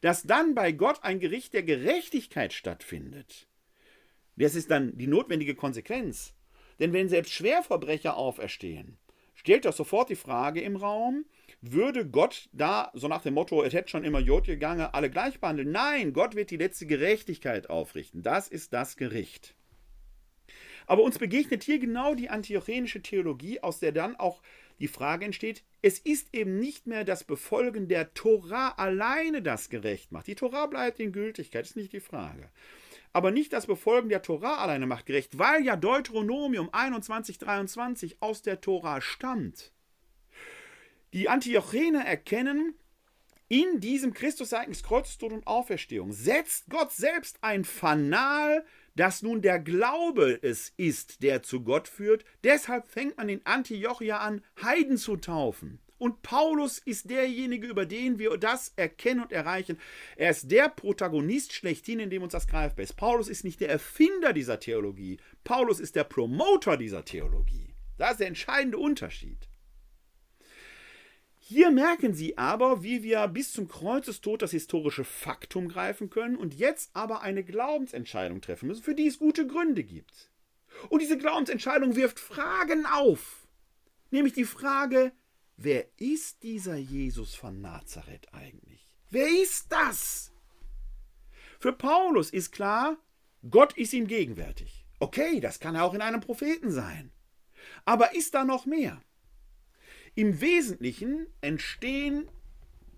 Dass 0.00 0.24
dann 0.24 0.56
bei 0.56 0.72
Gott 0.72 0.98
ein 1.04 1.20
Gericht 1.20 1.54
der 1.54 1.62
Gerechtigkeit 1.62 2.52
stattfindet, 2.52 3.46
das 4.34 4.56
ist 4.56 4.72
dann 4.72 4.98
die 4.98 5.06
notwendige 5.06 5.54
Konsequenz. 5.54 6.34
Denn 6.80 6.92
wenn 6.92 7.08
selbst 7.08 7.32
Schwerverbrecher 7.32 8.16
auferstehen, 8.16 8.98
stellt 9.36 9.66
das 9.66 9.76
sofort 9.76 10.10
die 10.10 10.16
Frage 10.16 10.60
im 10.62 10.74
Raum, 10.74 11.26
würde 11.62 12.06
Gott 12.06 12.48
da, 12.52 12.90
so 12.92 13.08
nach 13.08 13.22
dem 13.22 13.34
Motto, 13.34 13.62
es 13.62 13.72
hätte 13.72 13.88
schon 13.88 14.04
immer 14.04 14.18
Jod 14.18 14.46
gegangen, 14.46 14.88
alle 14.92 15.10
gleich 15.10 15.40
behandeln? 15.40 15.70
Nein, 15.70 16.12
Gott 16.12 16.34
wird 16.34 16.50
die 16.50 16.56
letzte 16.56 16.86
Gerechtigkeit 16.86 17.70
aufrichten. 17.70 18.22
Das 18.22 18.48
ist 18.48 18.72
das 18.72 18.96
Gericht. 18.96 19.54
Aber 20.86 21.04
uns 21.04 21.18
begegnet 21.18 21.62
hier 21.62 21.78
genau 21.78 22.14
die 22.14 22.28
antiochenische 22.28 23.00
Theologie, 23.00 23.60
aus 23.60 23.78
der 23.78 23.92
dann 23.92 24.16
auch 24.16 24.42
die 24.80 24.88
Frage 24.88 25.24
entsteht, 25.24 25.62
es 25.80 26.00
ist 26.00 26.34
eben 26.34 26.58
nicht 26.58 26.88
mehr 26.88 27.04
das 27.04 27.22
Befolgen 27.22 27.86
der 27.86 28.14
Tora 28.14 28.70
alleine, 28.70 29.40
das 29.40 29.70
gerecht 29.70 30.10
macht. 30.10 30.26
Die 30.26 30.34
Tora 30.34 30.66
bleibt 30.66 30.98
in 30.98 31.12
Gültigkeit, 31.12 31.64
ist 31.64 31.76
nicht 31.76 31.92
die 31.92 32.00
Frage. 32.00 32.50
Aber 33.12 33.30
nicht 33.30 33.52
das 33.52 33.66
Befolgen 33.66 34.08
der 34.08 34.22
Tora 34.22 34.56
alleine 34.56 34.86
macht 34.86 35.06
gerecht, 35.06 35.38
weil 35.38 35.64
ja 35.64 35.76
Deuteronomium 35.76 36.70
21, 36.72 37.38
23 37.38 38.20
aus 38.20 38.42
der 38.42 38.60
Tora 38.60 39.00
stammt. 39.00 39.72
Die 41.12 41.28
Antiochener 41.28 42.04
erkennen, 42.04 42.74
In 43.52 43.80
diesem 43.80 44.14
Christusereignis 44.14 44.82
Kreuzestod 44.82 45.30
und 45.30 45.46
Auferstehung 45.46 46.12
setzt 46.12 46.70
Gott 46.70 46.90
selbst 46.90 47.36
ein 47.42 47.64
Fanal, 47.64 48.64
dass 48.96 49.20
nun 49.20 49.42
der 49.42 49.58
Glaube 49.58 50.38
es 50.40 50.72
ist, 50.78 51.22
der 51.22 51.42
zu 51.42 51.62
Gott 51.62 51.86
führt. 51.86 52.24
Deshalb 52.44 52.88
fängt 52.88 53.18
man 53.18 53.28
in 53.28 53.44
Antiochia 53.44 54.20
an, 54.20 54.42
Heiden 54.62 54.96
zu 54.96 55.18
taufen. 55.18 55.80
Und 55.98 56.22
Paulus 56.22 56.78
ist 56.78 57.10
derjenige, 57.10 57.66
über 57.66 57.84
den 57.84 58.18
wir 58.18 58.38
das 58.38 58.72
erkennen 58.76 59.20
und 59.20 59.32
erreichen. 59.32 59.78
Er 60.16 60.30
ist 60.30 60.50
der 60.50 60.70
Protagonist 60.70 61.52
schlechthin, 61.52 62.00
in 62.00 62.08
dem 62.08 62.22
uns 62.22 62.32
das 62.32 62.48
greifbar 62.48 62.84
ist. 62.84 62.96
Paulus 62.96 63.28
ist 63.28 63.44
nicht 63.44 63.60
der 63.60 63.68
Erfinder 63.68 64.32
dieser 64.32 64.60
Theologie. 64.60 65.18
Paulus 65.44 65.78
ist 65.78 65.94
der 65.94 66.04
Promoter 66.04 66.78
dieser 66.78 67.04
Theologie. 67.04 67.74
Das 67.98 68.12
ist 68.12 68.20
der 68.20 68.28
entscheidende 68.28 68.78
Unterschied. 68.78 69.51
Hier 71.44 71.72
merken 71.72 72.14
Sie 72.14 72.38
aber, 72.38 72.84
wie 72.84 73.02
wir 73.02 73.26
bis 73.26 73.52
zum 73.52 73.66
Kreuzestod 73.66 74.42
das 74.42 74.52
historische 74.52 75.02
Faktum 75.02 75.66
greifen 75.68 76.08
können 76.08 76.36
und 76.36 76.54
jetzt 76.54 76.94
aber 76.94 77.22
eine 77.22 77.42
Glaubensentscheidung 77.42 78.40
treffen 78.40 78.68
müssen, 78.68 78.84
für 78.84 78.94
die 78.94 79.08
es 79.08 79.18
gute 79.18 79.44
Gründe 79.48 79.82
gibt. 79.82 80.30
Und 80.88 81.02
diese 81.02 81.18
Glaubensentscheidung 81.18 81.96
wirft 81.96 82.20
Fragen 82.20 82.86
auf. 82.86 83.48
Nämlich 84.12 84.34
die 84.34 84.44
Frage, 84.44 85.10
wer 85.56 85.84
ist 85.98 86.44
dieser 86.44 86.76
Jesus 86.76 87.34
von 87.34 87.60
Nazareth 87.60 88.32
eigentlich? 88.32 88.96
Wer 89.10 89.26
ist 89.26 89.72
das? 89.72 90.30
Für 91.58 91.72
Paulus 91.72 92.30
ist 92.30 92.52
klar, 92.52 92.98
Gott 93.50 93.76
ist 93.76 93.92
ihm 93.94 94.06
gegenwärtig. 94.06 94.86
Okay, 95.00 95.40
das 95.40 95.58
kann 95.58 95.76
auch 95.76 95.94
in 95.94 96.02
einem 96.02 96.20
Propheten 96.20 96.70
sein. 96.70 97.10
Aber 97.84 98.14
ist 98.14 98.32
da 98.32 98.44
noch 98.44 98.64
mehr? 98.64 99.02
Im 100.14 100.40
Wesentlichen 100.40 101.26
entstehen 101.40 102.28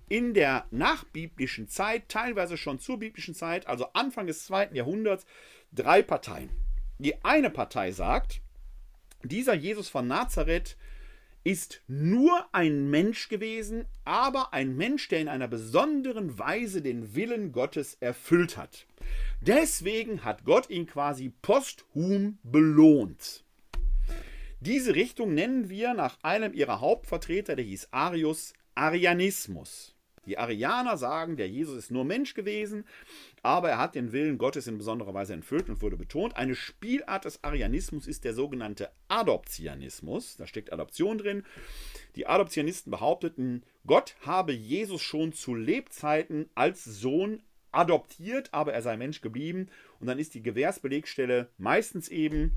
in 0.09 0.35
der 0.35 0.67
nachbiblischen 0.71 1.69
Zeit, 1.69 2.09
teilweise 2.09 2.57
schon 2.57 2.79
zur 2.79 2.99
biblischen 2.99 3.35
Zeit, 3.35 3.67
also 3.67 3.87
Anfang 3.93 4.27
des 4.27 4.45
zweiten 4.45 4.75
Jahrhunderts, 4.75 5.25
drei 5.73 6.03
Parteien. 6.03 6.51
Die 6.99 7.25
eine 7.25 7.51
Partei 7.51 7.93
sagt, 7.93 8.41
dieser 9.23 9.55
Jesus 9.55 9.89
von 9.89 10.07
Nazareth 10.07 10.77
ist 11.45 11.83
nur 11.87 12.47
ein 12.53 12.91
Mensch 12.91 13.29
gewesen, 13.29 13.85
aber 14.05 14.53
ein 14.53 14.77
Mensch, 14.77 15.09
der 15.09 15.21
in 15.21 15.29
einer 15.29 15.49
besonderen 15.49 16.39
Weise 16.39 16.83
den 16.83 17.15
Willen 17.15 17.53
Gottes 17.53 17.97
erfüllt 18.01 18.57
hat. 18.57 18.87
Deswegen 19.41 20.25
hat 20.25 20.45
Gott 20.45 20.71
ihn 20.71 20.87
quasi 20.87 21.33
posthum 21.43 22.39
belohnt. 22.43 23.44
Diese 24.67 24.95
Richtung 24.95 25.35
nennen 25.35 25.69
wir 25.69 25.93
nach 25.93 26.17
einem 26.23 26.55
ihrer 26.55 26.81
Hauptvertreter, 26.81 27.55
der 27.55 27.67
hieß 27.67 27.89
Arius, 27.91 28.55
Arianismus. 28.75 29.95
Die 30.25 30.39
Arianer 30.39 30.97
sagen, 30.97 31.37
der 31.37 31.51
Jesus 31.51 31.77
ist 31.77 31.91
nur 31.91 32.07
Mensch 32.07 32.33
gewesen, 32.33 32.87
aber 33.43 33.69
er 33.69 33.77
hat 33.77 33.95
den 33.95 34.13
Willen 34.13 34.39
Gottes 34.39 34.67
in 34.67 34.79
besonderer 34.79 35.13
Weise 35.13 35.35
erfüllt 35.35 35.69
und 35.69 35.83
wurde 35.83 35.99
betont. 35.99 36.37
Eine 36.37 36.55
Spielart 36.55 37.27
des 37.27 37.45
Arianismus 37.45 38.07
ist 38.07 38.25
der 38.25 38.33
sogenannte 38.33 38.91
Adoptionismus. 39.09 40.39
Da 40.39 40.47
steckt 40.47 40.73
Adoption 40.73 41.19
drin. 41.19 41.43
Die 42.17 42.27
Adoptionisten 42.27 42.91
behaupteten, 42.91 43.65
Gott 43.87 44.17
habe 44.23 44.55
Jesus 44.55 45.03
schon 45.03 45.35
zu 45.35 45.55
Lebzeiten 45.55 46.49
als 46.55 46.85
Sohn 46.85 47.43
adoptiert, 47.71 48.49
aber 48.55 48.73
er 48.73 48.81
sei 48.81 48.97
Mensch 48.97 49.21
geblieben. 49.21 49.69
Und 50.01 50.07
dann 50.07 50.19
ist 50.19 50.33
die 50.33 50.43
Gewährsbelegstelle 50.43 51.51
meistens 51.59 52.09
eben 52.09 52.57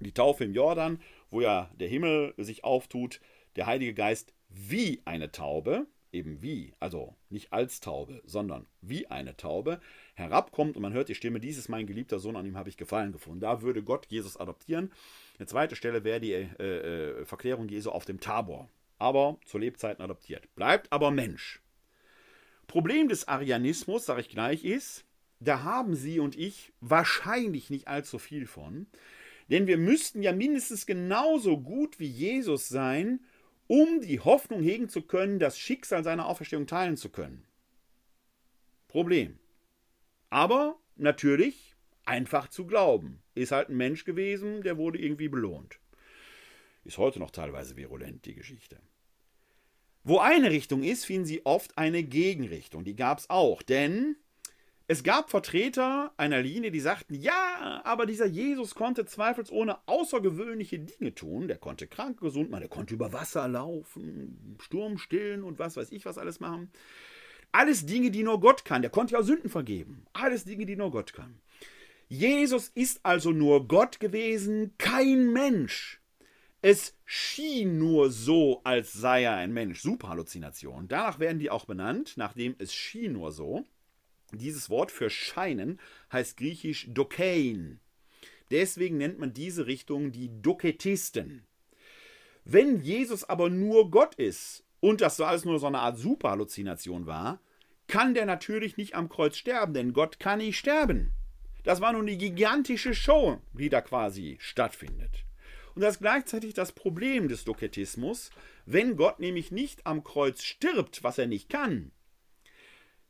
die 0.00 0.12
Taufe 0.12 0.44
im 0.44 0.54
Jordan, 0.54 1.00
wo 1.34 1.40
ja 1.40 1.70
der 1.74 1.88
Himmel 1.88 2.32
sich 2.38 2.64
auftut, 2.64 3.20
der 3.56 3.66
Heilige 3.66 3.92
Geist 3.92 4.32
wie 4.48 5.02
eine 5.04 5.32
Taube 5.32 5.86
eben 6.14 6.40
wie, 6.40 6.72
also 6.78 7.16
nicht 7.28 7.52
als 7.52 7.80
Taube, 7.80 8.22
sondern 8.24 8.66
wie 8.80 9.08
eine 9.08 9.36
Taube, 9.36 9.80
herabkommt 10.14 10.76
und 10.76 10.82
man 10.82 10.92
hört 10.92 11.08
die 11.08 11.16
Stimme, 11.16 11.40
dies 11.40 11.58
ist 11.58 11.68
mein 11.68 11.86
geliebter 11.86 12.20
Sohn, 12.20 12.36
an 12.36 12.46
ihm 12.46 12.56
habe 12.56 12.68
ich 12.68 12.76
Gefallen 12.76 13.12
gefunden. 13.12 13.40
Da 13.40 13.62
würde 13.62 13.82
Gott 13.82 14.06
Jesus 14.08 14.36
adoptieren. 14.36 14.92
Eine 15.38 15.46
zweite 15.46 15.74
Stelle 15.74 16.04
wäre 16.04 16.20
die 16.20 16.32
äh, 16.32 16.46
äh, 16.62 17.24
Verklärung 17.24 17.68
Jesu 17.68 17.90
auf 17.90 18.04
dem 18.04 18.20
Tabor, 18.20 18.70
aber 18.98 19.38
zu 19.44 19.58
Lebzeiten 19.58 20.04
adoptiert. 20.04 20.54
Bleibt 20.54 20.92
aber 20.92 21.10
Mensch. 21.10 21.60
Problem 22.68 23.08
des 23.08 23.26
Arianismus, 23.26 24.06
sage 24.06 24.20
ich 24.20 24.28
gleich, 24.28 24.64
ist, 24.64 25.04
da 25.40 25.64
haben 25.64 25.96
Sie 25.96 26.20
und 26.20 26.36
ich 26.36 26.72
wahrscheinlich 26.80 27.70
nicht 27.70 27.88
allzu 27.88 28.18
viel 28.18 28.46
von, 28.46 28.86
denn 29.48 29.66
wir 29.66 29.78
müssten 29.78 30.22
ja 30.22 30.32
mindestens 30.32 30.86
genauso 30.86 31.58
gut 31.58 31.98
wie 31.98 32.08
Jesus 32.08 32.68
sein, 32.68 33.20
um 33.66 34.00
die 34.00 34.20
Hoffnung 34.20 34.62
hegen 34.62 34.88
zu 34.88 35.02
können, 35.02 35.38
das 35.38 35.58
Schicksal 35.58 36.04
seiner 36.04 36.26
Auferstehung 36.26 36.66
teilen 36.66 36.96
zu 36.96 37.08
können. 37.08 37.44
Problem. 38.88 39.38
Aber 40.30 40.78
natürlich 40.96 41.74
einfach 42.04 42.48
zu 42.48 42.66
glauben. 42.66 43.22
Ist 43.34 43.52
halt 43.52 43.68
ein 43.68 43.76
Mensch 43.76 44.04
gewesen, 44.04 44.62
der 44.62 44.76
wurde 44.76 44.98
irgendwie 44.98 45.28
belohnt. 45.28 45.78
Ist 46.84 46.98
heute 46.98 47.18
noch 47.18 47.30
teilweise 47.30 47.76
virulent, 47.76 48.26
die 48.26 48.34
Geschichte. 48.34 48.78
Wo 50.02 50.18
eine 50.18 50.50
Richtung 50.50 50.82
ist, 50.82 51.06
finden 51.06 51.24
Sie 51.24 51.46
oft 51.46 51.78
eine 51.78 52.02
Gegenrichtung. 52.02 52.84
Die 52.84 52.94
gab 52.94 53.18
es 53.18 53.30
auch. 53.30 53.62
Denn 53.62 54.16
es 54.86 55.02
gab 55.02 55.30
Vertreter 55.30 56.12
einer 56.18 56.42
Linie, 56.42 56.70
die 56.70 56.80
sagten, 56.80 57.14
ja, 57.14 57.80
aber 57.84 58.04
dieser 58.04 58.26
Jesus 58.26 58.74
konnte 58.74 59.06
zweifelsohne 59.06 59.78
außergewöhnliche 59.86 60.78
Dinge 60.78 61.14
tun. 61.14 61.48
Der 61.48 61.56
konnte 61.56 61.86
krank 61.86 62.20
gesund 62.20 62.50
machen, 62.50 62.60
der 62.60 62.68
konnte 62.68 62.92
über 62.92 63.12
Wasser 63.12 63.48
laufen, 63.48 64.56
Sturm 64.60 64.98
stillen 64.98 65.42
und 65.42 65.58
was 65.58 65.76
weiß 65.76 65.90
ich 65.90 66.04
was 66.04 66.18
alles 66.18 66.38
machen. 66.38 66.70
Alles 67.50 67.86
Dinge, 67.86 68.10
die 68.10 68.24
nur 68.24 68.40
Gott 68.40 68.64
kann. 68.64 68.82
Der 68.82 68.90
konnte 68.90 69.14
ja 69.14 69.22
Sünden 69.22 69.48
vergeben. 69.48 70.04
Alles 70.12 70.44
Dinge, 70.44 70.66
die 70.66 70.76
nur 70.76 70.90
Gott 70.90 71.14
kann. 71.14 71.40
Jesus 72.08 72.68
ist 72.68 73.00
also 73.04 73.30
nur 73.30 73.68
Gott 73.68 74.00
gewesen, 74.00 74.74
kein 74.76 75.32
Mensch. 75.32 76.00
Es 76.60 76.94
schien 77.04 77.78
nur 77.78 78.10
so, 78.10 78.60
als 78.64 78.92
sei 78.92 79.22
er 79.22 79.36
ein 79.36 79.52
Mensch. 79.52 79.80
Super 79.80 80.08
Halluzination. 80.08 80.88
Danach 80.88 81.18
werden 81.18 81.38
die 81.38 81.50
auch 81.50 81.64
benannt, 81.64 82.14
nachdem 82.16 82.54
es 82.58 82.74
schien 82.74 83.12
nur 83.12 83.32
so. 83.32 83.64
Dieses 84.38 84.70
Wort 84.70 84.90
für 84.90 85.10
scheinen 85.10 85.80
heißt 86.12 86.36
griechisch 86.36 86.86
dokein. 86.90 87.80
Deswegen 88.50 88.98
nennt 88.98 89.18
man 89.18 89.32
diese 89.32 89.66
Richtung 89.66 90.12
die 90.12 90.30
Doketisten. 90.42 91.46
Wenn 92.44 92.82
Jesus 92.82 93.24
aber 93.24 93.48
nur 93.48 93.90
Gott 93.90 94.14
ist 94.16 94.64
und 94.80 95.00
das 95.00 95.20
alles 95.20 95.44
nur 95.44 95.58
so 95.58 95.66
eine 95.66 95.78
Art 95.78 95.98
Superhalluzination 95.98 97.06
war, 97.06 97.40
kann 97.86 98.14
der 98.14 98.26
natürlich 98.26 98.76
nicht 98.76 98.94
am 98.94 99.08
Kreuz 99.08 99.36
sterben, 99.36 99.74
denn 99.74 99.92
Gott 99.92 100.20
kann 100.20 100.38
nicht 100.38 100.58
sterben. 100.58 101.12
Das 101.64 101.80
war 101.80 101.92
nun 101.92 102.06
die 102.06 102.18
gigantische 102.18 102.94
Show, 102.94 103.40
die 103.54 103.70
da 103.70 103.80
quasi 103.80 104.36
stattfindet. 104.40 105.24
Und 105.74 105.82
das 105.82 105.96
ist 105.96 106.00
gleichzeitig 106.00 106.54
das 106.54 106.72
Problem 106.72 107.28
des 107.28 107.44
Doketismus, 107.44 108.30
wenn 108.66 108.96
Gott 108.96 109.18
nämlich 109.18 109.50
nicht 109.50 109.86
am 109.86 110.04
Kreuz 110.04 110.42
stirbt, 110.42 111.02
was 111.02 111.18
er 111.18 111.26
nicht 111.26 111.48
kann, 111.48 111.90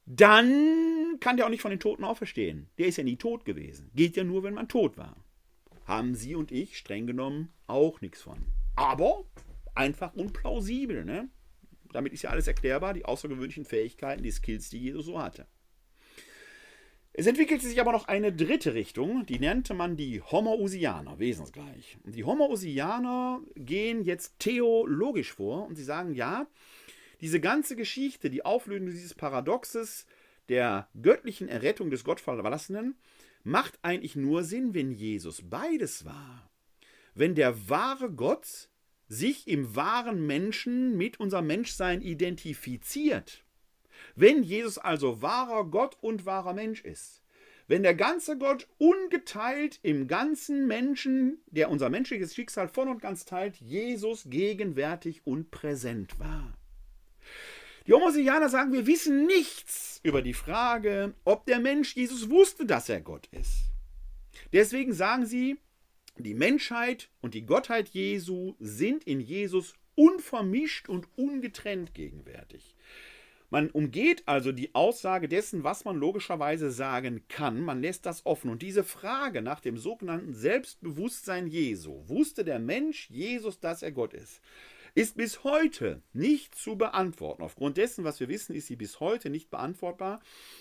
dann 0.07 1.17
kann 1.21 1.37
der 1.37 1.47
auch 1.47 1.51
nicht 1.51 1.63
von 1.63 1.71
den 1.71 1.81
Toten 1.81 2.05
auferstehen. 2.05 2.69
Der 2.79 2.87
ist 2.87 2.99
ja 2.99 3.05
nie 3.05 3.17
tot 3.17 3.45
gewesen. 3.45 3.91
Geht 3.95 4.17
ja 4.17 4.25
nur, 4.25 4.43
wenn 4.43 4.55
man 4.55 4.69
tot 4.69 4.97
war. 4.97 5.17
Haben 5.87 6.15
Sie 6.15 6.35
und 6.35 6.53
ich 6.53 6.77
streng 6.77 7.07
genommen 7.07 7.53
auch 7.67 8.01
nichts 8.01 8.23
von. 8.23 8.39
Aber 8.77 9.25
einfach 9.75 10.15
unplausibel, 10.15 11.05
ne? 11.05 11.29
Damit 11.93 12.13
ist 12.13 12.23
ja 12.23 12.31
alles 12.31 12.49
erklärbar, 12.49 12.93
die 12.93 13.05
außergewöhnlichen 13.05 13.65
Fähigkeiten, 13.65 14.23
die 14.23 14.31
Skills, 14.31 14.69
die 14.69 14.81
Jesus 14.81 15.07
so 15.07 15.23
hatte. 15.23 15.47
Es 17.17 17.29
entwickelte 17.29 17.65
sich 17.65 17.81
aber 17.81 17.93
noch 17.93 18.09
eine 18.09 18.33
dritte 18.33 18.75
Richtung, 18.75 19.25
die 19.27 19.39
nannte 19.39 19.73
man 19.73 19.97
die 19.97 20.21
Homoousianer, 20.21 21.21
wesensgleich. 21.21 21.97
Und 22.03 22.17
die 22.17 22.25
Homoousianer 22.25 23.41
gehen 23.55 24.03
jetzt 24.03 24.41
theologisch 24.41 25.33
vor 25.33 25.69
und 25.69 25.77
sie 25.77 25.85
sagen, 25.85 26.15
ja, 26.15 26.49
diese 27.25 27.41
ganze 27.41 27.75
Geschichte, 27.75 28.29
die 28.29 28.45
Auflösung 28.45 28.91
dieses 28.91 29.15
Paradoxes 29.15 30.05
der 30.51 30.91
göttlichen 31.01 31.49
Errettung 31.49 31.89
des 31.89 32.05
Gottverlassenen, 32.05 32.97
macht 33.45 33.79
eigentlich 33.81 34.15
nur 34.15 34.45
Sinn, 34.45 34.75
wenn 34.75 34.93
Jesus 34.93 35.41
beides 35.49 36.05
war. 36.05 36.51
Wenn 37.15 37.35
der 37.35 37.71
wahre 37.71 38.11
Gott 38.11 38.69
sich 39.09 39.49
im 39.49 39.75
wahren 39.75 40.27
Menschen 40.27 40.99
mit 40.99 41.19
unserem 41.19 41.47
Menschsein 41.47 42.03
identifiziert. 42.03 43.43
Wenn 44.15 44.43
Jesus 44.43 44.77
also 44.77 45.23
wahrer 45.23 45.65
Gott 45.65 45.97
und 46.03 46.27
wahrer 46.27 46.53
Mensch 46.53 46.85
ist. 46.85 47.23
Wenn 47.67 47.83
der 47.83 47.95
ganze 47.95 48.37
Gott 48.37 48.69
ungeteilt 48.77 49.79
im 49.81 50.09
ganzen 50.09 50.67
Menschen, 50.67 51.39
der 51.47 51.71
unser 51.71 51.89
menschliches 51.89 52.35
Schicksal 52.35 52.69
voll 52.69 52.89
und 52.89 53.01
ganz 53.01 53.25
teilt, 53.25 53.57
Jesus 53.57 54.25
gegenwärtig 54.29 55.27
und 55.27 55.51
präsent 55.51 56.21
war. 56.21 56.55
Die 57.87 57.93
Homosianer 57.93 58.49
sagen, 58.49 58.73
wir 58.73 58.87
wissen 58.87 59.27
nichts 59.27 60.01
über 60.03 60.23
die 60.23 60.35
Frage, 60.35 61.15
ob 61.25 61.45
der 61.47 61.61
Mensch 61.61 61.95
Jesus 61.95 62.31
wusste, 62.31 62.65
dass 62.65 62.89
er 62.89 63.01
Gott 63.01 63.27
ist. 63.31 63.71
Deswegen 64.53 64.93
sagen 64.93 65.27
sie, 65.27 65.59
die 66.17 66.35
Menschheit 66.35 67.11
und 67.21 67.35
die 67.35 67.45
Gottheit 67.45 67.89
Jesu 67.89 68.55
sind 68.59 69.05
in 69.05 69.21
Jesus 69.21 69.75
unvermischt 69.97 70.89
und 70.89 71.09
ungetrennt 71.17 71.95
gegenwärtig. 71.95 72.75
Man 73.51 73.71
umgeht 73.71 74.23
also 74.27 74.51
die 74.51 74.75
Aussage 74.75 75.29
dessen, 75.29 75.63
was 75.63 75.85
man 75.85 75.97
logischerweise 75.97 76.71
sagen 76.71 77.23
kann. 77.29 77.61
Man 77.61 77.81
lässt 77.81 78.07
das 78.07 78.27
offen. 78.27 78.51
Und 78.51 78.63
diese 78.63 78.83
Frage 78.83 79.43
nach 79.43 79.61
dem 79.61 79.77
sogenannten 79.77 80.35
Selbstbewusstsein 80.35 81.47
Jesu, 81.47 82.03
wusste 82.09 82.45
der 82.45 82.59
Mensch 82.59 83.09
Jesus, 83.11 83.61
dass 83.61 83.83
er 83.83 83.93
Gott 83.93 84.15
ist, 84.15 84.41
ist 84.95 85.17
bis 85.17 85.43
heute 85.43 86.03
nicht 86.13 86.55
zu 86.55 86.77
beantworten. 86.77 87.43
Aufgrund 87.43 87.77
dessen, 87.77 88.05
was 88.05 88.21
wir 88.21 88.29
wissen, 88.29 88.55
ist 88.55 88.69
sie 88.69 88.77
bis 88.77 89.01
heute 89.01 89.29
nicht 89.29 89.51
beantwortbar. 89.51 90.21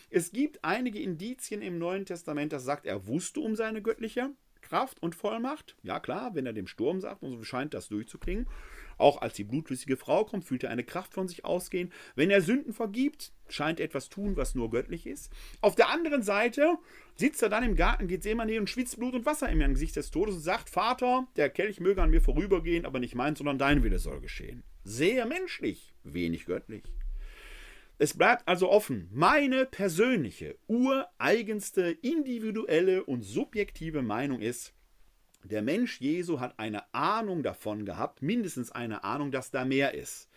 Es 0.10 0.31
gibt 0.31 0.64
einige 0.64 0.99
Indizien 0.99 1.61
im 1.61 1.77
Neuen 1.77 2.05
Testament, 2.05 2.51
das 2.51 2.64
sagt, 2.64 2.85
er 2.85 3.05
wusste 3.07 3.41
um 3.41 3.55
seine 3.55 3.81
göttliche 3.81 4.31
Kraft 4.61 5.03
und 5.03 5.14
Vollmacht. 5.14 5.76
Ja 5.84 5.99
klar, 5.99 6.34
wenn 6.34 6.45
er 6.45 6.53
dem 6.53 6.68
Sturm 6.68 6.99
sagt, 6.99 7.22
und 7.22 7.31
so 7.31 7.43
scheint 7.43 7.73
das 7.73 7.89
durchzuklingen. 7.89 8.47
Auch 9.03 9.21
als 9.21 9.34
die 9.34 9.43
blutflüssige 9.43 9.97
Frau 9.97 10.23
kommt, 10.23 10.45
fühlt 10.45 10.63
er 10.63 10.69
eine 10.69 10.85
Kraft 10.85 11.13
von 11.13 11.27
sich 11.27 11.43
ausgehen. 11.43 11.91
Wenn 12.15 12.30
er 12.30 12.41
Sünden 12.41 12.71
vergibt, 12.71 13.34
scheint 13.49 13.81
er 13.81 13.85
etwas 13.88 14.07
tun, 14.07 14.38
was 14.38 14.55
nur 14.55 14.69
göttlich 14.69 15.05
ist. 15.05 15.30
Auf 15.59 15.75
der 15.75 15.89
anderen 15.89 16.23
Seite 16.23 16.77
sitzt 17.17 17.43
er 17.43 17.49
dann 17.49 17.65
im 17.65 17.75
Garten 17.75 18.07
Gethsemane 18.07 18.57
und 18.61 18.69
schwitzt 18.69 18.97
Blut 18.97 19.13
und 19.13 19.25
Wasser 19.25 19.49
im 19.49 19.61
Angesicht 19.61 19.97
des 19.97 20.09
Todes 20.09 20.35
und 20.35 20.41
sagt, 20.41 20.69
Vater, 20.69 21.27
der 21.35 21.49
Kelch 21.49 21.81
möge 21.81 22.01
an 22.01 22.11
mir 22.11 22.21
vorübergehen, 22.21 22.85
aber 22.85 22.99
nicht 23.01 23.13
mein, 23.13 23.35
sondern 23.35 23.57
dein 23.57 23.84
Wille 23.84 23.99
soll 23.99 24.21
geschehen. 24.21 24.63
Sehr 24.85 25.25
menschlich, 25.25 25.93
wenig 26.05 26.45
göttlich. 26.45 26.84
Es 27.97 28.17
bleibt 28.17 28.47
also 28.47 28.69
offen, 28.69 29.09
meine 29.11 29.65
persönliche, 29.65 30.55
ureigenste, 30.67 31.91
individuelle 32.01 33.03
und 33.03 33.23
subjektive 33.23 34.01
Meinung 34.01 34.39
ist, 34.39 34.73
der 35.44 35.61
Mensch 35.61 35.99
Jesu 35.99 36.40
hat 36.40 36.57
eine 36.60 36.94
Ahnung 36.94 37.44
davon 37.44 37.86
gehabt, 37.86 38.22
mindestens 38.22 38.72
eine 38.72 39.03
Ahnung, 39.03 39.32
dass 39.32 39.52
da 39.52 39.65
mehr 39.65 39.94
ist. 39.94 40.30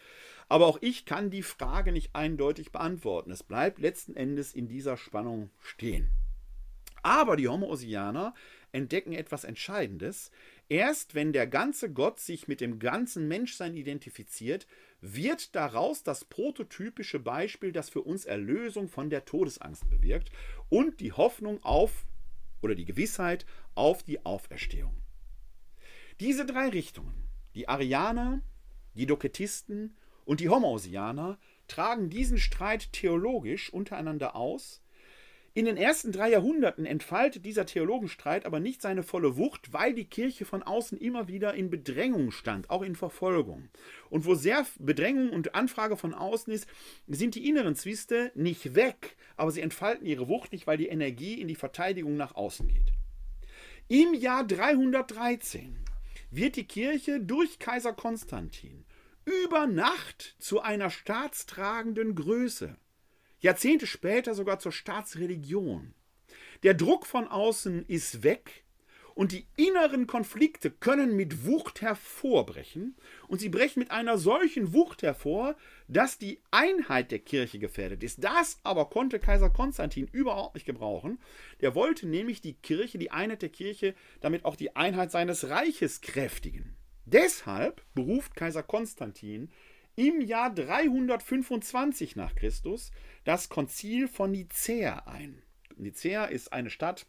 Aber 0.49 0.67
auch 0.67 0.79
ich 0.81 1.05
kann 1.05 1.31
die 1.31 1.43
Frage 1.43 1.93
nicht 1.93 2.15
eindeutig 2.15 2.73
beantworten. 2.73 3.31
Es 3.31 3.43
bleibt 3.43 3.79
letzten 3.79 4.15
Endes 4.15 4.55
in 4.55 4.69
dieser 4.69 4.97
Spannung 4.97 5.51
stehen. 5.61 6.09
Aber 7.03 7.37
die 7.37 7.49
Homoousianer 7.49 8.35
entdecken 8.73 9.13
etwas 9.13 9.45
Entscheidendes. 9.45 10.31
Erst 10.69 11.15
wenn 11.15 11.33
der 11.33 11.47
ganze 11.47 11.93
Gott 11.93 12.19
sich 12.19 12.49
mit 12.49 12.61
dem 12.61 12.79
ganzen 12.79 13.29
Menschsein 13.29 13.77
identifiziert, 13.77 14.67
wird 15.01 15.55
daraus 15.55 16.03
das 16.03 16.25
prototypische 16.25 17.21
Beispiel, 17.21 17.73
das 17.73 17.91
für 17.91 18.03
uns 18.03 18.25
Erlösung 18.25 18.89
von 18.89 19.09
der 19.09 19.25
Todesangst 19.25 19.89
bewirkt 19.89 20.31
und 20.69 21.01
die 21.01 21.13
Hoffnung 21.13 21.63
auf 21.63 22.07
oder 22.61 22.75
die 22.75 22.85
Gewissheit 22.85 23.47
auf 23.77 24.03
die 24.03 24.25
Auferstehung. 24.25 24.97
Diese 26.19 26.47
drei 26.47 26.69
Richtungen, 26.69 27.29
die 27.55 27.69
Arianer, 27.69 28.43
die 28.95 29.07
Doketisten 29.07 29.97
und 30.25 30.41
die 30.41 30.49
Homoousianer, 30.49 31.39
tragen 31.69 32.11
diesen 32.11 32.39
Streit 32.39 32.93
theologisch 32.93 33.73
untereinander 33.73 34.35
aus. 34.35 34.83
In 35.53 35.65
den 35.65 35.79
ersten 35.79 36.13
drei 36.13 36.31
Jahrhunderten 36.31 36.85
entfaltet 36.85 37.47
dieser 37.47 37.65
Theologenstreit 37.65 38.45
aber 38.45 38.61
nicht 38.61 38.83
seine 38.83 39.03
volle 39.03 39.39
Wucht, 39.39 39.73
weil 39.73 39.95
die 39.95 40.05
Kirche 40.05 40.45
von 40.45 40.63
außen 40.63 40.99
immer 40.99 41.29
wieder 41.29 41.55
in 41.55 41.71
Bedrängung 41.71 42.31
stand, 42.31 42.69
auch 42.69 42.83
in 42.83 42.95
Verfolgung. 42.95 43.71
Und 44.11 44.27
wo 44.27 44.35
sehr 44.35 44.67
Bedrängung 44.79 45.31
und 45.31 45.55
Anfrage 45.55 45.97
von 45.97 46.13
außen 46.13 46.53
ist, 46.53 46.67
sind 47.07 47.35
die 47.35 47.49
inneren 47.49 47.75
Zwiste 47.75 48.33
nicht 48.35 48.75
weg, 48.75 49.17
aber 49.37 49.51
sie 49.51 49.63
entfalten 49.63 50.07
ihre 50.07 50.29
Wucht 50.29 50.53
nicht, 50.53 50.67
weil 50.67 50.77
die 50.77 50.89
Energie 50.89 51.41
in 51.41 51.49
die 51.49 51.55
Verteidigung 51.55 52.17
nach 52.17 52.35
außen 52.35 52.69
geht. 52.69 52.96
Im 53.89 54.15
Jahr 54.15 54.45
313 54.45 55.79
wird 56.33 56.57
die 56.57 56.67
Kirche 56.67 57.21
durch 57.21 57.61
Kaiser 57.61 57.93
Konstantin 57.93 58.85
über 59.25 59.69
Nacht 59.69 60.35
zu 60.41 60.61
einer 60.61 60.91
staatstragenden 60.91 62.17
Größe, 62.17 62.77
Jahrzehnte 63.39 63.87
später 63.87 64.35
sogar 64.35 64.59
zur 64.59 64.73
Staatsreligion. 64.73 65.95
Der 66.65 66.75
Druck 66.75 67.07
von 67.07 67.29
außen 67.29 67.87
ist 67.87 68.25
weg 68.25 68.65
und 69.17 69.33
die 69.33 69.47
inneren 69.57 70.07
Konflikte 70.07 70.71
können 70.71 71.17
mit 71.17 71.47
Wucht 71.47 71.81
hervorbrechen 71.81 72.95
und 73.29 73.41
sie 73.41 73.49
brechen 73.49 73.81
mit 73.81 73.91
einer 73.91 74.19
solchen 74.19 74.75
Wucht 74.75 75.03
hervor, 75.03 75.57
dass 75.89 76.19
die 76.19 76.39
Einheit 76.51 77.11
der 77.11 77.21
Kirche 77.21 77.59
gefährdet 77.59 78.05
ist. 78.05 78.23
Das 78.23 78.61
aber 78.63 78.91
konnte 78.91 79.19
Kaiser 79.19 79.49
Konstantin 79.49 80.07
überhaupt 80.13 80.55
nicht 80.55 80.67
gebrauchen. 80.67 81.19
Der 81.63 81.75
wollte 81.75 82.07
nämlich 82.07 82.43
die 82.43 82.53
Kirche, 82.53 82.99
die 82.99 83.11
Einheit 83.11 83.41
der 83.41 83.49
Kirche, 83.49 83.95
damit 84.21 84.45
auch 84.45 84.55
die 84.55 84.77
Einheit 84.77 85.11
seines 85.11 85.49
Reiches 85.49 86.03
kräftigen. 86.03 86.77
Deshalb 87.07 87.83
beruft 87.95 88.37
Kaiser 88.37 88.63
Konstantin 88.63 89.51
im 89.95 90.21
Jahr 90.21 90.55
325 90.55 92.17
nach 92.17 92.35
Christus 92.35 92.91
das 93.25 93.49
Konzil 93.49 94.09
von 94.09 94.31
Nicäa 94.31 95.05
ein. 95.07 95.43
Nicäa 95.77 96.27
ist 96.27 96.53
eine 96.53 96.69
Stadt 96.69 97.07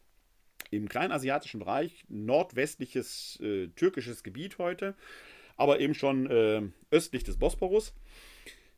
im 0.72 0.90
kleinasiatischen 0.90 1.60
Bereich, 1.60 2.06
nordwestliches 2.10 3.40
äh, 3.42 3.68
türkisches 3.70 4.24
Gebiet 4.24 4.58
heute, 4.58 4.96
aber 5.56 5.80
eben 5.80 5.94
schon 5.94 6.30
äh, 6.30 6.62
östlich 6.92 7.24
des 7.24 7.38
Bosporus. 7.38 7.94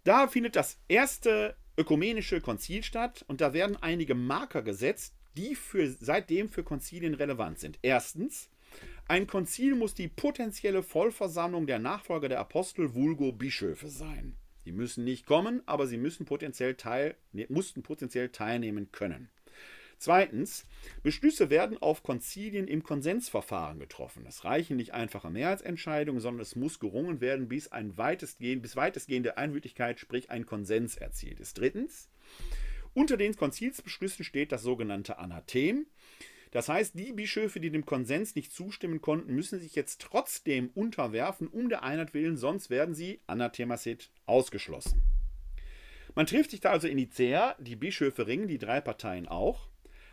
Da 0.04 0.28
findet 0.28 0.56
das 0.56 0.80
erste 0.88 1.56
ökumenische 1.78 2.42
Konzil 2.42 2.84
statt 2.84 3.24
und 3.28 3.42
da 3.42 3.54
werden 3.54 3.78
einige 3.78 4.16
Marker 4.16 4.62
gesetzt, 4.62 5.16
die 5.38 5.56
für, 5.56 5.90
seitdem 6.00 6.50
für 6.50 6.64
Konzilien 6.64 7.14
relevant 7.14 7.60
sind. 7.60 7.80
Erstens, 7.82 8.50
ein 9.08 9.28
Konzil 9.28 9.76
muss 9.76 9.94
die 9.96 10.08
potenzielle 10.08 10.84
Vollversammlung 10.84 11.68
der 11.68 11.80
Nachfolger 11.80 12.30
der 12.30 12.40
Apostel 12.40 12.94
vulgo 12.94 13.32
Bischöfe 13.32 13.90
sein. 13.90 14.36
Die 14.66 14.72
müssen 14.72 15.04
nicht 15.04 15.26
kommen, 15.26 15.64
aber 15.66 15.88
sie 15.88 15.98
müssen 15.98 16.26
potenziell 16.26 16.76
teil, 16.76 17.16
ne, 17.32 17.48
mussten 17.50 17.82
potenziell 17.82 18.30
teilnehmen 18.30 18.92
können. 18.92 19.30
Zweitens, 20.00 20.66
Beschlüsse 21.04 21.50
werden 21.50 21.78
auf 21.78 22.04
Konzilien 22.04 22.70
im 22.70 22.84
Konsensverfahren 22.84 23.80
getroffen. 23.80 24.26
Es 24.26 24.46
reichen 24.46 24.78
nicht 24.78 24.94
einfache 24.94 25.30
Mehrheitsentscheidungen, 25.30 26.22
sondern 26.22 26.42
es 26.42 26.56
muss 26.56 26.80
gerungen 26.80 27.20
werden, 27.20 27.50
bis, 27.50 27.70
ein 27.74 27.98
weitestgehend, 27.98 28.62
bis 28.62 28.78
weitestgehende 28.78 29.38
Einmütigkeit, 29.38 30.00
sprich 30.00 30.32
ein 30.32 30.46
Konsens 30.46 30.96
erzielt 30.96 31.42
ist. 31.42 31.58
Drittens, 31.58 32.08
unter 32.94 33.18
den 33.18 33.36
Konzilsbeschlüssen 33.36 34.24
steht 34.24 34.54
das 34.54 34.64
sogenannte 34.64 35.18
Anathem. 35.18 35.86
Das 36.52 36.70
heißt, 36.70 36.98
die 36.98 37.12
Bischöfe, 37.12 37.60
die 37.60 37.70
dem 37.70 37.86
Konsens 37.86 38.36
nicht 38.36 38.54
zustimmen 38.54 39.02
konnten, 39.02 39.36
müssen 39.36 39.60
sich 39.60 39.76
jetzt 39.76 40.00
trotzdem 40.00 40.70
unterwerfen, 40.76 41.48
um 41.48 41.68
der 41.68 41.84
Einheit 41.84 42.14
willen, 42.14 42.38
sonst 42.38 42.70
werden 42.70 42.96
sie, 42.96 43.20
Anathemasit, 43.28 44.12
ausgeschlossen. 44.26 45.04
Man 46.16 46.26
trifft 46.26 46.52
sich 46.52 46.62
da 46.62 46.72
also 46.72 46.88
in 46.88 46.96
Nicea, 46.96 47.56
die 47.60 47.76
Bischöfe 47.76 48.28
ringen, 48.28 48.48
die 48.48 48.58
drei 48.58 48.80
Parteien 48.82 49.28
auch. 49.28 49.69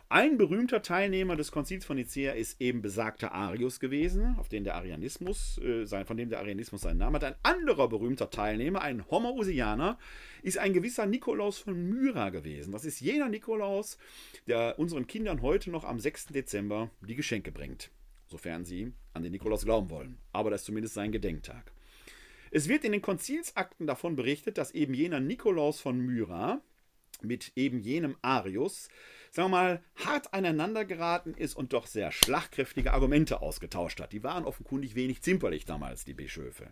Ein 0.09 0.39
berühmter 0.39 0.83
Teilnehmer 0.83 1.35
des 1.35 1.51
Konzils 1.51 1.85
von 1.85 1.97
Nicea 1.97 2.33
ist 2.33 2.61
eben 2.61 2.81
besagter 2.81 3.33
Arius 3.33 3.81
gewesen, 3.81 4.37
auf 4.39 4.49
den 4.49 4.63
der 4.63 4.77
Arianismus, 4.77 5.59
äh, 5.59 5.85
von 6.05 6.17
dem 6.17 6.29
der 6.29 6.39
Arianismus 6.39 6.83
seinen 6.83 6.99
Namen 6.99 7.17
hat. 7.17 7.25
Ein 7.25 7.35
anderer 7.43 7.89
berühmter 7.89 8.31
Teilnehmer, 8.31 8.83
ein 8.83 9.05
Homoousianer, 9.11 9.99
ist 10.45 10.59
ein 10.59 10.73
gewisser 10.73 11.07
Nikolaus 11.07 11.59
von 11.59 11.89
Myra 11.89 12.31
gewesen. 12.31 12.71
Das 12.71 12.85
ist 12.85 13.01
jener 13.01 13.29
Nikolaus, 13.29 13.99
der 14.47 14.79
unseren 14.79 15.09
Kindern 15.09 15.43
heute 15.43 15.73
noch 15.73 15.83
am 15.83 15.99
6. 15.99 16.27
Dezember 16.27 16.89
die 17.01 17.17
Geschenke 17.17 17.51
bringt, 17.51 17.91
sofern 18.29 18.65
sie 18.65 18.93
an 19.13 19.25
den 19.25 19.33
Nikolaus 19.33 19.65
glauben 19.65 19.91
wollen. 19.91 20.19
Aber 20.31 20.51
das 20.51 20.61
ist 20.61 20.67
zumindest 20.67 20.95
sein 20.95 21.11
Gedenktag. 21.11 21.73
Es 22.53 22.69
wird 22.69 22.85
in 22.85 22.93
den 22.93 23.03
Konzilsakten 23.03 23.89
davon 23.89 24.15
berichtet, 24.15 24.57
dass 24.57 24.71
eben 24.71 24.95
jener 24.95 25.19
Nikolaus 25.19 25.81
von 25.81 25.99
Myra 25.99 26.63
mit 27.23 27.53
eben 27.57 27.81
jenem 27.81 28.17
Arius 28.23 28.89
sagen 29.37 29.51
wir 29.51 29.57
mal, 29.57 29.85
hart 29.97 30.33
aneinander 30.33 30.87
geraten 30.87 31.35
ist 31.35 31.55
und 31.55 31.75
doch 31.75 31.87
sehr 31.87 32.11
schlagkräftige 32.11 32.95
Argumente 32.95 33.43
ausgetauscht 33.43 34.01
hat. 34.01 34.15
Die 34.15 34.23
waren 34.23 34.47
offenkundig 34.47 34.95
wenig 34.95 35.21
zimperlich 35.21 35.67
damals, 35.67 36.07
die 36.07 36.15
Bischöfe. 36.15 36.71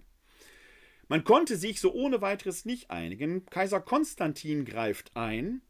Man 1.08 1.24
konnte 1.24 1.58
sich 1.58 1.78
so 1.78 1.92
ohne 1.92 2.22
weiteres 2.22 2.64
nicht 2.64 2.90
einigen. 2.90 3.44
Kaiser 3.44 3.82
Konstantin 3.82 4.64
greift 4.64 5.14
ein 5.14 5.60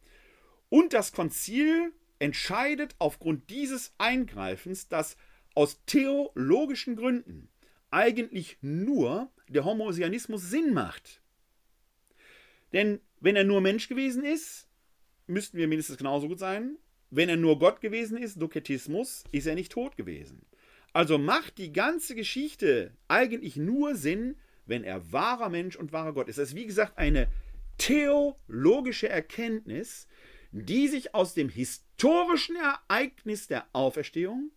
und 0.69 0.93
das 0.93 1.11
Konzil 1.11 1.93
entscheidet 2.21 2.95
aufgrund 3.01 3.51
dieses 3.51 3.93
Eingreifens, 3.99 4.87
dass 4.87 5.17
aus 5.57 5.85
theologischen 5.87 6.95
Gründen 6.95 7.49
eigentlich 7.91 8.59
nur 8.61 9.33
der 9.49 9.65
Homosianismus 9.65 10.49
Sinn 10.49 10.73
macht. 10.73 11.21
Denn 12.73 13.01
wenn 13.19 13.35
er 13.35 13.45
nur 13.45 13.61
Mensch 13.61 13.89
gewesen 13.89 14.25
ist, 14.25 14.69
müssten 15.27 15.59
wir 15.59 15.67
mindestens 15.67 15.97
genauso 15.97 16.29
gut 16.29 16.39
sein. 16.39 16.79
Wenn 17.15 17.29
er 17.29 17.37
nur 17.37 17.59
Gott 17.59 17.81
gewesen 17.81 18.17
ist, 18.17 18.41
Doketismus, 18.41 19.25
ist 19.31 19.47
er 19.47 19.55
nicht 19.55 19.73
tot 19.73 19.97
gewesen. 19.97 20.45
Also 20.93 21.19
macht 21.19 21.59
die 21.59 21.73
ganze 21.73 22.15
Geschichte 22.15 22.93
eigentlich 23.09 23.57
nur 23.57 23.95
Sinn, 23.95 24.37
wenn 24.67 24.85
er 24.85 25.13
wahrer 25.13 25.49
Mensch 25.49 25.77
und 25.77 25.93
wahrer 25.93 26.13
Gott 26.13 26.29
ist. 26.29 26.39
Das 26.39 26.51
ist 26.51 26.57
wie 26.57 26.67
gesagt 26.67 26.99
eine 26.99 27.29
theologische 27.79 29.09
Erkenntnis, 29.09 30.09
die 30.51 30.89
sich 30.89 31.15
aus 31.15 31.35
dem 31.35 31.49
historischen 31.49 32.57
Ereignis 32.57 33.47
der 33.49 33.67
Auferstehung 33.73 34.51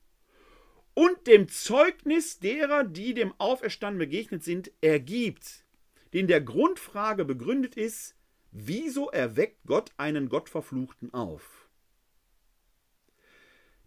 und 0.94 1.28
dem 1.28 1.48
Zeugnis 1.48 2.40
derer, 2.40 2.84
die 2.84 3.14
dem 3.14 3.34
Auferstanden 3.40 4.00
begegnet 4.00 4.44
sind, 4.44 4.72
ergibt, 4.82 5.66
den 6.14 6.28
der 6.28 6.42
Grundfrage 6.42 7.26
begründet 7.26 7.76
ist, 7.76 8.18
Wieso 8.52 9.10
erweckt 9.10 9.60
Gott 9.68 9.92
einen 9.98 10.30
Gottverfluchten 10.30 11.14
auf? 11.14 11.57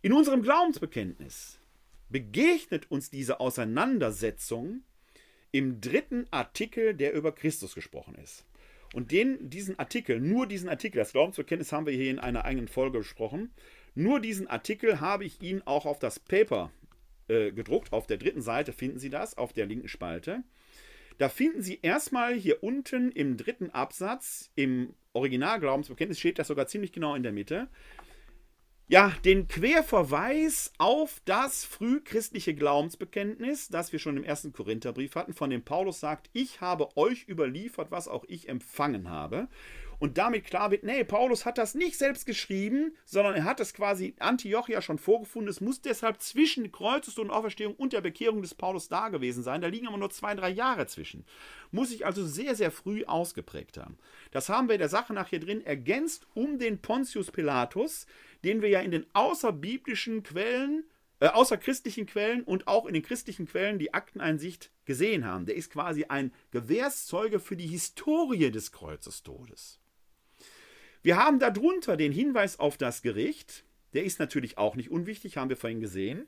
In 0.02 0.14
unserem 0.14 0.42
Glaubensbekenntnis 0.42 1.60
begegnet 2.08 2.90
uns 2.90 3.10
diese 3.10 3.38
Auseinandersetzung 3.38 4.82
im 5.52 5.82
dritten 5.82 6.26
Artikel, 6.30 6.94
der 6.94 7.12
über 7.12 7.32
Christus 7.32 7.74
gesprochen 7.74 8.14
ist. 8.14 8.46
Und 8.94 9.12
den, 9.12 9.50
diesen 9.50 9.78
Artikel, 9.78 10.18
nur 10.18 10.46
diesen 10.46 10.70
Artikel, 10.70 10.98
das 10.98 11.12
Glaubensbekenntnis 11.12 11.70
haben 11.72 11.84
wir 11.84 11.92
hier 11.92 12.10
in 12.10 12.18
einer 12.18 12.46
eigenen 12.46 12.68
Folge 12.68 12.98
besprochen, 12.98 13.52
nur 13.94 14.20
diesen 14.20 14.46
Artikel 14.46 15.00
habe 15.00 15.26
ich 15.26 15.42
Ihnen 15.42 15.66
auch 15.66 15.84
auf 15.84 15.98
das 15.98 16.18
Paper 16.18 16.72
äh, 17.28 17.52
gedruckt. 17.52 17.92
Auf 17.92 18.06
der 18.06 18.16
dritten 18.16 18.40
Seite 18.40 18.72
finden 18.72 18.98
Sie 18.98 19.10
das, 19.10 19.36
auf 19.36 19.52
der 19.52 19.66
linken 19.66 19.88
Spalte. 19.88 20.44
Da 21.18 21.28
finden 21.28 21.60
Sie 21.60 21.80
erstmal 21.82 22.34
hier 22.34 22.62
unten 22.62 23.12
im 23.12 23.36
dritten 23.36 23.68
Absatz, 23.68 24.50
im 24.54 24.94
Originalglaubensbekenntnis 25.12 26.18
steht 26.18 26.38
das 26.38 26.48
sogar 26.48 26.68
ziemlich 26.68 26.92
genau 26.92 27.14
in 27.14 27.22
der 27.22 27.32
Mitte, 27.32 27.68
ja, 28.90 29.12
den 29.24 29.46
Querverweis 29.46 30.72
auf 30.78 31.22
das 31.24 31.64
frühchristliche 31.64 32.56
Glaubensbekenntnis, 32.56 33.68
das 33.68 33.92
wir 33.92 34.00
schon 34.00 34.16
im 34.16 34.24
ersten 34.24 34.52
Korintherbrief 34.52 35.14
hatten, 35.14 35.32
von 35.32 35.48
dem 35.48 35.62
Paulus 35.62 36.00
sagt, 36.00 36.28
ich 36.32 36.60
habe 36.60 36.96
euch 36.96 37.28
überliefert, 37.28 37.92
was 37.92 38.08
auch 38.08 38.24
ich 38.26 38.48
empfangen 38.48 39.08
habe. 39.08 39.46
Und 40.00 40.16
damit 40.16 40.44
klar 40.44 40.70
wird, 40.70 40.82
nee, 40.82 41.04
Paulus 41.04 41.44
hat 41.44 41.58
das 41.58 41.74
nicht 41.74 41.98
selbst 41.98 42.24
geschrieben, 42.24 42.96
sondern 43.04 43.34
er 43.34 43.44
hat 43.44 43.60
es 43.60 43.74
quasi 43.74 44.14
Antiochia 44.18 44.80
schon 44.80 44.98
vorgefunden. 44.98 45.50
Es 45.50 45.60
muss 45.60 45.82
deshalb 45.82 46.22
zwischen 46.22 46.72
Kreuzestod 46.72 47.26
und 47.26 47.30
Auferstehung 47.30 47.74
und 47.74 47.92
der 47.92 48.00
Bekehrung 48.00 48.40
des 48.40 48.54
Paulus 48.54 48.88
da 48.88 49.10
gewesen 49.10 49.42
sein. 49.42 49.60
Da 49.60 49.68
liegen 49.68 49.86
aber 49.86 49.98
nur 49.98 50.10
zwei, 50.10 50.34
drei 50.34 50.48
Jahre 50.48 50.86
zwischen. 50.86 51.26
Muss 51.70 51.90
sich 51.90 52.06
also 52.06 52.26
sehr, 52.26 52.54
sehr 52.54 52.70
früh 52.70 53.04
ausgeprägt 53.04 53.76
haben. 53.76 53.98
Das 54.30 54.48
haben 54.48 54.70
wir 54.70 54.78
der 54.78 54.88
Sache 54.88 55.12
nach 55.12 55.28
hier 55.28 55.40
drin 55.40 55.64
ergänzt 55.64 56.26
um 56.32 56.58
den 56.58 56.80
Pontius 56.80 57.30
Pilatus, 57.30 58.06
den 58.44 58.62
wir 58.62 58.68
ja 58.68 58.80
in 58.80 58.90
den 58.90 59.06
außerbiblischen 59.12 60.22
Quellen 60.22 60.84
äh, 61.20 61.28
außerchristlichen 61.28 62.06
Quellen 62.06 62.42
und 62.42 62.66
auch 62.66 62.86
in 62.86 62.94
den 62.94 63.02
christlichen 63.02 63.46
Quellen 63.46 63.78
die 63.78 63.92
Akteneinsicht 63.92 64.70
gesehen 64.86 65.26
haben. 65.26 65.44
Der 65.44 65.54
ist 65.54 65.70
quasi 65.70 66.06
ein 66.06 66.32
Gewährszeuge 66.50 67.40
für 67.40 67.56
die 67.56 67.66
Historie 67.66 68.50
des 68.50 68.72
Kreuzestodes. 68.72 69.78
Wir 71.02 71.16
haben 71.16 71.38
darunter 71.38 71.96
den 71.96 72.12
Hinweis 72.12 72.58
auf 72.58 72.78
das 72.78 73.02
Gericht. 73.02 73.64
Der 73.92 74.04
ist 74.04 74.18
natürlich 74.18 74.56
auch 74.56 74.76
nicht 74.76 74.90
unwichtig, 74.90 75.36
haben 75.36 75.50
wir 75.50 75.56
vorhin 75.56 75.80
gesehen. 75.80 76.26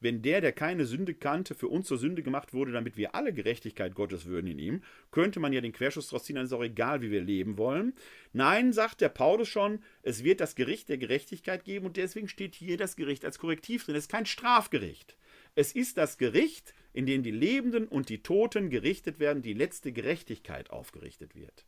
Wenn 0.00 0.22
der, 0.22 0.40
der 0.40 0.52
keine 0.52 0.86
Sünde 0.86 1.14
kannte, 1.14 1.54
für 1.54 1.68
uns 1.68 1.86
zur 1.86 1.98
Sünde 1.98 2.22
gemacht 2.22 2.54
wurde, 2.54 2.72
damit 2.72 2.96
wir 2.96 3.14
alle 3.14 3.32
Gerechtigkeit 3.32 3.94
Gottes 3.94 4.26
würden 4.26 4.46
in 4.46 4.58
ihm, 4.58 4.82
könnte 5.10 5.40
man 5.40 5.52
ja 5.52 5.60
den 5.60 5.72
Querschluss 5.72 6.08
daraus 6.08 6.24
ziehen, 6.24 6.36
dann 6.36 6.46
ist 6.46 6.52
auch 6.52 6.62
egal, 6.62 7.02
wie 7.02 7.10
wir 7.10 7.22
leben 7.22 7.58
wollen. 7.58 7.94
Nein, 8.32 8.72
sagt 8.72 9.00
der 9.00 9.08
Paulus 9.08 9.48
schon, 9.48 9.80
es 10.02 10.24
wird 10.24 10.40
das 10.40 10.54
Gericht 10.54 10.88
der 10.88 10.98
Gerechtigkeit 10.98 11.64
geben 11.64 11.86
und 11.86 11.96
deswegen 11.96 12.28
steht 12.28 12.54
hier 12.54 12.76
das 12.76 12.96
Gericht 12.96 13.24
als 13.24 13.38
Korrektiv 13.38 13.84
drin. 13.84 13.96
Es 13.96 14.04
ist 14.04 14.10
kein 14.10 14.26
Strafgericht. 14.26 15.16
Es 15.54 15.72
ist 15.72 15.96
das 15.96 16.18
Gericht, 16.18 16.74
in 16.92 17.06
dem 17.06 17.22
die 17.22 17.30
Lebenden 17.30 17.88
und 17.88 18.08
die 18.08 18.22
Toten 18.22 18.70
gerichtet 18.70 19.18
werden, 19.18 19.42
die 19.42 19.54
letzte 19.54 19.92
Gerechtigkeit 19.92 20.70
aufgerichtet 20.70 21.34
wird. 21.34 21.66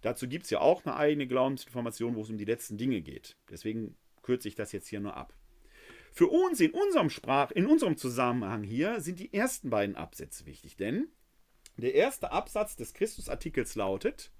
Dazu 0.00 0.28
gibt 0.28 0.44
es 0.44 0.50
ja 0.50 0.60
auch 0.60 0.84
eine 0.84 0.96
eigene 0.96 1.26
Glaubensinformation, 1.26 2.14
wo 2.14 2.22
es 2.22 2.30
um 2.30 2.38
die 2.38 2.44
letzten 2.44 2.78
Dinge 2.78 3.02
geht. 3.02 3.36
Deswegen 3.50 3.96
kürze 4.22 4.48
ich 4.48 4.54
das 4.54 4.72
jetzt 4.72 4.88
hier 4.88 5.00
nur 5.00 5.16
ab. 5.16 5.34
Für 6.12 6.26
uns 6.26 6.60
in 6.60 6.72
unserem 6.72 7.10
Sprach, 7.10 7.50
in 7.50 7.66
unserem 7.66 7.96
Zusammenhang 7.96 8.62
hier 8.62 9.00
sind 9.00 9.20
die 9.20 9.32
ersten 9.32 9.70
beiden 9.70 9.96
Absätze 9.96 10.44
wichtig, 10.46 10.76
denn 10.76 11.08
der 11.76 11.94
erste 11.94 12.32
Absatz 12.32 12.76
des 12.76 12.94
Christusartikels 12.94 13.74
lautet: 13.74 14.32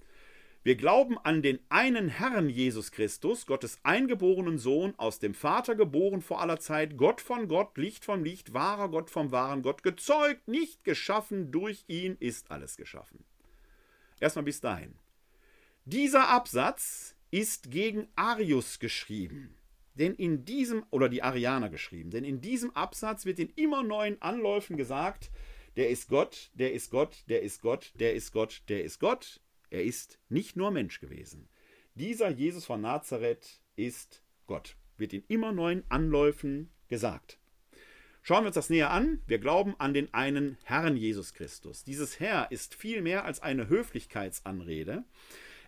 Wir 0.62 0.76
glauben 0.76 1.16
an 1.18 1.42
den 1.42 1.60
einen 1.68 2.08
Herrn 2.08 2.48
Jesus 2.48 2.90
Christus, 2.90 3.46
Gottes 3.46 3.78
eingeborenen 3.82 4.58
Sohn, 4.58 4.94
aus 4.98 5.20
dem 5.20 5.32
Vater 5.32 5.74
geboren 5.74 6.22
vor 6.22 6.40
aller 6.40 6.58
Zeit, 6.58 6.96
Gott 6.96 7.20
von 7.20 7.48
Gott, 7.48 7.78
Licht 7.78 8.04
vom 8.04 8.24
Licht, 8.24 8.52
wahrer 8.52 8.90
Gott 8.90 9.10
vom 9.10 9.30
wahren 9.30 9.62
Gott, 9.62 9.82
gezeugt, 9.82 10.48
nicht 10.48 10.84
geschaffen, 10.84 11.50
durch 11.52 11.84
ihn 11.86 12.16
ist 12.18 12.50
alles 12.50 12.76
geschaffen. 12.76 13.24
Erstmal 14.18 14.44
bis 14.44 14.60
dahin. 14.60 14.98
Dieser 15.86 16.28
Absatz 16.28 17.16
ist 17.30 17.70
gegen 17.70 18.08
Arius 18.16 18.80
geschrieben. 18.80 19.56
Denn 20.00 20.14
in 20.14 20.46
diesem, 20.46 20.84
oder 20.90 21.10
die 21.10 21.22
Arianer 21.22 21.68
geschrieben, 21.68 22.10
denn 22.10 22.24
in 22.24 22.40
diesem 22.40 22.74
Absatz 22.74 23.26
wird 23.26 23.38
in 23.38 23.50
immer 23.50 23.82
neuen 23.82 24.20
Anläufen 24.22 24.78
gesagt, 24.78 25.30
der 25.76 25.90
ist 25.90 26.08
Gott, 26.08 26.50
der 26.54 26.72
ist 26.72 26.90
Gott, 26.90 27.22
der 27.28 27.42
ist 27.42 27.60
Gott, 27.60 27.92
der 28.00 28.14
ist 28.14 28.32
Gott, 28.32 28.62
der 28.68 28.82
ist 28.82 28.98
Gott. 28.98 29.40
Er 29.68 29.84
ist 29.84 30.18
nicht 30.30 30.56
nur 30.56 30.70
Mensch 30.70 31.00
gewesen. 31.00 31.48
Dieser 31.94 32.30
Jesus 32.30 32.64
von 32.64 32.80
Nazareth 32.80 33.60
ist 33.76 34.24
Gott. 34.46 34.76
Wird 34.96 35.12
in 35.12 35.22
immer 35.28 35.52
neuen 35.52 35.84
Anläufen 35.90 36.70
gesagt. 36.88 37.38
Schauen 38.22 38.44
wir 38.44 38.48
uns 38.48 38.54
das 38.54 38.70
näher 38.70 38.90
an. 38.90 39.22
Wir 39.26 39.38
glauben 39.38 39.74
an 39.78 39.94
den 39.94 40.12
einen 40.12 40.56
Herrn 40.64 40.96
Jesus 40.96 41.34
Christus. 41.34 41.84
Dieses 41.84 42.20
Herr 42.20 42.50
ist 42.50 42.74
viel 42.74 43.02
mehr 43.02 43.24
als 43.26 43.40
eine 43.40 43.68
Höflichkeitsanrede. 43.68 45.04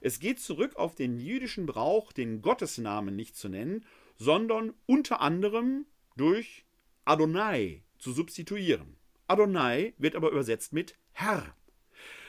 Es 0.01 0.21
geht 0.21 0.41
zurück 0.41 0.77
auf 0.77 0.95
den 0.95 1.19
jüdischen 1.19 1.67
Brauch, 1.67 2.13
den 2.13 2.43
Gottesnamen 2.43 3.15
nicht 3.15 3.37
zu 3.37 3.49
nennen, 3.49 3.85
sondern 4.17 4.75
unter 4.87 5.21
anderem 5.21 5.87
durch 6.17 6.65
Adonai 7.05 7.83
zu 7.99 8.13
substituieren. 8.13 8.97
Adonai 9.27 9.95
wird 9.99 10.17
aber 10.17 10.31
übersetzt 10.31 10.73
mit 10.73 10.97
Herr. 11.13 11.55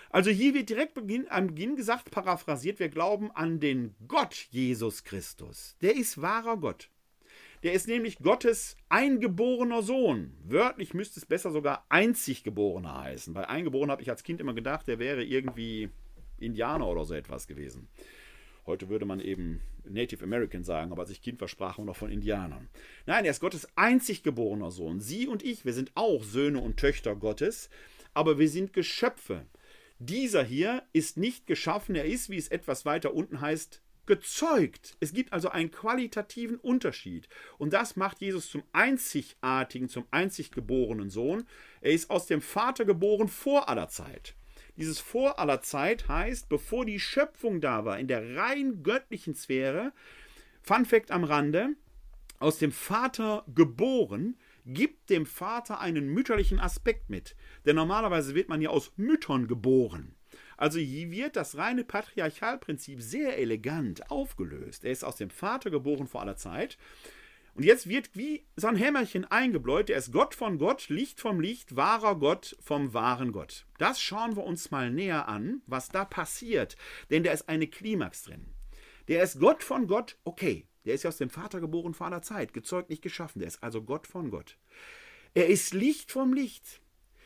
Also 0.10 0.30
hier 0.30 0.54
wird 0.54 0.70
direkt 0.70 0.98
am 1.30 1.48
Beginn 1.48 1.76
gesagt, 1.76 2.12
paraphrasiert, 2.12 2.80
wir 2.80 2.90
glauben 2.90 3.32
an 3.32 3.60
den 3.60 3.96
Gott 4.08 4.48
Jesus 4.52 5.04
Christus. 5.04 5.76
Der 5.82 5.96
ist 5.96 6.22
wahrer 6.22 6.58
Gott. 6.58 6.90
Der 7.64 7.74
ist 7.74 7.88
nämlich 7.88 8.20
Gottes 8.20 8.76
eingeborener 8.90 9.82
Sohn. 9.82 10.38
Wörtlich 10.44 10.94
müsste 10.94 11.20
es 11.20 11.26
besser 11.26 11.50
sogar 11.50 11.86
einzig 11.90 12.44
geborener 12.44 13.02
heißen. 13.02 13.34
Bei 13.34 13.48
eingeboren 13.48 13.90
habe 13.90 14.02
ich 14.02 14.10
als 14.10 14.24
Kind 14.24 14.40
immer 14.42 14.54
gedacht, 14.54 14.88
der 14.88 15.00
wäre 15.00 15.24
irgendwie 15.24 15.90
Indianer 16.40 16.88
oder 16.88 17.06
so 17.06 17.14
etwas 17.14 17.48
gewesen. 17.48 17.88
Heute 18.66 18.90
würde 18.90 19.06
man 19.06 19.20
eben 19.20 19.62
Native 19.90 20.24
American 20.24 20.64
sagen, 20.64 20.92
aber 20.92 21.02
als 21.02 21.12
ich 21.12 21.22
Kind 21.22 21.40
war, 21.42 21.48
sprach 21.48 21.78
man 21.78 21.88
noch 21.88 21.96
von 21.96 22.12
Indianern. 22.12 22.70
Nein, 23.06 23.26
er 23.26 23.32
ist 23.32 23.40
Gottes 23.40 23.68
einzig 23.76 24.24
geborener 24.24 24.72
Sohn. 24.72 25.00
Sie 25.00 25.28
und 25.28 25.44
ich, 25.44 25.66
wir 25.66 25.74
sind 25.74 25.92
auch 25.96 26.24
Söhne 26.24 26.60
und 26.60 26.78
Töchter 26.78 27.16
Gottes, 27.16 27.70
aber 28.14 28.40
wir 28.40 28.50
sind 28.50 28.74
Geschöpfe. 28.74 29.46
Dieser 30.00 30.44
hier 30.44 30.84
ist 30.94 31.18
nicht 31.18 31.48
geschaffen, 31.48 31.96
er 31.96 32.06
ist, 32.06 32.30
wie 32.30 32.38
es 32.38 32.50
etwas 32.50 32.86
weiter 32.86 33.14
unten 33.14 33.42
heißt, 33.42 33.82
gezeugt. 34.06 34.98
Es 35.00 35.14
gibt 35.14 35.32
also 35.32 35.50
einen 35.50 35.72
qualitativen 35.72 36.58
Unterschied. 36.58 37.30
Und 37.58 37.74
das 37.74 37.96
macht 37.96 38.22
Jesus 38.22 38.50
zum 38.50 38.64
einzigartigen, 38.74 39.88
zum 39.90 40.06
einzig 40.12 40.52
geborenen 40.52 41.10
Sohn. 41.10 41.46
Er 41.82 41.92
ist 41.92 42.10
aus 42.10 42.26
dem 42.26 42.42
Vater 42.42 42.86
geboren 42.86 43.28
vor 43.28 43.70
aller 43.70 43.88
Zeit. 43.88 44.36
Dieses 44.76 45.00
vor 45.00 45.40
aller 45.40 45.62
Zeit 45.62 46.08
heißt, 46.08 46.50
bevor 46.50 46.86
die 46.86 47.00
Schöpfung 47.00 47.62
da 47.62 47.86
war, 47.86 48.00
in 48.00 48.08
der 48.08 48.36
rein 48.36 48.84
göttlichen 48.84 49.36
Sphäre, 49.36 49.94
Fun 50.62 50.86
Fact 50.86 51.12
am 51.12 51.24
Rande, 51.24 51.76
aus 52.40 52.58
dem 52.58 52.72
Vater 52.72 53.46
geboren, 53.54 54.38
gibt 54.66 55.10
dem 55.10 55.26
Vater 55.26 55.80
einen 55.80 56.08
mütterlichen 56.08 56.60
Aspekt 56.60 57.10
mit. 57.10 57.36
Denn 57.66 57.76
normalerweise 57.76 58.36
wird 58.36 58.50
man 58.50 58.62
ja 58.62 58.70
aus 58.70 58.92
Müttern 58.98 59.48
geboren. 59.48 60.16
Also 60.58 60.80
hier 60.80 61.12
wird 61.12 61.36
das 61.36 61.58
reine 61.58 61.84
Patriarchalprinzip 61.84 63.02
sehr 63.02 63.38
elegant 63.38 64.10
aufgelöst. 64.10 64.84
Er 64.86 64.92
ist 64.92 65.04
aus 65.04 65.18
dem 65.18 65.30
Vater 65.30 65.70
geboren 65.70 66.08
vor 66.08 66.22
aller 66.22 66.38
Zeit 66.38 66.78
und 67.56 67.64
jetzt 67.64 67.88
wird 67.88 68.16
wie 68.16 68.46
so 68.56 68.68
ein 68.68 68.76
Hämmerchen 68.76 69.26
eingebläut, 69.26 69.90
er 69.90 69.98
ist 69.98 70.12
Gott 70.12 70.34
von 70.34 70.58
Gott, 70.58 70.90
Licht 70.90 71.20
vom 71.20 71.40
Licht, 71.40 71.76
wahrer 71.76 72.16
Gott 72.16 72.56
vom 72.60 72.94
wahren 72.94 73.32
Gott. 73.32 73.66
Das 73.78 74.02
schauen 74.02 74.36
wir 74.36 74.44
uns 74.44 74.72
mal 74.72 74.90
näher 74.90 75.28
an, 75.28 75.62
was 75.68 75.90
da 75.90 76.04
passiert. 76.04 76.76
Denn 77.12 77.24
da 77.24 77.32
ist 77.32 77.50
eine 77.50 77.68
Klimax 77.68 78.24
drin. 78.24 78.48
Der 79.08 79.22
ist 79.24 79.40
Gott 79.40 79.64
von 79.64 79.86
Gott, 79.88 80.18
okay. 80.24 80.68
Der 80.86 80.96
ist 80.96 81.04
ja 81.04 81.10
aus 81.10 81.18
dem 81.18 81.30
Vater 81.30 81.62
geboren 81.62 81.94
vor 81.94 82.08
aller 82.08 82.24
Zeit, 82.24 82.54
gezeugt, 82.54 82.90
nicht 82.90 83.04
geschaffen. 83.04 83.40
Der 83.40 83.48
ist 83.48 83.62
also 83.62 83.84
Gott 83.84 84.08
von 84.08 84.32
Gott. 84.32 84.58
Er 85.34 85.48
ist 85.48 85.74
Licht 85.74 86.12
vom 86.12 86.34
Licht. 86.34 86.82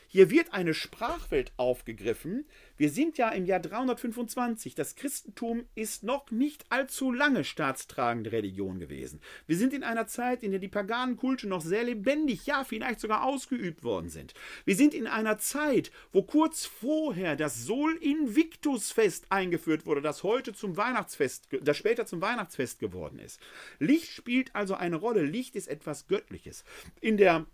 Hier 0.10 0.30
wird 0.30 0.54
eine 0.54 0.74
Sprachwelt 0.74 1.52
aufgegriffen. 1.58 2.46
Wir 2.78 2.90
sind 2.90 3.18
ja 3.18 3.30
im 3.30 3.46
Jahr 3.46 3.60
325. 3.60 4.74
Das 4.74 4.96
Christentum 4.96 5.66
ist 5.76 6.04
noch 6.04 6.32
nicht 6.32 6.66
allzu 6.70 7.12
lange 7.12 7.44
staatstragende 7.44 8.32
Religion 8.32 8.80
gewesen. 8.80 9.20
Wir 9.48 9.58
sind 9.58 9.74
in 9.74 9.84
einer 9.84 10.08
Zeit, 10.08 10.44
in 10.44 10.52
der 10.52 10.62
die 10.62 10.70
paganen 10.70 11.18
Kulte 11.18 11.48
noch 11.48 11.62
sehr 11.62 11.84
lebendig, 11.84 12.46
ja, 12.46 12.64
vielleicht 12.64 13.02
sogar 13.02 13.26
ausgeübt 13.26 13.84
worden 13.84 14.10
sind. 14.10 14.34
Wir 14.64 14.78
sind 14.78 14.94
in 14.94 15.08
einer 15.08 15.40
Zeit, 15.40 15.92
wo 16.14 16.24
kurz 16.24 16.66
vorher 16.66 17.36
das 17.36 17.66
Sol 17.66 17.98
Invictus 17.98 18.92
Fest 18.92 19.26
eingeführt 19.30 19.86
wurde, 19.86 20.02
das 20.02 20.24
heute 20.24 20.54
zum 20.54 20.78
Weihnachtsfest, 20.78 21.50
das 21.62 21.76
später 21.76 22.06
zum 22.06 22.22
Weihnachtsfest 22.22 22.80
geworden 22.80 23.20
ist. 23.20 23.42
Licht 23.80 24.12
spielt 24.12 24.56
also 24.56 24.76
eine 24.76 24.96
Rolle. 24.96 25.24
Licht 25.24 25.56
ist 25.58 25.68
etwas 25.68 26.08
Göttliches. 26.08 26.64
In 27.02 27.18
der 27.18 27.46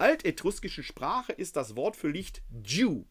altetruskischen 0.00 0.84
Sprache 0.84 1.32
ist 1.32 1.56
das 1.56 1.76
Wort 1.76 1.96
für 1.96 2.08
Licht 2.08 2.42
Dew. 2.50 3.04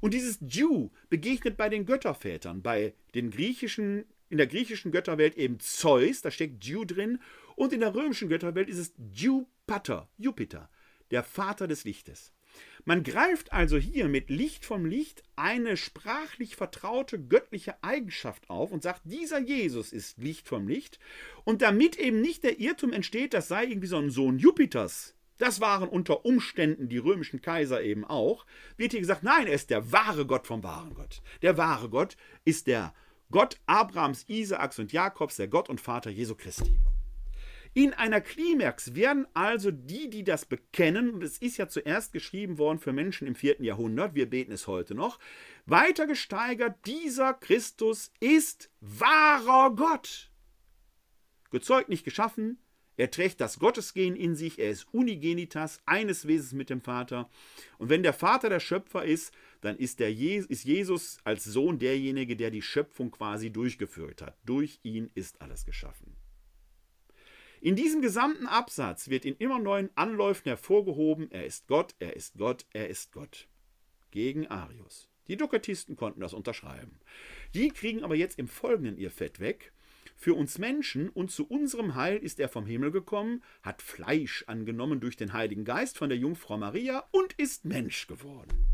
Und 0.00 0.14
dieses 0.14 0.38
Jew 0.40 0.90
begegnet 1.10 1.56
bei 1.56 1.68
den 1.68 1.86
Göttervätern, 1.86 2.62
bei 2.62 2.94
den 3.14 3.30
griechischen, 3.30 4.04
in 4.30 4.38
der 4.38 4.48
griechischen 4.48 4.90
Götterwelt 4.90 5.36
eben 5.36 5.60
Zeus, 5.60 6.22
da 6.22 6.30
steckt 6.30 6.64
Jew 6.64 6.84
drin, 6.84 7.20
und 7.54 7.72
in 7.72 7.80
der 7.80 7.94
römischen 7.94 8.28
Götterwelt 8.28 8.68
ist 8.68 8.78
es 8.78 8.94
Jupiter, 9.12 10.08
Jupiter, 10.18 10.70
der 11.10 11.22
Vater 11.22 11.68
des 11.68 11.84
Lichtes. 11.84 12.32
Man 12.84 13.04
greift 13.04 13.52
also 13.52 13.76
hier 13.76 14.08
mit 14.08 14.28
Licht 14.28 14.64
vom 14.64 14.84
Licht 14.84 15.22
eine 15.36 15.76
sprachlich 15.76 16.56
vertraute 16.56 17.22
göttliche 17.22 17.82
Eigenschaft 17.82 18.50
auf 18.50 18.72
und 18.72 18.82
sagt, 18.82 19.02
dieser 19.04 19.38
Jesus 19.38 19.92
ist 19.92 20.18
Licht 20.18 20.48
vom 20.48 20.66
Licht. 20.66 20.98
Und 21.44 21.62
damit 21.62 21.96
eben 21.96 22.20
nicht 22.20 22.42
der 22.42 22.58
Irrtum 22.58 22.92
entsteht, 22.92 23.34
das 23.34 23.48
sei 23.48 23.66
irgendwie 23.66 23.86
so 23.86 23.98
ein 23.98 24.10
Sohn 24.10 24.38
Jupiters, 24.38 25.14
das 25.42 25.60
waren 25.60 25.88
unter 25.88 26.24
Umständen 26.24 26.88
die 26.88 26.98
römischen 26.98 27.42
Kaiser 27.42 27.82
eben 27.82 28.04
auch, 28.04 28.46
wird 28.76 28.92
hier 28.92 29.00
gesagt, 29.00 29.24
nein, 29.24 29.48
er 29.48 29.54
ist 29.54 29.70
der 29.70 29.90
wahre 29.90 30.24
Gott 30.24 30.46
vom 30.46 30.62
wahren 30.62 30.94
Gott. 30.94 31.20
Der 31.42 31.56
wahre 31.56 31.88
Gott 31.88 32.16
ist 32.44 32.68
der 32.68 32.94
Gott 33.32 33.58
Abrahams, 33.66 34.24
Isaaks 34.28 34.78
und 34.78 34.92
Jakobs, 34.92 35.36
der 35.36 35.48
Gott 35.48 35.68
und 35.68 35.80
Vater 35.80 36.10
Jesu 36.10 36.36
Christi. 36.36 36.78
In 37.74 37.92
einer 37.94 38.20
Klimax 38.20 38.94
werden 38.94 39.26
also 39.34 39.70
die, 39.70 40.10
die 40.10 40.22
das 40.22 40.44
bekennen, 40.44 41.10
und 41.10 41.24
es 41.24 41.38
ist 41.38 41.56
ja 41.56 41.66
zuerst 41.66 42.12
geschrieben 42.12 42.58
worden 42.58 42.78
für 42.78 42.92
Menschen 42.92 43.26
im 43.26 43.34
vierten 43.34 43.64
Jahrhundert, 43.64 44.14
wir 44.14 44.28
beten 44.28 44.52
es 44.52 44.66
heute 44.66 44.94
noch, 44.94 45.18
weiter 45.66 46.06
gesteigert, 46.06 46.76
dieser 46.86 47.34
Christus 47.34 48.12
ist 48.20 48.70
wahrer 48.80 49.74
Gott. 49.74 50.30
Gezeugt, 51.50 51.88
nicht 51.88 52.04
geschaffen, 52.04 52.61
er 52.96 53.10
trägt 53.10 53.40
das 53.40 53.58
Gottesgehen 53.58 54.16
in 54.16 54.34
sich, 54.34 54.58
er 54.58 54.70
ist 54.70 54.92
Unigenitas, 54.92 55.80
eines 55.86 56.26
Wesens 56.26 56.52
mit 56.52 56.70
dem 56.70 56.80
Vater. 56.80 57.30
Und 57.78 57.88
wenn 57.88 58.02
der 58.02 58.12
Vater 58.12 58.48
der 58.48 58.60
Schöpfer 58.60 59.04
ist, 59.04 59.32
dann 59.60 59.76
ist, 59.76 60.00
der 60.00 60.12
Je 60.12 60.38
ist 60.38 60.64
Jesus 60.64 61.18
als 61.24 61.44
Sohn 61.44 61.78
derjenige, 61.78 62.36
der 62.36 62.50
die 62.50 62.62
Schöpfung 62.62 63.10
quasi 63.10 63.50
durchgeführt 63.50 64.22
hat. 64.22 64.36
Durch 64.44 64.80
ihn 64.82 65.10
ist 65.14 65.40
alles 65.40 65.64
geschaffen. 65.64 66.16
In 67.60 67.76
diesem 67.76 68.02
gesamten 68.02 68.48
Absatz 68.48 69.08
wird 69.08 69.24
in 69.24 69.36
immer 69.36 69.60
neuen 69.60 69.88
Anläufen 69.94 70.48
hervorgehoben, 70.48 71.30
er 71.30 71.46
ist 71.46 71.68
Gott, 71.68 71.94
er 72.00 72.16
ist 72.16 72.36
Gott, 72.36 72.66
er 72.72 72.88
ist 72.88 73.12
Gott. 73.12 73.46
Gegen 74.10 74.48
Arius. 74.48 75.08
Die 75.28 75.36
Dokatisten 75.36 75.96
konnten 75.96 76.20
das 76.20 76.34
unterschreiben. 76.34 76.98
Die 77.54 77.68
kriegen 77.68 78.02
aber 78.02 78.16
jetzt 78.16 78.38
im 78.38 78.48
Folgenden 78.48 78.98
ihr 78.98 79.12
Fett 79.12 79.38
weg. 79.38 79.72
Für 80.22 80.34
uns 80.34 80.58
Menschen 80.58 81.08
und 81.08 81.32
zu 81.32 81.48
unserem 81.48 81.96
Heil 81.96 82.16
ist 82.16 82.38
er 82.38 82.48
vom 82.48 82.64
Himmel 82.64 82.92
gekommen, 82.92 83.42
hat 83.64 83.82
Fleisch 83.82 84.44
angenommen 84.46 85.00
durch 85.00 85.16
den 85.16 85.32
Heiligen 85.32 85.64
Geist 85.64 85.98
von 85.98 86.10
der 86.10 86.16
Jungfrau 86.16 86.56
Maria 86.56 87.02
und 87.10 87.32
ist 87.32 87.64
Mensch 87.64 88.06
geworden. 88.06 88.68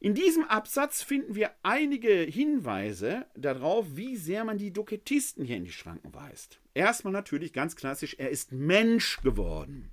In 0.00 0.12
diesem 0.12 0.44
Absatz 0.44 1.02
finden 1.02 1.34
wir 1.34 1.52
einige 1.62 2.10
Hinweise 2.10 3.24
darauf, 3.38 3.86
wie 3.96 4.16
sehr 4.16 4.44
man 4.44 4.58
die 4.58 4.70
Doketisten 4.70 5.46
hier 5.46 5.56
in 5.56 5.64
die 5.64 5.72
Schranken 5.72 6.12
weist. 6.12 6.60
Erstmal 6.74 7.14
natürlich 7.14 7.54
ganz 7.54 7.74
klassisch, 7.74 8.16
er 8.18 8.28
ist 8.28 8.52
Mensch 8.52 9.22
geworden. 9.22 9.90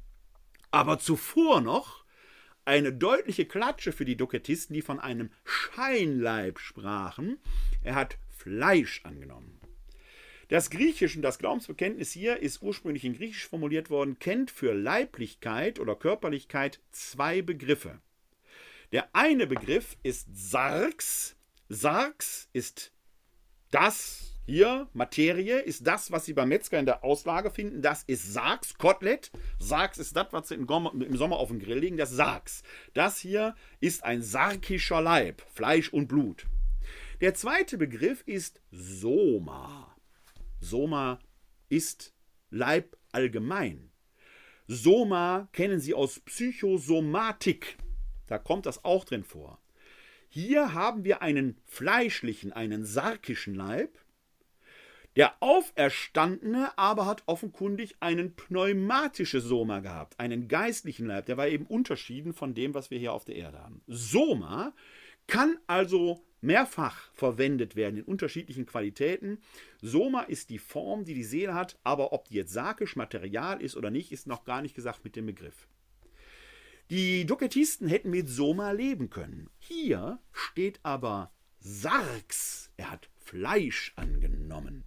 Aber 0.70 1.00
zuvor 1.00 1.62
noch 1.62 2.04
eine 2.66 2.92
deutliche 2.92 3.46
Klatsche 3.46 3.94
für 3.94 4.04
die 4.04 4.18
Doketisten, 4.18 4.74
die 4.74 4.82
von 4.82 5.00
einem 5.00 5.30
Scheinleib 5.46 6.60
sprachen. 6.60 7.38
Er 7.84 7.96
hat 7.96 8.18
Fleisch 8.46 9.02
angenommen. 9.04 9.60
Das 10.50 10.70
Griechische, 10.70 11.20
das 11.20 11.40
Glaubensbekenntnis 11.40 12.12
hier 12.12 12.38
ist 12.38 12.62
ursprünglich 12.62 13.04
in 13.04 13.16
Griechisch 13.16 13.48
formuliert 13.48 13.90
worden, 13.90 14.20
kennt 14.20 14.52
für 14.52 14.76
Leiblichkeit 14.76 15.80
oder 15.80 15.96
Körperlichkeit 15.96 16.80
zwei 16.92 17.42
Begriffe. 17.42 18.00
Der 18.92 19.10
eine 19.14 19.48
Begriff 19.48 19.98
ist 20.04 20.28
Sarx. 20.32 21.36
Sarx 21.70 22.48
ist 22.54 22.92
das 23.72 24.36
hier, 24.46 24.90
Materie, 24.94 25.62
ist 25.62 25.88
das, 25.88 26.12
was 26.12 26.26
Sie 26.26 26.34
beim 26.34 26.50
Metzger 26.50 26.78
in 26.78 26.86
der 26.86 27.04
Auslage 27.04 27.50
finden. 27.50 27.82
Das 27.82 28.04
ist 28.04 28.32
Sarx, 28.32 28.78
Kotelett. 28.78 29.32
Sarx 29.58 29.98
ist 29.98 30.16
das, 30.16 30.28
was 30.30 30.50
Sie 30.50 30.54
im 30.54 31.18
Sommer 31.18 31.38
auf 31.38 31.48
dem 31.48 31.58
Grill 31.58 31.80
legen, 31.80 31.98
das 31.98 32.12
Sarx. 32.12 32.62
Das 32.94 33.18
hier 33.18 33.56
ist 33.80 34.04
ein 34.04 34.22
sarkischer 34.22 35.02
Leib, 35.02 35.42
Fleisch 35.52 35.92
und 35.92 36.06
Blut. 36.06 36.46
Der 37.22 37.34
zweite 37.34 37.78
Begriff 37.78 38.24
ist 38.26 38.62
Soma. 38.72 39.96
Soma 40.60 41.20
ist 41.70 42.14
Leib 42.50 42.98
allgemein. 43.14 43.92
Soma 44.68 45.48
kennen 45.54 45.80
Sie 45.80 45.94
aus 45.94 46.20
Psychosomatik. 46.20 47.78
Da 48.28 48.38
kommt 48.38 48.66
das 48.66 48.84
auch 48.84 49.06
drin 49.06 49.24
vor. 49.24 49.62
Hier 50.28 50.74
haben 50.74 51.06
wir 51.06 51.22
einen 51.22 51.58
fleischlichen, 51.66 52.52
einen 52.52 52.84
sarkischen 52.84 53.56
Leib. 53.56 53.98
Der 55.16 55.42
Auferstandene 55.42 56.78
aber 56.78 57.06
hat 57.06 57.24
offenkundig 57.28 57.96
einen 58.02 58.36
pneumatischen 58.36 59.40
Soma 59.40 59.80
gehabt, 59.80 60.20
einen 60.20 60.50
geistlichen 60.50 61.06
Leib. 61.06 61.28
Der 61.28 61.38
war 61.38 61.48
eben 61.48 61.66
unterschieden 61.66 62.34
von 62.34 62.54
dem, 62.54 62.74
was 62.74 62.92
wir 62.92 63.00
hier 63.00 63.14
auf 63.14 63.24
der 63.24 63.36
Erde 63.36 63.60
haben. 63.60 63.82
Soma 63.88 64.74
kann 65.28 65.58
also 65.68 66.25
mehrfach 66.46 67.12
verwendet 67.14 67.76
werden 67.76 67.98
in 67.98 68.04
unterschiedlichen 68.04 68.66
Qualitäten. 68.66 69.40
Soma 69.82 70.22
ist 70.22 70.50
die 70.50 70.60
Form, 70.60 71.04
die 71.04 71.14
die 71.14 71.24
Seele 71.24 71.54
hat, 71.54 71.78
aber 71.84 72.14
ob 72.14 72.28
die 72.28 72.36
jetzt 72.36 72.54
sarkisch 72.54 72.96
Material 72.96 73.62
ist 73.62 73.76
oder 73.76 73.92
nicht, 73.92 74.12
ist 74.12 74.28
noch 74.28 74.46
gar 74.46 74.62
nicht 74.62 74.76
gesagt 74.76 75.04
mit 75.04 75.16
dem 75.16 75.26
Begriff. 75.26 75.68
Die 76.90 77.26
Doketisten 77.26 77.88
hätten 77.88 78.12
mit 78.12 78.30
Soma 78.30 78.72
leben 78.72 79.10
können. 79.10 79.50
Hier 79.58 80.20
steht 80.32 80.80
aber 80.84 81.32
Sarx. 81.60 82.72
Er 82.78 82.92
hat 82.92 83.10
Fleisch 83.16 83.92
angenommen. 83.96 84.84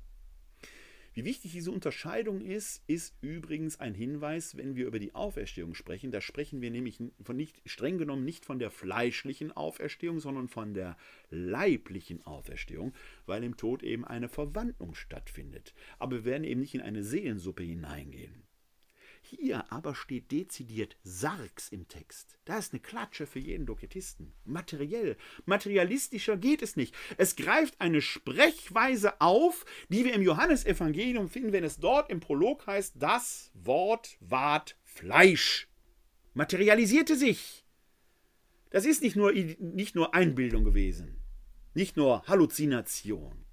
Wie 1.18 1.24
wichtig 1.24 1.50
diese 1.50 1.72
Unterscheidung 1.72 2.40
ist, 2.40 2.80
ist 2.86 3.12
übrigens 3.22 3.80
ein 3.80 3.92
Hinweis, 3.92 4.56
wenn 4.56 4.76
wir 4.76 4.86
über 4.86 5.00
die 5.00 5.16
Auferstehung 5.16 5.74
sprechen. 5.74 6.12
Da 6.12 6.20
sprechen 6.20 6.60
wir 6.60 6.70
nämlich 6.70 7.02
von 7.24 7.36
nicht, 7.36 7.60
streng 7.66 7.98
genommen 7.98 8.24
nicht 8.24 8.44
von 8.44 8.60
der 8.60 8.70
fleischlichen 8.70 9.50
Auferstehung, 9.50 10.20
sondern 10.20 10.46
von 10.46 10.74
der 10.74 10.96
leiblichen 11.28 12.24
Auferstehung, 12.24 12.94
weil 13.26 13.42
im 13.42 13.56
Tod 13.56 13.82
eben 13.82 14.04
eine 14.04 14.28
Verwandlung 14.28 14.94
stattfindet. 14.94 15.74
Aber 15.98 16.18
wir 16.18 16.24
werden 16.24 16.44
eben 16.44 16.60
nicht 16.60 16.76
in 16.76 16.82
eine 16.82 17.02
Seelensuppe 17.02 17.64
hineingehen. 17.64 18.47
Hier 19.30 19.70
aber 19.70 19.94
steht 19.94 20.32
dezidiert 20.32 20.96
Sargs 21.02 21.68
im 21.68 21.86
Text. 21.86 22.38
Da 22.46 22.56
ist 22.56 22.72
eine 22.72 22.80
Klatsche 22.80 23.26
für 23.26 23.38
jeden 23.38 23.66
Doketisten. 23.66 24.32
Materiell. 24.46 25.18
Materialistischer 25.44 26.38
geht 26.38 26.62
es 26.62 26.76
nicht. 26.76 26.94
Es 27.18 27.36
greift 27.36 27.78
eine 27.78 28.00
Sprechweise 28.00 29.20
auf, 29.20 29.66
die 29.90 30.06
wir 30.06 30.14
im 30.14 30.22
Johannesevangelium 30.22 31.28
finden, 31.28 31.52
wenn 31.52 31.62
es 31.62 31.76
dort 31.76 32.10
im 32.10 32.20
Prolog 32.20 32.66
heißt, 32.66 32.94
das 32.96 33.50
Wort 33.52 34.16
ward 34.20 34.78
Fleisch. 34.82 35.68
Materialisierte 36.32 37.14
sich. 37.14 37.66
Das 38.70 38.86
ist 38.86 39.02
nicht 39.02 39.16
nur, 39.16 39.32
nicht 39.32 39.94
nur 39.94 40.14
Einbildung 40.14 40.64
gewesen. 40.64 41.22
Nicht 41.74 41.98
nur 41.98 42.26
Halluzination. 42.26 43.44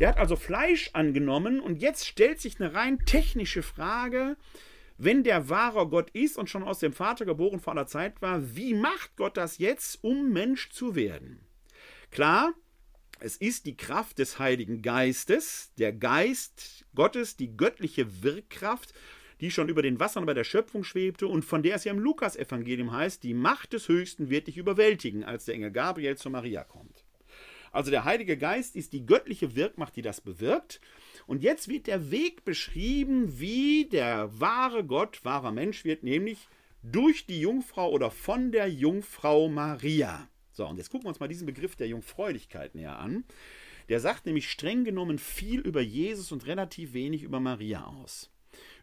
Der 0.00 0.08
hat 0.08 0.16
also 0.16 0.34
Fleisch 0.34 0.90
angenommen 0.92 1.60
und 1.60 1.76
jetzt 1.76 2.04
stellt 2.04 2.40
sich 2.40 2.60
eine 2.60 2.74
rein 2.74 2.98
technische 3.04 3.62
Frage, 3.62 4.36
wenn 4.98 5.22
der 5.22 5.48
wahre 5.48 5.88
Gott 5.88 6.10
ist 6.10 6.36
und 6.36 6.50
schon 6.50 6.64
aus 6.64 6.80
dem 6.80 6.92
Vater 6.92 7.24
geboren 7.24 7.60
vor 7.60 7.72
aller 7.72 7.86
Zeit 7.86 8.20
war, 8.20 8.56
wie 8.56 8.74
macht 8.74 9.16
Gott 9.16 9.36
das 9.36 9.58
jetzt, 9.58 10.02
um 10.02 10.32
Mensch 10.32 10.70
zu 10.70 10.96
werden? 10.96 11.40
Klar, 12.10 12.52
es 13.20 13.36
ist 13.36 13.66
die 13.66 13.76
Kraft 13.76 14.18
des 14.18 14.38
Heiligen 14.38 14.82
Geistes, 14.82 15.72
der 15.78 15.92
Geist 15.92 16.84
Gottes, 16.94 17.36
die 17.36 17.56
göttliche 17.56 18.22
Wirkkraft, 18.22 18.92
die 19.40 19.50
schon 19.50 19.68
über 19.68 19.82
den 19.82 20.00
Wassern 20.00 20.26
bei 20.26 20.34
der 20.34 20.44
Schöpfung 20.44 20.82
schwebte 20.82 21.28
und 21.28 21.44
von 21.44 21.62
der 21.62 21.76
es 21.76 21.84
ja 21.84 21.92
im 21.92 22.00
Lukas-Evangelium 22.00 22.92
heißt, 22.92 23.22
die 23.22 23.34
Macht 23.34 23.72
des 23.72 23.88
Höchsten 23.88 24.30
wird 24.30 24.48
dich 24.48 24.56
überwältigen, 24.56 25.22
als 25.22 25.44
der 25.44 25.54
Engel 25.54 25.70
Gabriel 25.70 26.16
zu 26.16 26.28
Maria 26.28 26.64
kommt. 26.64 27.04
Also 27.70 27.90
der 27.90 28.04
Heilige 28.04 28.36
Geist 28.36 28.74
ist 28.74 28.92
die 28.92 29.06
göttliche 29.06 29.54
Wirkmacht, 29.54 29.94
die 29.96 30.02
das 30.02 30.20
bewirkt. 30.20 30.80
Und 31.28 31.42
jetzt 31.42 31.68
wird 31.68 31.86
der 31.86 32.10
Weg 32.10 32.46
beschrieben, 32.46 33.38
wie 33.38 33.84
der 33.84 34.40
wahre 34.40 34.82
Gott, 34.82 35.22
wahrer 35.26 35.52
Mensch 35.52 35.84
wird, 35.84 36.02
nämlich 36.02 36.48
durch 36.82 37.26
die 37.26 37.42
Jungfrau 37.42 37.90
oder 37.90 38.10
von 38.10 38.50
der 38.50 38.66
Jungfrau 38.68 39.50
Maria. 39.50 40.26
So, 40.52 40.66
und 40.66 40.78
jetzt 40.78 40.88
gucken 40.88 41.04
wir 41.04 41.10
uns 41.10 41.20
mal 41.20 41.28
diesen 41.28 41.44
Begriff 41.44 41.76
der 41.76 41.86
Jungfräulichkeit 41.86 42.74
näher 42.74 42.98
an. 42.98 43.24
Der 43.90 44.00
sagt 44.00 44.24
nämlich 44.24 44.50
streng 44.50 44.84
genommen 44.84 45.18
viel 45.18 45.60
über 45.60 45.82
Jesus 45.82 46.32
und 46.32 46.46
relativ 46.46 46.94
wenig 46.94 47.24
über 47.24 47.40
Maria 47.40 47.84
aus. 47.84 48.30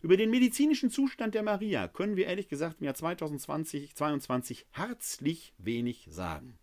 Über 0.03 0.15
den 0.15 0.29
medizinischen 0.29 0.91
Zustand 0.91 1.33
der 1.33 1.41
Maria 1.41 1.87
können 1.87 2.15
wir 2.15 2.27
ehrlich 2.27 2.47
gesagt 2.47 2.79
im 2.79 2.85
Jahr 2.85 2.93
2020, 2.93 3.95
2022 3.95 4.67
herzlich 4.69 5.55
wenig 5.57 6.07
sagen. 6.11 6.59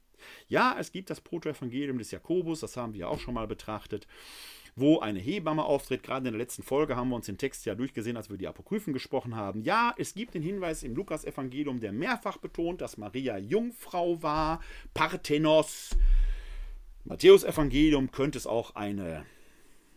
Ja, 0.46 0.76
es 0.78 0.92
gibt 0.92 1.10
das 1.10 1.20
Protoevangelium 1.20 1.98
des 1.98 2.12
Jakobus, 2.12 2.60
das 2.60 2.76
haben 2.76 2.94
wir 2.94 3.08
auch 3.08 3.18
schon 3.18 3.34
mal 3.34 3.48
betrachtet. 3.48 4.06
Wo 4.74 5.00
eine 5.00 5.18
Hebamme 5.18 5.64
auftritt. 5.64 6.02
Gerade 6.02 6.26
in 6.28 6.32
der 6.32 6.38
letzten 6.38 6.62
Folge 6.62 6.96
haben 6.96 7.10
wir 7.10 7.16
uns 7.16 7.26
den 7.26 7.38
Text 7.38 7.66
ja 7.66 7.74
durchgesehen, 7.74 8.16
als 8.16 8.30
wir 8.30 8.38
die 8.38 8.48
Apokryphen 8.48 8.92
gesprochen 8.92 9.36
haben. 9.36 9.62
Ja, 9.62 9.94
es 9.98 10.14
gibt 10.14 10.34
den 10.34 10.42
Hinweis 10.42 10.82
im 10.82 10.94
Lukas-Evangelium, 10.94 11.80
der 11.80 11.92
mehrfach 11.92 12.38
betont, 12.38 12.80
dass 12.80 12.96
Maria 12.96 13.38
Jungfrau 13.38 14.22
war, 14.22 14.60
Parthenos. 14.94 15.90
Matthäus-Evangelium 17.04 18.10
könnte 18.12 18.38
es 18.38 18.46
auch 18.46 18.74
eine 18.74 19.26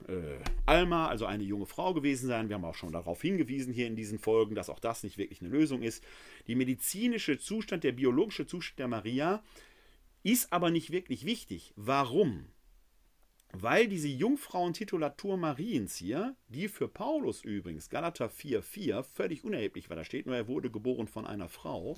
äh, 0.07 0.39
Alma, 0.65 1.07
also 1.07 1.25
eine 1.25 1.43
junge 1.43 1.65
Frau 1.65 1.93
gewesen 1.93 2.27
sein. 2.27 2.49
Wir 2.49 2.55
haben 2.55 2.65
auch 2.65 2.75
schon 2.75 2.91
darauf 2.91 3.21
hingewiesen 3.21 3.73
hier 3.73 3.87
in 3.87 3.95
diesen 3.95 4.19
Folgen, 4.19 4.55
dass 4.55 4.69
auch 4.69 4.79
das 4.79 5.03
nicht 5.03 5.17
wirklich 5.17 5.41
eine 5.41 5.49
Lösung 5.49 5.81
ist. 5.81 6.03
Die 6.47 6.55
medizinische 6.55 7.37
Zustand, 7.37 7.83
der 7.83 7.93
biologische 7.93 8.45
Zustand 8.45 8.79
der 8.79 8.87
Maria 8.87 9.43
ist 10.23 10.51
aber 10.51 10.71
nicht 10.71 10.91
wirklich 10.91 11.25
wichtig. 11.25 11.73
Warum? 11.75 12.47
Weil 13.61 13.87
diese 13.87 14.07
Jungfrauentitulatur 14.09 15.37
Mariens 15.37 15.95
hier, 15.95 16.35
die 16.49 16.67
für 16.67 16.89
Paulus 16.89 17.43
übrigens, 17.43 17.89
Galater 17.89 18.27
4,4, 18.27 19.03
völlig 19.03 19.43
unerheblich 19.45 19.89
war, 19.89 19.95
da 19.95 20.03
steht 20.03 20.25
nur, 20.25 20.35
er 20.35 20.47
wurde 20.47 20.69
geboren 20.69 21.07
von 21.07 21.25
einer 21.25 21.47
Frau. 21.47 21.95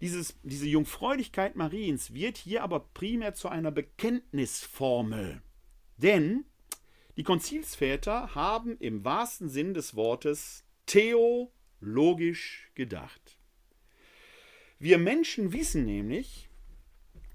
Dieses, 0.00 0.38
diese 0.42 0.66
Jungfräulichkeit 0.66 1.54
Mariens 1.54 2.14
wird 2.14 2.38
hier 2.38 2.62
aber 2.62 2.80
primär 2.80 3.34
zu 3.34 3.48
einer 3.48 3.70
Bekenntnisformel. 3.70 5.42
Denn 5.98 6.44
die 7.16 7.22
Konzilsväter 7.22 8.34
haben 8.34 8.78
im 8.78 9.04
wahrsten 9.04 9.48
Sinn 9.48 9.74
des 9.74 9.94
Wortes 9.94 10.64
theologisch 10.86 12.70
gedacht. 12.74 13.38
Wir 14.78 14.98
Menschen 14.98 15.52
wissen 15.52 15.84
nämlich, 15.84 16.48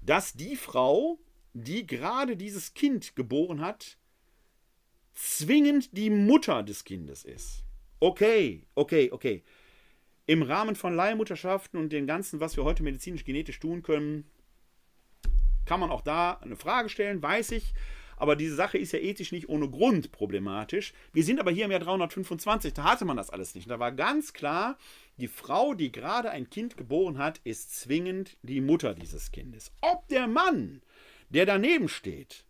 dass 0.02 0.32
die 0.32 0.56
Frau, 0.56 1.18
die 1.52 1.86
gerade 1.86 2.36
dieses 2.36 2.74
Kind 2.74 3.16
geboren 3.16 3.60
hat, 3.60 3.96
zwingend 5.14 5.96
die 5.96 6.10
Mutter 6.10 6.62
des 6.62 6.84
Kindes 6.84 7.24
ist. 7.24 7.64
Okay, 7.98 8.66
okay, 8.74 9.10
okay. 9.12 9.42
Im 10.26 10.42
Rahmen 10.42 10.76
von 10.76 10.94
Leihmutterschaften 10.94 11.78
und 11.78 11.92
dem 11.92 12.06
Ganzen, 12.06 12.40
was 12.40 12.56
wir 12.56 12.64
heute 12.64 12.82
medizinisch-genetisch 12.82 13.58
tun 13.58 13.82
können, 13.82 14.24
kann 15.66 15.80
man 15.80 15.90
auch 15.90 16.02
da 16.02 16.34
eine 16.34 16.56
Frage 16.56 16.88
stellen, 16.88 17.22
weiß 17.22 17.52
ich. 17.52 17.74
Aber 18.16 18.36
diese 18.36 18.54
Sache 18.54 18.76
ist 18.76 18.92
ja 18.92 18.98
ethisch 18.98 19.32
nicht 19.32 19.48
ohne 19.48 19.68
Grund 19.68 20.12
problematisch. 20.12 20.92
Wir 21.12 21.24
sind 21.24 21.40
aber 21.40 21.50
hier 21.50 21.64
im 21.64 21.70
Jahr 21.70 21.80
325, 21.80 22.74
da 22.74 22.84
hatte 22.84 23.06
man 23.06 23.16
das 23.16 23.30
alles 23.30 23.54
nicht. 23.54 23.70
Da 23.70 23.78
war 23.78 23.92
ganz 23.92 24.34
klar, 24.34 24.76
die 25.16 25.26
Frau, 25.26 25.72
die 25.72 25.90
gerade 25.90 26.30
ein 26.30 26.50
Kind 26.50 26.76
geboren 26.76 27.16
hat, 27.16 27.40
ist 27.44 27.74
zwingend 27.74 28.36
die 28.42 28.60
Mutter 28.60 28.94
dieses 28.94 29.32
Kindes. 29.32 29.72
Ob 29.80 30.06
der 30.08 30.26
Mann, 30.26 30.82
der 31.30 31.46
daneben 31.46 31.88
steht, 31.88 32.44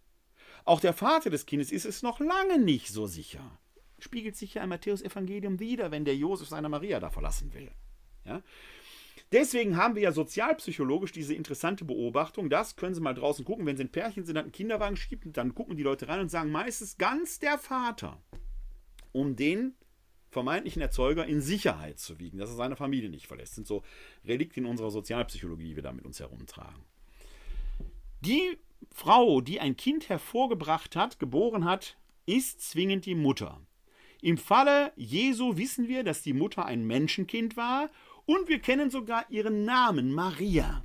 auch 0.64 0.80
der 0.80 0.92
Vater 0.92 1.30
des 1.30 1.46
Kindes 1.46 1.72
ist, 1.72 1.84
ist 1.84 2.02
noch 2.02 2.20
lange 2.20 2.58
nicht 2.58 2.88
so 2.88 3.06
sicher. 3.06 3.58
Spiegelt 3.98 4.36
sich 4.36 4.54
ja 4.54 4.62
im 4.62 4.70
Matthäus-Evangelium 4.70 5.60
wieder, 5.60 5.90
wenn 5.90 6.04
der 6.04 6.16
Josef 6.16 6.48
seine 6.48 6.68
Maria 6.68 7.00
da 7.00 7.10
verlassen 7.10 7.52
will. 7.52 7.70
Ja? 8.24 8.42
Deswegen 9.32 9.76
haben 9.76 9.94
wir 9.94 10.02
ja 10.02 10.12
sozialpsychologisch 10.12 11.12
diese 11.12 11.34
interessante 11.34 11.84
Beobachtung, 11.84 12.50
das 12.50 12.74
können 12.74 12.94
Sie 12.94 13.00
mal 13.00 13.14
draußen 13.14 13.44
gucken, 13.44 13.64
wenn 13.64 13.76
Sie 13.76 13.84
ein 13.84 13.92
Pärchen 13.92 14.24
sind, 14.24 14.36
einen 14.36 14.50
Kinderwagen 14.50 14.96
schiebt, 14.96 15.24
dann 15.36 15.54
gucken 15.54 15.76
die 15.76 15.84
Leute 15.84 16.08
rein 16.08 16.20
und 16.20 16.30
sagen 16.30 16.50
meistens 16.50 16.98
ganz 16.98 17.38
der 17.38 17.56
Vater, 17.58 18.20
um 19.12 19.36
den 19.36 19.74
vermeintlichen 20.30 20.82
Erzeuger 20.82 21.26
in 21.26 21.40
Sicherheit 21.40 21.98
zu 21.98 22.18
wiegen, 22.18 22.38
dass 22.38 22.50
er 22.50 22.56
seine 22.56 22.76
Familie 22.76 23.10
nicht 23.10 23.26
verlässt. 23.26 23.52
Das 23.52 23.56
sind 23.56 23.66
so 23.66 23.82
Relikte 24.24 24.60
in 24.60 24.66
unserer 24.66 24.90
Sozialpsychologie, 24.90 25.68
die 25.68 25.76
wir 25.76 25.82
da 25.82 25.92
mit 25.92 26.04
uns 26.04 26.18
herumtragen. 26.18 26.84
Die 28.20 28.58
Frau, 28.92 29.40
die 29.40 29.60
ein 29.60 29.76
Kind 29.76 30.10
hervorgebracht 30.10 30.94
hat, 30.94 31.18
geboren 31.18 31.64
hat, 31.64 31.96
ist 32.26 32.60
zwingend 32.60 33.06
die 33.06 33.14
Mutter. 33.14 33.60
Im 34.20 34.36
Falle 34.36 34.92
Jesu 34.96 35.56
wissen 35.56 35.88
wir, 35.88 36.04
dass 36.04 36.22
die 36.22 36.34
Mutter 36.34 36.66
ein 36.66 36.86
Menschenkind 36.86 37.56
war 37.56 37.88
und 38.26 38.48
wir 38.48 38.58
kennen 38.58 38.90
sogar 38.90 39.24
ihren 39.30 39.64
Namen, 39.64 40.12
Maria. 40.12 40.84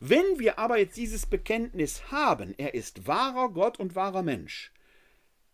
Wenn 0.00 0.38
wir 0.38 0.58
aber 0.58 0.78
jetzt 0.78 0.98
dieses 0.98 1.24
Bekenntnis 1.24 2.12
haben, 2.12 2.54
er 2.58 2.74
ist 2.74 3.06
wahrer 3.06 3.48
Gott 3.48 3.80
und 3.80 3.94
wahrer 3.94 4.22
Mensch, 4.22 4.70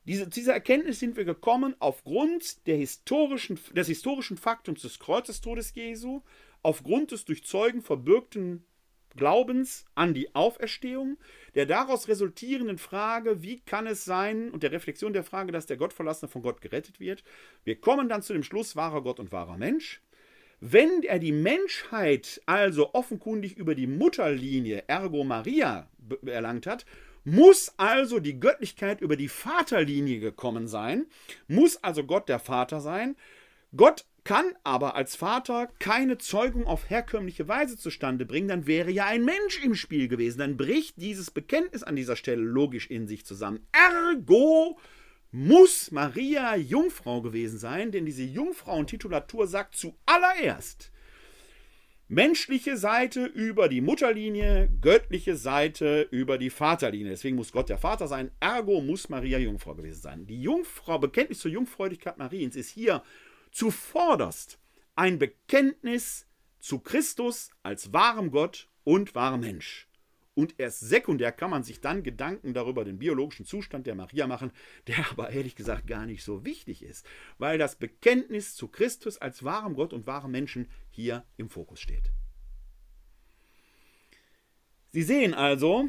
diese, 0.06 0.28
dieser 0.28 0.52
Erkenntnis 0.52 0.98
sind 0.98 1.16
wir 1.16 1.24
gekommen 1.24 1.76
aufgrund 1.78 2.66
der 2.66 2.76
historischen, 2.76 3.58
des 3.74 3.86
historischen 3.86 4.36
Faktums 4.36 4.82
des 4.82 4.98
Kreuzestodes 4.98 5.74
Jesu, 5.74 6.20
aufgrund 6.62 7.12
des 7.12 7.24
durch 7.24 7.44
Zeugen 7.44 7.80
verbürgten 7.80 8.64
Glaubens 9.16 9.84
an 9.94 10.14
die 10.14 10.34
Auferstehung, 10.34 11.18
der 11.54 11.66
daraus 11.66 12.08
resultierenden 12.08 12.78
Frage, 12.78 13.42
wie 13.42 13.60
kann 13.60 13.86
es 13.86 14.04
sein, 14.04 14.50
und 14.50 14.62
der 14.62 14.72
Reflexion 14.72 15.12
der 15.12 15.24
Frage, 15.24 15.52
dass 15.52 15.66
der 15.66 15.76
Gottverlassene 15.76 16.30
von 16.30 16.42
Gott 16.42 16.60
gerettet 16.60 17.00
wird. 17.00 17.22
Wir 17.64 17.80
kommen 17.80 18.08
dann 18.08 18.22
zu 18.22 18.32
dem 18.32 18.42
Schluss, 18.42 18.76
wahrer 18.76 19.02
Gott 19.02 19.20
und 19.20 19.32
wahrer 19.32 19.56
Mensch. 19.56 20.00
Wenn 20.60 21.02
er 21.02 21.18
die 21.18 21.32
Menschheit 21.32 22.40
also 22.46 22.94
offenkundig 22.94 23.56
über 23.56 23.74
die 23.74 23.86
Mutterlinie, 23.86 24.84
ergo 24.86 25.24
Maria, 25.24 25.88
erlangt 26.24 26.66
hat, 26.66 26.86
muss 27.24 27.72
also 27.78 28.20
die 28.20 28.38
Göttlichkeit 28.38 29.00
über 29.00 29.16
die 29.16 29.28
Vaterlinie 29.28 30.20
gekommen 30.20 30.68
sein, 30.68 31.06
muss 31.48 31.82
also 31.82 32.04
Gott 32.04 32.28
der 32.28 32.38
Vater 32.38 32.80
sein. 32.80 33.16
Gott 33.76 34.04
kann 34.24 34.46
aber 34.64 34.96
als 34.96 35.16
Vater 35.16 35.68
keine 35.78 36.18
Zeugung 36.18 36.66
auf 36.66 36.88
herkömmliche 36.88 37.46
Weise 37.46 37.76
zustande 37.76 38.24
bringen, 38.24 38.48
dann 38.48 38.66
wäre 38.66 38.90
ja 38.90 39.06
ein 39.06 39.24
Mensch 39.24 39.62
im 39.62 39.74
Spiel 39.74 40.08
gewesen. 40.08 40.38
Dann 40.38 40.56
bricht 40.56 40.96
dieses 40.96 41.30
Bekenntnis 41.30 41.82
an 41.82 41.94
dieser 41.94 42.16
Stelle 42.16 42.42
logisch 42.42 42.90
in 42.90 43.06
sich 43.06 43.24
zusammen. 43.26 43.66
Ergo 43.72 44.78
muss 45.30 45.90
Maria 45.90 46.56
Jungfrau 46.56 47.20
gewesen 47.20 47.58
sein, 47.58 47.92
denn 47.92 48.06
diese 48.06 48.22
Jungfrauentitulatur 48.22 49.46
sagt 49.46 49.76
zuallererst 49.76 50.90
menschliche 52.08 52.76
Seite 52.76 53.24
über 53.24 53.68
die 53.68 53.80
Mutterlinie, 53.80 54.70
göttliche 54.80 55.36
Seite 55.36 56.06
über 56.10 56.38
die 56.38 56.50
Vaterlinie. 56.50 57.10
Deswegen 57.10 57.36
muss 57.36 57.52
Gott 57.52 57.68
der 57.68 57.78
Vater 57.78 58.08
sein, 58.08 58.30
ergo 58.40 58.80
muss 58.80 59.08
Maria 59.08 59.38
Jungfrau 59.38 59.74
gewesen 59.74 60.00
sein. 60.00 60.26
Die 60.26 60.40
Jungfrau, 60.40 60.98
Bekenntnis 60.98 61.40
zur 61.40 61.50
Jungfräulichkeit 61.50 62.18
Mariens 62.18 62.56
ist 62.56 62.70
hier 62.70 63.02
zuvorderst 63.54 64.58
ein 64.96 65.18
Bekenntnis 65.18 66.26
zu 66.58 66.80
Christus 66.80 67.50
als 67.62 67.92
wahrem 67.92 68.30
Gott 68.30 68.68
und 68.82 69.14
wahrem 69.14 69.40
Mensch. 69.40 69.88
Und 70.34 70.56
erst 70.58 70.80
sekundär 70.80 71.30
kann 71.30 71.50
man 71.50 71.62
sich 71.62 71.80
dann 71.80 72.02
Gedanken 72.02 72.54
darüber 72.54 72.84
den 72.84 72.98
biologischen 72.98 73.46
Zustand 73.46 73.86
der 73.86 73.94
Maria 73.94 74.26
machen, 74.26 74.50
der 74.88 75.08
aber 75.12 75.30
ehrlich 75.30 75.54
gesagt 75.54 75.86
gar 75.86 76.04
nicht 76.04 76.24
so 76.24 76.44
wichtig 76.44 76.82
ist, 76.82 77.06
weil 77.38 77.56
das 77.56 77.76
Bekenntnis 77.76 78.56
zu 78.56 78.66
Christus 78.66 79.18
als 79.18 79.44
wahrem 79.44 79.74
Gott 79.74 79.92
und 79.92 80.08
wahrem 80.08 80.32
Menschen 80.32 80.68
hier 80.90 81.24
im 81.36 81.48
Fokus 81.48 81.78
steht. 81.78 82.10
Sie 84.90 85.02
sehen 85.02 85.34
also, 85.34 85.88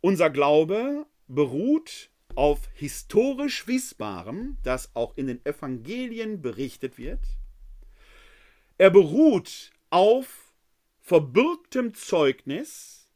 unser 0.00 0.30
Glaube 0.30 1.06
beruht 1.26 2.11
auf 2.36 2.68
historisch 2.74 3.66
Wissbarem, 3.66 4.58
das 4.62 4.94
auch 4.94 5.16
in 5.16 5.26
den 5.26 5.44
Evangelien 5.44 6.42
berichtet 6.42 6.98
wird. 6.98 7.20
Er 8.78 8.90
beruht 8.90 9.70
auf 9.90 10.52
verbürgtem 11.00 11.94
Zeugnis, 11.94 13.10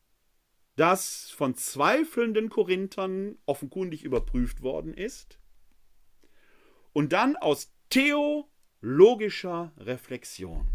das 0.76 1.30
von 1.30 1.55
zweifelnden 1.55 2.51
Korinthern 2.51 3.38
offenkundig 3.47 4.05
überprüft 4.05 4.62
worden 4.62 4.94
ist 4.94 5.38
und 6.93 7.12
dann 7.12 7.36
aus 7.36 7.72
theologischer 7.90 9.72
Reflexion. 9.78 10.68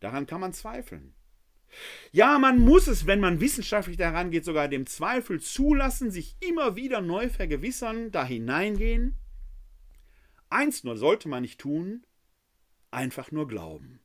Daran 0.00 0.26
kann 0.26 0.40
man 0.40 0.52
zweifeln. 0.52 1.14
Ja, 2.12 2.38
man 2.38 2.58
muss 2.58 2.86
es, 2.86 3.06
wenn 3.06 3.20
man 3.20 3.40
wissenschaftlich 3.40 3.96
daran 3.96 4.30
geht, 4.30 4.44
sogar 4.44 4.68
dem 4.68 4.86
Zweifel 4.86 5.40
zulassen, 5.40 6.10
sich 6.10 6.36
immer 6.40 6.76
wieder 6.76 7.00
neu 7.00 7.28
vergewissern, 7.28 8.10
da 8.10 8.24
hineingehen. 8.24 9.16
Eins 10.50 10.84
nur 10.84 10.96
sollte 10.96 11.28
man 11.28 11.42
nicht 11.42 11.60
tun, 11.60 12.06
einfach 12.90 13.32
nur 13.32 13.48
glauben. 13.48 14.00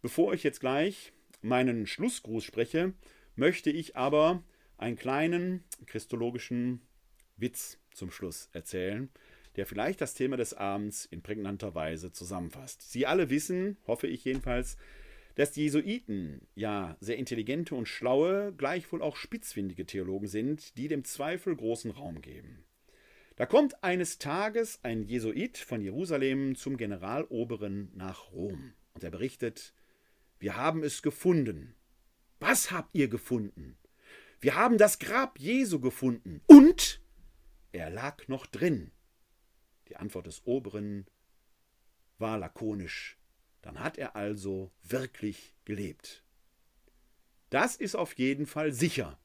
Bevor 0.00 0.32
ich 0.32 0.44
jetzt 0.44 0.60
gleich 0.60 1.12
meinen 1.42 1.86
Schlussgruß 1.86 2.44
spreche, 2.44 2.94
möchte 3.36 3.70
ich 3.70 3.96
aber 3.96 4.42
einen 4.78 4.96
kleinen 4.96 5.64
christologischen 5.86 6.80
Witz 7.36 7.78
zum 7.92 8.10
Schluss 8.10 8.48
erzählen, 8.52 9.10
der 9.56 9.66
vielleicht 9.66 10.00
das 10.00 10.14
Thema 10.14 10.36
des 10.36 10.54
Abends 10.54 11.04
in 11.04 11.22
prägnanter 11.22 11.74
Weise 11.74 12.12
zusammenfasst. 12.12 12.90
Sie 12.90 13.06
alle 13.06 13.28
wissen, 13.28 13.76
hoffe 13.86 14.06
ich 14.06 14.24
jedenfalls, 14.24 14.76
dass 15.34 15.52
die 15.52 15.62
Jesuiten 15.62 16.48
ja 16.54 16.96
sehr 17.00 17.16
intelligente 17.16 17.74
und 17.74 17.86
schlaue, 17.86 18.52
gleichwohl 18.56 19.02
auch 19.02 19.16
spitzfindige 19.16 19.86
Theologen 19.86 20.26
sind, 20.26 20.76
die 20.76 20.88
dem 20.88 21.04
Zweifel 21.04 21.54
großen 21.54 21.90
Raum 21.92 22.22
geben. 22.22 22.64
Da 23.36 23.46
kommt 23.46 23.84
eines 23.84 24.18
Tages 24.18 24.80
ein 24.82 25.04
Jesuit 25.04 25.58
von 25.58 25.80
Jerusalem 25.80 26.56
zum 26.56 26.76
Generaloberen 26.76 27.92
nach 27.94 28.32
Rom 28.32 28.72
und 28.94 29.04
er 29.04 29.10
berichtet, 29.10 29.74
wir 30.40 30.56
haben 30.56 30.82
es 30.82 31.02
gefunden. 31.02 31.76
Was 32.40 32.72
habt 32.72 32.96
ihr 32.96 33.06
gefunden? 33.06 33.76
Wir 34.40 34.54
haben 34.54 34.78
das 34.78 34.98
Grab 34.98 35.38
Jesu 35.38 35.80
gefunden. 35.80 36.40
Und 36.46 37.00
er 37.72 37.90
lag 37.90 38.28
noch 38.28 38.46
drin. 38.46 38.92
Die 39.88 39.96
Antwort 39.96 40.26
des 40.26 40.46
Oberen 40.46 41.06
war 42.18 42.38
lakonisch. 42.38 43.18
Dann 43.62 43.80
hat 43.80 43.98
er 43.98 44.16
also 44.16 44.70
wirklich 44.82 45.54
gelebt. 45.64 46.22
Das 47.50 47.76
ist 47.76 47.94
auf 47.94 48.12
jeden 48.14 48.46
Fall 48.46 48.72
sicher. 48.72 49.18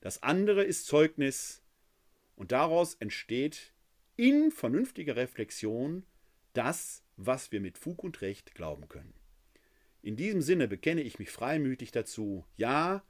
Das 0.00 0.22
andere 0.22 0.64
ist 0.64 0.86
Zeugnis 0.86 1.62
und 2.34 2.52
daraus 2.52 2.94
entsteht 2.94 3.72
in 4.16 4.50
vernünftiger 4.50 5.16
Reflexion 5.16 6.04
das, 6.52 7.02
was 7.16 7.52
wir 7.52 7.60
mit 7.60 7.78
Fug 7.78 8.02
und 8.02 8.20
Recht 8.22 8.54
glauben 8.54 8.88
können. 8.88 9.14
In 10.02 10.16
diesem 10.16 10.40
Sinne 10.40 10.68
bekenne 10.68 11.02
ich 11.02 11.18
mich 11.18 11.30
freimütig 11.30 11.90
dazu, 11.90 12.46
ja, 12.56 13.02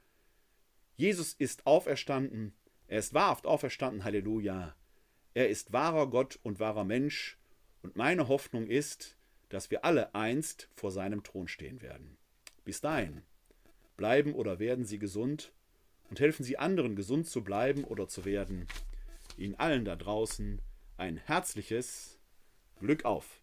Jesus 0.97 1.33
ist 1.33 1.67
auferstanden, 1.67 2.53
er 2.87 2.99
ist 2.99 3.13
wahrhaft 3.13 3.45
auferstanden, 3.45 4.03
Halleluja. 4.03 4.75
Er 5.35 5.47
ist 5.47 5.71
wahrer 5.71 6.09
Gott 6.09 6.39
und 6.41 6.59
wahrer 6.59 6.83
Mensch, 6.83 7.37
und 7.83 7.95
meine 7.95 8.27
Hoffnung 8.27 8.67
ist, 8.67 9.15
dass 9.49 9.69
wir 9.69 9.85
alle 9.85 10.15
einst 10.15 10.69
vor 10.73 10.91
seinem 10.91 11.23
Thron 11.23 11.47
stehen 11.47 11.81
werden. 11.83 12.17
Bis 12.65 12.81
dahin, 12.81 13.21
bleiben 13.95 14.33
oder 14.33 14.57
werden 14.57 14.85
Sie 14.85 14.97
gesund 14.97 15.53
und 16.09 16.19
helfen 16.19 16.43
Sie 16.43 16.57
anderen, 16.57 16.95
gesund 16.95 17.27
zu 17.27 17.43
bleiben 17.43 17.83
oder 17.83 18.07
zu 18.07 18.25
werden. 18.25 18.67
Ihnen 19.37 19.55
allen 19.55 19.85
da 19.85 19.95
draußen 19.95 20.59
ein 20.97 21.17
herzliches 21.17 22.19
Glück 22.79 23.05
auf. 23.05 23.41